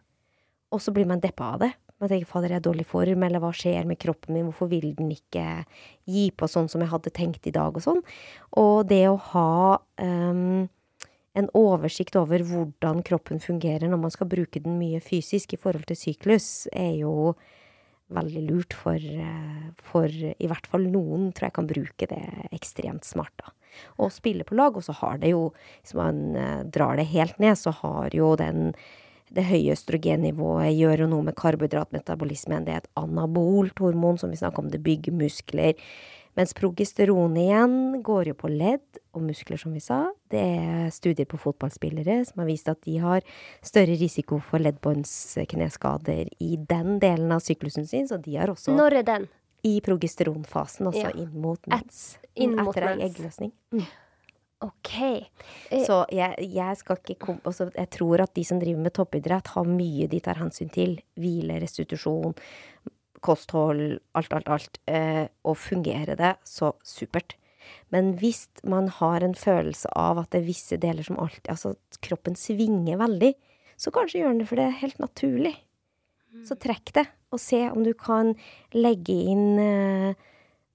Og 0.72 0.82
så 0.82 0.94
blir 0.94 1.06
man 1.06 1.22
deppa 1.22 1.54
av 1.54 1.66
det. 1.66 1.72
Man 2.02 2.10
tenker 2.10 2.26
fader, 2.26 2.50
jeg 2.50 2.58
er 2.58 2.64
i 2.64 2.66
dårlig 2.66 2.84
form, 2.90 3.22
eller 3.22 3.40
hva 3.40 3.52
skjer 3.54 3.86
med 3.86 4.00
kroppen 4.02 4.34
min, 4.34 4.48
hvorfor 4.48 4.68
vil 4.72 4.90
den 4.98 5.12
ikke 5.14 5.64
gi 6.10 6.24
på 6.34 6.48
sånn 6.50 6.66
som 6.68 6.82
jeg 6.82 6.90
hadde 6.90 7.12
tenkt 7.14 7.46
i 7.46 7.52
dag, 7.54 7.76
og 7.76 7.84
sånn. 7.84 8.02
Og 8.60 8.88
det 8.90 9.04
å 9.08 9.14
ha 9.30 9.78
ehm, 10.02 10.66
en 11.34 11.50
oversikt 11.58 12.16
over 12.18 12.44
hvordan 12.46 13.02
kroppen 13.06 13.42
fungerer 13.42 13.90
når 13.90 14.00
man 14.04 14.14
skal 14.14 14.30
bruke 14.30 14.62
den 14.62 14.78
mye 14.78 15.02
fysisk 15.02 15.56
i 15.56 15.60
forhold 15.60 15.88
til 15.90 15.98
syklus, 15.98 16.66
er 16.72 16.94
jo 17.00 17.34
veldig 18.14 18.42
lurt 18.46 18.76
for, 18.76 19.00
eh, 19.00 19.70
for 19.82 20.06
i 20.08 20.48
hvert 20.50 20.66
fall 20.70 20.86
noen 20.92 21.32
tror 21.32 21.48
jeg 21.48 21.56
kan 21.56 21.70
bruke 21.70 22.08
det 22.10 22.22
ekstremt 22.54 23.06
smart, 23.08 23.32
da. 23.40 23.50
Og 23.98 24.12
spille 24.14 24.44
på 24.46 24.54
lag, 24.54 24.76
og 24.76 24.84
så 24.86 24.94
har 25.00 25.18
det 25.18 25.32
jo, 25.32 25.48
hvis 25.82 25.96
man 25.98 26.36
eh, 26.36 26.62
drar 26.62 27.00
det 27.00 27.08
helt 27.10 27.40
ned, 27.42 27.58
så 27.58 27.74
har 27.82 28.14
jo 28.14 28.34
den 28.38 28.74
det 29.34 29.46
høye 29.48 29.72
østrogennivået 29.74 30.76
gjør 30.76 31.04
jo 31.04 31.06
noe 31.10 31.26
med 31.26 31.34
karbohydratmetabolismen. 31.40 32.66
Det 32.66 32.74
er 32.74 32.82
et 32.82 32.92
anabolt 33.00 33.80
hormon, 33.82 34.20
som 34.20 34.30
vi 34.30 34.38
snakker 34.38 34.62
om, 34.62 34.68
det 34.70 34.82
bygger 34.84 35.16
muskler. 35.16 35.74
Mens 36.36 36.54
progesteron 36.58 37.36
igjen 37.38 38.02
går 38.02 38.26
jo 38.32 38.34
på 38.34 38.48
ledd 38.50 38.98
og 39.14 39.22
muskler, 39.22 39.58
som 39.60 39.72
vi 39.72 39.80
sa. 39.80 40.00
Det 40.32 40.40
er 40.42 40.88
studier 40.90 41.28
på 41.30 41.38
fotballspillere 41.38 42.16
som 42.26 42.42
har 42.42 42.48
vist 42.50 42.68
at 42.68 42.80
de 42.82 42.96
har 42.98 43.22
større 43.62 43.94
risiko 44.00 44.40
for 44.42 44.58
leddbåndskneskader 44.58 46.28
i 46.42 46.56
den 46.58 46.98
delen 47.02 47.30
av 47.32 47.40
syklusen 47.44 47.86
sin, 47.86 48.08
så 48.10 48.18
de 48.22 48.34
har 48.36 48.48
også 48.50 48.74
Når 48.74 48.98
er 48.98 49.02
den? 49.02 49.28
i 49.64 49.80
progesteronfasen, 49.80 50.86
altså 50.90 51.06
Ja. 51.06 51.10
inn 51.22 51.40
mot 51.40 51.60
mens. 51.66 52.18
inn 52.36 52.56
mot 52.56 52.74
etter 52.76 52.96
mens. 52.96 53.14
eggløsning. 53.14 53.52
OK. 54.60 55.28
Eh, 55.70 55.84
Så 55.86 56.04
jeg, 56.10 56.34
jeg 56.54 56.76
skal 56.76 56.96
ikke 56.96 57.18
kom, 57.18 57.40
altså 57.44 57.70
Jeg 57.74 57.90
tror 57.90 58.20
at 58.22 58.34
de 58.34 58.44
som 58.44 58.58
driver 58.60 58.80
med 58.82 58.92
toppidrett, 58.92 59.46
har 59.48 59.64
mye 59.64 60.06
de 60.08 60.20
tar 60.20 60.34
hensyn 60.34 60.70
til. 60.72 61.00
Hvile, 61.16 61.60
restitusjon, 61.60 62.34
kosthold, 63.24 63.98
alt, 64.18 64.36
alt, 64.36 64.50
alt. 64.52 64.78
Eh, 64.90 65.24
og 65.44 65.58
fungerer 65.60 66.18
det, 66.20 66.34
så 66.44 66.74
supert. 66.84 67.36
Men 67.94 68.12
hvis 68.20 68.46
man 68.68 68.90
har 69.00 69.24
en 69.24 69.36
følelse 69.38 69.88
av 69.96 70.20
at 70.20 70.32
det 70.34 70.42
er 70.42 70.50
visse 70.50 70.76
deler 70.80 71.06
som 71.06 71.16
alltid 71.20 71.48
Altså 71.54 71.74
kroppen 72.04 72.36
svinger 72.36 73.00
veldig, 73.00 73.32
så 73.80 73.92
kanskje 73.94 74.20
gjør 74.20 74.34
den 74.34 74.42
det 74.44 74.50
for 74.50 74.60
det 74.60 74.68
er 74.68 74.82
helt 74.82 75.00
naturlig. 75.02 75.54
Så 76.44 76.56
trekk 76.58 76.90
det, 76.96 77.04
og 77.30 77.40
se 77.40 77.60
om 77.70 77.84
du 77.86 77.92
kan 77.94 78.32
legge 78.74 79.14
inn 79.30 79.58
eh, 79.62 80.16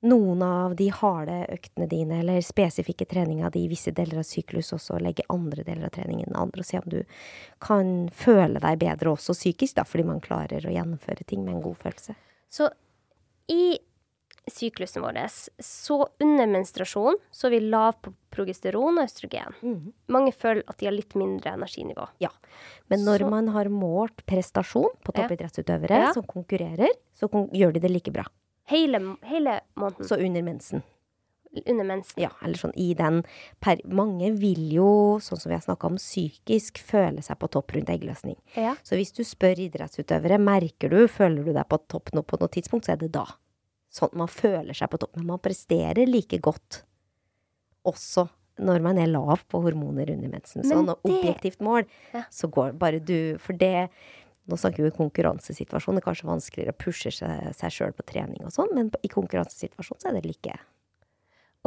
noen 0.08 0.44
av 0.46 0.76
de 0.80 0.88
harde 0.96 1.36
øktene 1.52 1.88
dine, 1.92 2.22
eller 2.22 2.40
spesifikke 2.46 3.08
treninger 3.10 3.52
di 3.52 3.66
i 3.66 3.72
visse 3.72 3.92
deler 3.96 4.22
av 4.22 4.28
syklus, 4.28 4.72
og 4.76 4.80
så 4.84 5.00
legge 5.04 5.28
andre 5.34 5.66
deler 5.68 5.90
av 5.90 5.94
treningen 5.98 6.30
enn 6.30 6.40
andre, 6.40 6.64
og 6.64 6.70
se 6.70 6.80
om 6.80 6.88
du 6.94 7.02
kan 7.64 7.92
føle 8.16 8.64
deg 8.64 8.80
bedre 8.80 9.12
også 9.18 9.36
psykisk, 9.36 9.76
da, 9.82 9.88
fordi 9.88 10.08
man 10.08 10.24
klarer 10.24 10.64
å 10.64 10.74
gjennomføre 10.74 11.28
ting 11.28 11.44
med 11.44 11.58
en 11.58 11.66
god 11.68 11.84
følelse. 11.84 12.16
Så 12.50 12.70
i 13.48 13.78
syklusen 14.50 15.04
vår, 15.04 15.18
så 15.62 16.08
under 16.20 16.48
menstruasjon, 16.50 17.18
så 17.32 17.48
er 17.48 17.52
vi 17.54 17.60
lav 17.70 18.00
på 18.02 18.14
progesteron 18.34 18.98
og 18.98 19.06
østrogen. 19.06 19.92
Mange 20.10 20.34
føler 20.34 20.64
at 20.68 20.78
de 20.82 20.88
har 20.90 20.96
litt 20.96 21.14
mindre 21.20 21.54
energinivå. 21.54 22.08
Ja. 22.20 22.30
Men 22.90 23.06
når 23.06 23.20
Så- 23.20 23.30
man 23.30 23.48
har 23.50 23.66
målt 23.70 24.26
prestasjon 24.26 24.90
på 25.06 25.14
toppidrettsutøvere 25.14 25.90
Ja. 26.08 26.14
som 26.14 26.24
konkurrerer, 26.24 26.90
så 27.14 27.30
kon 27.30 27.48
gjør 27.50 27.74
de 27.74 27.80
det 27.80 27.92
like 27.92 28.12
bra. 28.12 28.24
Hele, 28.66 29.18
hele 29.24 29.62
måneden 29.78 30.06
Så 30.08 30.18
under 30.18 30.42
mensen. 30.42 30.84
Under 31.66 31.84
mensen. 31.86 32.14
Ja, 32.22 32.30
eller 32.46 32.56
sånn 32.62 32.74
i 32.78 32.94
den 32.94 33.24
per 33.60 33.80
Mange 33.90 34.32
vil 34.38 34.68
jo, 34.76 35.18
sånn 35.24 35.40
som 35.42 35.50
vi 35.50 35.56
har 35.58 35.64
snakka 35.66 35.88
om, 35.90 35.96
psykisk 35.98 36.78
føle 36.78 37.24
seg 37.26 37.40
på 37.42 37.50
topp 37.50 37.74
rundt 37.76 37.90
eggløsning. 37.90 38.38
Ja. 38.56 38.76
Så 38.84 38.96
hvis 39.00 39.12
du 39.18 39.24
spør 39.26 39.58
idrettsutøvere, 39.66 40.38
merker 40.40 40.90
du, 40.94 41.08
føler 41.08 41.44
du 41.44 41.54
deg 41.54 41.66
på 41.70 41.80
topp 41.90 42.12
nå 42.14 42.22
på 42.24 42.40
noe 42.40 42.50
tidspunkt, 42.54 42.86
så 42.86 42.94
er 42.94 43.02
det 43.02 43.12
da. 43.18 43.26
Sånn 43.92 44.14
man 44.14 44.28
føler 44.30 44.74
seg 44.78 44.92
på 44.94 45.00
topp. 45.02 45.16
Men 45.18 45.26
man 45.34 45.40
presterer 45.42 46.06
like 46.08 46.38
godt 46.46 46.84
også 47.90 48.28
når 48.60 48.82
man 48.84 48.98
er 49.00 49.08
lav 49.08 49.46
på 49.50 49.62
hormoner 49.64 50.10
under 50.12 50.30
mensen. 50.34 50.62
Men 50.62 50.70
Sånn 50.70 50.86
det- 50.86 50.98
objektivt 51.10 51.60
mål, 51.64 51.86
Ja. 52.14 52.24
så 52.30 52.50
går 52.52 52.78
bare 52.78 53.00
du 53.00 53.38
For 53.40 53.54
det 53.54 53.90
Nå 54.50 54.58
snakker 54.58 54.78
vi 54.78 54.86
om 54.90 55.10
konkurransesituasjon, 55.12 55.94
det 55.94 56.02
er 56.04 56.12
kanskje 56.12 56.26
vanskeligere 56.26 56.74
å 56.74 56.78
pushe 56.78 57.12
seg, 57.14 57.54
sjøl 57.70 57.94
på 57.94 58.02
trening 58.04 58.42
og 58.44 58.50
sånn, 58.52 58.74
men 58.74 58.90
i 59.04 59.08
konkurransesituasjon 59.08 60.00
så 60.02 60.08
er 60.10 60.14
det 60.14 60.26
like. 60.26 60.58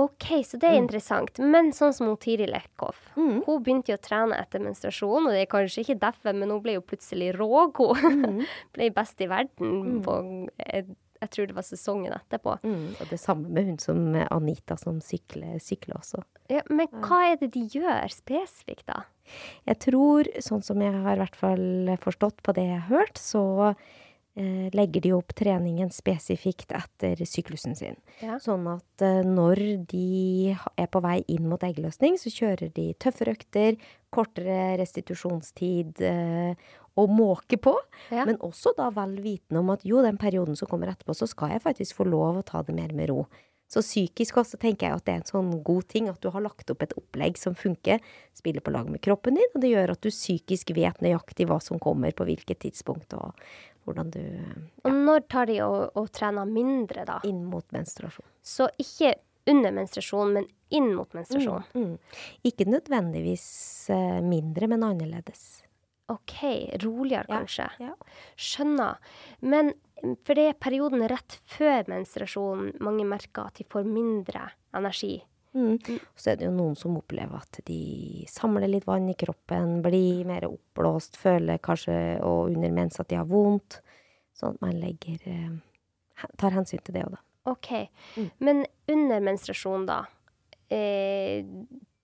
OK, 0.01 0.25
så 0.49 0.57
det 0.57 0.71
er 0.71 0.79
interessant. 0.81 1.37
Men 1.39 1.69
sånn 1.77 1.93
som 1.93 2.07
hun 2.09 2.17
Tiril 2.17 2.55
Eckhoff, 2.57 3.11
Mm. 3.17 3.43
hun 3.45 3.63
begynte 3.63 3.93
jo 3.93 3.99
å 3.99 4.01
trene 4.03 4.39
etter 4.41 4.63
menstruasjon, 4.65 5.27
og 5.27 5.33
det 5.35 5.43
er 5.43 5.51
kanskje 5.53 5.85
ikke 5.85 5.99
derfor, 6.01 6.33
men 6.35 6.49
hun 6.51 6.63
ble 6.65 6.79
jo 6.79 6.81
plutselig 6.87 7.35
rågod. 7.37 8.01
Mm. 8.01 8.41
ble 8.75 8.91
best 8.97 9.21
i 9.21 9.29
verden 9.29 10.01
på 10.03 10.17
jeg, 10.57 10.87
jeg 11.21 11.31
tror 11.31 11.47
det 11.47 11.55
var 11.55 11.63
sesongen 11.69 12.13
etterpå. 12.17 12.57
Mm, 12.65 12.87
og 13.01 13.11
det 13.13 13.21
samme 13.21 13.49
med 13.53 13.69
hun 13.69 13.79
som 13.79 14.01
eh, 14.17 14.27
Anita, 14.33 14.79
som 14.81 14.99
sykler, 15.05 15.59
sykler 15.63 16.01
også. 16.01 16.25
Ja, 16.51 16.65
men 16.73 16.89
hva 17.05 17.21
er 17.31 17.37
det 17.37 17.53
de 17.55 17.67
gjør 17.71 18.09
spesifikt, 18.11 18.87
da? 18.89 19.03
Jeg 19.69 19.79
tror, 19.85 20.25
sånn 20.43 20.65
som 20.67 20.81
jeg 20.83 20.93
har 21.05 21.15
i 21.15 21.21
hvert 21.23 21.37
fall 21.39 21.93
forstått 22.03 22.41
på 22.43 22.57
det 22.57 22.65
jeg 22.67 22.81
har 22.81 22.97
hørt, 22.97 23.21
så 23.21 23.45
eh, 23.69 23.85
legger 24.35 25.05
de 25.05 25.11
opp 25.13 25.35
treningen 25.37 25.91
spesifikt 25.93 26.73
etter 26.73 27.21
syklusen 27.29 27.77
sin. 27.77 27.99
Ja. 28.25 28.39
Sånn 28.41 28.65
at 28.71 29.05
eh, 29.05 29.21
når 29.29 29.61
de 29.91 30.55
er 30.57 30.89
på 30.89 31.03
vei 31.05 31.19
inn 31.29 31.51
mot 31.51 31.61
eggløsning, 31.67 32.17
så 32.17 32.33
kjører 32.33 32.73
de 32.73 32.87
tøffere 33.03 33.37
økter, 33.37 33.77
kortere 34.13 34.79
restitusjonstid, 34.81 36.01
eh, 36.09 36.73
å 36.97 37.07
måke 37.09 37.61
på. 37.61 37.77
Ja. 38.13 38.27
Men 38.29 38.41
også 38.45 38.75
da 38.77 38.91
vel 38.97 39.19
vitende 39.25 39.61
om 39.61 39.73
at 39.73 39.85
jo, 39.89 40.01
den 40.05 40.21
perioden 40.21 40.57
som 40.57 40.69
kommer 40.69 40.93
etterpå, 40.93 41.17
så 41.17 41.29
skal 41.29 41.55
jeg 41.55 41.65
faktisk 41.65 42.01
få 42.01 42.09
lov 42.09 42.41
å 42.41 42.47
ta 42.47 42.65
det 42.65 42.77
mer 42.77 42.93
med 42.97 43.13
ro. 43.13 43.27
Så 43.73 43.81
psykisk 43.81 44.37
også 44.43 44.59
tenker 44.61 44.91
jeg 44.91 44.99
at 44.99 45.05
det 45.07 45.13
er 45.15 45.21
en 45.23 45.31
sånn 45.31 45.53
god 45.65 45.87
ting 45.89 46.11
at 46.11 46.21
du 46.21 46.29
har 46.35 46.45
lagt 46.45 46.69
opp 46.69 46.83
et 46.85 46.93
opplegg 46.99 47.39
som 47.41 47.55
funker, 47.57 48.03
spiller 48.37 48.61
på 48.61 48.73
lag 48.75 48.91
med 48.93 49.01
kroppen 49.05 49.39
din, 49.39 49.49
og 49.55 49.63
det 49.65 49.71
gjør 49.73 49.95
at 49.95 50.03
du 50.05 50.11
psykisk 50.13 50.75
vet 50.77 51.01
nøyaktig 51.01 51.47
hva 51.49 51.57
som 51.65 51.81
kommer 51.81 52.13
på 52.13 52.27
hvilket 52.29 52.61
tidspunkt, 52.67 53.17
og 53.17 53.33
hvordan 53.85 54.13
du 54.15 54.23
Og 54.87 54.95
når 54.95 55.27
tar 55.33 55.51
de 55.51 55.59
og, 55.65 55.93
og 55.99 56.09
trener 56.15 56.49
mindre, 56.49 57.07
da? 57.09 57.19
Inn 57.29 57.45
mot 57.51 57.67
menstruasjon. 57.75 58.27
Så 58.43 58.69
ikke 58.83 59.15
under 59.51 59.75
menstruasjon, 59.75 60.37
men 60.37 60.47
inn 60.73 60.93
mot 60.97 61.11
menstruasjon. 61.17 61.67
Mm. 61.75 61.97
Ikke 62.47 62.69
nødvendigvis 62.69 63.47
eh, 63.93 64.21
mindre, 64.25 64.69
men 64.71 64.87
annerledes. 64.87 65.63
OK, 66.13 66.39
roligere 66.83 67.27
kanskje. 67.31 67.69
ja. 67.81 67.93
Skjønner. 68.37 68.99
Men 69.41 69.73
mm, 70.03 70.17
for 70.27 70.39
det 70.39 70.49
er 70.51 70.61
perioden 70.61 71.05
rett 71.11 71.39
før 71.49 71.89
menstruasjon 71.91 72.73
mange 72.85 73.07
merker 73.09 73.51
at 73.51 73.61
de 73.61 73.69
får 73.73 73.87
mindre 73.89 74.49
energi. 74.77 75.17
Mm. 75.55 75.77
Så 76.17 76.33
er 76.33 76.39
det 76.41 76.47
jo 76.47 76.55
noen 76.55 76.77
som 76.79 76.97
opplever 76.97 77.43
at 77.43 77.61
de 77.69 78.25
samler 78.31 78.71
litt 78.71 78.87
vann 78.89 79.11
i 79.13 79.17
kroppen, 79.19 79.81
blir 79.85 80.25
mer 80.29 80.47
oppblåst, 80.49 81.19
føler 81.21 81.61
kanskje 81.63 81.97
og 82.25 82.55
under 82.55 82.73
mens 82.73 83.01
at 83.03 83.11
de 83.13 83.21
har 83.21 83.29
vondt. 83.29 83.83
Sånn 84.39 84.57
at 84.57 84.65
man 84.65 84.79
legger 84.81 85.21
eh, 85.29 85.53
tar 86.41 86.57
hensyn 86.57 86.81
til 86.85 86.97
det 86.97 87.05
òg, 87.07 87.17
da. 87.19 87.23
OK. 87.53 87.71
Mm. 88.17 88.29
Men 88.47 88.65
under 88.95 89.25
menstruasjon, 89.29 89.87
da? 89.89 90.03
Eh, 90.73 91.43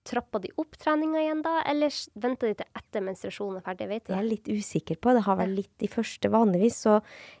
trapper 0.09 0.41
de 0.43 0.51
opp 0.61 0.77
treninga 0.81 1.21
igjen 1.21 1.43
da, 1.45 1.59
eller 1.69 1.93
venter 2.19 2.51
de 2.51 2.59
til 2.59 2.81
etter 2.81 3.05
menstruasjonen 3.05 3.59
er 3.59 3.65
ferdig? 3.65 3.89
Vet 3.91 4.05
du 4.05 4.11
Det 4.11 4.17
er 4.17 4.23
jeg 4.23 4.31
litt 4.33 4.51
usikker 4.59 4.99
på. 4.99 5.13
Det 5.15 5.25
har 5.27 5.39
vært 5.39 5.55
litt 5.55 5.73
de 5.81 5.89
første. 5.91 6.31
Vanligvis 6.33 6.81
så 6.87 6.99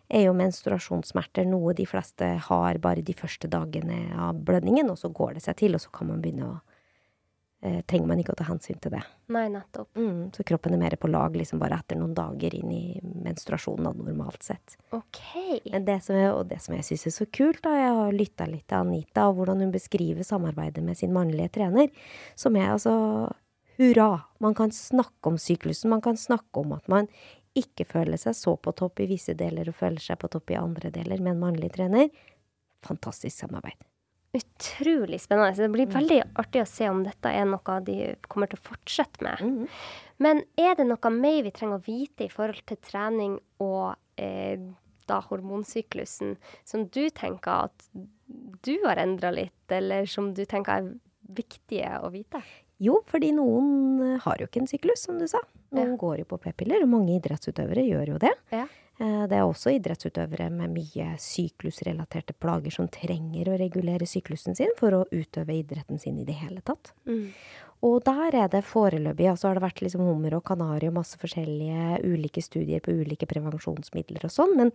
er 0.09 0.27
jo 0.27 0.37
menstruasjonssmerter 0.37 1.49
noe 1.49 1.75
de 1.77 1.87
fleste 1.89 2.33
har 2.49 2.81
bare 2.83 3.05
de 3.05 3.15
første 3.17 3.49
dagene 3.51 4.03
av 4.17 4.39
blødningen, 4.45 4.91
og 4.93 4.99
så 5.01 5.11
går 5.13 5.37
det 5.37 5.45
seg 5.47 5.59
til, 5.63 5.77
og 5.77 5.83
så 5.83 5.93
kan 5.95 6.11
man 6.11 6.21
begynne 6.23 6.53
å 6.53 6.57
eh, 7.61 7.79
Trenger 7.89 8.09
man 8.11 8.21
ikke 8.21 8.33
å 8.35 8.39
ta 8.39 8.47
hensyn 8.47 8.79
til 8.81 8.93
det. 8.93 9.01
Nei, 9.33 9.45
nettopp. 9.53 9.89
Mm, 9.97 10.29
så 10.35 10.45
kroppen 10.47 10.75
er 10.75 10.81
mer 10.81 10.95
på 10.99 11.09
lag 11.11 11.35
liksom 11.37 11.61
bare 11.61 11.79
etter 11.79 11.99
noen 11.99 12.15
dager 12.17 12.55
inn 12.55 12.71
i 12.73 12.83
menstruasjonen, 13.25 13.99
normalt 14.05 14.45
sett. 14.47 14.77
OK. 14.95 15.21
Men 15.71 15.85
det 15.87 15.99
som 16.05 16.17
jeg, 16.17 16.31
og 16.33 16.47
det 16.51 16.61
som 16.63 16.77
jeg 16.77 16.87
syns 16.87 17.09
er 17.11 17.17
så 17.17 17.29
kult, 17.39 17.61
da, 17.65 17.75
jeg 17.79 17.97
har 17.99 18.15
lytta 18.15 18.49
litt 18.49 18.67
til 18.69 18.83
Anita, 18.83 19.27
og 19.29 19.41
hvordan 19.41 19.65
hun 19.65 19.75
beskriver 19.75 20.27
samarbeidet 20.27 20.83
med 20.85 20.99
sin 20.99 21.13
mannlige 21.15 21.53
trener, 21.59 21.91
som 22.39 22.57
er 22.59 22.73
altså 22.73 22.95
hurra. 23.79 24.21
Man 24.43 24.55
kan 24.55 24.71
snakke 24.75 25.31
om 25.31 25.37
syklusen, 25.39 25.89
man 25.89 26.01
kan 26.01 26.17
snakke 26.17 26.59
om 26.59 26.73
at 26.75 26.87
man 26.91 27.07
ikke 27.57 27.85
føler 27.87 28.19
seg 28.19 28.35
så 28.37 28.55
på 28.61 28.73
topp 28.77 29.01
i 29.03 29.09
visse 29.09 29.33
deler 29.37 29.71
og 29.71 29.77
føler 29.79 30.03
seg 30.03 30.19
på 30.21 30.29
topp 30.31 30.53
i 30.53 30.59
andre 30.59 30.91
deler 30.93 31.21
med 31.23 31.35
en 31.35 31.45
mannlig 31.47 31.71
trener. 31.75 32.09
Fantastisk 32.85 33.35
samarbeid. 33.39 33.88
Utrolig 34.33 35.17
spennende. 35.23 35.55
Så 35.55 35.61
det 35.63 35.69
Mm. 35.69 35.73
blir 35.73 35.87
veldig 35.87 36.19
artig 36.35 36.61
å 36.61 36.67
se 36.67 36.89
om 36.89 37.03
dette 37.03 37.25
er 37.33 37.45
noe 37.45 37.79
de 37.83 38.15
kommer 38.29 38.47
til 38.47 38.59
å 38.59 38.67
fortsette 38.69 39.21
med. 39.25 39.39
Mm. 39.41 39.67
Men 40.19 40.43
er 40.57 40.75
det 40.75 40.85
noe 40.87 41.09
mer 41.11 41.41
vi 41.43 41.51
trenger 41.51 41.79
å 41.79 41.85
vite 41.85 42.25
i 42.25 42.29
forhold 42.29 42.63
til 42.65 42.77
trening 42.77 43.39
og 43.59 43.95
eh, 44.17 44.57
da 45.07 45.21
hormonsyklusen, 45.21 46.37
som 46.63 46.85
du 46.85 47.09
tenker 47.09 47.65
at 47.65 47.89
du 48.61 48.77
har 48.85 48.97
endra 48.97 49.31
litt, 49.33 49.65
eller 49.71 50.05
som 50.05 50.33
du 50.33 50.45
tenker 50.45 50.71
er 50.77 50.99
viktige 51.33 51.99
å 52.03 52.11
vite? 52.11 52.43
Jo, 52.79 53.01
fordi 53.07 53.31
noen 53.33 54.13
eh, 54.15 54.19
har 54.19 54.37
jo 54.37 54.45
ikke 54.45 54.61
en 54.61 54.67
syklus, 54.67 54.99
som 55.07 55.17
du 55.17 55.25
sa. 55.27 55.39
Noen 55.71 55.91
Ja. 55.91 55.97
går 55.97 56.19
jo 56.19 56.25
på 56.25 56.39
p-piller, 56.39 56.83
og 56.83 56.89
mange 56.89 57.19
idrettsutøvere 57.19 57.81
gjør 57.89 58.07
jo 58.13 58.17
det. 58.19 58.33
Ja. 58.51 58.67
Eh, 58.99 59.27
Det 59.27 59.37
er 59.37 59.47
også 59.47 59.71
idrettsutøvere 59.77 60.49
med 60.51 60.73
mye 60.75 61.13
syklusrelaterte 61.21 62.35
plager 62.35 62.73
som 62.75 62.89
trenger 62.91 63.47
å 63.47 63.57
regulere 63.59 64.07
syklusen 64.09 64.57
sin 64.57 64.75
for 64.77 64.91
å 64.91 65.05
utøve 65.11 65.55
idretten 65.55 65.99
sin 65.99 66.19
i 66.19 66.27
det 66.27 66.35
hele 66.35 66.61
tatt. 66.61 66.91
Mm. 67.07 67.31
Og 67.87 68.01
der 68.03 68.35
er 68.35 68.49
det 68.51 68.59
foreløpig, 68.67 69.29
altså 69.31 69.47
har 69.47 69.55
det 69.55 69.63
vært 69.63 69.81
liksom 69.85 70.03
hummer 70.03 70.33
og 70.35 70.43
kanari 70.49 70.89
og 70.89 70.97
masse 70.97 71.15
forskjellige 71.21 72.01
ulike 72.03 72.43
studier 72.43 72.83
på 72.83 72.91
ulike 72.91 73.23
prevensjonsmidler 73.29 74.25
og 74.27 74.33
sånn, 74.35 74.57
men 74.59 74.73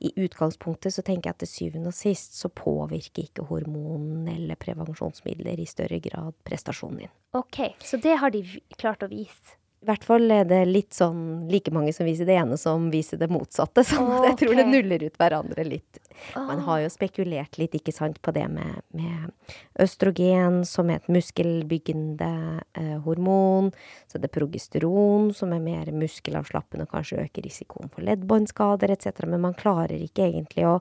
i 0.00 0.14
utgangspunktet 0.24 0.94
så 0.94 1.04
tenker 1.04 1.28
jeg 1.28 1.36
at 1.36 1.42
til 1.44 1.52
syvende 1.52 1.92
og 1.92 1.98
sist 1.98 2.38
så 2.40 2.48
påvirker 2.48 3.28
ikke 3.28 3.44
hormonen 3.50 4.24
eller 4.32 4.56
prevensjonsmidler 4.56 5.60
i 5.60 5.68
større 5.68 6.00
grad 6.00 6.32
prestasjonen 6.48 7.04
din. 7.04 7.14
OK, 7.36 7.60
så 7.84 8.00
det 8.00 8.16
har 8.24 8.32
de 8.32 8.40
klart 8.80 9.04
å 9.04 9.12
vise. 9.12 9.60
I 9.86 9.92
hvert 9.92 10.02
fall 10.02 10.24
er 10.34 10.48
det 10.50 10.64
litt 10.66 10.96
sånn 10.96 11.44
like 11.46 11.70
mange 11.70 11.92
som 11.94 12.08
viser 12.08 12.26
det 12.26 12.34
ene 12.40 12.56
som 12.58 12.88
viser 12.90 13.20
det 13.20 13.28
motsatte. 13.30 13.84
Så 13.86 14.00
jeg 14.24 14.34
tror 14.40 14.56
det 14.58 14.64
nuller 14.66 15.04
ut 15.06 15.14
hverandre 15.20 15.62
litt. 15.62 16.00
Man 16.34 16.58
Ah. 16.58 16.64
har 16.64 16.80
jo 16.80 16.88
spekulert 16.90 17.58
litt, 17.60 17.76
ikke 17.78 17.92
sant, 17.94 18.18
på 18.24 18.32
det 18.34 18.48
med, 18.50 18.80
med 18.96 19.30
østrogen, 19.78 20.64
som 20.66 20.90
er 20.90 20.98
et 20.98 21.10
muskelbyggende 21.12 22.30
eh, 22.74 22.96
hormon. 23.04 23.70
Så 24.10 24.18
det 24.18 24.30
er 24.30 24.34
progesteron, 24.40 25.30
som 25.36 25.52
er 25.54 25.62
mer 25.62 25.92
muskelavslappende 25.94 26.88
og 26.88 26.94
kanskje 26.96 27.22
øker 27.28 27.46
risikoen 27.46 27.92
for 27.92 28.02
leddbåndskader 28.08 28.90
etc. 28.96 29.22
Men 29.30 29.44
man 29.44 29.54
klarer 29.54 29.94
ikke 30.02 30.26
egentlig 30.32 30.66
å 30.66 30.80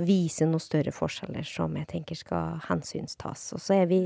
vise 0.00 0.48
noen 0.48 0.64
større 0.64 0.96
forskjeller 0.96 1.44
som 1.46 1.76
jeg 1.76 1.86
tenker 1.94 2.16
skal 2.18 2.58
hensynstas. 2.70 3.50
Og 3.54 3.60
så 3.62 3.82
er 3.82 3.90
vi 3.90 4.02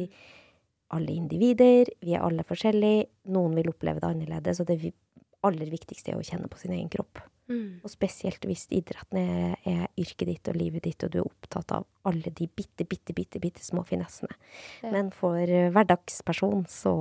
alle 0.95 1.15
individer, 1.15 1.89
vi 2.05 2.15
er 2.15 2.25
alle 2.25 2.45
forskjellige. 2.47 3.07
Noen 3.35 3.57
vil 3.59 3.71
oppleve 3.73 4.03
det 4.03 4.11
annerledes, 4.11 4.61
og 4.61 4.69
det 4.69 4.93
aller 5.45 5.71
viktigste 5.73 6.13
er 6.13 6.21
å 6.21 6.25
kjenne 6.25 6.51
på 6.51 6.61
sin 6.61 6.75
egen 6.75 6.91
kropp. 6.93 7.23
Mm. 7.51 7.83
Og 7.85 7.93
spesielt 7.93 8.45
hvis 8.49 8.65
idretten 8.73 9.19
er, 9.21 9.57
er 9.69 9.85
yrket 10.01 10.31
ditt 10.31 10.49
og 10.49 10.57
livet 10.57 10.87
ditt, 10.87 11.05
og 11.05 11.13
du 11.13 11.21
er 11.21 11.29
opptatt 11.29 11.75
av 11.77 11.87
alle 12.09 12.33
de 12.33 12.49
bitte, 12.49 12.87
bitte, 12.89 13.17
bitte, 13.17 13.41
bitte 13.43 13.65
små 13.65 13.85
finessene. 13.89 14.33
Ja. 14.81 14.93
Men 14.95 15.11
for 15.15 15.41
eh, 15.41 15.71
hverdagsperson 15.75 16.65
så, 16.73 16.95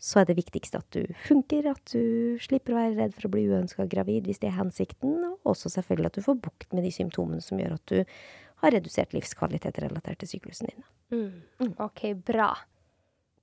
så 0.00 0.22
er 0.22 0.30
det 0.30 0.38
viktigste 0.40 0.80
at 0.80 0.96
du 0.96 1.12
funker, 1.26 1.68
at 1.74 1.92
du 1.92 2.40
slipper 2.44 2.74
å 2.74 2.80
være 2.80 2.96
redd 3.02 3.18
for 3.18 3.28
å 3.28 3.34
bli 3.36 3.44
uønska 3.50 3.88
gravid 3.92 4.30
hvis 4.30 4.40
det 4.40 4.48
er 4.52 4.58
hensikten, 4.62 5.18
og 5.28 5.54
også 5.54 5.74
selvfølgelig 5.76 6.12
at 6.12 6.20
du 6.20 6.26
får 6.30 6.40
bukt 6.48 6.72
med 6.72 6.88
de 6.88 6.94
symptomene 6.96 7.44
som 7.44 7.60
gjør 7.60 7.76
at 7.76 7.92
du 7.92 8.00
har 8.64 8.72
redusert 8.72 9.12
livskvalitet 9.12 9.82
relatert 9.84 10.22
til 10.22 10.36
syklusen 10.36 10.70
din. 10.70 10.86
Mm. 11.12 11.74
OK, 11.84 12.06
bra. 12.24 12.54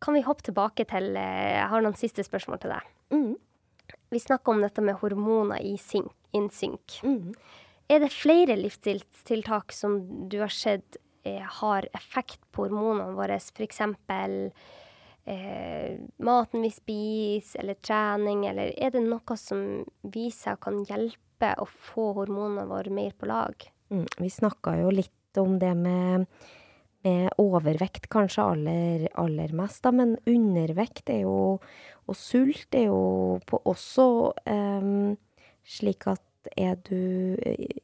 Kan 0.01 0.17
vi 0.17 0.23
hoppe 0.25 0.47
tilbake 0.47 0.87
til 0.89 1.15
eh, 1.19 1.57
Jeg 1.57 1.69
har 1.71 1.83
noen 1.85 1.97
siste 1.99 2.25
spørsmål 2.25 2.61
til 2.63 2.73
deg. 2.73 2.91
Mm. 3.13 3.33
Vi 4.11 4.19
snakker 4.19 4.55
om 4.55 4.63
dette 4.63 4.83
med 4.83 4.97
hormoner 5.01 5.61
i 5.63 5.75
synk, 5.79 6.11
innsynk. 6.35 6.99
Mm. 7.05 7.33
Er 7.91 8.03
det 8.03 8.13
flere 8.13 8.55
livsstilstiltak 8.59 9.73
som 9.75 9.99
du 10.31 10.39
har 10.41 10.53
sett 10.53 10.97
eh, 11.27 11.43
har 11.61 11.87
effekt 11.97 12.39
på 12.51 12.65
hormonene 12.65 13.13
våre? 13.17 13.37
F.eks. 13.39 13.81
Eh, 15.23 15.99
maten 16.17 16.63
vi 16.65 16.71
spiser, 16.73 17.61
eller 17.61 17.77
trening, 17.83 18.45
eller 18.49 18.71
er 18.73 18.93
det 18.95 19.03
noe 19.05 19.37
som 19.37 19.83
viser 20.01 20.55
seg 20.55 20.63
kan 20.63 20.81
hjelpe 20.87 21.51
å 21.61 21.67
få 21.69 22.11
hormonene 22.17 22.65
våre 22.69 22.93
mer 22.93 23.13
på 23.17 23.29
lag? 23.29 23.67
Mm. 23.91 24.07
Vi 24.17 24.31
snakka 24.31 24.79
jo 24.81 24.89
litt 24.95 25.39
om 25.39 25.59
det 25.59 25.73
med, 25.77 26.25
med 27.05 27.29
overvekt 27.41 28.09
kanskje 28.13 28.43
aller, 28.53 29.07
aller 29.19 29.53
mest, 29.57 29.81
da, 29.85 29.91
men 29.95 30.17
undervekt 30.29 31.09
er 31.09 31.23
jo, 31.25 31.59
og 32.07 32.17
sult 32.17 32.75
er 32.77 32.87
jo 32.89 33.39
på 33.47 33.61
også 33.69 34.07
um, 34.45 35.17
slik 35.67 36.07
at 36.11 36.21
er 36.57 36.75
du 36.87 37.37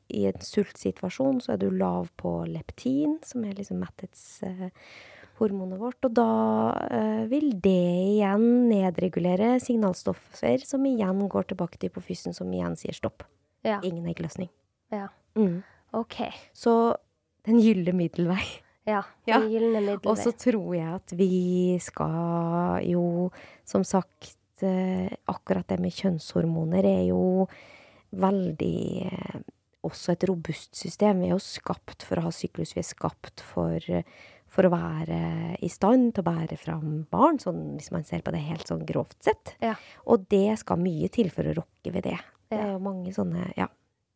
i 0.09 0.25
en 0.25 0.41
sultsituasjon, 0.41 1.41
så 1.43 1.53
er 1.53 1.59
du 1.61 1.69
lav 1.69 2.07
på 2.17 2.45
leptin, 2.49 3.19
som 3.25 3.43
er 3.45 3.53
liksom 3.57 3.77
metthetshormonet 3.83 5.79
vårt, 5.81 6.01
og 6.07 6.11
da 6.17 6.31
eh, 6.89 7.23
vil 7.29 7.51
det 7.61 7.87
igjen 8.15 8.69
nedregulere 8.71 9.59
signalstoffer, 9.63 10.57
som 10.65 10.85
igjen 10.89 11.27
går 11.29 11.43
tilbake 11.51 11.77
til 11.77 11.89
hypofysen, 11.91 12.33
som 12.33 12.49
igjen 12.53 12.75
sier 12.79 12.95
stopp. 12.97 13.19
Ja. 13.67 13.77
Ingen 13.83 14.07
eggløsning. 14.09 14.49
ja. 14.93 15.07
Mm. 15.37 15.61
OK. 15.93 16.15
Så 16.57 16.97
den 17.45 17.61
gylne 17.61 17.93
middelvei. 17.95 18.41
Ja. 18.87 19.03
Ja. 19.27 19.41
Gylne 19.43 19.81
middelvei. 19.81 20.11
Og 20.11 20.19
så 20.19 20.31
tror 20.31 20.71
jeg 20.77 20.87
at 20.95 21.13
vi 21.19 21.77
skal 21.83 22.85
jo, 22.87 23.29
som 23.67 23.83
sagt, 23.87 24.37
eh, 24.63 25.11
akkurat 25.27 25.67
det 25.67 25.79
med 25.83 25.95
kjønnshormoner 25.95 26.87
er 26.87 27.03
jo 27.09 27.47
veldig 28.15 28.79
eh, 29.11 29.37
også 29.87 30.15
et 30.15 30.25
robust 30.29 30.75
system. 30.79 31.21
Vi 31.21 31.29
er 31.29 31.35
jo 31.35 31.43
skapt 31.43 32.05
for 32.07 32.19
å 32.19 32.27
ha 32.27 32.33
syklus. 32.33 32.73
Vi 32.75 32.83
er 32.83 32.87
skapt 32.87 33.43
for, 33.43 33.83
for 34.51 34.67
å 34.67 34.73
være 34.73 35.19
i 35.63 35.71
stand 35.71 36.13
til 36.15 36.23
å 36.23 36.29
bære 36.29 36.59
fram 36.59 37.01
barn, 37.11 37.41
sånn, 37.43 37.75
hvis 37.77 37.91
man 37.95 38.07
ser 38.07 38.23
på 38.23 38.33
det 38.35 38.45
helt 38.47 38.67
sånn 38.71 38.85
grovt 38.87 39.19
sett. 39.23 39.55
Ja. 39.63 39.75
Og 40.07 40.27
det 40.31 40.59
skal 40.63 40.81
mye 40.81 41.11
til 41.13 41.31
for 41.33 41.47
å 41.47 41.57
rokke 41.59 41.93
ved 41.93 42.07
det. 42.07 42.17
Det 42.47 42.59
er 42.61 42.73
jo 42.77 42.79
mange 42.83 43.11
sånne 43.15 43.51
Ja. 43.57 43.67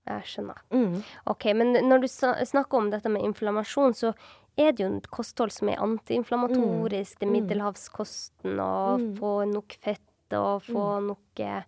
Jeg 0.10 0.26
skjønner. 0.26 0.57
Mm. 0.73 0.95
OK, 1.30 1.43
men 1.53 1.76
når 1.85 2.02
du 2.02 2.07
snakker 2.10 2.80
om 2.80 2.88
dette 2.89 3.10
med 3.14 3.22
inflammasjon, 3.27 3.93
så 3.93 4.10
er 4.57 4.72
det 4.72 4.80
jo 4.86 4.98
et 4.98 5.10
kosthold 5.11 5.52
som 5.52 5.69
er 5.69 5.78
antiinflammatorisk. 5.78 7.19
Det 7.19 7.28
er 7.28 7.32
Mm. 7.32 7.41
middelhavskosten, 7.48 8.60
og 8.60 8.99
Mm. 8.99 9.15
få 9.18 9.52
nok 9.53 9.73
fett 9.82 9.99
og 10.34 10.61
få 10.64 11.02
nok 11.07 11.40
eh, 11.40 11.64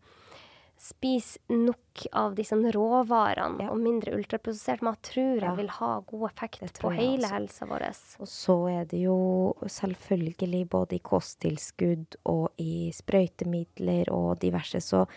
spise 0.77 1.37
nok 1.49 2.07
av 2.11 2.35
disse 2.35 2.51
råvarene 2.55 3.61
Ja. 3.61 3.69
og 3.71 3.77
mindre 3.79 4.11
ultraprosessert 4.17 4.81
mat, 4.81 5.01
tror 5.01 5.35
jeg 5.39 5.41
Ja. 5.41 5.55
vil 5.55 5.67
ha 5.69 5.99
god 6.01 6.29
effekt 6.31 6.79
på 6.79 6.91
hele 6.93 7.25
helsa 7.29 7.65
vår. 7.65 7.87
Og 8.19 8.27
så 8.27 8.69
er 8.81 8.85
det 8.85 9.01
jo 9.03 9.53
selvfølgelig 9.65 10.67
både 10.69 10.93
i 10.95 10.99
kosttilskudd 10.99 12.15
og 12.25 12.51
i 12.57 12.91
sprøytemidler 12.93 14.11
og 14.11 14.39
diverse, 14.39 14.81
så, 14.81 15.07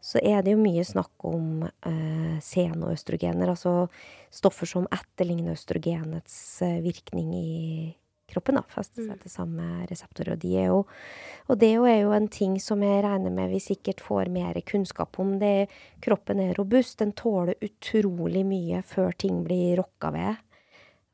så 0.00 0.20
er 0.24 0.42
det 0.42 0.54
jo 0.54 0.60
mye 0.62 0.84
snakk 0.86 1.24
om 1.28 1.64
eh, 1.64 2.36
senoøstrogener, 2.44 3.52
altså 3.52 3.90
stoffer 4.32 4.68
som 4.68 4.88
etterligner 4.88 5.52
østrogenets 5.52 6.36
eh, 6.64 6.78
virkning 6.84 7.34
i 7.36 7.50
kroppen, 8.30 8.56
da, 8.60 8.62
fester 8.70 9.04
seg 9.04 9.20
til 9.22 9.32
samme 9.32 9.66
reseptorer. 9.90 10.36
Og, 10.36 10.42
de 10.42 10.52
er 10.60 10.68
jo, 10.70 10.84
og 11.50 11.58
det 11.60 11.72
er 11.74 11.98
jo 12.04 12.14
en 12.16 12.28
ting 12.32 12.56
som 12.62 12.82
jeg 12.84 13.02
regner 13.04 13.34
med 13.34 13.50
vi 13.52 13.60
sikkert 13.62 14.02
får 14.04 14.30
mer 14.32 14.60
kunnskap 14.66 15.18
om. 15.22 15.34
Det, 15.42 15.68
kroppen 16.04 16.42
er 16.42 16.54
robust, 16.58 16.98
den 17.02 17.12
tåler 17.18 17.58
utrolig 17.64 18.44
mye 18.46 18.84
før 18.86 19.12
ting 19.18 19.42
blir 19.46 19.80
rokka 19.82 20.14
ved 20.14 20.46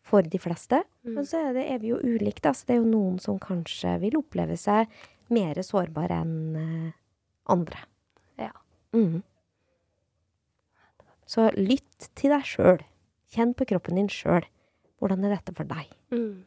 for 0.06 0.22
de 0.22 0.38
fleste. 0.38 0.84
Men 1.08 1.26
så 1.26 1.48
er, 1.48 1.56
det, 1.56 1.66
er 1.72 1.82
vi 1.82 1.90
jo 1.94 1.98
ulike, 2.04 2.44
da. 2.44 2.54
Så 2.54 2.68
det 2.68 2.76
er 2.76 2.82
jo 2.84 2.92
noen 2.92 3.18
som 3.22 3.40
kanskje 3.42 3.96
vil 4.04 4.20
oppleve 4.20 4.58
seg 4.60 4.90
mer 5.34 5.58
sårbare 5.66 6.20
enn 6.22 6.60
eh, 6.60 6.96
andre. 7.50 7.82
Mhm. 8.96 9.22
Så 11.26 11.48
lytt 11.58 12.10
til 12.14 12.30
deg 12.30 12.44
sjøl. 12.46 12.82
Kjenn 13.34 13.54
på 13.58 13.66
kroppen 13.66 13.98
din 13.98 14.10
sjøl. 14.12 14.46
Hvordan 15.02 15.24
er 15.26 15.34
dette 15.34 15.54
for 15.56 15.68
deg? 15.68 15.90
Mm. 16.14 16.44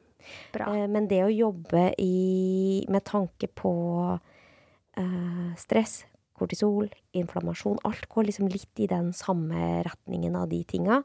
Bra. 0.54 0.70
Eh, 0.74 0.88
men 0.92 1.08
det 1.12 1.20
å 1.26 1.32
jobbe 1.32 1.90
i, 2.00 2.86
med 2.92 3.04
tanke 3.08 3.50
på 3.60 3.74
eh, 4.98 5.50
stress, 5.60 6.04
kortisol, 6.40 6.88
inflammasjon 7.20 7.82
Alt 7.88 8.08
går 8.12 8.30
liksom 8.30 8.48
litt 8.52 8.80
i 8.80 8.88
den 8.88 9.12
samme 9.16 9.82
retningen 9.88 10.38
av 10.40 10.48
de 10.52 10.64
tinga. 10.64 11.04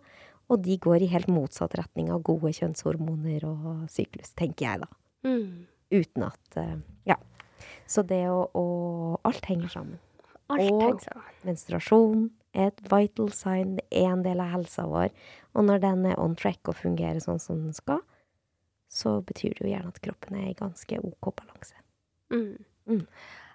Og 0.53 0.61
de 0.63 0.77
går 0.79 1.03
i 1.03 1.11
helt 1.11 1.31
motsatt 1.33 1.75
retning 1.79 2.11
av 2.13 2.23
gode 2.27 2.53
kjønnshormoner 2.55 3.47
og 3.49 3.87
syklus, 3.91 4.35
tenker 4.37 4.69
jeg 4.69 4.83
da. 4.85 4.91
Mm. 5.27 5.65
Uten 5.95 6.29
at 6.31 6.59
eh, 6.63 6.77
Ja. 7.11 7.19
Så 7.89 8.03
det 8.07 8.23
å, 8.29 8.45
å 8.55 8.65
Alt 9.25 9.47
henger 9.49 9.73
sammen. 9.73 9.99
Alt 10.51 10.73
Og- 10.73 11.05
Menstruasjon 11.45 12.31
er 12.55 12.67
et 12.69 12.81
vital 12.91 13.31
sign, 13.33 13.77
det 13.77 13.87
er 13.91 14.11
en 14.13 14.23
del 14.23 14.41
av 14.41 14.51
helsa 14.53 14.83
vår. 14.87 15.11
Og 15.55 15.65
når 15.65 15.81
den 15.81 16.07
er 16.07 16.19
on 16.21 16.35
track 16.37 16.69
og 16.69 16.77
fungerer 16.77 17.21
sånn 17.23 17.41
som 17.41 17.63
den 17.63 17.73
skal, 17.73 18.01
så 18.89 19.21
betyr 19.25 19.55
det 19.57 19.65
jo 19.65 19.73
gjerne 19.73 19.89
at 19.89 20.01
kroppen 20.05 20.37
er 20.37 20.51
i 20.51 20.55
ganske 20.55 20.99
OK 21.03 21.33
balanse. 21.35 21.75
Mm. 22.31 22.65
Mm. 22.89 23.07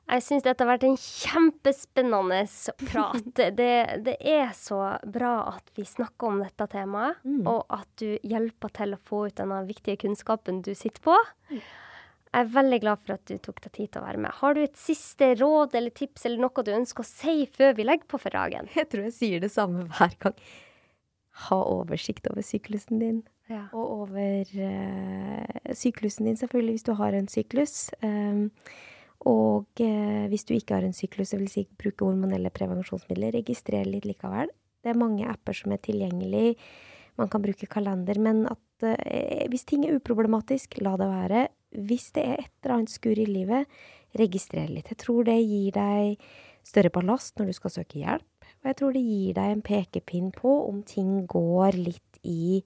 Jeg 0.10 0.24
syns 0.26 0.42
dette 0.44 0.66
har 0.66 0.72
vært 0.78 0.84
en 0.88 0.98
kjempespennende 0.98 2.40
prat. 2.90 3.22
Det, 3.60 4.04
det 4.04 4.16
er 4.26 4.50
så 4.58 4.80
bra 5.06 5.36
at 5.56 5.70
vi 5.78 5.84
snakker 5.86 6.28
om 6.32 6.40
dette 6.44 6.68
temaet, 6.72 7.16
Mm. 7.24 7.46
og 7.48 7.66
at 7.70 7.88
du 8.02 8.18
hjelper 8.24 8.74
til 8.74 8.96
å 8.96 9.00
få 9.06 9.28
ut 9.28 9.36
denne 9.36 9.62
viktige 9.68 9.98
kunnskapen 10.02 10.62
du 10.66 10.74
sitter 10.74 11.02
på. 11.02 11.16
Jeg 12.30 12.46
er 12.46 12.52
veldig 12.54 12.78
glad 12.84 13.00
for 13.02 13.16
at 13.16 13.26
du 13.26 13.40
tok 13.42 13.58
deg 13.64 13.72
tid 13.74 13.88
til 13.90 14.04
å 14.04 14.06
være 14.06 14.22
med. 14.22 14.34
Har 14.38 14.54
du 14.54 14.62
et 14.62 14.78
siste 14.78 15.32
råd 15.40 15.74
eller 15.80 15.94
tips 15.98 16.28
eller 16.30 16.44
noe 16.44 16.66
du 16.66 16.70
ønsker 16.76 17.02
å 17.02 17.10
si 17.10 17.48
før 17.50 17.74
vi 17.80 17.88
legger 17.88 18.06
på 18.12 18.20
for 18.22 18.38
dagen? 18.38 18.70
Jeg 18.78 18.90
tror 18.92 19.08
jeg 19.08 19.16
sier 19.16 19.42
det 19.42 19.50
samme 19.54 19.88
hver 19.90 20.14
gang. 20.22 20.38
Ha 21.48 21.58
oversikt 21.72 22.30
over 22.30 22.46
syklusen 22.46 23.02
din. 23.02 23.24
Ja. 23.50 23.64
Og 23.74 24.06
over 24.06 24.46
uh, 24.46 25.74
syklusen 25.74 26.30
din, 26.30 26.38
selvfølgelig, 26.38 26.78
hvis 26.78 26.86
du 26.86 26.94
har 27.00 27.18
en 27.18 27.30
syklus. 27.32 27.76
Um, 28.06 28.52
og 29.26 29.82
uh, 29.82 30.26
hvis 30.30 30.46
du 30.46 30.54
ikke 30.54 30.78
har 30.78 30.86
en 30.86 30.94
syklus, 30.94 31.32
så 31.34 31.42
vil 31.42 31.50
si 31.50 31.66
bruke 31.82 32.06
hormonelle 32.06 32.54
prevensjonsmidler, 32.54 33.40
registrer 33.40 33.90
litt 33.90 34.06
likevel. 34.06 34.54
Det 34.86 34.94
er 34.94 35.02
mange 35.02 35.26
apper 35.28 35.58
som 35.58 35.74
er 35.74 35.82
tilgjengelig. 35.82 36.60
Man 37.18 37.32
kan 37.32 37.42
bruke 37.42 37.68
kalender, 37.72 38.22
men 38.22 38.46
at 38.52 38.86
uh, 38.86 39.48
hvis 39.50 39.66
ting 39.66 39.88
er 39.88 39.98
uproblematisk, 39.98 40.78
la 40.86 40.94
det 41.00 41.10
være. 41.10 41.48
Hvis 41.76 42.10
det 42.16 42.26
er 42.26 42.44
et 42.44 42.54
eller 42.64 42.80
annet 42.80 42.94
skurr 42.94 43.20
i 43.22 43.28
livet, 43.30 43.80
registrer 44.18 44.70
litt. 44.72 44.90
Jeg 44.90 45.02
tror 45.04 45.28
det 45.28 45.38
gir 45.38 45.74
deg 45.76 46.30
større 46.66 46.92
ballast 46.94 47.38
når 47.38 47.52
du 47.52 47.58
skal 47.58 47.74
søke 47.74 48.02
hjelp. 48.02 48.48
Og 48.60 48.70
jeg 48.72 48.78
tror 48.80 48.96
det 48.96 49.06
gir 49.06 49.36
deg 49.38 49.54
en 49.54 49.66
pekepinn 49.66 50.32
på 50.36 50.54
om 50.68 50.82
ting 50.88 51.24
går 51.30 51.78
litt 51.80 52.22
i 52.28 52.60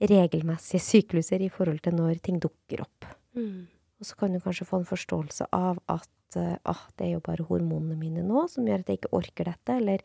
regelmessige 0.00 0.82
sykluser 0.82 1.42
i 1.44 1.50
forhold 1.52 1.82
til 1.84 1.96
når 1.96 2.20
ting 2.24 2.40
dukker 2.42 2.84
opp. 2.84 3.08
Mm. 3.36 3.68
Og 4.00 4.08
så 4.08 4.16
kan 4.16 4.32
du 4.32 4.40
kanskje 4.40 4.68
få 4.68 4.80
en 4.80 4.88
forståelse 4.88 5.48
av 5.56 5.80
at 5.92 6.38
eh, 6.40 6.56
ah, 6.68 6.84
det 6.96 7.06
er 7.06 7.14
jo 7.14 7.24
bare 7.24 7.46
hormonene 7.48 7.98
mine 8.00 8.24
nå 8.24 8.46
som 8.48 8.68
gjør 8.68 8.82
at 8.82 8.92
jeg 8.92 9.00
ikke 9.00 9.12
orker 9.16 9.50
dette, 9.50 9.76
eller 9.76 10.04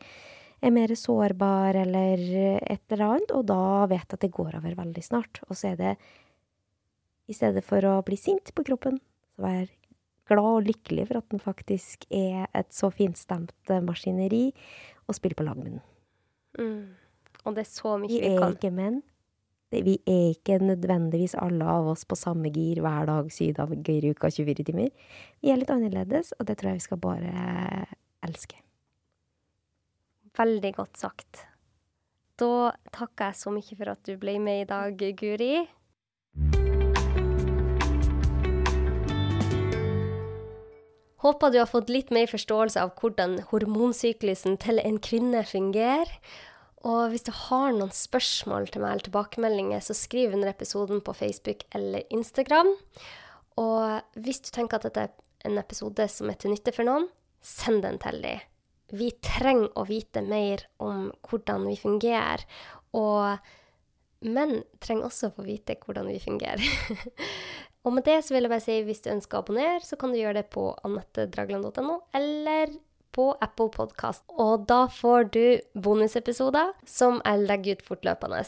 er 0.64 0.72
mer 0.72 0.92
sårbar, 0.96 1.76
eller 1.82 2.22
et 2.60 2.92
eller 2.92 3.06
annet. 3.06 3.32
Og 3.36 3.44
da 3.48 3.86
vet 3.88 4.04
jeg 4.04 4.18
at 4.18 4.24
det 4.24 4.34
går 4.36 4.58
over 4.60 4.76
veldig 4.78 5.04
snart. 5.04 5.40
Og 5.48 5.56
så 5.56 5.72
er 5.72 5.80
det, 5.80 5.96
i 7.26 7.34
stedet 7.34 7.64
for 7.66 7.84
å 7.88 7.98
bli 8.06 8.18
sint 8.20 8.52
på 8.54 8.64
kroppen, 8.66 9.00
så 9.34 9.46
vær 9.46 9.66
glad 10.26 10.50
og 10.50 10.66
lykkelig 10.66 11.08
for 11.08 11.20
at 11.20 11.28
den 11.32 11.42
faktisk 11.42 12.06
er 12.14 12.46
et 12.56 12.72
så 12.74 12.90
finstemt 12.94 13.54
eh, 13.70 13.82
maskineri, 13.84 14.48
og 15.06 15.14
spille 15.14 15.38
på 15.38 15.46
lag 15.46 15.58
med 15.58 15.76
den. 15.76 15.82
Mm. 16.58 16.96
Og 17.46 17.54
det 17.54 17.62
er 17.62 17.70
så 17.70 17.94
mye 18.00 18.10
Vi 18.10 18.18
vi 18.22 18.32
er 18.32 18.40
kan. 18.42 18.56
ikke 18.56 18.72
menn. 18.74 19.02
Vi 19.70 19.96
er 20.06 20.30
ikke 20.32 20.60
nødvendigvis 20.62 21.34
alle 21.42 21.66
av 21.68 21.88
oss 21.90 22.04
på 22.08 22.16
samme 22.18 22.50
gir 22.54 22.80
hver 22.82 23.06
dag, 23.10 23.30
syv 23.34 23.56
dager 23.58 24.06
i 24.06 24.12
uka, 24.14 24.30
24 24.30 24.64
timer. 24.66 24.90
Vi 25.42 25.50
er 25.50 25.58
litt 25.60 25.70
annerledes, 25.74 26.32
og 26.38 26.46
det 26.46 26.56
tror 26.58 26.72
jeg 26.72 26.80
vi 26.80 26.86
skal 26.86 27.02
bare 27.02 27.86
elske. 28.26 28.62
Veldig 30.38 30.72
godt 30.76 31.02
sagt. 31.02 31.42
Da 32.36 32.72
takker 32.92 33.30
jeg 33.30 33.40
så 33.40 33.52
mye 33.54 33.78
for 33.78 33.90
at 33.94 34.02
du 34.06 34.14
ble 34.20 34.36
med 34.42 34.62
i 34.64 34.68
dag, 34.68 35.02
Guri. 35.18 35.66
Håper 41.24 41.52
du 41.52 41.60
har 41.62 41.70
fått 41.70 41.88
litt 41.92 42.10
mer 42.12 42.28
forståelse 42.28 42.82
av 42.82 42.92
hvordan 43.00 43.38
hormonsyklusen 43.50 44.58
til 44.60 44.82
en 44.82 44.98
kvinne 45.00 45.40
fungerer. 45.48 46.10
Og 46.86 47.10
hvis 47.10 47.24
du 47.26 47.32
har 47.34 47.72
noen 47.74 47.94
spørsmål 47.94 48.68
til 48.70 48.84
meg 48.84 48.92
eller 48.94 49.06
tilbakemeldinger, 49.08 49.80
så 49.82 49.96
skriv 49.96 50.36
under 50.36 50.52
episoden 50.52 51.00
på 51.02 51.14
Facebook 51.16 51.64
eller 51.74 52.04
Instagram. 52.14 52.74
Og 53.58 54.20
hvis 54.20 54.42
du 54.44 54.52
tenker 54.54 54.78
at 54.78 54.86
dette 54.90 55.06
er 55.08 55.48
en 55.48 55.58
episode 55.58 56.06
som 56.12 56.30
er 56.30 56.38
til 56.38 56.52
nytte 56.52 56.74
for 56.76 56.86
noen, 56.86 57.08
send 57.42 57.82
den 57.86 57.98
til 58.02 58.20
dem. 58.22 58.44
Vi 58.94 59.10
trenger 59.24 59.72
å 59.74 59.86
vite 59.88 60.22
mer 60.22 60.62
om 60.82 61.08
hvordan 61.26 61.64
vi 61.66 61.78
fungerer, 61.80 62.44
og 62.94 63.40
menn 64.26 64.60
trenger 64.82 65.08
også 65.08 65.30
å 65.30 65.34
få 65.38 65.46
vite 65.46 65.74
hvordan 65.82 66.06
vi 66.12 66.20
fungerer. 66.22 66.62
og 67.86 67.94
med 67.94 68.06
det 68.08 68.18
så 68.26 68.34
vil 68.34 68.46
jeg 68.46 68.52
bare 68.52 68.64
si 68.64 68.80
hvis 68.82 69.04
du 69.04 69.12
ønsker 69.14 69.38
å 69.38 69.44
abonnere, 69.44 69.78
så 69.86 69.98
kan 70.00 70.10
du 70.12 70.18
gjøre 70.18 70.40
det 70.40 70.48
på 70.54 70.68
anettedragland.no 70.86 72.00
eller 72.18 72.74
på 73.16 73.30
Apple 73.40 73.70
Podcast. 73.72 74.24
Og 74.36 74.66
da 74.68 74.82
får 74.92 75.30
du 75.32 75.44
bonusepisoder 75.86 76.74
som 76.88 77.22
jeg 77.22 77.46
legger 77.46 77.78
ut 77.78 77.86
fortløpende. 77.86 78.42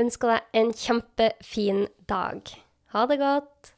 Ønsker 0.00 0.34
deg 0.34 0.62
en 0.62 0.74
kjempefin 0.74 1.84
dag. 2.10 2.56
Ha 2.96 3.06
det 3.12 3.20
godt! 3.22 3.74